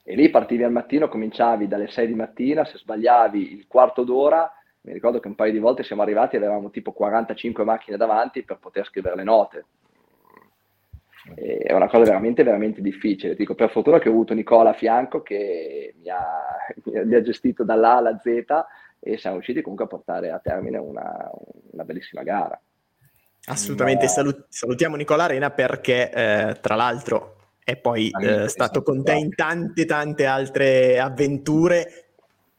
E 0.07 0.15
lì 0.15 0.29
partivi 0.29 0.63
al 0.63 0.71
mattino, 0.71 1.09
cominciavi 1.09 1.67
dalle 1.67 1.89
6 1.89 2.07
di 2.07 2.15
mattina, 2.15 2.67
se 2.67 2.77
sbagliavi 2.77 3.55
il 3.55 3.67
quarto 3.67 4.05
d'ora, 4.05 4.53
mi 4.83 4.93
ricordo 4.93 5.19
che 5.19 5.29
un 5.29 5.35
paio 5.35 5.51
di 5.51 5.59
volte 5.59 5.83
siamo 5.83 6.03
arrivati 6.03 6.35
e 6.35 6.39
avevamo 6.39 6.69
tipo 6.69 6.93
45 6.93 7.65
macchine 7.65 7.97
davanti 7.97 8.43
per 8.43 8.59
poter 8.59 8.85
scrivere 8.85 9.17
le 9.17 9.25
note. 9.25 9.65
E 11.37 11.57
è 11.57 11.73
una 11.73 11.89
cosa 11.89 12.05
veramente, 12.05 12.43
veramente 12.43 12.83
difficile. 12.83 13.35
Dico, 13.35 13.55
per 13.55 13.71
fortuna 13.71 13.99
che 13.99 14.11
ho 14.11 14.13
avuto 14.13 14.35
Nicola 14.35 14.71
a 14.71 14.75
fianco 14.75 15.23
che 15.23 15.95
mi 15.99 16.11
ha, 16.11 16.55
mi 17.03 17.15
ha 17.15 17.23
gestito 17.23 17.65
dall'A 17.65 17.97
alla 17.97 18.19
Z 18.19 18.27
e 19.01 19.17
siamo 19.17 19.37
riusciti 19.37 19.63
comunque 19.63 19.87
a 19.87 19.89
portare 19.89 20.31
a 20.31 20.39
termine 20.39 20.77
una, 20.77 21.31
una 21.71 21.85
bellissima 21.85 22.23
gara. 22.23 22.61
Assolutamente, 23.47 24.07
Salut- 24.09 24.45
salutiamo 24.49 24.97
Nicola 24.97 25.25
Arena 25.25 25.51
perché 25.51 26.11
eh, 26.11 26.61
tra 26.61 26.75
l'altro 26.75 27.37
è 27.65 27.77
poi 27.77 28.11
eh, 28.21 28.47
stato 28.49 28.83
con 28.83 29.03
te 29.03 29.15
in 29.15 29.35
tante 29.35 29.87
tante 29.87 30.27
altre 30.27 30.99
avventure 30.99 32.05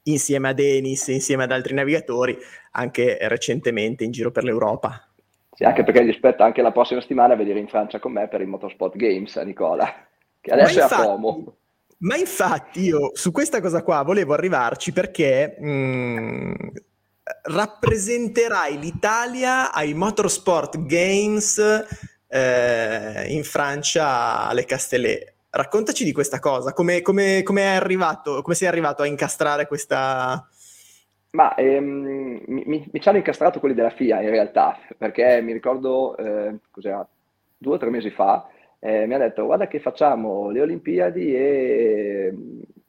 insieme 0.04 0.48
a 0.48 0.52
Denis, 0.52 1.06
insieme 1.08 1.44
ad 1.44 1.52
altri 1.52 1.74
navigatori, 1.74 2.36
anche 2.72 3.16
recentemente 3.22 4.04
in 4.04 4.10
giro 4.10 4.30
per 4.30 4.44
l'Europa. 4.44 5.08
Sì, 5.52 5.64
anche 5.64 5.84
perché 5.84 6.04
gli 6.04 6.10
aspetta 6.10 6.44
anche 6.44 6.60
la 6.60 6.72
prossima 6.72 7.00
settimana 7.00 7.34
a 7.34 7.36
vedere 7.36 7.58
in 7.60 7.68
Francia 7.68 7.98
con 7.98 8.12
me 8.12 8.28
per 8.28 8.40
il 8.40 8.46
Motorsport 8.46 8.96
Games, 8.96 9.34
Nicola, 9.36 9.90
che 10.40 10.50
adesso 10.50 10.80
infatti, 10.80 11.00
è 11.00 11.04
a 11.04 11.08
Como. 11.08 11.56
Ma 11.98 12.16
infatti 12.16 12.80
io 12.82 13.12
su 13.14 13.32
questa 13.32 13.60
cosa 13.60 13.82
qua 13.82 14.02
volevo 14.02 14.34
arrivarci 14.34 14.92
perché 14.92 15.56
mh, 15.58 15.68
mm, 15.68 16.52
rappresenterai 17.44 18.78
l'Italia 18.78 19.72
ai 19.72 19.94
Motorsport 19.94 20.84
Games 20.84 21.58
eh, 22.36 23.32
in 23.32 23.44
Francia 23.44 24.46
alle 24.46 24.64
Castellet. 24.64 25.34
Raccontaci 25.50 26.04
di 26.04 26.12
questa 26.12 26.38
cosa, 26.38 26.72
come, 26.72 27.00
come, 27.00 27.42
come, 27.42 27.62
è 27.62 27.76
arrivato, 27.76 28.42
come 28.42 28.54
sei 28.54 28.68
arrivato 28.68 29.02
a 29.02 29.06
incastrare 29.06 29.66
questa, 29.66 30.46
ma 31.36 31.54
ehm, 31.54 32.42
mi, 32.46 32.64
mi, 32.66 32.90
ci 33.00 33.08
hanno 33.08 33.18
incastrato 33.18 33.60
quelli 33.60 33.74
della 33.74 33.90
FIA 33.90 34.22
in 34.22 34.30
realtà, 34.30 34.78
perché 34.96 35.40
mi 35.42 35.52
ricordo, 35.52 36.16
eh, 36.16 36.56
cos'era, 36.70 37.06
due 37.58 37.74
o 37.74 37.78
tre 37.78 37.90
mesi 37.90 38.10
fa, 38.10 38.48
eh, 38.78 39.06
mi 39.06 39.14
ha 39.14 39.18
detto 39.18 39.44
guarda 39.44 39.66
che 39.66 39.78
facciamo 39.78 40.50
le 40.50 40.62
Olimpiadi 40.62 41.34
e 41.34 42.34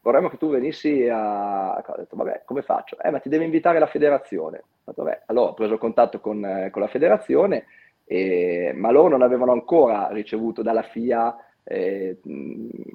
vorremmo 0.01 0.29
che 0.29 0.37
tu 0.37 0.49
venissi 0.49 1.07
a... 1.09 1.75
Ho 1.75 1.95
detto 1.97 2.15
vabbè, 2.15 2.43
come 2.45 2.61
faccio? 2.61 2.97
Eh, 3.01 3.09
ma 3.09 3.19
ti 3.19 3.27
deve 3.27 3.43
invitare 3.43 3.79
la 3.79 3.87
federazione. 3.87 4.57
Ho 4.59 4.91
detto, 4.91 5.03
vabbè, 5.03 5.23
allora 5.25 5.49
ho 5.51 5.53
preso 5.53 5.77
contatto 5.77 6.21
con, 6.21 6.43
eh, 6.45 6.69
con 6.69 6.81
la 6.81 6.87
federazione, 6.87 7.65
e... 8.07 8.71
ma 8.75 8.91
loro 8.91 9.09
non 9.09 9.21
avevano 9.21 9.51
ancora 9.51 10.07
ricevuto 10.11 10.61
dalla 10.61 10.83
FIA 10.83 11.35
eh, 11.69 12.17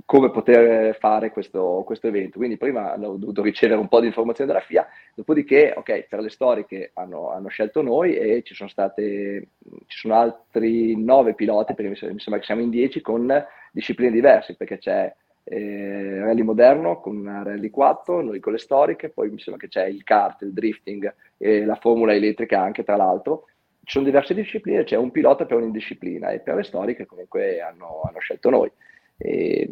come 0.06 0.30
poter 0.30 0.96
fare 0.96 1.30
questo, 1.30 1.82
questo, 1.84 2.06
evento. 2.06 2.38
Quindi 2.38 2.56
prima 2.56 2.94
ho 2.94 3.16
dovuto 3.16 3.42
ricevere 3.42 3.78
un 3.78 3.88
po' 3.88 4.00
di 4.00 4.06
informazioni 4.06 4.50
dalla 4.50 4.64
FIA, 4.64 4.86
dopodiché, 5.14 5.74
ok, 5.76 6.06
per 6.08 6.20
le 6.20 6.30
storiche 6.30 6.90
hanno, 6.94 7.30
hanno 7.30 7.48
scelto 7.48 7.82
noi 7.82 8.16
e 8.16 8.42
ci 8.42 8.54
sono 8.54 8.70
state, 8.70 9.48
ci 9.86 9.98
sono 9.98 10.14
altri 10.14 10.96
nove 10.96 11.34
piloti, 11.34 11.74
perché 11.74 11.90
mi 11.90 12.18
sembra 12.18 12.38
che 12.38 12.46
siamo 12.46 12.62
in 12.62 12.70
dieci, 12.70 13.02
con 13.02 13.44
discipline 13.72 14.10
diverse, 14.10 14.56
perché 14.56 14.78
c'è 14.78 15.14
eh, 15.44 16.20
rally 16.20 16.42
moderno 16.42 17.00
con 17.00 17.16
una 17.16 17.42
rally 17.42 17.68
4, 17.68 18.22
noi 18.22 18.40
con 18.40 18.52
le 18.52 18.58
storiche, 18.58 19.10
poi 19.10 19.28
mi 19.30 19.38
sembra 19.38 19.60
che 19.60 19.68
c'è 19.68 19.86
il 19.86 20.02
kart, 20.02 20.42
il 20.42 20.52
drifting 20.52 21.14
e 21.36 21.64
la 21.66 21.74
formula 21.74 22.14
elettrica 22.14 22.60
anche 22.60 22.84
tra 22.84 22.96
l'altro, 22.96 23.48
ci 23.84 23.92
sono 23.92 24.04
diverse 24.04 24.34
discipline, 24.34 24.84
c'è 24.84 24.96
un 24.96 25.10
pilota 25.10 25.44
per 25.44 25.56
ogni 25.56 25.72
disciplina 25.72 26.30
e 26.30 26.40
per 26.40 26.54
le 26.54 26.62
storiche 26.62 27.06
comunque 27.06 27.60
hanno, 27.60 28.02
hanno 28.04 28.20
scelto 28.20 28.48
noi. 28.48 28.70
E 29.16 29.68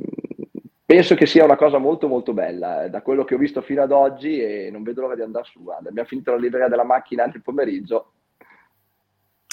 penso 0.85 1.15
che 1.15 1.27
sia 1.27 1.45
una 1.45 1.57
cosa 1.57 1.79
molto 1.79 2.09
molto 2.09 2.33
bella, 2.33 2.85
eh, 2.85 2.91
da 2.91 3.03
quello 3.03 3.25
che 3.25 3.37
ho 3.37 3.39
visto 3.39 3.63
fino 3.63 3.83
ad 3.83 3.93
oggi 3.93 4.41
e 4.41 4.71
non 4.73 4.83
vedo 4.83 5.03
l'ora 5.03 5.15
di 5.15 5.23
andare 5.23 5.45
su. 5.45 5.63
Guarda, 5.63 5.89
abbiamo 5.89 6.09
finito 6.09 6.33
la 6.33 6.39
libreria 6.39 6.69
della 6.69 6.85
macchina 6.85 7.23
anche 7.23 7.37
il 7.37 7.45
pomeriggio. 7.45 8.13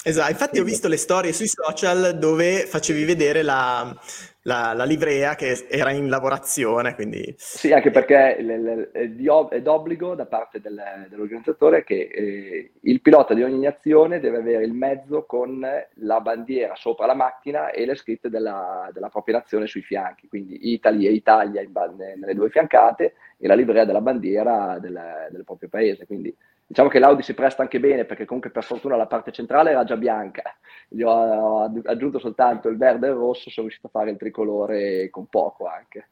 Esatto, 0.08 0.30
infatti 0.30 0.58
ho 0.58 0.64
visto 0.64 0.88
le 0.88 0.96
storie 0.96 1.34
sui 1.34 1.48
social 1.48 2.18
dove 2.18 2.64
facevi 2.64 3.04
vedere 3.04 3.42
la, 3.42 3.94
la, 4.42 4.72
la, 4.74 4.84
livrea 4.84 5.34
che 5.34 5.66
era 5.68 5.90
in 5.90 6.08
lavorazione. 6.08 6.94
Quindi... 6.94 7.34
Sì, 7.36 7.74
anche 7.74 7.90
perché 7.90 8.38
le, 8.40 8.58
le, 8.58 8.90
è, 8.90 9.60
d'obbligo 9.60 10.14
da 10.14 10.24
parte 10.24 10.62
del, 10.62 10.80
dell'organizzatore 11.10 11.84
che 11.84 12.08
eh, 12.10 12.70
il 12.80 13.02
pilota 13.02 13.34
di 13.34 13.42
ogni 13.42 13.66
azione 13.66 14.18
deve 14.18 14.38
avere 14.38 14.64
il 14.64 14.72
mezzo 14.72 15.24
con 15.26 15.60
la 15.60 16.20
bandiera 16.20 16.74
sopra 16.74 17.04
la 17.04 17.14
macchina 17.14 17.70
e 17.70 17.84
le 17.84 17.94
scritte 17.94 18.30
della, 18.30 18.88
della 18.94 19.10
propria 19.10 19.36
nazione 19.36 19.66
sui 19.66 19.82
fianchi, 19.82 20.26
quindi 20.26 20.72
Italy 20.72 21.06
e 21.06 21.12
Italia 21.12 21.60
in, 21.60 21.70
nelle 22.16 22.34
due 22.34 22.48
fiancate 22.48 23.12
e 23.36 23.46
la 23.46 23.54
livrea 23.54 23.84
della 23.84 24.00
bandiera 24.00 24.78
del, 24.80 25.28
del 25.30 25.44
proprio 25.44 25.68
paese. 25.68 26.06
Quindi 26.06 26.34
Diciamo 26.70 26.90
che 26.90 26.98
l'Audi 26.98 27.22
si 27.22 27.32
presta 27.32 27.62
anche 27.62 27.80
bene 27.80 28.04
perché 28.04 28.26
comunque 28.26 28.50
per 28.50 28.62
fortuna 28.62 28.94
la 28.94 29.06
parte 29.06 29.32
centrale 29.32 29.70
era 29.70 29.84
già 29.84 29.96
bianca, 29.96 30.42
gli 30.86 31.00
ho, 31.00 31.62
aggiunto 31.62 32.18
soltanto 32.18 32.68
il 32.68 32.76
verde 32.76 33.06
e 33.06 33.10
il 33.10 33.16
rosso, 33.16 33.48
sono 33.48 33.66
riuscito 33.66 33.86
a 33.86 33.90
fare 33.90 34.10
il 34.10 34.18
tricolore 34.18 35.08
con 35.08 35.28
poco 35.28 35.66
anche. 35.66 36.08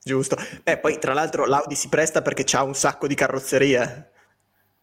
Giusto. 0.00 0.36
E 0.62 0.78
poi 0.78 0.98
tra 1.00 1.14
l'altro 1.14 1.46
l'Audi 1.46 1.74
si 1.74 1.88
presta 1.88 2.22
perché 2.22 2.44
ha 2.56 2.62
un 2.62 2.74
sacco 2.74 3.08
di 3.08 3.16
carrozzerie. 3.16 4.10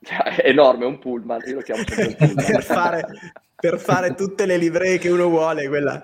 Cioè, 0.02 0.18
è 0.36 0.50
enorme, 0.50 0.86
un 0.86 1.00
pullman, 1.00 1.44
io 1.46 1.56
lo 1.56 1.62
chiamo 1.62 1.82
sempre 1.88 2.16
pullman. 2.16 2.46
per, 2.46 2.64
fare, 2.64 3.06
per 3.56 3.80
fare 3.80 4.14
tutte 4.16 4.46
le 4.46 4.58
livree 4.58 4.98
che 4.98 5.10
uno 5.10 5.30
vuole, 5.30 5.70
quella... 5.70 6.04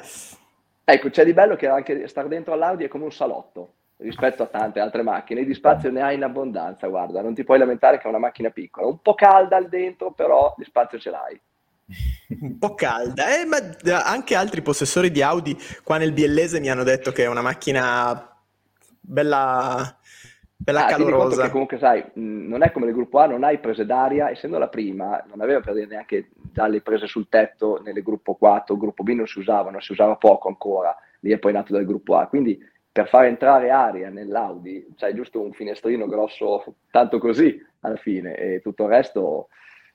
Ecco, 0.85 1.09
c'è 1.09 1.25
di 1.25 1.33
bello 1.33 1.57
che 1.57 1.67
anche 1.67 2.07
stare 2.07 2.29
dentro 2.29 2.53
all'Audi 2.53 2.85
è 2.85 2.87
come 2.87 3.03
un 3.03 3.11
salotto 3.11 3.73
rispetto 3.97 4.43
a 4.43 4.47
tante 4.47 4.79
altre 4.79 5.03
macchine, 5.03 5.45
di 5.45 5.53
spazio 5.53 5.91
ne 5.91 6.01
hai 6.01 6.15
in 6.15 6.23
abbondanza, 6.23 6.87
guarda, 6.87 7.21
non 7.21 7.33
ti 7.33 7.43
puoi 7.43 7.57
lamentare 7.57 7.97
che 7.97 8.03
è 8.03 8.09
una 8.09 8.19
macchina 8.19 8.49
piccola, 8.49 8.87
un 8.87 9.01
po' 9.01 9.13
calda 9.13 9.55
al 9.55 9.69
dentro, 9.69 10.11
però 10.11 10.53
di 10.57 10.65
spazio 10.65 10.99
ce 10.99 11.09
l'hai. 11.09 11.39
Un 12.41 12.57
po' 12.57 12.73
calda, 12.73 13.39
eh, 13.39 13.45
ma 13.45 13.57
anche 14.03 14.33
altri 14.33 14.63
possessori 14.63 15.11
di 15.11 15.21
Audi 15.21 15.55
qua 15.83 15.97
nel 15.97 16.13
biellese 16.13 16.59
mi 16.59 16.67
hanno 16.67 16.81
detto 16.81 17.11
che 17.11 17.25
è 17.25 17.27
una 17.27 17.43
macchina 17.43 18.35
bella, 18.99 19.95
bella 20.55 20.85
ah, 20.87 20.89
calorosa. 20.89 21.43
Che 21.43 21.51
comunque 21.51 21.77
sai, 21.77 22.03
non 22.13 22.63
è 22.63 22.71
come 22.71 22.85
nel 22.85 22.95
gruppo 22.95 23.19
A, 23.19 23.27
non 23.27 23.43
hai 23.43 23.59
prese 23.59 23.85
d'aria, 23.85 24.31
essendo 24.31 24.57
la 24.57 24.67
prima, 24.67 25.23
non 25.29 25.41
aveva 25.41 25.59
per 25.59 25.75
dire 25.75 25.85
neanche 25.85 26.31
già 26.51 26.65
le 26.65 26.81
prese 26.81 27.05
sul 27.05 27.29
tetto 27.29 27.79
nel 27.83 28.01
gruppo 28.01 28.33
4, 28.33 28.75
gruppo 28.75 29.03
B 29.03 29.09
non 29.09 29.27
si 29.27 29.37
usavano, 29.37 29.79
si 29.79 29.91
usava 29.91 30.15
poco 30.15 30.47
ancora, 30.47 30.95
lì 31.19 31.31
è 31.31 31.37
poi 31.37 31.53
nato 31.53 31.71
dal 31.71 31.85
gruppo 31.85 32.17
A, 32.17 32.25
quindi 32.25 32.59
per 32.95 33.09
far 33.09 33.25
entrare 33.25 33.71
aria 33.71 34.09
nell'Audi 34.09 34.93
c'è 34.95 35.13
giusto 35.13 35.41
un 35.41 35.51
finestrino 35.51 36.07
grosso, 36.07 36.75
tanto 36.89 37.17
così 37.17 37.61
alla 37.81 37.97
fine, 37.97 38.37
e 38.37 38.61
tutto 38.61 38.83
il 38.83 38.89
resto 38.89 39.49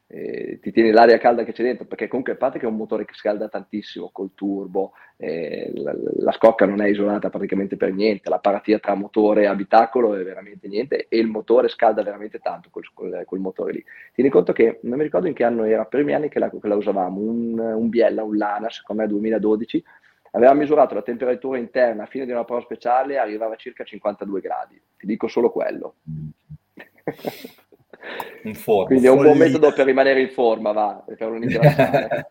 eh, 0.06 0.58
ti 0.60 0.70
tieni 0.70 0.90
l'aria 0.90 1.16
calda 1.16 1.42
che 1.42 1.52
c'è 1.52 1.62
dentro, 1.62 1.86
perché 1.86 2.08
comunque 2.08 2.34
a 2.34 2.36
parte 2.36 2.58
che 2.58 2.66
è 2.66 2.68
un 2.68 2.76
motore 2.76 3.06
che 3.06 3.14
scalda 3.14 3.48
tantissimo 3.48 4.10
col 4.12 4.32
turbo, 4.34 4.92
eh, 5.16 5.72
la, 5.76 5.94
la, 5.96 6.32
scocca 6.32 6.66
non 6.66 6.82
è 6.82 6.88
isolata 6.88 7.30
praticamente 7.30 7.78
per 7.78 7.90
niente, 7.94 8.28
la 8.28 8.38
paratia 8.38 8.78
tra 8.78 8.94
motore 8.94 9.44
e 9.44 9.46
abitacolo 9.46 10.14
è 10.14 10.22
veramente 10.22 10.68
niente 10.68 11.06
e 11.08 11.16
il 11.16 11.26
motore 11.26 11.68
scalda 11.68 12.02
veramente 12.02 12.38
tanto 12.38 12.68
col, 12.70 12.84
col, 12.92 13.22
col 13.24 13.38
motore 13.38 13.72
lì. 13.72 13.84
Tieni 14.12 14.28
conto 14.28 14.52
che 14.52 14.80
non 14.82 14.98
mi 14.98 15.04
ricordo 15.04 15.26
in 15.26 15.32
che 15.32 15.44
anno 15.44 15.64
era, 15.64 15.86
primi 15.86 16.12
anni 16.12 16.28
che 16.28 16.38
la, 16.38 16.50
che 16.50 16.68
la 16.68 16.76
usavamo, 16.76 17.18
un, 17.18 17.58
un 17.58 17.88
Biella, 17.88 18.22
un 18.22 18.36
Lana, 18.36 18.68
secondo 18.68 19.00
me 19.00 19.08
2012, 19.08 19.82
Aveva 20.32 20.54
misurato 20.54 20.94
la 20.94 21.02
temperatura 21.02 21.58
interna 21.58 22.04
a 22.04 22.06
fine 22.06 22.24
di 22.24 22.30
una 22.30 22.44
prova 22.44 22.62
speciale, 22.62 23.18
arrivava 23.18 23.54
a 23.54 23.56
circa 23.56 23.82
52 23.84 24.40
gradi. 24.40 24.80
Ti 24.96 25.06
dico 25.06 25.26
solo 25.26 25.50
quello. 25.50 25.94
un 28.44 28.54
forno. 28.54 28.86
Quindi 28.86 29.06
è 29.06 29.10
un 29.10 29.22
buon 29.22 29.38
metodo 29.38 29.72
per 29.72 29.86
rimanere 29.86 30.20
in 30.20 30.30
forma, 30.30 30.72
va, 30.72 31.04
per 31.04 31.28
un 31.28 31.46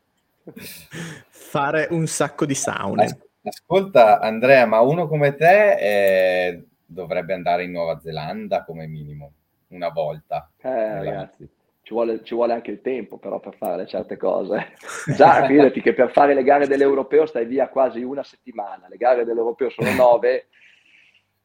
Fare 1.27 1.87
un 1.91 2.07
sacco 2.07 2.45
di 2.45 2.55
saune. 2.55 3.19
Ascolta 3.43 4.19
Andrea, 4.19 4.65
ma 4.65 4.79
uno 4.81 5.07
come 5.07 5.35
te 5.35 5.77
eh, 5.77 6.63
dovrebbe 6.85 7.33
andare 7.33 7.63
in 7.63 7.71
Nuova 7.71 7.99
Zelanda 7.99 8.63
come 8.63 8.87
minimo, 8.87 9.31
una 9.69 9.89
volta. 9.89 10.49
Eh, 10.61 10.93
ragazzi 11.03 11.49
ci 11.89 11.95
vuole, 11.95 12.23
ci 12.23 12.35
vuole, 12.35 12.53
anche 12.53 12.69
il 12.69 12.81
tempo 12.81 13.17
però 13.17 13.39
per 13.39 13.55
fare 13.55 13.87
certe 13.87 14.15
cose. 14.15 14.73
Già, 15.17 15.45
fidati 15.45 15.81
che 15.81 15.93
per 15.93 16.11
fare 16.11 16.35
le 16.35 16.43
gare 16.43 16.67
dell'Europeo 16.67 17.25
stai 17.25 17.45
via 17.45 17.67
quasi 17.67 18.03
una 18.03 18.23
settimana, 18.23 18.87
le 18.87 18.97
gare 18.97 19.25
dell'Europeo 19.25 19.71
sono 19.71 19.91
nove, 19.93 20.49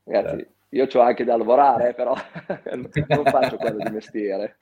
ragazzi, 0.04 0.36
certo. 0.36 0.52
io 0.68 0.86
ho 0.92 1.00
anche 1.00 1.24
da 1.24 1.38
lavorare, 1.38 1.94
però 1.94 2.12
non 3.08 3.24
faccio 3.24 3.56
quello 3.56 3.78
di 3.78 3.90
mestiere. 3.90 4.58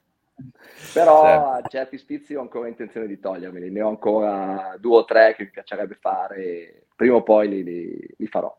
Però 0.93 1.53
certo. 1.53 1.67
certi 1.67 1.97
spizi 1.97 2.33
ho 2.33 2.41
ancora 2.41 2.69
intenzione 2.69 3.05
di 3.05 3.19
togliermeli, 3.19 3.69
ne 3.69 3.81
ho 3.81 3.89
ancora 3.89 4.77
due 4.79 4.99
o 4.99 5.05
tre 5.05 5.35
che 5.35 5.43
mi 5.43 5.49
piacerebbe 5.49 5.95
fare, 5.99 6.85
prima 6.95 7.15
o 7.15 7.23
poi 7.23 7.49
li, 7.49 7.63
li, 7.63 8.15
li 8.17 8.27
farò. 8.27 8.57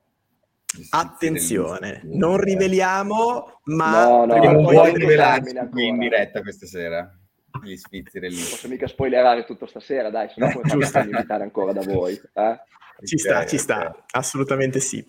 Attenzione, 0.90 2.00
non 2.04 2.36
riveliamo, 2.36 3.60
ma 3.64 4.04
no, 4.04 4.24
no, 4.26 4.36
non 4.36 4.62
puoi 4.62 4.92
rivelarci 4.94 5.54
qui 5.70 5.86
in 5.86 5.98
diretta 5.98 6.42
questa 6.42 6.66
sera. 6.66 7.18
Gli 7.62 7.76
sfizi 7.76 8.18
del... 8.18 8.32
Non 8.32 8.42
posso 8.42 8.68
mica 8.68 8.86
spoilerare 8.88 9.44
tutto 9.44 9.66
stasera, 9.66 10.10
dai, 10.10 10.28
se 10.28 10.34
no 10.38 10.50
come 10.68 10.86
faccio 10.86 11.08
invitare 11.08 11.44
ancora 11.44 11.72
da 11.72 11.82
voi. 11.82 12.12
Eh? 12.12 12.60
Ci 13.04 13.18
sta, 13.18 13.36
okay, 13.36 13.48
ci 13.48 13.58
sta, 13.58 14.04
assolutamente 14.10 14.80
sì. 14.80 15.04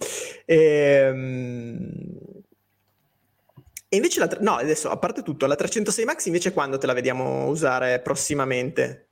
Ehm, 0.46 2.44
E 3.88 3.96
invece 3.96 4.20
la, 4.20 4.30
no, 4.42 4.56
adesso 4.56 4.90
a 4.90 4.98
parte 4.98 5.22
tutto, 5.22 5.46
la 5.46 5.56
306 5.56 6.06
Max 6.06 6.26
invece 6.26 6.52
quando 6.52 6.78
te 6.78 6.86
la 6.86 6.94
vediamo 6.94 7.48
usare 7.48 8.00
prossimamente? 8.02 9.05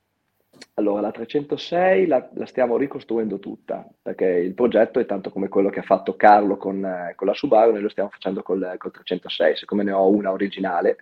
Allora, 0.76 1.02
la 1.02 1.12
306 1.12 2.08
la, 2.08 2.28
la, 2.34 2.46
stiamo 2.46 2.78
ricostruendo 2.78 3.40
tutta, 3.40 3.88
perché 4.02 4.26
il 4.26 4.54
progetto 4.54 5.00
è 5.00 5.06
tanto 5.06 5.30
come 5.30 5.48
quello 5.48 5.70
che 5.70 5.80
ha 5.80 5.84
fatto 5.84 6.16
Carlo 6.16 6.58
con, 6.58 6.84
eh, 6.84 7.14
con 7.16 7.28
la 7.28 7.34
Subaru, 7.34 7.72
noi 7.72 7.82
lo 7.82 7.90
stiamo 7.90 8.10
facendo 8.10 8.42
col, 8.42 8.76
col 8.78 8.92
306, 8.92 9.56
siccome 9.56 9.84
ne 9.84 9.92
ho 9.92 10.08
una 10.10 10.32
originale, 10.32 10.98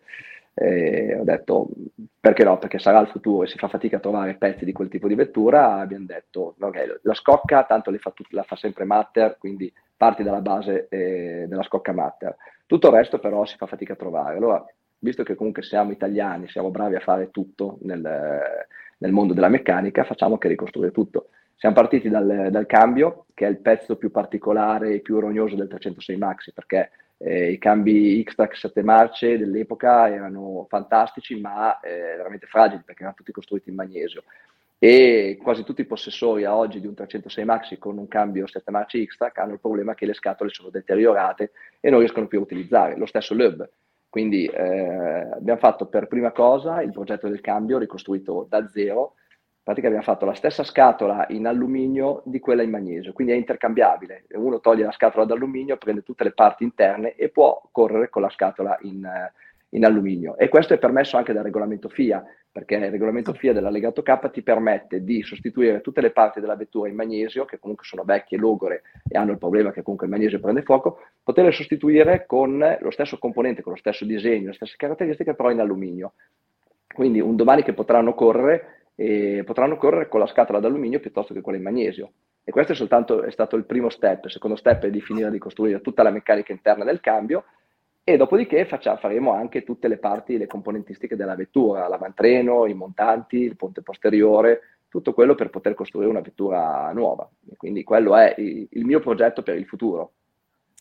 eh, 0.54 1.18
ho 1.18 1.24
detto 1.24 1.70
perché 2.20 2.44
no, 2.44 2.58
perché 2.58 2.80
sarà 2.80 3.00
il 3.00 3.08
futuro 3.08 3.44
e 3.44 3.48
si 3.48 3.58
fa 3.58 3.68
fatica 3.70 3.98
a 3.98 4.00
trovare 4.00 4.36
pezzi 4.36 4.66
di 4.66 4.74
quel 4.74 4.90
tipo 4.90 5.08
di 5.08 5.16
vettura, 5.16 5.76
abbiamo 5.80 6.06
detto 6.06 6.56
ok, 6.60 7.00
la 7.04 7.14
scocca 7.14 7.64
tanto 7.64 7.94
fa 7.98 8.12
tut- 8.12 8.32
la 8.34 8.44
fa 8.44 8.56
sempre 8.58 8.84
Matter, 8.84 9.38
quindi 9.38 9.72
parti 9.96 10.24
dalla 10.24 10.42
base 10.42 10.88
eh, 10.90 11.46
della 11.48 11.64
scocca 11.64 11.94
Matter. 11.94 12.36
Tutto 12.66 12.88
il 12.88 12.94
resto 12.94 13.20
però 13.20 13.46
si 13.46 13.56
fa 13.58 13.68
fatica 13.68 13.94
a 13.94 13.96
trovare. 13.96 14.36
Allora, 14.38 14.64
visto 15.00 15.24
che 15.24 15.36
comunque 15.36 15.64
siamo 15.64 15.92
italiani, 15.92 16.48
siamo 16.50 16.70
bravi 16.70 16.96
a 16.96 17.00
fare 17.00 17.32
tutto 17.32 17.78
nel, 17.82 18.02
nel 19.02 19.12
mondo 19.12 19.34
della 19.34 19.50
meccanica, 19.50 20.04
facciamo 20.04 20.38
che 20.38 20.48
ricostruire 20.48 20.92
tutto. 20.92 21.30
Siamo 21.56 21.76
partiti 21.76 22.10
dal, 22.10 22.50
dal, 22.50 22.66
cambio, 22.66 23.26
che 23.34 23.46
è 23.46 23.50
il 23.50 23.60
pezzo 23.60 23.96
più 23.96 24.12
particolare 24.12 24.94
e 24.94 25.00
più 25.00 25.20
rognoso 25.20 25.56
del 25.56 25.68
306 25.68 26.18
Maxi, 26.18 26.54
perché 26.54 26.92
eh, 27.18 27.52
i 27.52 27.58
cambi 27.58 28.24
X-Track 28.24 28.56
7 28.56 28.84
marce 28.84 29.38
dell'epoca 29.38 30.08
erano 30.10 30.66
fantastici, 30.70 31.40
ma 31.40 31.80
eh, 31.80 32.16
veramente 32.18 32.48
fragili, 32.48 32.84
perché 32.84 33.02
erano 33.02 33.18
tutti 33.18 33.32
costruiti 33.32 33.70
in 33.70 33.76
magnesio. 33.76 34.24
E 34.78 35.38
quasi 35.42 35.64
tutti 35.64 35.82
i 35.82 35.86
possessori 35.86 36.44
a 36.44 36.56
oggi 36.56 36.80
di 36.80 36.88
un 36.88 36.96
306 36.96 37.46
Maxi 37.46 37.78
con 37.78 37.98
un 38.00 38.08
cambio 38.08 38.48
7 38.48 38.72
marce 38.72 39.06
X-Track 39.06 39.38
hanno 39.38 39.54
il 39.54 39.60
problema 39.60 39.94
che 39.94 40.08
le 40.08 40.14
scatole 40.14 40.50
sono 40.52 40.70
deteriorate 40.70 41.52
e 41.80 41.90
non 41.92 42.00
riescono 42.00 42.28
più 42.28 42.40
a 42.40 42.44
utilizzare. 42.44 42.98
Lo 42.98 43.06
stesso 43.06 43.36
Lub. 43.36 43.68
Quindi 44.12 44.46
eh, 44.46 45.30
abbiamo 45.32 45.60
fatto 45.62 45.86
per 45.86 46.08
prima 46.08 46.34
cosa 46.34 46.82
il 46.82 46.92
progetto 46.92 47.30
del 47.30 47.40
cambio 47.40 47.78
ricostruito 47.78 48.46
da 48.50 48.68
zero. 48.68 49.14
In 49.40 49.64
pratica 49.64 49.88
abbiamo 49.88 50.04
fatto 50.04 50.26
la 50.26 50.34
stessa 50.34 50.66
scatola 50.66 51.28
in 51.30 51.48
alluminio 51.48 52.22
di 52.26 52.40
quella 52.40 52.62
in 52.62 52.72
magnesio, 52.72 53.14
quindi 53.14 53.32
è 53.32 53.38
intercambiabile. 53.38 54.26
Uno 54.34 54.60
toglie 54.60 54.84
la 54.84 54.92
scatola 54.92 55.24
d'alluminio, 55.24 55.78
prende 55.78 56.04
tutte 56.04 56.26
le 56.26 56.34
parti 56.34 56.66
interne 56.66 57.16
e 57.16 57.30
può 57.30 57.62
correre 57.72 58.10
con 58.10 58.24
la 58.24 58.30
scatola 58.30 58.78
in, 58.82 59.10
in 59.72 59.86
alluminio. 59.86 60.38
E 60.38 60.50
questo 60.50 60.74
è 60.74 60.78
permesso 60.78 61.18
anche 61.18 61.34
dal 61.34 61.44
regolamento 61.44 61.90
FIA, 61.90 62.24
perché 62.52 62.76
il 62.76 62.90
regolamento 62.90 63.34
FIA 63.34 63.54
dell'allegato 63.54 64.02
K 64.02 64.30
ti 64.30 64.42
permette 64.42 65.04
di 65.04 65.22
sostituire 65.22 65.82
tutte 65.82 66.02
le 66.02 66.12
parti 66.12 66.40
della 66.40 66.56
vettura 66.56 66.90
in 66.90 66.96
magnesio, 66.96 67.46
che 67.46 67.60
comunque 67.60 67.86
sono 67.86 68.04
vecchie, 68.04 68.38
logore 68.38 68.82
e 69.08 69.18
hanno 69.18 69.32
il 69.32 69.38
problema 69.38 69.72
che 69.72 69.82
comunque 69.82 70.08
il 70.08 70.14
magnesio 70.14 70.40
prende 70.40 70.64
fuoco, 70.64 71.00
poterle 71.24 71.52
sostituire 71.52 72.26
con 72.26 72.78
lo 72.80 72.92
stesso 72.92 73.18
componente, 73.18 73.62
con 73.62 73.74
lo 73.74 73.78
stesso 73.78 74.06
disegno, 74.06 74.48
le 74.48 74.54
stesse 74.54 74.76
caratteristiche, 74.78 75.34
però 75.34 75.52
in 75.52 75.60
alluminio. 75.60 76.14
Quindi 76.94 77.22
un 77.22 77.38
domani 77.38 77.64
che 77.64 77.74
potranno 77.74 78.14
correre, 78.14 78.88
eh, 78.96 79.44
potranno 79.46 79.78
correre 79.78 80.10
con 80.10 80.20
la 80.20 80.28
scatola 80.28 80.60
d'alluminio 80.60 81.00
piuttosto 81.00 81.34
che 81.34 81.42
quella 81.42 81.58
in 81.58 81.64
magnesio. 81.64 82.12
E 82.44 82.52
questo 82.52 82.74
è 82.74 82.76
soltanto 82.76 83.24
è 83.24 83.32
stato 83.32 83.56
il 83.56 83.64
primo 83.66 83.90
step. 83.90 84.26
Il 84.26 84.32
secondo 84.32 84.58
step 84.58 84.84
è 84.84 84.90
di 84.90 85.00
finire 85.00 85.32
di 85.32 85.38
costruire 85.38 85.80
tutta 85.80 86.04
la 86.04 86.10
meccanica 86.10 86.52
interna 86.52 86.84
del 86.84 87.00
cambio 87.00 87.46
e 88.04 88.18
dopodiché 88.18 88.66
facciamo, 88.66 88.98
faremo 88.98 89.34
anche 89.34 89.64
tutte 89.64 89.88
le 89.88 89.98
parti, 89.98 90.38
le 90.38 90.48
componentistiche 90.48 91.16
della 91.16 91.36
vettura, 91.36 91.88
l'avantreno, 91.88 92.66
i 92.66 92.74
montanti, 92.74 93.38
il 93.38 93.56
ponte 93.56 93.82
posteriore, 93.82 94.62
tutto 94.88 95.14
quello 95.14 95.36
per 95.36 95.50
poter 95.50 95.74
costruire 95.74 96.10
una 96.10 96.22
vettura 96.22 96.92
nuova. 96.94 97.30
E 97.50 97.56
quindi 97.56 97.84
quello 97.84 98.16
è 98.18 98.34
il, 98.38 98.68
il 98.72 98.86
mio 98.86 99.00
progetto 99.00 99.44
per 99.44 99.56
il 99.56 99.66
futuro. 99.66 100.14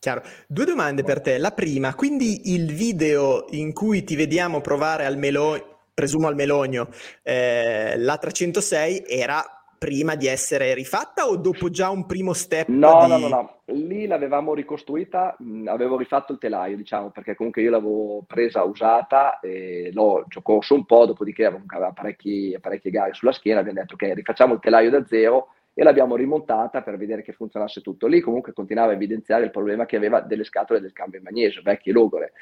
Chiaro. 0.00 0.22
Due 0.46 0.64
domande 0.64 1.02
per 1.02 1.20
te. 1.20 1.36
La 1.36 1.50
prima, 1.50 1.94
quindi 1.94 2.54
il 2.54 2.72
video 2.72 3.44
in 3.50 3.74
cui 3.74 4.02
ti 4.02 4.16
vediamo 4.16 4.62
provare 4.62 5.04
al 5.04 5.18
melogno, 5.18 5.80
presumo 5.92 6.26
al 6.26 6.34
melogno, 6.34 6.88
eh, 7.22 7.98
la 7.98 8.16
306 8.16 9.04
era 9.06 9.59
prima 9.80 10.14
di 10.14 10.26
essere 10.26 10.74
rifatta 10.74 11.26
o 11.26 11.36
dopo 11.36 11.70
già 11.70 11.88
un 11.88 12.04
primo 12.04 12.34
step? 12.34 12.68
No, 12.68 13.06
di... 13.06 13.08
no, 13.12 13.16
no, 13.16 13.28
no, 13.28 13.60
lì 13.72 14.06
l'avevamo 14.06 14.52
ricostruita, 14.52 15.34
mh, 15.38 15.68
avevo 15.68 15.96
rifatto 15.96 16.32
il 16.32 16.38
telaio, 16.38 16.76
diciamo, 16.76 17.08
perché 17.08 17.34
comunque 17.34 17.62
io 17.62 17.70
l'avevo 17.70 18.22
presa 18.26 18.62
usata 18.62 19.40
e 19.40 19.88
l'ho, 19.94 20.26
ci 20.28 20.36
ho 20.36 20.42
corso 20.42 20.74
un 20.74 20.84
po', 20.84 21.06
dopodiché 21.06 21.46
aveva 21.46 21.92
parecchi, 21.92 22.54
parecchie 22.60 22.90
gare 22.90 23.14
sulla 23.14 23.32
schiena, 23.32 23.60
abbiamo 23.60 23.80
detto 23.80 23.94
ok, 23.94 24.12
rifacciamo 24.16 24.52
il 24.52 24.60
telaio 24.60 24.90
da 24.90 25.06
zero 25.06 25.54
e 25.72 25.82
l'abbiamo 25.82 26.14
rimontata 26.14 26.82
per 26.82 26.98
vedere 26.98 27.22
che 27.22 27.32
funzionasse 27.32 27.80
tutto. 27.80 28.06
Lì 28.06 28.20
comunque 28.20 28.52
continuava 28.52 28.90
a 28.90 28.96
evidenziare 28.96 29.44
il 29.44 29.50
problema 29.50 29.86
che 29.86 29.96
aveva 29.96 30.20
delle 30.20 30.44
scatole 30.44 30.80
del 30.82 30.92
cambio 30.92 31.20
in 31.20 31.24
magnesio, 31.24 31.62
vecchie 31.62 31.94
logore. 31.94 32.32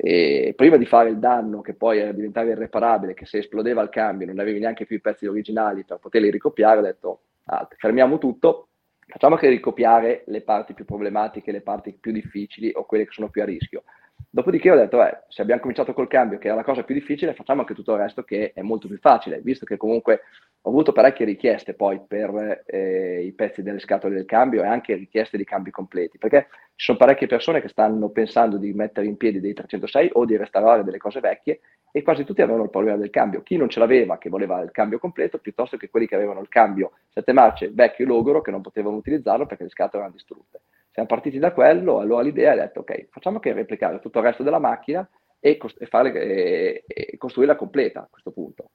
E 0.00 0.52
prima 0.54 0.76
di 0.76 0.86
fare 0.86 1.08
il 1.08 1.18
danno 1.18 1.60
che 1.60 1.74
poi 1.74 1.98
era 1.98 2.12
diventato 2.12 2.46
irreparabile, 2.46 3.14
che 3.14 3.26
se 3.26 3.38
esplodeva 3.38 3.82
il 3.82 3.88
cambio 3.88 4.28
non 4.28 4.38
avevi 4.38 4.60
neanche 4.60 4.86
più 4.86 4.94
i 4.94 5.00
pezzi 5.00 5.26
originali 5.26 5.84
per 5.84 5.98
poterli 5.98 6.30
ricopiare, 6.30 6.78
ho 6.78 6.82
detto 6.82 7.20
ah, 7.46 7.66
fermiamo 7.76 8.18
tutto, 8.18 8.68
facciamo 9.04 9.34
che 9.34 9.48
ricopiare 9.48 10.22
le 10.26 10.42
parti 10.42 10.72
più 10.72 10.84
problematiche, 10.84 11.50
le 11.50 11.62
parti 11.62 11.94
più 11.98 12.12
difficili 12.12 12.70
o 12.72 12.86
quelle 12.86 13.06
che 13.06 13.10
sono 13.12 13.28
più 13.28 13.42
a 13.42 13.44
rischio. 13.44 13.82
Dopodiché 14.30 14.70
ho 14.70 14.76
detto, 14.76 15.02
eh, 15.02 15.22
se 15.28 15.40
abbiamo 15.40 15.62
cominciato 15.62 15.94
col 15.94 16.06
cambio, 16.06 16.36
che 16.36 16.48
era 16.48 16.56
la 16.56 16.62
cosa 16.62 16.82
più 16.82 16.94
difficile, 16.94 17.32
facciamo 17.32 17.60
anche 17.60 17.72
tutto 17.74 17.94
il 17.94 18.00
resto 18.00 18.24
che 18.24 18.52
è 18.52 18.60
molto 18.60 18.86
più 18.86 18.98
facile, 18.98 19.40
visto 19.40 19.64
che 19.64 19.78
comunque 19.78 20.20
ho 20.60 20.68
avuto 20.68 20.92
parecchie 20.92 21.24
richieste 21.24 21.72
poi 21.72 21.98
per 22.06 22.62
eh, 22.66 23.22
i 23.24 23.32
pezzi 23.32 23.62
delle 23.62 23.78
scatole 23.78 24.14
del 24.14 24.26
cambio 24.26 24.62
e 24.62 24.66
anche 24.66 24.94
richieste 24.94 25.38
di 25.38 25.44
cambi 25.44 25.70
completi, 25.70 26.18
perché 26.18 26.48
ci 26.74 26.84
sono 26.84 26.98
parecchie 26.98 27.26
persone 27.26 27.62
che 27.62 27.68
stanno 27.68 28.10
pensando 28.10 28.58
di 28.58 28.74
mettere 28.74 29.06
in 29.06 29.16
piedi 29.16 29.40
dei 29.40 29.54
306 29.54 30.10
o 30.12 30.26
di 30.26 30.36
restaurare 30.36 30.84
delle 30.84 30.98
cose 30.98 31.20
vecchie 31.20 31.60
e 31.90 32.02
quasi 32.02 32.24
tutti 32.24 32.42
avevano 32.42 32.64
il 32.64 32.70
problema 32.70 32.98
del 32.98 33.08
cambio. 33.08 33.42
Chi 33.42 33.56
non 33.56 33.70
ce 33.70 33.78
l'aveva, 33.78 34.18
che 34.18 34.28
voleva 34.28 34.60
il 34.60 34.72
cambio 34.72 34.98
completo, 34.98 35.38
piuttosto 35.38 35.78
che 35.78 35.88
quelli 35.88 36.06
che 36.06 36.16
avevano 36.16 36.40
il 36.40 36.48
cambio 36.48 36.92
sette 37.08 37.32
marce 37.32 37.70
vecchio 37.72 38.04
e 38.04 38.08
logoro 38.08 38.42
che 38.42 38.50
non 38.50 38.60
potevano 38.60 38.96
utilizzarlo 38.96 39.46
perché 39.46 39.62
le 39.62 39.70
scatole 39.70 40.02
erano 40.02 40.16
distrutte. 40.16 40.60
Siamo 40.98 41.14
partiti 41.14 41.38
da 41.38 41.52
quello, 41.52 42.00
allora 42.00 42.22
l'idea 42.22 42.54
è 42.54 42.56
detto, 42.56 42.80
ok, 42.80 43.06
facciamo 43.10 43.38
che 43.38 43.52
replicare 43.52 44.00
tutto 44.00 44.18
il 44.18 44.24
resto 44.24 44.42
della 44.42 44.58
macchina 44.58 45.08
e, 45.38 45.56
cost- 45.56 45.80
e, 45.80 45.86
farle, 45.86 46.12
e, 46.12 46.84
e 46.88 47.16
costruirla 47.16 47.54
completa 47.54 48.00
a 48.00 48.08
questo 48.10 48.32
punto. 48.32 48.70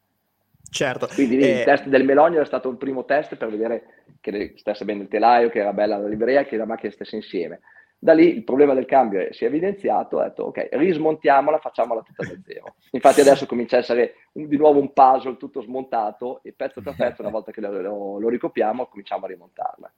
Certo. 0.70 1.10
Quindi 1.14 1.40
eh... 1.40 1.58
il 1.58 1.64
test 1.66 1.88
del 1.88 2.06
Melogno 2.06 2.40
è 2.40 2.46
stato 2.46 2.70
il 2.70 2.78
primo 2.78 3.04
test 3.04 3.36
per 3.36 3.50
vedere 3.50 4.06
che 4.22 4.54
stesse 4.56 4.86
bene 4.86 5.02
il 5.02 5.10
telaio, 5.10 5.50
che 5.50 5.60
era 5.60 5.74
bella 5.74 5.98
la 5.98 6.08
libreria, 6.08 6.46
che 6.46 6.56
la 6.56 6.66
macchina 6.66 6.94
stesse 6.94 7.18
insieme. 7.18 7.60
Da 8.00 8.14
lì 8.14 8.34
il 8.34 8.46
problema 8.46 8.74
del 8.74 8.86
cambio 8.86 9.28
si 9.34 9.44
è 9.44 9.48
evidenziato, 9.48 10.20
ho 10.20 10.24
detto 10.24 10.44
ok, 10.44 10.70
rismontiamola, 10.72 11.58
facciamola 11.58 12.04
tutta 12.04 12.24
da 12.24 12.40
zero. 12.42 12.76
Infatti 12.92 13.20
adesso 13.20 13.46
comincia 13.46 13.76
a 13.76 13.80
essere 13.80 14.14
un, 14.34 14.48
di 14.48 14.56
nuovo 14.56 14.80
un 14.80 14.94
puzzle 14.94 15.36
tutto 15.36 15.62
smontato 15.62 16.40
e 16.42 16.54
pezzo 16.54 16.82
per 16.82 16.96
pezzo, 16.96 17.22
una 17.22 17.32
volta 17.32 17.52
che 17.52 17.60
lo, 17.60 17.82
lo, 17.82 18.18
lo 18.18 18.30
ricopiamo, 18.30 18.86
cominciamo 18.86 19.26
a 19.26 19.28
rimontarla. 19.28 19.94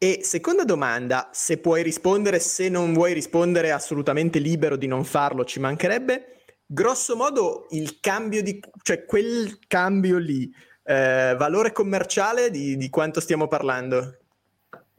E 0.00 0.20
seconda 0.22 0.62
domanda, 0.62 1.28
se 1.32 1.58
puoi 1.58 1.82
rispondere, 1.82 2.38
se 2.38 2.68
non 2.68 2.92
vuoi 2.92 3.12
rispondere, 3.12 3.72
assolutamente 3.72 4.38
libero 4.38 4.76
di 4.76 4.86
non 4.86 5.02
farlo, 5.02 5.44
ci 5.44 5.58
mancherebbe. 5.58 6.42
Grosso 6.64 7.16
modo 7.16 7.66
il 7.70 7.98
cambio 7.98 8.40
di, 8.40 8.62
cioè 8.84 9.04
quel 9.04 9.58
cambio 9.66 10.18
lì, 10.18 10.48
eh, 10.84 11.34
valore 11.36 11.72
commerciale 11.72 12.48
di, 12.52 12.76
di, 12.76 12.88
quanto 12.90 13.18
stiamo 13.18 13.48
parlando? 13.48 14.18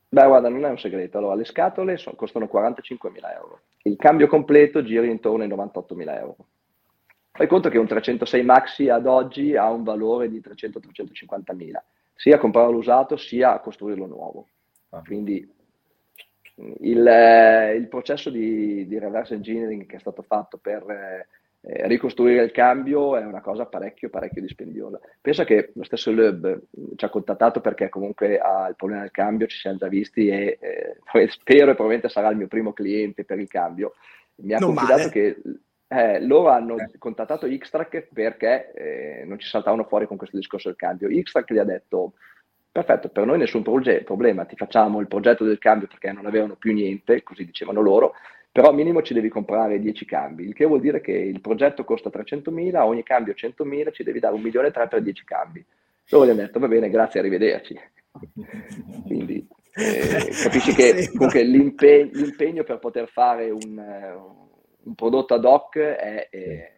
Beh, 0.10 0.26
guarda, 0.26 0.50
non 0.50 0.66
è 0.66 0.70
un 0.70 0.78
segreto. 0.78 1.18
Allora, 1.18 1.36
le 1.36 1.46
scatole 1.46 1.96
sono, 1.96 2.18
costano 2.18 2.50
45.000 2.52 3.10
euro. 3.38 3.62
Il 3.84 3.96
cambio 3.96 4.28
completo 4.28 4.84
gira 4.84 5.06
intorno 5.06 5.44
ai 5.44 5.50
98.000 5.50 6.18
euro. 6.18 6.36
Fai 7.32 7.48
conto 7.48 7.70
che 7.70 7.78
un 7.78 7.88
306 7.88 8.44
Maxi 8.44 8.90
ad 8.90 9.06
oggi 9.06 9.56
ha 9.56 9.70
un 9.70 9.84
valore 9.84 10.28
di 10.28 10.42
300-350.000, 10.42 11.72
sia 12.16 12.36
a 12.36 12.40
comprarlo 12.40 12.76
usato 12.76 13.16
sia 13.16 13.54
a 13.54 13.60
costruirlo 13.62 14.06
nuovo. 14.06 14.48
Ah. 14.90 15.02
Quindi 15.06 15.58
il, 16.80 17.74
il 17.76 17.88
processo 17.88 18.30
di, 18.30 18.88
di, 18.88 19.00
reverse 19.00 19.34
engineering 19.34 19.86
che 19.86 19.96
è 19.96 20.00
stato 20.00 20.22
fatto 20.24 20.58
per 20.58 20.84
eh, 21.62 21.88
ricostruire 21.88 22.44
il 22.44 22.52
cambio 22.52 23.18
è 23.18 23.26
una 23.26 23.42
cosa 23.42 23.66
parecchio, 23.66 24.10
parecchio 24.10 24.42
dispendiosa. 24.42 25.00
Penso 25.22 25.44
che 25.44 25.72
lo 25.74 25.84
stesso 25.84 26.12
Lub 26.12 26.62
ci 26.96 27.06
ha 27.06 27.10
contattato 27.10 27.62
perché 27.62 27.90
comunque 27.90 28.40
ha 28.40 28.68
il 28.68 28.76
problema 28.76 29.02
del 29.02 29.12
cambio, 29.12 29.48
ci 29.48 29.58
siamo 29.58 29.78
già 29.78 29.88
visti 29.88 30.28
e 30.28 30.58
eh, 30.62 30.98
spero 31.30 31.72
e 31.72 31.76
probabilmente 31.76 32.10
sarà 32.10 32.30
il 32.30 32.38
mio 32.38 32.48
primo 32.48 32.74
cliente 32.74 33.26
per 33.26 33.40
il 33.40 33.48
cambio. 33.48 33.94
Mi 34.36 34.54
ha 34.54 34.58
non 34.58 34.74
confidato 34.74 35.00
male. 35.00 35.12
che 35.12 35.42
eh, 35.92 36.22
loro 36.22 36.50
hanno 36.50 36.78
eh. 36.78 36.92
contattato 36.98 37.48
Xtrack 37.48 38.10
perché 38.14 38.72
eh, 38.74 39.26
non 39.26 39.40
ci 39.40 39.48
saltavano 39.48 39.84
fuori 39.84 40.08
con 40.08 40.18
questo 40.18 40.38
discorso 40.38 40.70
del 40.70 40.78
cambio. 40.78 41.10
Xtrack 41.10 41.52
gli 41.52 41.58
ha 41.58 41.64
detto 41.66 42.14
Perfetto, 42.80 43.10
per 43.10 43.26
noi 43.26 43.38
nessun 43.38 43.62
proge- 43.62 44.04
problema, 44.04 44.46
ti 44.46 44.56
facciamo 44.56 45.02
il 45.02 45.08
progetto 45.08 45.44
del 45.44 45.58
cambio 45.58 45.88
perché 45.88 46.14
non 46.14 46.26
avevano 46.26 46.56
più 46.56 46.72
niente, 46.72 47.24
così 47.24 47.44
dicevano 47.44 47.82
loro, 47.82 48.14
però 48.50 48.72
minimo 48.72 49.02
ci 49.02 49.14
devi 49.14 49.28
comprare 49.28 49.82
10 49.82 50.06
cambi, 50.06 50.46
il 50.46 50.54
che 50.54 50.64
vuol 50.66 50.80
dire 50.80 51.02
che 51.02 51.12
il 51.12 51.42
progetto 51.42 51.84
costa 51.84 52.10
300.000, 52.10 52.78
ogni 52.78 53.04
cambio 53.04 53.34
100.000, 53.34 53.92
ci 53.92 54.04
devi 54.04 54.20
dare 54.20 54.34
un 54.34 54.42
milione 54.42 54.70
e 54.70 54.72
tre 54.72 54.88
per 54.88 55.02
10 55.02 55.26
cambi. 55.26 55.66
Loro 56.08 56.26
gli 56.26 56.30
hanno 56.30 56.40
detto, 56.40 56.60
va 56.60 56.70
bene, 56.70 56.90
grazie, 56.90 57.20
arrivederci. 57.20 57.78
Quindi 59.06 59.46
eh, 59.74 60.30
capisci 60.42 60.74
che 60.74 61.10
comunque 61.12 61.44
l'impegno, 61.44 62.12
l'impegno, 62.14 62.64
per 62.64 62.80
poter 62.80 63.10
fare 63.10 63.50
un, 63.50 63.78
un 64.84 64.96
prodotto 64.96 65.34
ad 65.34 65.44
hoc 65.44 65.78
è, 65.78 66.30
è, 66.30 66.72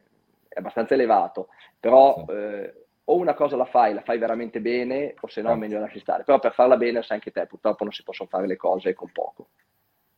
è 0.48 0.57
abbastanza 0.57 0.95
elevato, 0.95 1.49
però 1.80 2.26
eh, 2.28 2.81
o 3.12 3.18
una 3.18 3.34
cosa 3.34 3.58
la 3.58 3.66
fai, 3.66 3.94
la 3.94 4.02
fai 4.02 4.18
veramente 4.18 4.62
bene, 4.62 5.16
o 5.20 5.28
se 5.28 5.42
no 5.42 5.52
è 5.52 5.56
meglio 5.56 5.80
lasci 5.80 6.00
stare. 6.00 6.24
Però 6.24 6.40
per 6.40 6.54
farla 6.54 6.78
bene, 6.78 7.04
sai 7.04 7.18
anche 7.18 7.32
te, 7.32 7.46
purtroppo 7.46 7.84
non 7.84 7.92
si 7.92 8.04
possono 8.04 8.30
fare 8.30 8.48
le 8.48 8.56
cose 8.56 8.94
con 8.94 9.12
poco. 9.12 9.50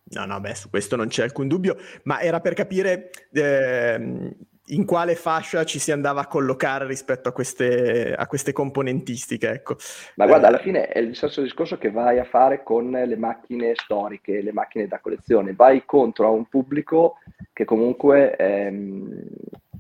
No, 0.06 0.26
no, 0.26 0.40
beh, 0.40 0.54
su 0.54 0.70
questo 0.70 0.96
non 0.96 1.08
c'è 1.08 1.24
alcun 1.24 1.48
dubbio, 1.48 1.76
ma 2.04 2.22
era 2.22 2.40
per 2.40 2.54
capire 2.54 3.10
eh, 3.32 4.36
in 4.68 4.86
quale 4.86 5.16
fascia 5.16 5.64
ci 5.66 5.80
si 5.80 5.92
andava 5.92 6.22
a 6.22 6.28
collocare 6.28 6.86
rispetto 6.86 7.30
a 7.30 7.32
queste, 7.32 8.14
a 8.14 8.28
queste 8.28 8.54
componentistiche. 8.54 9.50
Ecco. 9.50 9.78
Ma 10.16 10.28
guarda, 10.28 10.50
alla 10.50 10.60
fine 10.60 10.88
è 10.88 11.00
il 11.00 11.16
stesso 11.16 11.42
discorso 11.42 11.80
che 11.80 11.90
vai 11.90 12.20
a 12.20 12.26
fare 12.26 12.62
con 12.62 12.92
le 12.92 13.18
macchine 13.18 13.74
storiche, 13.76 14.44
le 14.44 14.54
macchine 14.54 14.88
da 14.88 15.00
collezione. 15.00 15.54
Vai 15.54 15.84
contro 15.86 16.28
a 16.28 16.30
un 16.32 16.46
pubblico 16.46 17.18
che 17.52 17.66
comunque 17.66 18.36
ehm, 18.36 19.28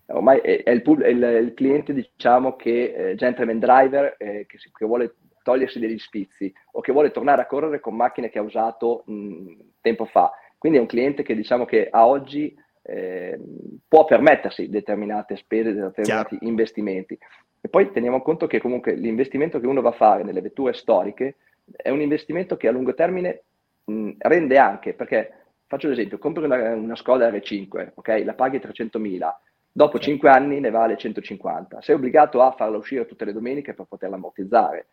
ormai 0.07 0.39
è, 0.39 0.63
è, 0.63 0.71
il, 0.71 0.81
è, 0.81 1.07
il, 1.07 1.21
è, 1.21 1.37
il, 1.37 1.53
cliente, 1.53 1.93
diciamo, 1.93 2.55
che 2.55 2.93
eh, 2.93 3.15
gentleman 3.15 3.59
driver, 3.59 4.15
eh, 4.17 4.45
che, 4.47 4.57
che, 4.57 4.85
vuole 4.85 5.15
togliersi 5.43 5.79
degli 5.79 5.97
spizi 5.97 6.53
o 6.71 6.81
che 6.81 6.91
vuole 6.91 7.11
tornare 7.11 7.41
a 7.41 7.45
correre 7.45 7.79
con 7.79 7.95
macchine 7.95 8.29
che 8.29 8.39
ha 8.39 8.43
usato 8.43 9.03
mh, 9.05 9.53
tempo 9.81 10.05
fa. 10.05 10.31
Quindi 10.57 10.77
è 10.77 10.81
un 10.81 10.87
cliente 10.87 11.23
che 11.23 11.35
diciamo 11.35 11.65
che 11.65 11.89
a 11.89 12.07
oggi 12.07 12.55
eh, 12.83 13.39
può 13.87 14.05
permettersi 14.05 14.69
determinate 14.69 15.35
spese, 15.35 15.73
determinati 15.73 16.37
Chiaro. 16.37 16.45
investimenti. 16.47 17.17
E 17.59 17.69
poi 17.69 17.91
teniamo 17.91 18.21
conto 18.21 18.47
che 18.47 18.59
comunque 18.59 18.93
l'investimento 18.93 19.59
che 19.59 19.67
uno 19.67 19.81
va 19.81 19.89
a 19.89 19.93
fare 19.93 20.23
nelle 20.23 20.41
vetture 20.41 20.73
storiche 20.73 21.35
è 21.75 21.89
un 21.89 22.01
investimento 22.01 22.57
che 22.57 22.67
a 22.67 22.71
lungo 22.71 22.93
termine 22.93 23.43
mh, 23.85 24.11
rende 24.17 24.57
anche, 24.57 24.93
perché 24.93 25.33
faccio 25.67 25.87
l'esempio, 25.87 26.17
compri 26.17 26.43
una, 26.43 26.73
una 26.73 26.95
Skoda 26.95 27.29
R5, 27.29 27.91
ok? 27.95 28.21
La 28.25 28.33
paghi 28.33 28.57
300.000, 28.57 29.29
dopo 29.75 29.97
5 29.97 30.29
anni 30.29 30.59
ne 30.59 30.69
vale 30.69 30.95
150, 30.95 31.81
sei 31.81 31.95
obbligato 31.95 32.41
a 32.41 32.51
farla 32.51 32.77
uscire 32.77 33.07
tutte 33.07 33.25
le 33.25 33.33
domeniche 33.33 33.73
per 33.73 33.87
poterla 33.89 34.15
ammortizzare. 34.15 34.87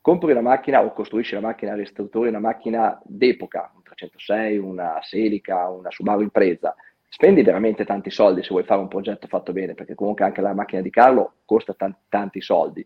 Compri 0.00 0.32
una 0.32 0.40
macchina 0.40 0.82
o 0.82 0.92
costruisci 0.92 1.34
una 1.34 1.46
macchina, 1.46 1.74
ristrutturi 1.74 2.30
una 2.30 2.40
macchina 2.40 3.00
d'epoca, 3.04 3.70
un 3.76 3.82
306, 3.82 4.56
una 4.56 4.98
Celica, 5.00 5.68
una 5.68 5.90
Subaru 5.90 6.22
Impresa, 6.22 6.74
spendi 7.08 7.42
veramente 7.42 7.84
tanti 7.84 8.10
soldi 8.10 8.42
se 8.42 8.48
vuoi 8.48 8.64
fare 8.64 8.80
un 8.80 8.88
progetto 8.88 9.28
fatto 9.28 9.52
bene, 9.52 9.74
perché 9.74 9.94
comunque 9.94 10.24
anche 10.24 10.40
la 10.40 10.54
macchina 10.54 10.80
di 10.80 10.90
Carlo 10.90 11.34
costa 11.44 11.74
tanti, 11.74 12.00
tanti 12.08 12.40
soldi. 12.40 12.84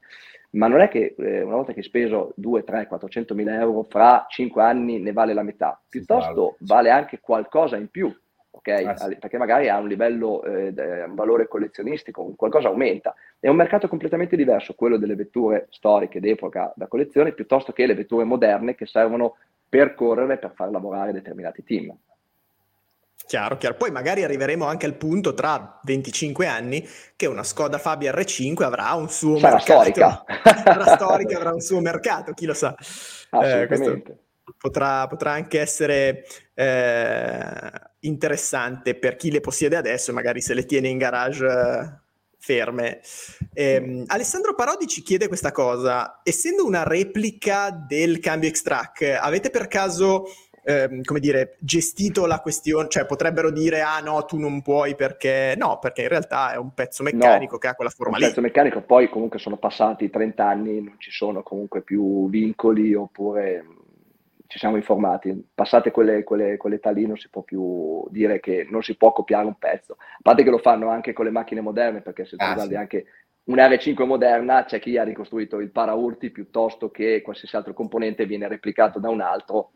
Ma 0.50 0.66
non 0.66 0.80
è 0.80 0.88
che 0.88 1.14
eh, 1.16 1.42
una 1.42 1.56
volta 1.56 1.72
che 1.72 1.78
hai 1.78 1.84
speso 1.84 2.32
2, 2.36 2.64
3, 2.64 2.86
400 2.86 3.34
mila 3.34 3.54
euro, 3.60 3.84
fra 3.84 4.26
5 4.28 4.62
anni 4.62 4.98
ne 4.98 5.12
vale 5.12 5.32
la 5.32 5.42
metà, 5.42 5.80
piuttosto 5.88 6.56
vale 6.60 6.90
anche 6.90 7.20
qualcosa 7.20 7.76
in 7.76 7.88
più, 7.88 8.14
okay? 8.56 8.84
ah, 8.84 8.96
sì. 8.96 9.16
perché 9.16 9.38
magari 9.38 9.68
ha 9.68 9.78
un 9.78 9.88
livello, 9.88 10.42
eh, 10.44 10.72
un 11.04 11.14
valore 11.14 11.48
collezionistico, 11.48 12.32
qualcosa 12.36 12.68
aumenta. 12.68 13.14
È 13.38 13.48
un 13.48 13.56
mercato 13.56 13.88
completamente 13.88 14.36
diverso, 14.36 14.74
quello 14.74 14.96
delle 14.96 15.14
vetture 15.14 15.66
storiche 15.70 16.20
d'epoca 16.20 16.72
da 16.74 16.86
collezione, 16.86 17.32
piuttosto 17.32 17.72
che 17.72 17.86
le 17.86 17.94
vetture 17.94 18.24
moderne 18.24 18.74
che 18.74 18.86
servono 18.86 19.36
per 19.68 19.94
correre, 19.94 20.38
per 20.38 20.52
far 20.54 20.70
lavorare 20.70 21.12
determinati 21.12 21.62
team. 21.64 21.96
Chiaro, 23.26 23.56
chiaro. 23.56 23.74
Poi 23.74 23.90
magari 23.90 24.22
arriveremo 24.22 24.64
anche 24.64 24.86
al 24.86 24.94
punto 24.94 25.34
tra 25.34 25.80
25 25.82 26.46
anni 26.46 26.86
che 27.16 27.26
una 27.26 27.42
Skoda 27.42 27.78
Fabia 27.78 28.12
R5 28.12 28.62
avrà 28.62 28.92
un 28.92 29.08
suo 29.08 29.38
Sarà 29.38 29.56
mercato. 29.56 29.80
Storica. 29.80 30.24
Sarà 30.62 30.86
storica, 30.94 31.36
avrà 31.36 31.52
un 31.52 31.60
suo 31.60 31.80
mercato, 31.80 32.32
chi 32.34 32.46
lo 32.46 32.54
sa. 32.54 32.74
Assolutamente. 33.30 34.12
Eh, 34.12 34.25
potrà, 34.58 35.06
potrà, 35.06 35.32
anche 35.32 35.60
essere 35.60 36.24
eh, 36.54 37.70
interessante 38.00 38.94
per 38.94 39.16
chi 39.16 39.30
le 39.30 39.40
possiede 39.40 39.76
adesso 39.76 40.10
e 40.10 40.14
magari 40.14 40.40
se 40.40 40.54
le 40.54 40.64
tiene 40.64 40.88
in 40.88 40.98
garage 40.98 41.46
eh, 41.46 42.04
ferme. 42.38 43.00
Eh, 43.52 44.04
Alessandro 44.06 44.54
Parodi 44.54 44.86
ci 44.86 45.02
chiede 45.02 45.28
questa 45.28 45.52
cosa. 45.52 46.20
Essendo 46.22 46.64
una 46.64 46.84
replica 46.84 47.70
del 47.70 48.20
cambio 48.20 48.50
X-Track, 48.50 49.18
avete 49.20 49.50
per 49.50 49.66
caso 49.66 50.26
ehm, 50.66 51.02
come 51.02 51.20
dire, 51.20 51.56
gestito 51.60 52.26
la 52.26 52.40
questione, 52.40 52.88
cioè 52.88 53.06
potrebbero 53.06 53.50
dire 53.50 53.82
ah 53.82 54.00
no, 54.00 54.24
tu 54.24 54.38
non 54.38 54.60
puoi 54.62 54.96
perché 54.96 55.54
no, 55.56 55.78
perché 55.78 56.02
in 56.02 56.08
realtà 56.08 56.52
è 56.52 56.56
un 56.56 56.74
pezzo 56.74 57.04
meccanico 57.04 57.52
no, 57.52 57.58
che 57.58 57.68
ha 57.68 57.74
quella 57.74 57.90
forma 57.90 58.16
un 58.16 58.22
lì. 58.22 58.28
pezzo 58.28 58.40
meccanico, 58.40 58.82
poi 58.82 59.08
comunque 59.08 59.38
sono 59.38 59.56
passati 59.56 60.10
30 60.10 60.44
anni, 60.44 60.82
non 60.82 60.96
ci 60.98 61.12
sono 61.12 61.42
comunque 61.42 61.82
più 61.82 62.28
vincoli 62.28 62.94
oppure 62.94 63.64
ci 64.46 64.58
siamo 64.58 64.76
informati. 64.76 65.48
Passate 65.54 65.90
quelle, 65.90 66.24
quelle, 66.24 66.56
quell'età 66.56 66.90
lì 66.90 67.06
non 67.06 67.16
si 67.16 67.28
può 67.28 67.42
più 67.42 68.06
dire 68.10 68.40
che 68.40 68.66
non 68.70 68.82
si 68.82 68.96
può 68.96 69.12
copiare 69.12 69.46
un 69.46 69.58
pezzo. 69.58 69.94
A 69.98 70.18
parte 70.22 70.42
che 70.42 70.50
lo 70.50 70.58
fanno 70.58 70.88
anche 70.88 71.12
con 71.12 71.24
le 71.24 71.30
macchine 71.30 71.60
moderne, 71.60 72.00
perché 72.00 72.24
se 72.24 72.36
tu 72.36 72.44
ah, 72.44 72.54
guardi 72.54 72.74
sì. 72.74 72.78
anche 72.78 73.06
un 73.44 73.56
R5 73.56 74.04
moderna 74.04 74.64
c'è 74.64 74.80
chi 74.80 74.98
ha 74.98 75.04
ricostruito 75.04 75.60
il 75.60 75.70
paraurti 75.70 76.30
piuttosto 76.30 76.90
che 76.90 77.22
qualsiasi 77.22 77.54
altro 77.54 77.74
componente 77.74 78.26
viene 78.26 78.48
replicato 78.48 78.98
da 78.98 79.08
un 79.08 79.20
altro 79.20 79.70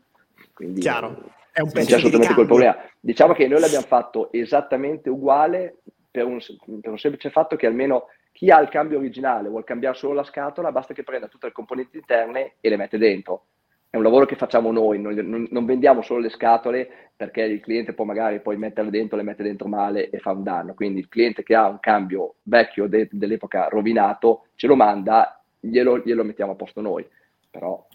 quindi 0.53 0.81
Chiaro. 0.81 1.23
È 1.51 1.61
un 1.61 1.71
pezzo 1.71 1.89
c'è 1.89 1.95
assolutamente 1.95 2.33
quel 2.33 2.45
problema. 2.45 2.77
Diciamo 2.99 3.33
che 3.33 3.47
noi 3.47 3.59
l'abbiamo 3.59 3.85
fatto 3.85 4.31
esattamente 4.31 5.09
uguale 5.09 5.79
per 6.09 6.25
un, 6.25 6.39
per 6.81 6.91
un, 6.91 6.97
semplice 6.97 7.29
fatto 7.29 7.55
che 7.55 7.65
almeno 7.65 8.07
chi 8.31 8.49
ha 8.49 8.59
il 8.61 8.69
cambio 8.69 8.97
originale 8.97 9.49
vuole 9.49 9.65
cambiare 9.65 9.95
solo 9.95 10.13
la 10.13 10.23
scatola, 10.23 10.71
basta 10.71 10.93
che 10.93 11.03
prenda 11.03 11.27
tutte 11.27 11.47
le 11.47 11.51
componenti 11.51 11.97
interne 11.97 12.55
e 12.61 12.69
le 12.69 12.77
mette 12.77 12.97
dentro. 12.97 13.47
È 13.91 13.97
un 13.97 14.03
lavoro 14.03 14.25
che 14.25 14.37
facciamo 14.37 14.71
noi, 14.71 15.01
non, 15.01 15.47
non, 15.49 15.65
vendiamo 15.65 16.01
solo 16.01 16.21
le 16.21 16.29
scatole 16.29 17.09
perché 17.13 17.41
il 17.41 17.59
cliente 17.59 17.91
può 17.91 18.05
magari 18.05 18.39
poi 18.39 18.55
metterle 18.55 18.89
dentro, 18.89 19.17
le 19.17 19.23
mette 19.23 19.43
dentro 19.43 19.67
male 19.67 20.09
e 20.09 20.19
fa 20.19 20.31
un 20.31 20.43
danno. 20.43 20.73
Quindi 20.73 21.01
il 21.01 21.09
cliente 21.09 21.43
che 21.43 21.55
ha 21.55 21.67
un 21.67 21.81
cambio 21.81 22.35
vecchio 22.43 22.87
de, 22.87 23.09
dell'epoca 23.11 23.67
rovinato 23.67 24.45
ce 24.55 24.67
lo 24.67 24.77
manda, 24.77 25.43
glielo, 25.59 25.99
glielo 26.05 26.23
mettiamo 26.23 26.53
a 26.53 26.55
posto 26.55 26.79
noi. 26.79 27.05
Però 27.49 27.85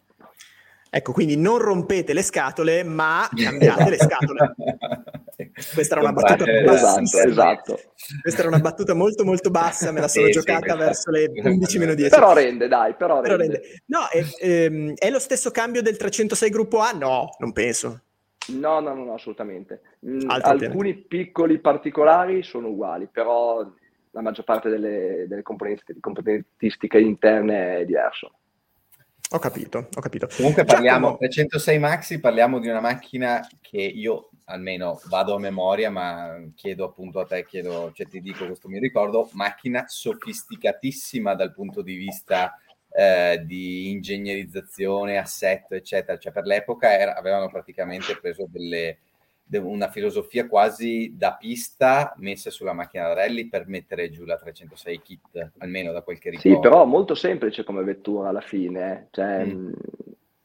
Ecco, 0.91 1.13
quindi 1.13 1.37
non 1.37 1.59
rompete 1.59 2.13
le 2.13 2.23
scatole, 2.23 2.83
ma 2.85 3.27
cambiate 3.35 3.89
le 3.91 3.99
scatole. 3.99 4.55
Questa 5.73 5.95
era 5.95 6.03
una 6.03 6.13
battuta 6.13 6.45
bassissima. 6.45 7.23
Esatto. 7.23 7.81
Questa 8.21 8.41
era 8.41 8.49
una 8.49 8.59
battuta 8.59 8.93
molto 8.93 9.25
molto 9.25 9.49
bassa, 9.51 9.91
me 9.91 10.01
la 10.01 10.09
sono 10.09 10.27
sì, 10.27 10.33
giocata 10.33 10.73
sì, 10.73 10.79
verso 10.79 11.11
le 11.11 11.33
11 11.35 11.79
meno 11.79 11.95
10. 11.95 12.11
Però 12.11 12.35
rende, 12.35 12.69
dai, 12.69 12.95
però, 12.95 13.21
però 13.21 13.37
rende. 13.37 13.61
rende. 13.61 13.83
No, 13.87 14.07
è, 14.11 14.23
ehm, 14.39 14.93
è, 14.95 15.09
lo 15.09 15.19
stesso 15.19 15.51
cambio 15.51 15.81
del 15.81 15.97
306 15.97 16.51
gruppo 16.51 16.81
A? 16.81 16.91
No, 16.91 17.31
non 17.39 17.53
penso. 17.53 18.03
No, 18.49 18.81
no, 18.81 18.95
no, 18.95 19.05
no 19.05 19.15
assolutamente. 19.15 19.81
Mm, 20.07 20.29
alcuni 20.29 20.95
piccoli 20.95 21.59
particolari 21.59 22.43
sono 22.43 22.69
uguali, 22.69 23.09
però 23.11 23.67
la 24.11 24.21
maggior 24.21 24.45
parte 24.45 24.69
delle, 24.69 25.25
delle 25.27 25.43
componentistiche 25.43 26.99
interne 26.99 27.79
è 27.79 27.85
diverso. 27.87 28.33
Ho 29.31 29.39
capito, 29.39 29.89
ho 29.91 30.01
capito. 30.01 30.29
Comunque 30.37 30.65
parliamo, 30.65 31.13
Giacomo... 31.13 31.17
306 31.17 31.79
Maxi, 31.79 32.21
parliamo 32.21 32.59
di 32.61 32.69
una 32.69 32.81
macchina 32.81 33.41
che 33.63 33.79
io 33.79 34.31
almeno 34.47 35.01
vado 35.09 35.35
a 35.35 35.39
memoria, 35.39 35.91
ma 35.91 36.41
chiedo 36.55 36.85
appunto 36.85 37.21
a 37.21 37.25
te, 37.25 37.45
chiedo, 37.45 37.93
cioè 37.93 38.07
ti 38.07 38.21
dico 38.21 38.47
questo 38.47 38.69
mi 38.69 38.79
ricordo, 38.79 39.29
macchina 39.33 39.85
sofisticatissima 39.87 41.35
dal 41.35 41.53
punto 41.53 41.83
di 41.83 41.95
vista 41.95 42.59
eh, 42.91 43.43
di 43.45 43.91
ingegnerizzazione, 43.91 45.19
assetto, 45.19 45.75
eccetera. 45.75 46.19
Cioè 46.19 46.33
per 46.33 46.45
l'epoca 46.45 46.97
era, 46.99 47.17
avevano 47.17 47.49
praticamente 47.49 48.17
preso 48.19 48.47
delle 48.49 48.99
una 49.53 49.89
filosofia 49.89 50.49
quasi 50.49 51.15
da 51.17 51.37
pista 51.37 52.13
messa 52.17 52.51
sulla 52.51 52.73
macchina 52.73 53.07
da 53.07 53.15
rally 53.15 53.47
per 53.47 53.69
mettere 53.69 54.11
giù 54.11 54.25
la 54.25 54.37
306 54.37 55.03
kit, 55.03 55.53
almeno 55.59 55.93
da 55.93 56.03
quel 56.03 56.19
che 56.19 56.31
ricordo. 56.31 56.57
Sì, 56.57 56.61
però 56.61 56.85
molto 56.85 57.15
semplice 57.15 57.63
come 57.63 57.85
vettura 57.85 58.31
alla 58.31 58.41
fine, 58.41 58.93
eh. 58.93 59.07
cioè, 59.11 59.45
mm. 59.45 59.73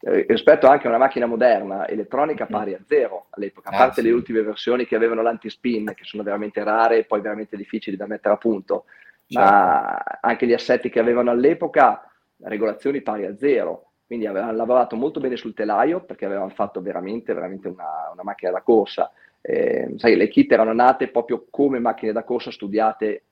Eh, 0.01 0.25
rispetto 0.27 0.67
anche 0.67 0.85
a 0.85 0.89
una 0.89 0.97
macchina 0.97 1.25
moderna, 1.25 1.87
elettronica 1.87 2.45
mm. 2.45 2.51
pari 2.51 2.73
a 2.73 2.79
zero 2.87 3.27
all'epoca, 3.29 3.69
a 3.69 3.75
ah, 3.75 3.77
parte 3.77 4.01
sì. 4.01 4.07
le 4.07 4.13
ultime 4.13 4.41
versioni 4.41 4.85
che 4.85 4.95
avevano 4.95 5.21
l'anti-spin, 5.21 5.93
che 5.95 6.03
sono 6.03 6.23
veramente 6.23 6.63
rare 6.63 6.99
e 6.99 7.03
poi 7.05 7.21
veramente 7.21 7.55
difficili 7.55 7.97
da 7.97 8.07
mettere 8.07 8.33
a 8.33 8.37
punto, 8.37 8.85
certo. 9.27 9.49
ma 9.49 9.97
anche 10.21 10.45
gli 10.45 10.53
assetti 10.53 10.89
che 10.89 10.99
avevano 10.99 11.31
all'epoca, 11.31 12.05
regolazioni 12.43 13.01
pari 13.01 13.25
a 13.25 13.37
zero 13.37 13.91
quindi 14.11 14.27
avevano 14.27 14.51
lavorato 14.51 14.97
molto 14.97 15.21
bene 15.21 15.37
sul 15.37 15.53
telaio 15.53 16.03
perché 16.03 16.25
avevano 16.25 16.49
fatto 16.49 16.81
veramente, 16.81 17.33
veramente 17.33 17.69
una, 17.69 18.09
una 18.11 18.23
macchina 18.23 18.51
da 18.51 18.61
corsa. 18.61 19.09
Eh, 19.41 19.93
sai, 19.97 20.15
le 20.15 20.27
kit 20.27 20.51
erano 20.51 20.73
nate 20.73 21.09
proprio 21.09 21.47
come 21.49 21.79
macchine 21.79 22.11
da 22.11 22.23
corsa 22.23 22.51
studiate 22.51 23.23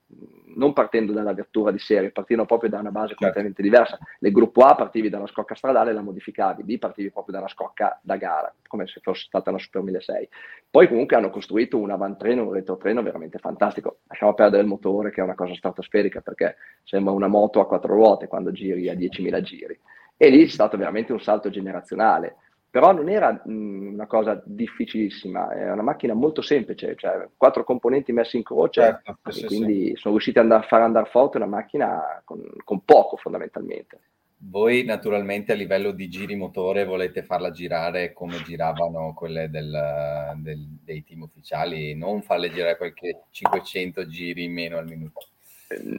non 0.56 0.72
partendo 0.72 1.12
dalla 1.12 1.32
vettura 1.32 1.70
di 1.70 1.78
serie, 1.78 2.10
partivano 2.10 2.46
proprio 2.46 2.70
da 2.70 2.80
una 2.80 2.90
base 2.90 3.08
certo. 3.08 3.24
completamente 3.24 3.62
diversa. 3.62 3.98
Nel 4.18 4.32
gruppo 4.32 4.64
A 4.64 4.74
partivi 4.74 5.08
da 5.08 5.18
una 5.18 5.26
scocca 5.26 5.54
stradale 5.54 5.90
e 5.90 5.94
la 5.94 6.02
modificavi, 6.02 6.64
B 6.64 6.78
partivi 6.78 7.10
proprio 7.10 7.34
da 7.34 7.40
una 7.40 7.48
scocca 7.48 7.98
da 8.02 8.16
gara, 8.16 8.52
come 8.66 8.86
se 8.86 9.00
fosse 9.00 9.26
stata 9.26 9.50
una 9.50 9.58
Super 9.58 9.82
1006. 9.82 10.28
Poi 10.70 10.88
comunque 10.88 11.16
hanno 11.16 11.30
costruito 11.30 11.78
un 11.78 11.90
avantreno, 11.90 12.42
un 12.42 12.52
retrotreno 12.52 13.02
veramente 13.02 13.38
fantastico. 13.38 13.98
Lasciamo 14.08 14.34
perdere 14.34 14.62
il 14.62 14.68
motore 14.68 15.10
che 15.10 15.20
è 15.20 15.24
una 15.24 15.34
cosa 15.34 15.54
stratosferica 15.54 16.20
perché 16.20 16.56
sembra 16.82 17.12
una 17.12 17.28
moto 17.28 17.60
a 17.60 17.66
quattro 17.66 17.94
ruote 17.94 18.26
quando 18.26 18.50
giri 18.50 18.88
a 18.88 18.94
10.000 18.94 19.40
giri. 19.42 19.78
E 20.16 20.28
lì 20.28 20.44
è 20.44 20.48
stato 20.48 20.76
veramente 20.76 21.12
un 21.12 21.20
salto 21.20 21.48
generazionale. 21.48 22.36
Però 22.70 22.92
non 22.92 23.08
era 23.08 23.32
mh, 23.44 23.92
una 23.94 24.06
cosa 24.06 24.40
difficilissima, 24.44 25.50
è 25.50 25.70
una 25.70 25.82
macchina 25.82 26.14
molto 26.14 26.40
semplice, 26.40 26.94
cioè 26.96 27.28
quattro 27.36 27.64
componenti 27.64 28.12
messi 28.12 28.36
in 28.36 28.44
croce, 28.44 29.00
certo, 29.02 29.30
sì, 29.32 29.46
quindi 29.46 29.86
sì. 29.88 29.96
sono 29.96 30.14
riusciti 30.14 30.38
a 30.38 30.62
far 30.62 30.82
andare 30.82 31.10
forte 31.10 31.36
una 31.38 31.46
macchina 31.46 32.22
con, 32.24 32.40
con 32.64 32.84
poco 32.84 33.16
fondamentalmente. 33.16 34.00
Voi 34.42 34.84
naturalmente 34.84 35.52
a 35.52 35.54
livello 35.54 35.90
di 35.90 36.08
giri 36.08 36.34
motore 36.34 36.86
volete 36.86 37.22
farla 37.22 37.50
girare 37.50 38.14
come 38.14 38.40
giravano 38.42 39.12
quelle 39.14 39.50
del, 39.50 40.32
del, 40.36 40.66
dei 40.82 41.04
team 41.04 41.22
ufficiali, 41.22 41.94
non 41.94 42.22
farle 42.22 42.50
girare 42.50 42.78
qualche 42.78 43.24
500 43.30 44.06
giri 44.06 44.44
in 44.44 44.52
meno 44.52 44.78
al 44.78 44.86
minuto 44.86 45.26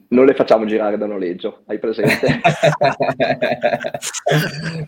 non 0.10 0.26
le 0.26 0.34
facciamo 0.34 0.66
girare 0.66 0.98
da 0.98 1.06
noleggio, 1.06 1.62
hai 1.68 1.80
presente? 1.80 2.28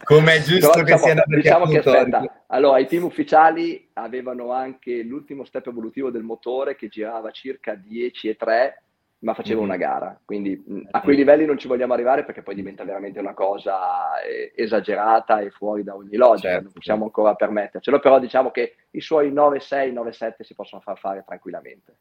Come 0.03 0.35
è 0.35 0.41
giusto 0.41 0.71
Però, 0.71 0.83
che 0.83 0.93
diciamo, 0.93 1.05
sia 1.05 1.23
diciamo 1.27 1.65
che 1.67 1.77
aspetta, 1.77 2.43
allora 2.47 2.79
i 2.79 2.87
team 2.87 3.05
ufficiali 3.05 3.87
avevano 3.93 4.51
anche 4.51 5.03
l'ultimo 5.03 5.45
step 5.45 5.67
evolutivo 5.67 6.09
del 6.09 6.23
motore 6.23 6.75
che 6.75 6.89
girava 6.89 7.31
circa 7.31 7.75
10 7.75 8.29
e 8.29 8.35
3 8.35 8.83
ma 9.23 9.33
faceva 9.33 9.61
mm-hmm. 9.61 9.69
una 9.69 9.77
gara, 9.77 10.19
quindi 10.25 10.61
a 10.91 10.99
quei 10.99 11.15
livelli 11.15 11.45
non 11.45 11.57
ci 11.57 11.69
vogliamo 11.69 11.93
arrivare 11.93 12.25
perché 12.25 12.43
poi 12.43 12.55
diventa 12.55 12.83
veramente 12.83 13.19
una 13.19 13.33
cosa 13.33 14.21
eh, 14.21 14.51
esagerata 14.53 15.39
e 15.39 15.49
fuori 15.49 15.83
da 15.83 15.95
ogni 15.95 16.17
logica, 16.17 16.49
certo. 16.49 16.63
non 16.63 16.73
possiamo 16.73 17.05
ancora 17.05 17.33
permettercelo, 17.33 17.99
però 17.99 18.19
diciamo 18.19 18.51
che 18.51 18.75
i 18.91 18.99
suoi 18.99 19.31
9-6, 19.31 19.93
9-7 19.93 20.41
si 20.41 20.53
possono 20.53 20.81
far 20.81 20.97
fare 20.97 21.23
tranquillamente. 21.25 21.95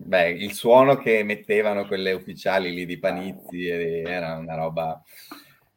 Beh, 0.00 0.30
il 0.30 0.52
suono 0.52 0.96
che 0.96 1.24
mettevano 1.24 1.84
quelle 1.86 2.12
ufficiali 2.12 2.72
lì 2.72 2.86
di 2.86 2.98
Panizzi 2.98 3.66
era 3.66 4.36
una 4.36 4.54
roba... 4.54 5.02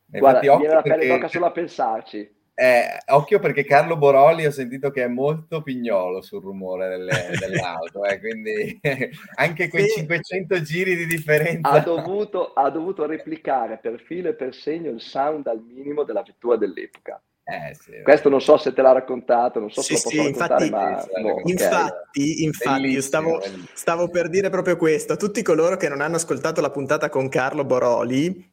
Guarda, 0.05 0.41
Infatti, 0.41 0.59
viene 0.59 0.73
la 0.75 0.81
pelle 0.81 1.07
d'oca 1.07 1.27
solo 1.27 1.45
a 1.47 1.51
pensarci. 1.51 2.39
Eh, 2.53 3.01
occhio 3.07 3.39
perché 3.39 3.63
Carlo 3.63 3.97
Boroli 3.97 4.45
ho 4.45 4.51
sentito 4.51 4.91
che 4.91 5.05
è 5.05 5.07
molto 5.07 5.63
pignolo 5.63 6.21
sul 6.21 6.43
rumore 6.43 6.89
delle, 6.89 7.29
dell'auto, 7.39 8.05
eh, 8.05 8.19
quindi 8.19 8.79
anche 9.37 9.67
quei 9.69 9.87
sì. 9.87 10.01
500 10.01 10.61
giri 10.61 10.95
di 10.95 11.07
differenza. 11.07 11.69
Ha 11.69 11.79
dovuto, 11.79 12.53
ha 12.53 12.69
dovuto 12.69 13.07
replicare 13.07 13.79
per 13.79 13.99
filo 14.01 14.29
e 14.29 14.35
per 14.35 14.53
segno 14.53 14.91
il 14.91 15.01
sound 15.01 15.47
al 15.47 15.63
minimo 15.63 16.03
della 16.03 16.21
vettura 16.21 16.57
dell'epoca. 16.57 17.19
Eh, 17.51 17.75
sì, 17.75 18.01
Questo 18.01 18.29
non 18.29 18.39
so 18.39 18.55
se 18.55 18.71
te 18.71 18.81
l'ha 18.81 18.93
raccontato, 18.93 19.59
non 19.59 19.69
so 19.69 19.81
se 19.81 19.95
sì, 19.95 19.95
lo 19.95 19.99
posso 19.99 20.15
sì, 20.15 20.17
raccontare, 20.17 20.65
infatti, 20.65 21.11
ma... 21.11 21.21
No, 21.21 21.41
infatti, 21.43 22.21
okay. 22.21 22.43
infatti 22.43 22.87
io 22.87 23.01
stavo, 23.01 23.41
stavo, 23.73 24.07
per 24.07 24.29
dire 24.29 24.49
proprio 24.49 24.77
questo. 24.77 25.13
A 25.13 25.17
tutti 25.17 25.41
coloro 25.41 25.75
che 25.75 25.89
non 25.89 25.99
hanno 25.99 26.15
ascoltato 26.15 26.61
la 26.61 26.71
puntata 26.71 27.09
con 27.09 27.27
Carlo 27.27 27.65
Boroli, 27.65 28.49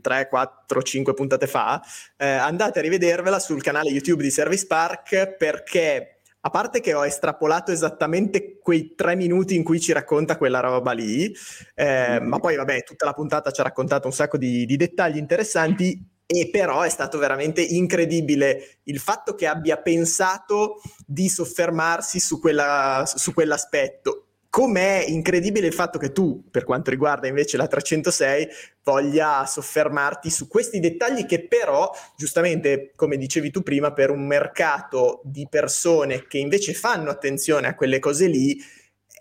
3, 0.00 0.28
4, 0.28 0.82
5 0.82 1.14
puntate 1.14 1.46
fa, 1.46 1.80
eh, 2.18 2.26
andate 2.26 2.80
a 2.80 2.82
rivedervela 2.82 3.38
sul 3.38 3.62
canale 3.62 3.88
YouTube 3.88 4.22
di 4.22 4.30
Service 4.30 4.66
Park 4.66 5.36
perché 5.38 6.20
a 6.44 6.50
parte 6.50 6.80
che 6.80 6.92
ho 6.92 7.06
estrapolato 7.06 7.70
esattamente 7.70 8.58
quei 8.58 8.94
tre 8.94 9.14
minuti 9.14 9.54
in 9.54 9.62
cui 9.62 9.80
ci 9.80 9.92
racconta 9.92 10.36
quella 10.36 10.60
roba 10.60 10.92
lì, 10.92 11.32
eh, 11.74 12.20
mm. 12.20 12.26
ma 12.26 12.38
poi 12.38 12.56
vabbè, 12.56 12.82
tutta 12.82 13.06
la 13.06 13.12
puntata 13.12 13.50
ci 13.50 13.60
ha 13.60 13.64
raccontato 13.64 14.08
un 14.08 14.12
sacco 14.12 14.36
di, 14.36 14.66
di 14.66 14.76
dettagli 14.76 15.16
interessanti 15.16 16.11
e 16.40 16.50
però 16.50 16.82
è 16.82 16.88
stato 16.88 17.18
veramente 17.18 17.60
incredibile 17.62 18.78
il 18.84 18.98
fatto 18.98 19.34
che 19.34 19.46
abbia 19.46 19.76
pensato 19.78 20.80
di 21.06 21.28
soffermarsi 21.28 22.20
su, 22.20 22.40
quella, 22.40 23.04
su 23.06 23.32
quell'aspetto. 23.32 24.26
Com'è 24.48 25.04
incredibile 25.08 25.66
il 25.66 25.72
fatto 25.72 25.98
che 25.98 26.12
tu, 26.12 26.44
per 26.50 26.64
quanto 26.64 26.90
riguarda 26.90 27.26
invece 27.26 27.56
la 27.56 27.66
306, 27.66 28.48
voglia 28.84 29.46
soffermarti 29.46 30.28
su 30.28 30.46
questi 30.46 30.78
dettagli 30.78 31.24
che 31.24 31.46
però, 31.46 31.90
giustamente, 32.16 32.92
come 32.94 33.16
dicevi 33.16 33.50
tu 33.50 33.62
prima, 33.62 33.94
per 33.94 34.10
un 34.10 34.26
mercato 34.26 35.22
di 35.24 35.46
persone 35.48 36.26
che 36.26 36.36
invece 36.36 36.74
fanno 36.74 37.08
attenzione 37.08 37.66
a 37.66 37.74
quelle 37.74 37.98
cose 37.98 38.26
lì, 38.26 38.58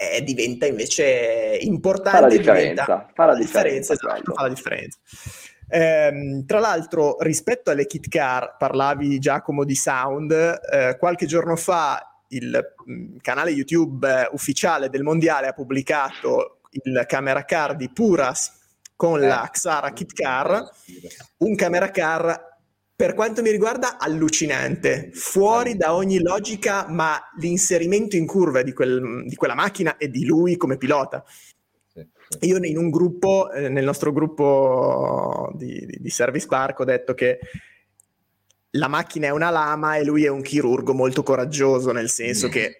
eh, 0.01 0.23
diventa 0.23 0.65
invece 0.65 1.59
importante. 1.61 2.17
Fa 2.17 2.21
la 2.21 2.27
differenza. 2.27 2.83
Diventa, 2.83 3.11
fa 3.13 3.25
la 3.25 3.35
differenza, 3.35 3.93
differenza 3.93 3.93
esatto, 3.93 4.33
fa 4.33 4.41
la 4.41 4.49
differenza. 4.49 4.97
Eh, 5.71 6.43
tra 6.45 6.59
l'altro, 6.59 7.15
rispetto 7.21 7.71
alle 7.71 7.85
kit 7.85 8.09
car, 8.09 8.57
parlavi 8.57 9.19
Giacomo 9.19 9.63
di 9.63 9.75
sound, 9.75 10.31
eh, 10.31 10.97
qualche 10.99 11.25
giorno 11.25 11.55
fa 11.55 12.25
il 12.29 12.73
mh, 12.85 12.93
mm, 12.93 13.17
canale 13.21 13.51
YouTube 13.51 14.07
eh, 14.07 14.29
ufficiale 14.33 14.89
del 14.89 15.03
mondiale 15.03 15.47
ha 15.47 15.53
pubblicato 15.53 16.59
il 16.71 17.05
camera 17.07 17.45
car 17.45 17.77
di 17.77 17.89
Puras 17.89 18.59
con 18.95 19.21
la 19.21 19.45
eh. 19.45 19.49
Xara 19.49 19.93
Kit 19.93 20.11
Car, 20.13 20.69
un 21.37 21.55
camera 21.55 21.89
car 21.89 22.49
per 22.93 23.13
quanto 23.13 23.41
mi 23.41 23.49
riguarda 23.49 23.97
allucinante, 23.97 25.09
fuori 25.13 25.75
da 25.75 25.95
ogni 25.95 26.19
logica, 26.19 26.85
ma 26.87 27.19
l'inserimento 27.39 28.15
in 28.15 28.27
curva 28.27 28.61
di, 28.61 28.73
quel, 28.73 29.23
di 29.25 29.35
quella 29.35 29.55
macchina 29.55 29.97
e 29.97 30.09
di 30.09 30.25
lui 30.25 30.55
come 30.55 30.77
pilota 30.77 31.23
io 32.41 32.57
in 32.63 32.77
un 32.77 32.89
gruppo, 32.89 33.51
eh, 33.51 33.69
nel 33.69 33.83
nostro 33.83 34.11
gruppo 34.11 35.51
di, 35.55 35.85
di, 35.99 36.09
Service 36.09 36.47
Park, 36.47 36.79
ho 36.79 36.85
detto 36.85 37.13
che 37.13 37.39
la 38.71 38.87
macchina 38.87 39.27
è 39.27 39.31
una 39.31 39.49
lama 39.49 39.97
e 39.97 40.03
lui 40.03 40.23
è 40.23 40.29
un 40.29 40.41
chirurgo 40.41 40.93
molto 40.93 41.23
coraggioso, 41.23 41.91
nel 41.91 42.09
senso 42.09 42.47
mm. 42.47 42.51
che 42.51 42.79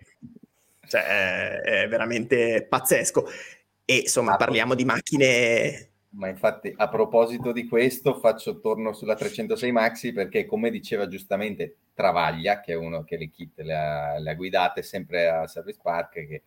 cioè, 0.88 1.62
è, 1.62 1.88
veramente 1.88 2.66
pazzesco. 2.68 3.26
E 3.86 3.98
insomma, 3.98 4.34
ah, 4.34 4.38
parliamo 4.38 4.74
di 4.74 4.86
macchine 4.86 5.92
ma 6.14 6.28
infatti 6.28 6.74
a 6.76 6.90
proposito 6.90 7.54
di 7.54 7.66
questo 7.68 8.20
faccio 8.20 8.60
torno 8.60 8.92
sulla 8.92 9.16
306 9.16 9.72
Maxi 9.72 10.12
perché 10.12 10.46
come 10.46 10.70
diceva 10.70 11.08
giustamente 11.08 11.78
Travaglia, 11.94 12.60
che 12.60 12.74
è 12.74 12.76
uno 12.76 13.04
che 13.04 13.16
le 13.18 13.30
kit 13.30 13.60
le 13.62 13.76
ha, 13.76 14.18
le 14.18 14.32
ha 14.32 14.34
guidate 14.34 14.82
sempre 14.82 15.30
a 15.30 15.48
Service 15.48 15.80
Park, 15.82 16.26
che 16.26 16.42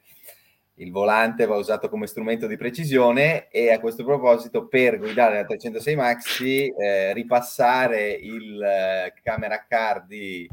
il 0.76 0.90
volante 0.90 1.46
va 1.46 1.56
usato 1.56 1.88
come 1.88 2.06
strumento 2.06 2.46
di 2.46 2.56
precisione 2.56 3.48
e 3.48 3.72
a 3.72 3.78
questo 3.78 4.04
proposito 4.04 4.66
per 4.66 4.98
guidare 4.98 5.36
la 5.36 5.44
306 5.44 5.94
Maxi 5.94 6.68
eh, 6.68 7.12
ripassare 7.12 8.10
il 8.10 8.60
eh, 8.60 9.14
camera 9.22 9.64
car 9.68 10.04
di 10.04 10.48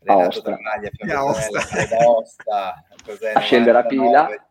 Renato 0.00 0.40
Travaglia 0.40 0.90
Aosta, 1.98 2.84
scende 3.40 3.72
la 3.72 3.84
pila 3.84 4.47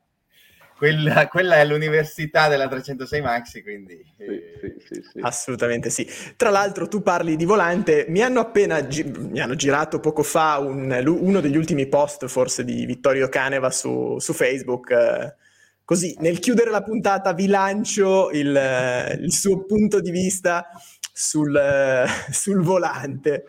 quella, 0.78 1.28
quella, 1.28 1.56
è 1.56 1.66
l'università 1.66 2.48
della 2.48 2.68
306 2.68 3.22
Maxi, 3.22 3.64
quindi... 3.64 4.00
Sì, 4.16 4.76
sì, 4.86 5.02
sì, 5.12 5.20
Assolutamente 5.22 5.90
sì. 5.90 6.08
Tra 6.36 6.52
l'altro 6.52 6.88
tu 6.88 7.02
parli 7.02 7.36
di 7.36 7.46
volante, 7.46 8.06
mi 8.10 8.22
hanno 8.22 8.40
appena 8.40 8.86
gi- 8.86 9.04
mi 9.04 9.40
hanno 9.40 9.56
girato 9.56 10.00
poco 10.00 10.22
fa 10.22 10.60
un, 10.60 11.04
uno 11.06 11.40
degli 11.42 11.58
ultimi 11.58 11.88
post 11.88 12.28
forse 12.28 12.64
di 12.64 12.86
Vittorio 12.86 13.28
Caneva 13.28 13.72
su, 13.72 14.18
su 14.20 14.34
Facebook. 14.34 14.92
Eh, 14.92 15.36
così, 15.84 16.16
nel 16.20 16.38
chiudere 16.38 16.70
la 16.70 16.84
puntata 16.84 17.34
vi 17.34 17.48
lancio 17.48 18.30
il, 18.30 19.18
il 19.20 19.34
suo 19.34 19.66
punto 19.66 20.00
di 20.00 20.12
vista 20.12 20.68
sul, 21.12 21.60
sul 22.30 22.62
volante 22.62 23.46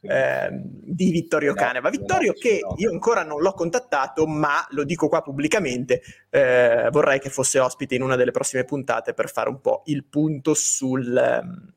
eh, 0.00 0.48
di 0.52 1.10
Vittorio 1.10 1.54
Caneva. 1.54 1.90
Vittorio 1.90 2.32
che 2.32 2.60
io 2.76 2.90
ancora 2.90 3.24
non 3.24 3.40
l'ho 3.40 3.52
contattato, 3.52 4.26
ma 4.26 4.66
lo 4.70 4.84
dico 4.84 5.08
qua 5.08 5.22
pubblicamente, 5.22 6.02
eh, 6.30 6.88
vorrei 6.90 7.18
che 7.18 7.30
fosse 7.30 7.58
ospite 7.58 7.94
in 7.94 8.02
una 8.02 8.16
delle 8.16 8.30
prossime 8.30 8.64
puntate 8.64 9.14
per 9.14 9.30
fare 9.30 9.48
un 9.48 9.60
po' 9.60 9.82
il 9.86 10.04
punto 10.04 10.54
sul, 10.54 11.40
um, 11.42 11.72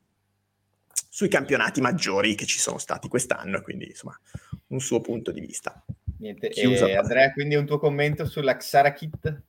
sui 1.08 1.28
campionati 1.28 1.80
maggiori 1.80 2.34
che 2.34 2.46
ci 2.46 2.58
sono 2.58 2.78
stati 2.78 3.08
quest'anno, 3.08 3.60
quindi 3.62 3.86
insomma 3.86 4.18
un 4.68 4.80
suo 4.80 5.00
punto 5.00 5.32
di 5.32 5.40
vista. 5.40 5.84
Niente, 6.18 6.50
eh, 6.50 6.96
Andrea, 6.96 7.32
quindi 7.32 7.56
un 7.56 7.66
tuo 7.66 7.78
commento 7.78 8.24
sulla 8.26 8.56
Xara 8.56 8.92
Kit? 8.92 9.42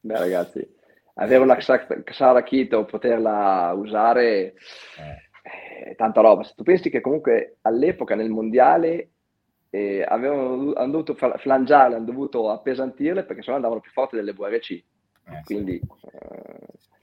Beh 0.00 0.18
ragazzi, 0.18 0.68
avere 1.14 1.42
una 1.42 1.56
Xara 1.56 2.42
Kit 2.42 2.74
o 2.74 2.84
poterla 2.84 3.72
usare... 3.74 4.54
Eh 4.98 5.25
eh, 5.46 5.94
tanta 5.94 6.20
roba. 6.20 6.42
Se 6.42 6.54
tu 6.56 6.62
pensi 6.62 6.90
che 6.90 7.00
comunque 7.00 7.58
all'epoca 7.62 8.14
nel 8.14 8.30
mondiale 8.30 9.10
eh, 9.70 10.04
avevano, 10.06 10.72
hanno 10.72 10.90
dovuto 10.90 11.14
flangiarle, 11.14 11.96
hanno 11.96 12.04
dovuto 12.04 12.50
appesantirle 12.50 13.24
perché 13.24 13.42
sennò 13.42 13.56
andavano 13.56 13.80
più 13.80 13.90
forti 13.90 14.16
delle 14.16 14.32
VRC. 14.32 14.70
Eh, 14.70 14.84
Quindi 15.44 15.80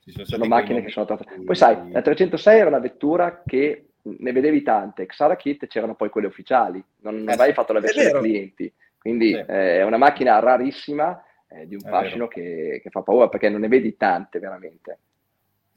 sì. 0.05 0.11
sono, 0.11 0.25
sono 0.25 0.45
macchine 0.45 0.81
che 0.81 0.89
sono 0.89 1.05
trattate. 1.05 1.41
Poi 1.41 1.55
sai, 1.55 1.91
la 1.91 2.01
306 2.01 2.59
era 2.59 2.69
una 2.69 2.79
vettura 2.79 3.43
che 3.45 3.87
ne 4.03 4.31
vedevi 4.33 4.61
tante, 4.63 5.05
Xara 5.05 5.37
Kit 5.37 5.67
c'erano 5.67 5.95
poi 5.95 6.09
quelle 6.09 6.27
ufficiali, 6.27 6.83
non, 7.01 7.15
non 7.19 7.29
avevi 7.29 7.53
fatto 7.53 7.71
la 7.71 7.79
versione 7.79 8.11
clienti. 8.11 8.71
Quindi 8.97 9.33
eh, 9.33 9.45
è 9.45 9.83
una 9.83 9.97
macchina 9.97 10.39
rarissima, 10.39 11.21
eh, 11.49 11.67
di 11.67 11.75
un 11.75 11.81
fascino 11.81 12.27
che, 12.27 12.79
che, 12.81 12.89
fa 12.89 13.01
paura 13.01 13.29
perché 13.29 13.49
non 13.49 13.61
ne 13.61 13.67
vedi 13.67 13.95
tante 13.95 14.39
veramente. 14.39 14.99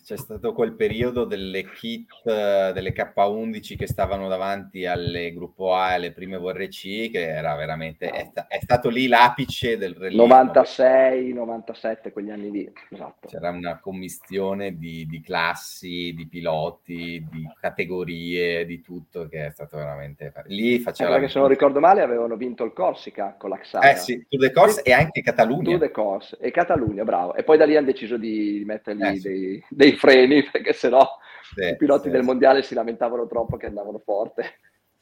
C'è 0.06 0.16
stato 0.16 0.52
quel 0.52 0.74
periodo 0.74 1.24
delle 1.24 1.68
kit, 1.68 2.12
delle 2.22 2.92
K11 2.92 3.76
che 3.76 3.88
stavano 3.88 4.28
davanti 4.28 4.86
alle 4.86 5.32
gruppo 5.32 5.74
A 5.74 5.90
e 5.90 5.94
alle 5.94 6.12
prime 6.12 6.38
VRC, 6.38 7.10
che 7.10 7.28
era 7.28 7.56
veramente, 7.56 8.10
è, 8.10 8.30
è 8.46 8.60
stato 8.60 8.88
lì 8.88 9.08
l'apice 9.08 9.76
del 9.76 9.96
realismo. 9.96 10.26
96, 10.26 11.32
97, 11.32 12.12
quegli 12.12 12.30
anni 12.30 12.52
lì, 12.52 12.72
esatto. 12.88 13.26
C'era 13.26 13.50
una 13.50 13.80
commistione 13.80 14.78
di, 14.78 15.06
di, 15.06 15.20
classi, 15.20 16.14
di 16.14 16.28
piloti, 16.28 17.26
di 17.28 17.50
categorie, 17.60 18.64
di 18.64 18.80
tutto, 18.82 19.26
che 19.26 19.46
è 19.46 19.50
stato 19.50 19.76
veramente... 19.76 20.32
Lì 20.44 20.78
faceva... 20.78 21.10
Eh, 21.10 21.12
perché 21.14 21.30
se 21.30 21.40
non 21.40 21.48
ricordo 21.48 21.80
male 21.80 22.02
avevano 22.02 22.36
vinto 22.36 22.62
il 22.62 22.72
Corsica 22.72 23.34
con 23.36 23.50
la 23.50 23.58
Xara. 23.58 23.90
Eh 23.90 23.96
sì, 23.96 24.24
Tour 24.28 24.40
de 24.40 24.52
Corse 24.52 24.82
e 24.82 24.92
anche 24.92 25.20
Catalunya. 25.20 25.64
Tour 25.64 25.78
de 25.78 25.90
Corse 25.90 26.36
e 26.40 26.52
Catalunya, 26.52 27.02
bravo. 27.02 27.34
E 27.34 27.42
poi 27.42 27.58
da 27.58 27.64
lì 27.64 27.74
hanno 27.74 27.86
deciso 27.86 28.16
di 28.16 28.62
mettergli 28.64 29.02
eh, 29.02 29.16
sì. 29.16 29.28
dei, 29.28 29.64
dei 29.68 29.94
freni 29.96 30.42
perché 30.48 30.72
sennò 30.72 31.06
sì, 31.54 31.68
i 31.68 31.76
piloti 31.76 32.08
sì. 32.08 32.10
del 32.10 32.22
mondiale 32.22 32.62
si 32.62 32.74
lamentavano 32.74 33.26
troppo 33.26 33.56
che 33.56 33.66
andavano 33.66 34.00
forte. 34.04 34.58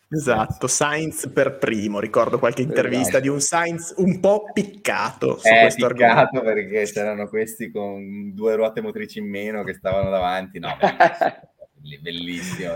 Esatto, 0.08 0.68
Sainz 0.68 1.28
per 1.32 1.58
primo, 1.58 1.98
ricordo 1.98 2.38
qualche 2.38 2.62
intervista 2.62 3.18
esatto. 3.18 3.22
di 3.22 3.28
un 3.28 3.40
Sainz 3.40 3.94
un 3.96 4.20
po' 4.20 4.50
piccato 4.52 5.38
su 5.38 5.48
eh, 5.48 5.62
questo 5.62 5.86
piccato 5.88 6.36
argomento. 6.38 6.54
perché 6.54 6.92
c'erano 6.92 7.28
questi 7.28 7.70
con 7.70 8.32
due 8.32 8.54
ruote 8.54 8.80
motrici 8.80 9.18
in 9.18 9.28
meno 9.28 9.64
che 9.64 9.74
stavano 9.74 10.10
davanti, 10.10 10.58
no, 10.58 10.76
bellissimo. 11.80 12.02
bellissimo. 12.02 12.74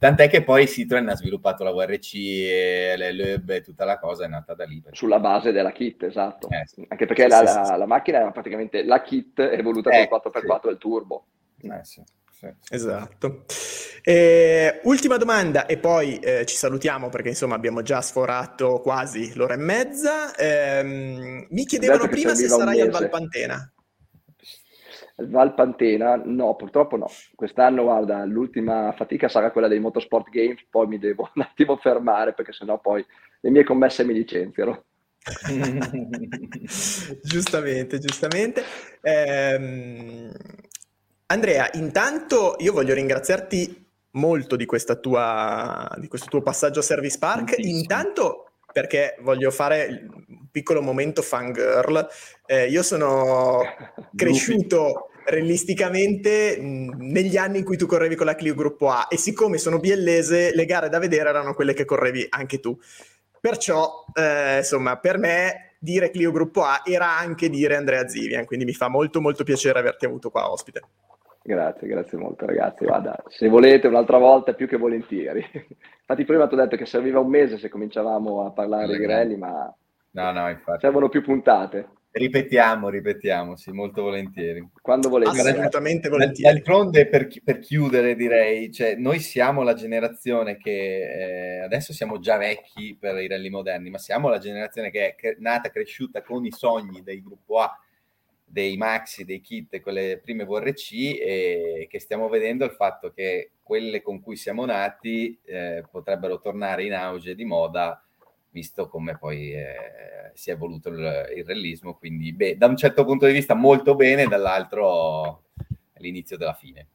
Tant'è 0.00 0.30
che 0.30 0.42
poi 0.42 0.66
Citroen 0.66 1.10
ha 1.10 1.14
sviluppato 1.14 1.62
la 1.62 1.72
VRC 1.72 2.14
e 2.14 2.94
le 2.96 3.42
e 3.46 3.60
tutta 3.60 3.84
la 3.84 3.98
cosa 3.98 4.24
è 4.24 4.28
nata 4.28 4.54
da 4.54 4.64
lì. 4.64 4.82
Sulla 4.92 5.18
base 5.18 5.52
della 5.52 5.72
kit, 5.72 6.04
esatto. 6.04 6.48
Eh, 6.48 6.62
sì. 6.64 6.86
Anche 6.88 7.04
perché 7.04 7.24
sì, 7.24 7.28
la, 7.28 7.44
sì, 7.44 7.70
la, 7.70 7.76
la, 7.76 7.86
macchina 7.86 8.20
era 8.20 8.30
praticamente 8.30 8.82
la 8.82 9.02
kit 9.02 9.38
evoluta 9.40 9.90
eh, 9.90 10.08
col 10.08 10.22
4x4 10.24 10.66
del 10.68 10.78
turbo. 10.78 11.26
Eh, 11.62 11.84
sì. 11.84 12.02
Esatto. 12.70 13.44
Eh, 14.02 14.80
ultima 14.84 15.18
domanda 15.18 15.66
e 15.66 15.76
poi 15.76 16.18
eh, 16.20 16.46
ci 16.46 16.56
salutiamo 16.56 17.10
perché 17.10 17.28
insomma 17.28 17.54
abbiamo 17.54 17.82
già 17.82 18.00
sforato 18.00 18.80
quasi 18.80 19.34
l'ora 19.34 19.54
e 19.54 19.58
mezza. 19.58 20.34
Eh, 20.34 21.46
mi 21.48 21.64
chiedevano 21.66 22.08
prima 22.08 22.34
se 22.34 22.48
sarai 22.48 22.80
al 22.80 22.90
Valpantena. 22.90 23.72
Valpantena, 25.16 26.22
no, 26.24 26.56
purtroppo 26.56 26.96
no. 26.96 27.10
Quest'anno, 27.34 27.82
guarda, 27.82 28.24
l'ultima 28.24 28.94
fatica 28.96 29.28
sarà 29.28 29.50
quella 29.50 29.68
dei 29.68 29.78
Motorsport 29.78 30.30
Games, 30.30 30.64
poi 30.70 30.86
mi 30.86 30.98
devo 30.98 31.30
un 31.34 31.42
attimo 31.42 31.76
fermare 31.76 32.32
perché 32.32 32.52
sennò 32.52 32.80
poi 32.80 33.04
le 33.40 33.50
mie 33.50 33.64
commesse 33.64 34.02
mi 34.04 34.14
licenziano. 34.14 34.84
giustamente, 37.22 37.98
giustamente. 37.98 38.62
Eh, 39.02 40.30
Andrea, 41.30 41.70
intanto 41.74 42.56
io 42.58 42.72
voglio 42.72 42.92
ringraziarti 42.92 43.86
molto 44.12 44.56
di, 44.56 44.66
tua, 45.00 45.88
di 45.98 46.08
questo 46.08 46.28
tuo 46.28 46.42
passaggio 46.42 46.80
a 46.80 46.82
Service 46.82 47.18
Park. 47.18 47.54
Tantissimo. 47.54 47.78
Intanto 47.78 48.44
perché 48.72 49.16
voglio 49.20 49.52
fare 49.52 50.08
un 50.26 50.48
piccolo 50.50 50.82
momento 50.82 51.22
fangirl. 51.22 52.04
Eh, 52.46 52.68
io 52.68 52.82
sono 52.82 53.62
cresciuto 54.16 55.10
realisticamente 55.26 56.58
negli 56.60 57.36
anni 57.36 57.58
in 57.58 57.64
cui 57.64 57.76
tu 57.76 57.86
correvi 57.86 58.16
con 58.16 58.26
la 58.26 58.34
Clio 58.34 58.56
Gruppo 58.56 58.88
A 58.90 59.06
e 59.08 59.16
siccome 59.16 59.58
sono 59.58 59.78
biellese, 59.78 60.52
le 60.52 60.64
gare 60.64 60.88
da 60.88 60.98
vedere 60.98 61.28
erano 61.28 61.54
quelle 61.54 61.74
che 61.74 61.84
correvi 61.84 62.26
anche 62.28 62.58
tu. 62.58 62.76
Perciò, 63.40 64.04
eh, 64.14 64.58
insomma, 64.58 64.98
per 64.98 65.18
me 65.18 65.76
dire 65.78 66.10
Clio 66.10 66.32
Gruppo 66.32 66.64
A 66.64 66.82
era 66.84 67.16
anche 67.16 67.48
dire 67.48 67.76
Andrea 67.76 68.08
Zivian, 68.08 68.44
quindi 68.46 68.64
mi 68.64 68.74
fa 68.74 68.88
molto 68.88 69.20
molto 69.20 69.44
piacere 69.44 69.78
averti 69.78 70.06
avuto 70.06 70.30
qua 70.30 70.50
ospite. 70.50 70.82
Grazie, 71.42 71.88
grazie 71.88 72.18
molto 72.18 72.44
ragazzi. 72.44 72.84
Guarda, 72.84 73.16
se 73.28 73.48
volete 73.48 73.86
un'altra 73.86 74.18
volta 74.18 74.52
più 74.52 74.68
che 74.68 74.76
volentieri. 74.76 75.40
Infatti 76.00 76.24
prima 76.24 76.46
ti 76.46 76.54
ho 76.54 76.58
detto 76.58 76.76
che 76.76 76.84
serviva 76.84 77.20
un 77.20 77.30
mese 77.30 77.56
se 77.56 77.68
cominciavamo 77.68 78.44
a 78.44 78.50
parlare 78.50 78.98
di 78.98 79.06
rally, 79.06 79.36
ma 79.36 79.74
no, 80.10 80.32
no, 80.32 80.48
infatti. 80.50 80.80
servono 80.80 81.08
più 81.08 81.22
puntate. 81.22 81.88
Ripetiamo, 82.12 82.88
ripetiamo, 82.88 83.54
sì, 83.54 83.70
molto 83.70 84.02
volentieri. 84.02 84.68
Quando 84.82 85.08
volete. 85.08 85.30
Assolutamente 85.30 86.08
volentieri. 86.08 86.52
D'altronde, 86.52 87.06
per, 87.06 87.28
per, 87.44 87.60
chiudere, 87.60 88.16
direi, 88.16 88.72
cioè, 88.72 88.96
noi 88.96 89.20
siamo 89.20 89.62
la 89.62 89.74
generazione 89.74 90.56
che, 90.56 91.58
eh, 91.58 91.60
adesso 91.60 91.92
siamo 91.92 92.18
già 92.18 92.36
vecchi 92.36 92.96
per 92.98 93.16
i 93.16 93.28
rally 93.28 93.48
moderni, 93.48 93.90
ma 93.90 93.98
siamo 93.98 94.28
la 94.28 94.38
generazione 94.38 94.90
che 94.90 95.14
è 95.14 95.36
nata, 95.38 95.70
cresciuta 95.70 96.20
con 96.22 96.44
i 96.44 96.50
sogni 96.50 97.02
del 97.04 97.22
gruppo 97.22 97.60
A 97.60 97.78
dei 98.50 98.76
maxi, 98.76 99.24
dei 99.24 99.40
kit, 99.40 99.80
quelle 99.80 100.18
prime 100.20 100.44
VRC 100.44 100.92
e 101.20 101.86
che 101.88 102.00
stiamo 102.00 102.28
vedendo 102.28 102.64
il 102.64 102.72
fatto 102.72 103.12
che 103.12 103.52
quelle 103.62 104.02
con 104.02 104.20
cui 104.20 104.34
siamo 104.34 104.64
nati 104.64 105.38
eh, 105.44 105.84
potrebbero 105.88 106.40
tornare 106.40 106.84
in 106.84 106.92
auge 106.94 107.36
di 107.36 107.44
moda 107.44 108.02
visto 108.50 108.88
come 108.88 109.16
poi 109.16 109.52
eh, 109.52 110.32
si 110.34 110.50
è 110.50 110.54
evoluto 110.54 110.88
il, 110.88 111.32
il 111.36 111.44
realismo, 111.44 111.94
quindi 111.94 112.32
beh, 112.32 112.56
da 112.56 112.66
un 112.66 112.76
certo 112.76 113.04
punto 113.04 113.26
di 113.26 113.32
vista 113.32 113.54
molto 113.54 113.94
bene, 113.94 114.26
dall'altro 114.26 115.44
l'inizio 115.98 116.36
della 116.36 116.54
fine. 116.54 116.86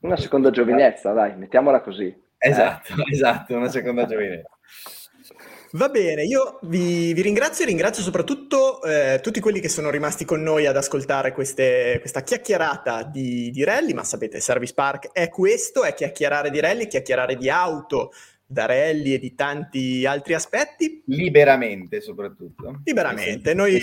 Una 0.00 0.16
seconda 0.16 0.50
giovinezza, 0.50 1.12
dai, 1.12 1.36
mettiamola 1.36 1.80
così. 1.80 2.14
Esatto, 2.38 2.92
eh. 2.92 3.02
esatto, 3.12 3.56
una 3.56 3.68
seconda 3.68 4.06
giovinezza. 4.06 4.48
Va 5.74 5.88
bene, 5.88 6.22
io 6.22 6.60
vi, 6.62 7.12
vi 7.14 7.20
ringrazio 7.20 7.64
e 7.64 7.66
ringrazio 7.66 8.00
soprattutto 8.00 8.80
eh, 8.84 9.18
tutti 9.20 9.40
quelli 9.40 9.58
che 9.58 9.68
sono 9.68 9.90
rimasti 9.90 10.24
con 10.24 10.40
noi 10.40 10.66
ad 10.66 10.76
ascoltare 10.76 11.32
queste, 11.32 11.96
questa 11.98 12.22
chiacchierata 12.22 13.02
di, 13.02 13.50
di 13.50 13.64
rally, 13.64 13.92
ma 13.92 14.04
sapete, 14.04 14.38
Service 14.38 14.72
Park 14.72 15.10
è 15.10 15.28
questo, 15.28 15.82
è 15.82 15.92
chiacchierare 15.92 16.50
di 16.50 16.60
rally, 16.60 16.86
chiacchierare 16.86 17.36
di 17.36 17.50
auto, 17.50 18.12
da 18.46 18.66
rally 18.66 19.14
e 19.14 19.18
di 19.18 19.34
tanti 19.34 20.06
altri 20.06 20.34
aspetti. 20.34 21.02
Liberamente 21.06 22.00
soprattutto. 22.00 22.80
Liberamente, 22.84 23.52
noi 23.52 23.80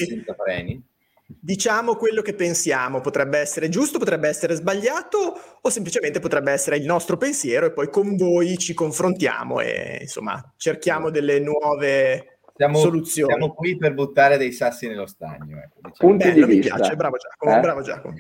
diciamo 1.39 1.95
quello 1.95 2.21
che 2.21 2.33
pensiamo, 2.33 3.01
potrebbe 3.01 3.39
essere 3.39 3.69
giusto, 3.69 3.99
potrebbe 3.99 4.27
essere 4.27 4.55
sbagliato 4.55 5.39
o 5.61 5.69
semplicemente 5.69 6.19
potrebbe 6.19 6.51
essere 6.51 6.77
il 6.77 6.85
nostro 6.85 7.17
pensiero 7.17 7.65
e 7.65 7.71
poi 7.71 7.89
con 7.89 8.15
voi 8.15 8.57
ci 8.57 8.73
confrontiamo 8.73 9.59
e 9.59 9.99
insomma 10.01 10.53
cerchiamo 10.57 11.09
delle 11.09 11.39
nuove 11.39 12.39
siamo, 12.55 12.77
soluzioni. 12.79 13.31
Siamo 13.31 13.53
qui 13.53 13.77
per 13.77 13.93
buttare 13.93 14.37
dei 14.37 14.51
sassi 14.51 14.87
nello 14.87 15.07
stagno. 15.07 15.57
Ecco, 15.57 15.79
diciamo. 15.87 16.15
Bello, 16.15 16.47
mi 16.47 16.59
piace, 16.59 16.95
bravo 16.95 17.17
Giacomo, 17.17 17.57
eh? 17.57 17.59
bravo 17.59 17.81
Giacomo. 17.81 18.13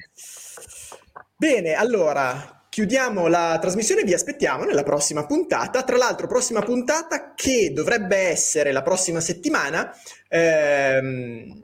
Bene, 1.35 1.73
allora 1.73 2.65
chiudiamo 2.71 3.27
la 3.27 3.57
trasmissione, 3.59 4.03
vi 4.03 4.13
aspettiamo 4.13 4.63
nella 4.63 4.83
prossima 4.83 5.25
puntata. 5.25 5.83
Tra 5.83 5.97
l'altro, 5.97 6.27
prossima 6.27 6.61
puntata 6.61 7.33
che 7.35 7.71
dovrebbe 7.73 8.15
essere 8.15 8.71
la 8.71 8.81
prossima 8.81 9.19
settimana. 9.19 9.93
Ehm, 10.29 11.63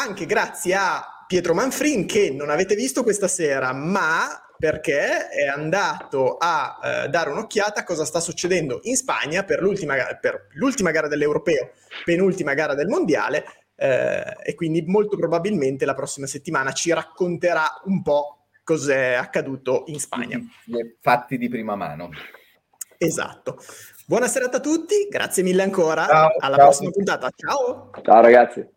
anche 0.00 0.26
grazie 0.26 0.74
a 0.74 1.24
Pietro 1.26 1.54
Manfrin 1.54 2.06
che 2.06 2.30
non 2.30 2.50
avete 2.50 2.74
visto 2.74 3.02
questa 3.02 3.28
sera, 3.28 3.72
ma 3.72 4.28
perché 4.56 5.28
è 5.28 5.46
andato 5.46 6.36
a 6.36 6.78
eh, 6.82 7.08
dare 7.08 7.30
un'occhiata 7.30 7.80
a 7.80 7.84
cosa 7.84 8.04
sta 8.04 8.18
succedendo 8.18 8.80
in 8.82 8.96
Spagna 8.96 9.44
per 9.44 9.60
l'ultima, 9.60 9.94
per 10.20 10.48
l'ultima 10.54 10.90
gara 10.90 11.06
dell'Europeo, 11.06 11.70
penultima 12.04 12.54
gara 12.54 12.74
del 12.74 12.88
Mondiale, 12.88 13.44
eh, 13.76 14.36
e 14.42 14.54
quindi 14.54 14.82
molto 14.86 15.16
probabilmente 15.16 15.84
la 15.84 15.94
prossima 15.94 16.26
settimana 16.26 16.72
ci 16.72 16.92
racconterà 16.92 17.80
un 17.84 18.02
po' 18.02 18.46
cos'è 18.64 19.14
accaduto 19.14 19.84
in 19.86 20.00
Spagna. 20.00 20.40
Fatti 21.00 21.38
di 21.38 21.48
prima 21.48 21.76
mano. 21.76 22.10
Esatto. 22.96 23.58
Buona 24.06 24.26
serata 24.26 24.56
a 24.56 24.60
tutti, 24.60 25.06
grazie 25.08 25.42
mille 25.42 25.62
ancora, 25.62 26.06
ciao, 26.06 26.30
alla 26.38 26.56
ciao. 26.56 26.64
prossima 26.64 26.90
puntata. 26.90 27.30
Ciao. 27.34 27.90
Ciao 28.02 28.20
ragazzi. 28.20 28.76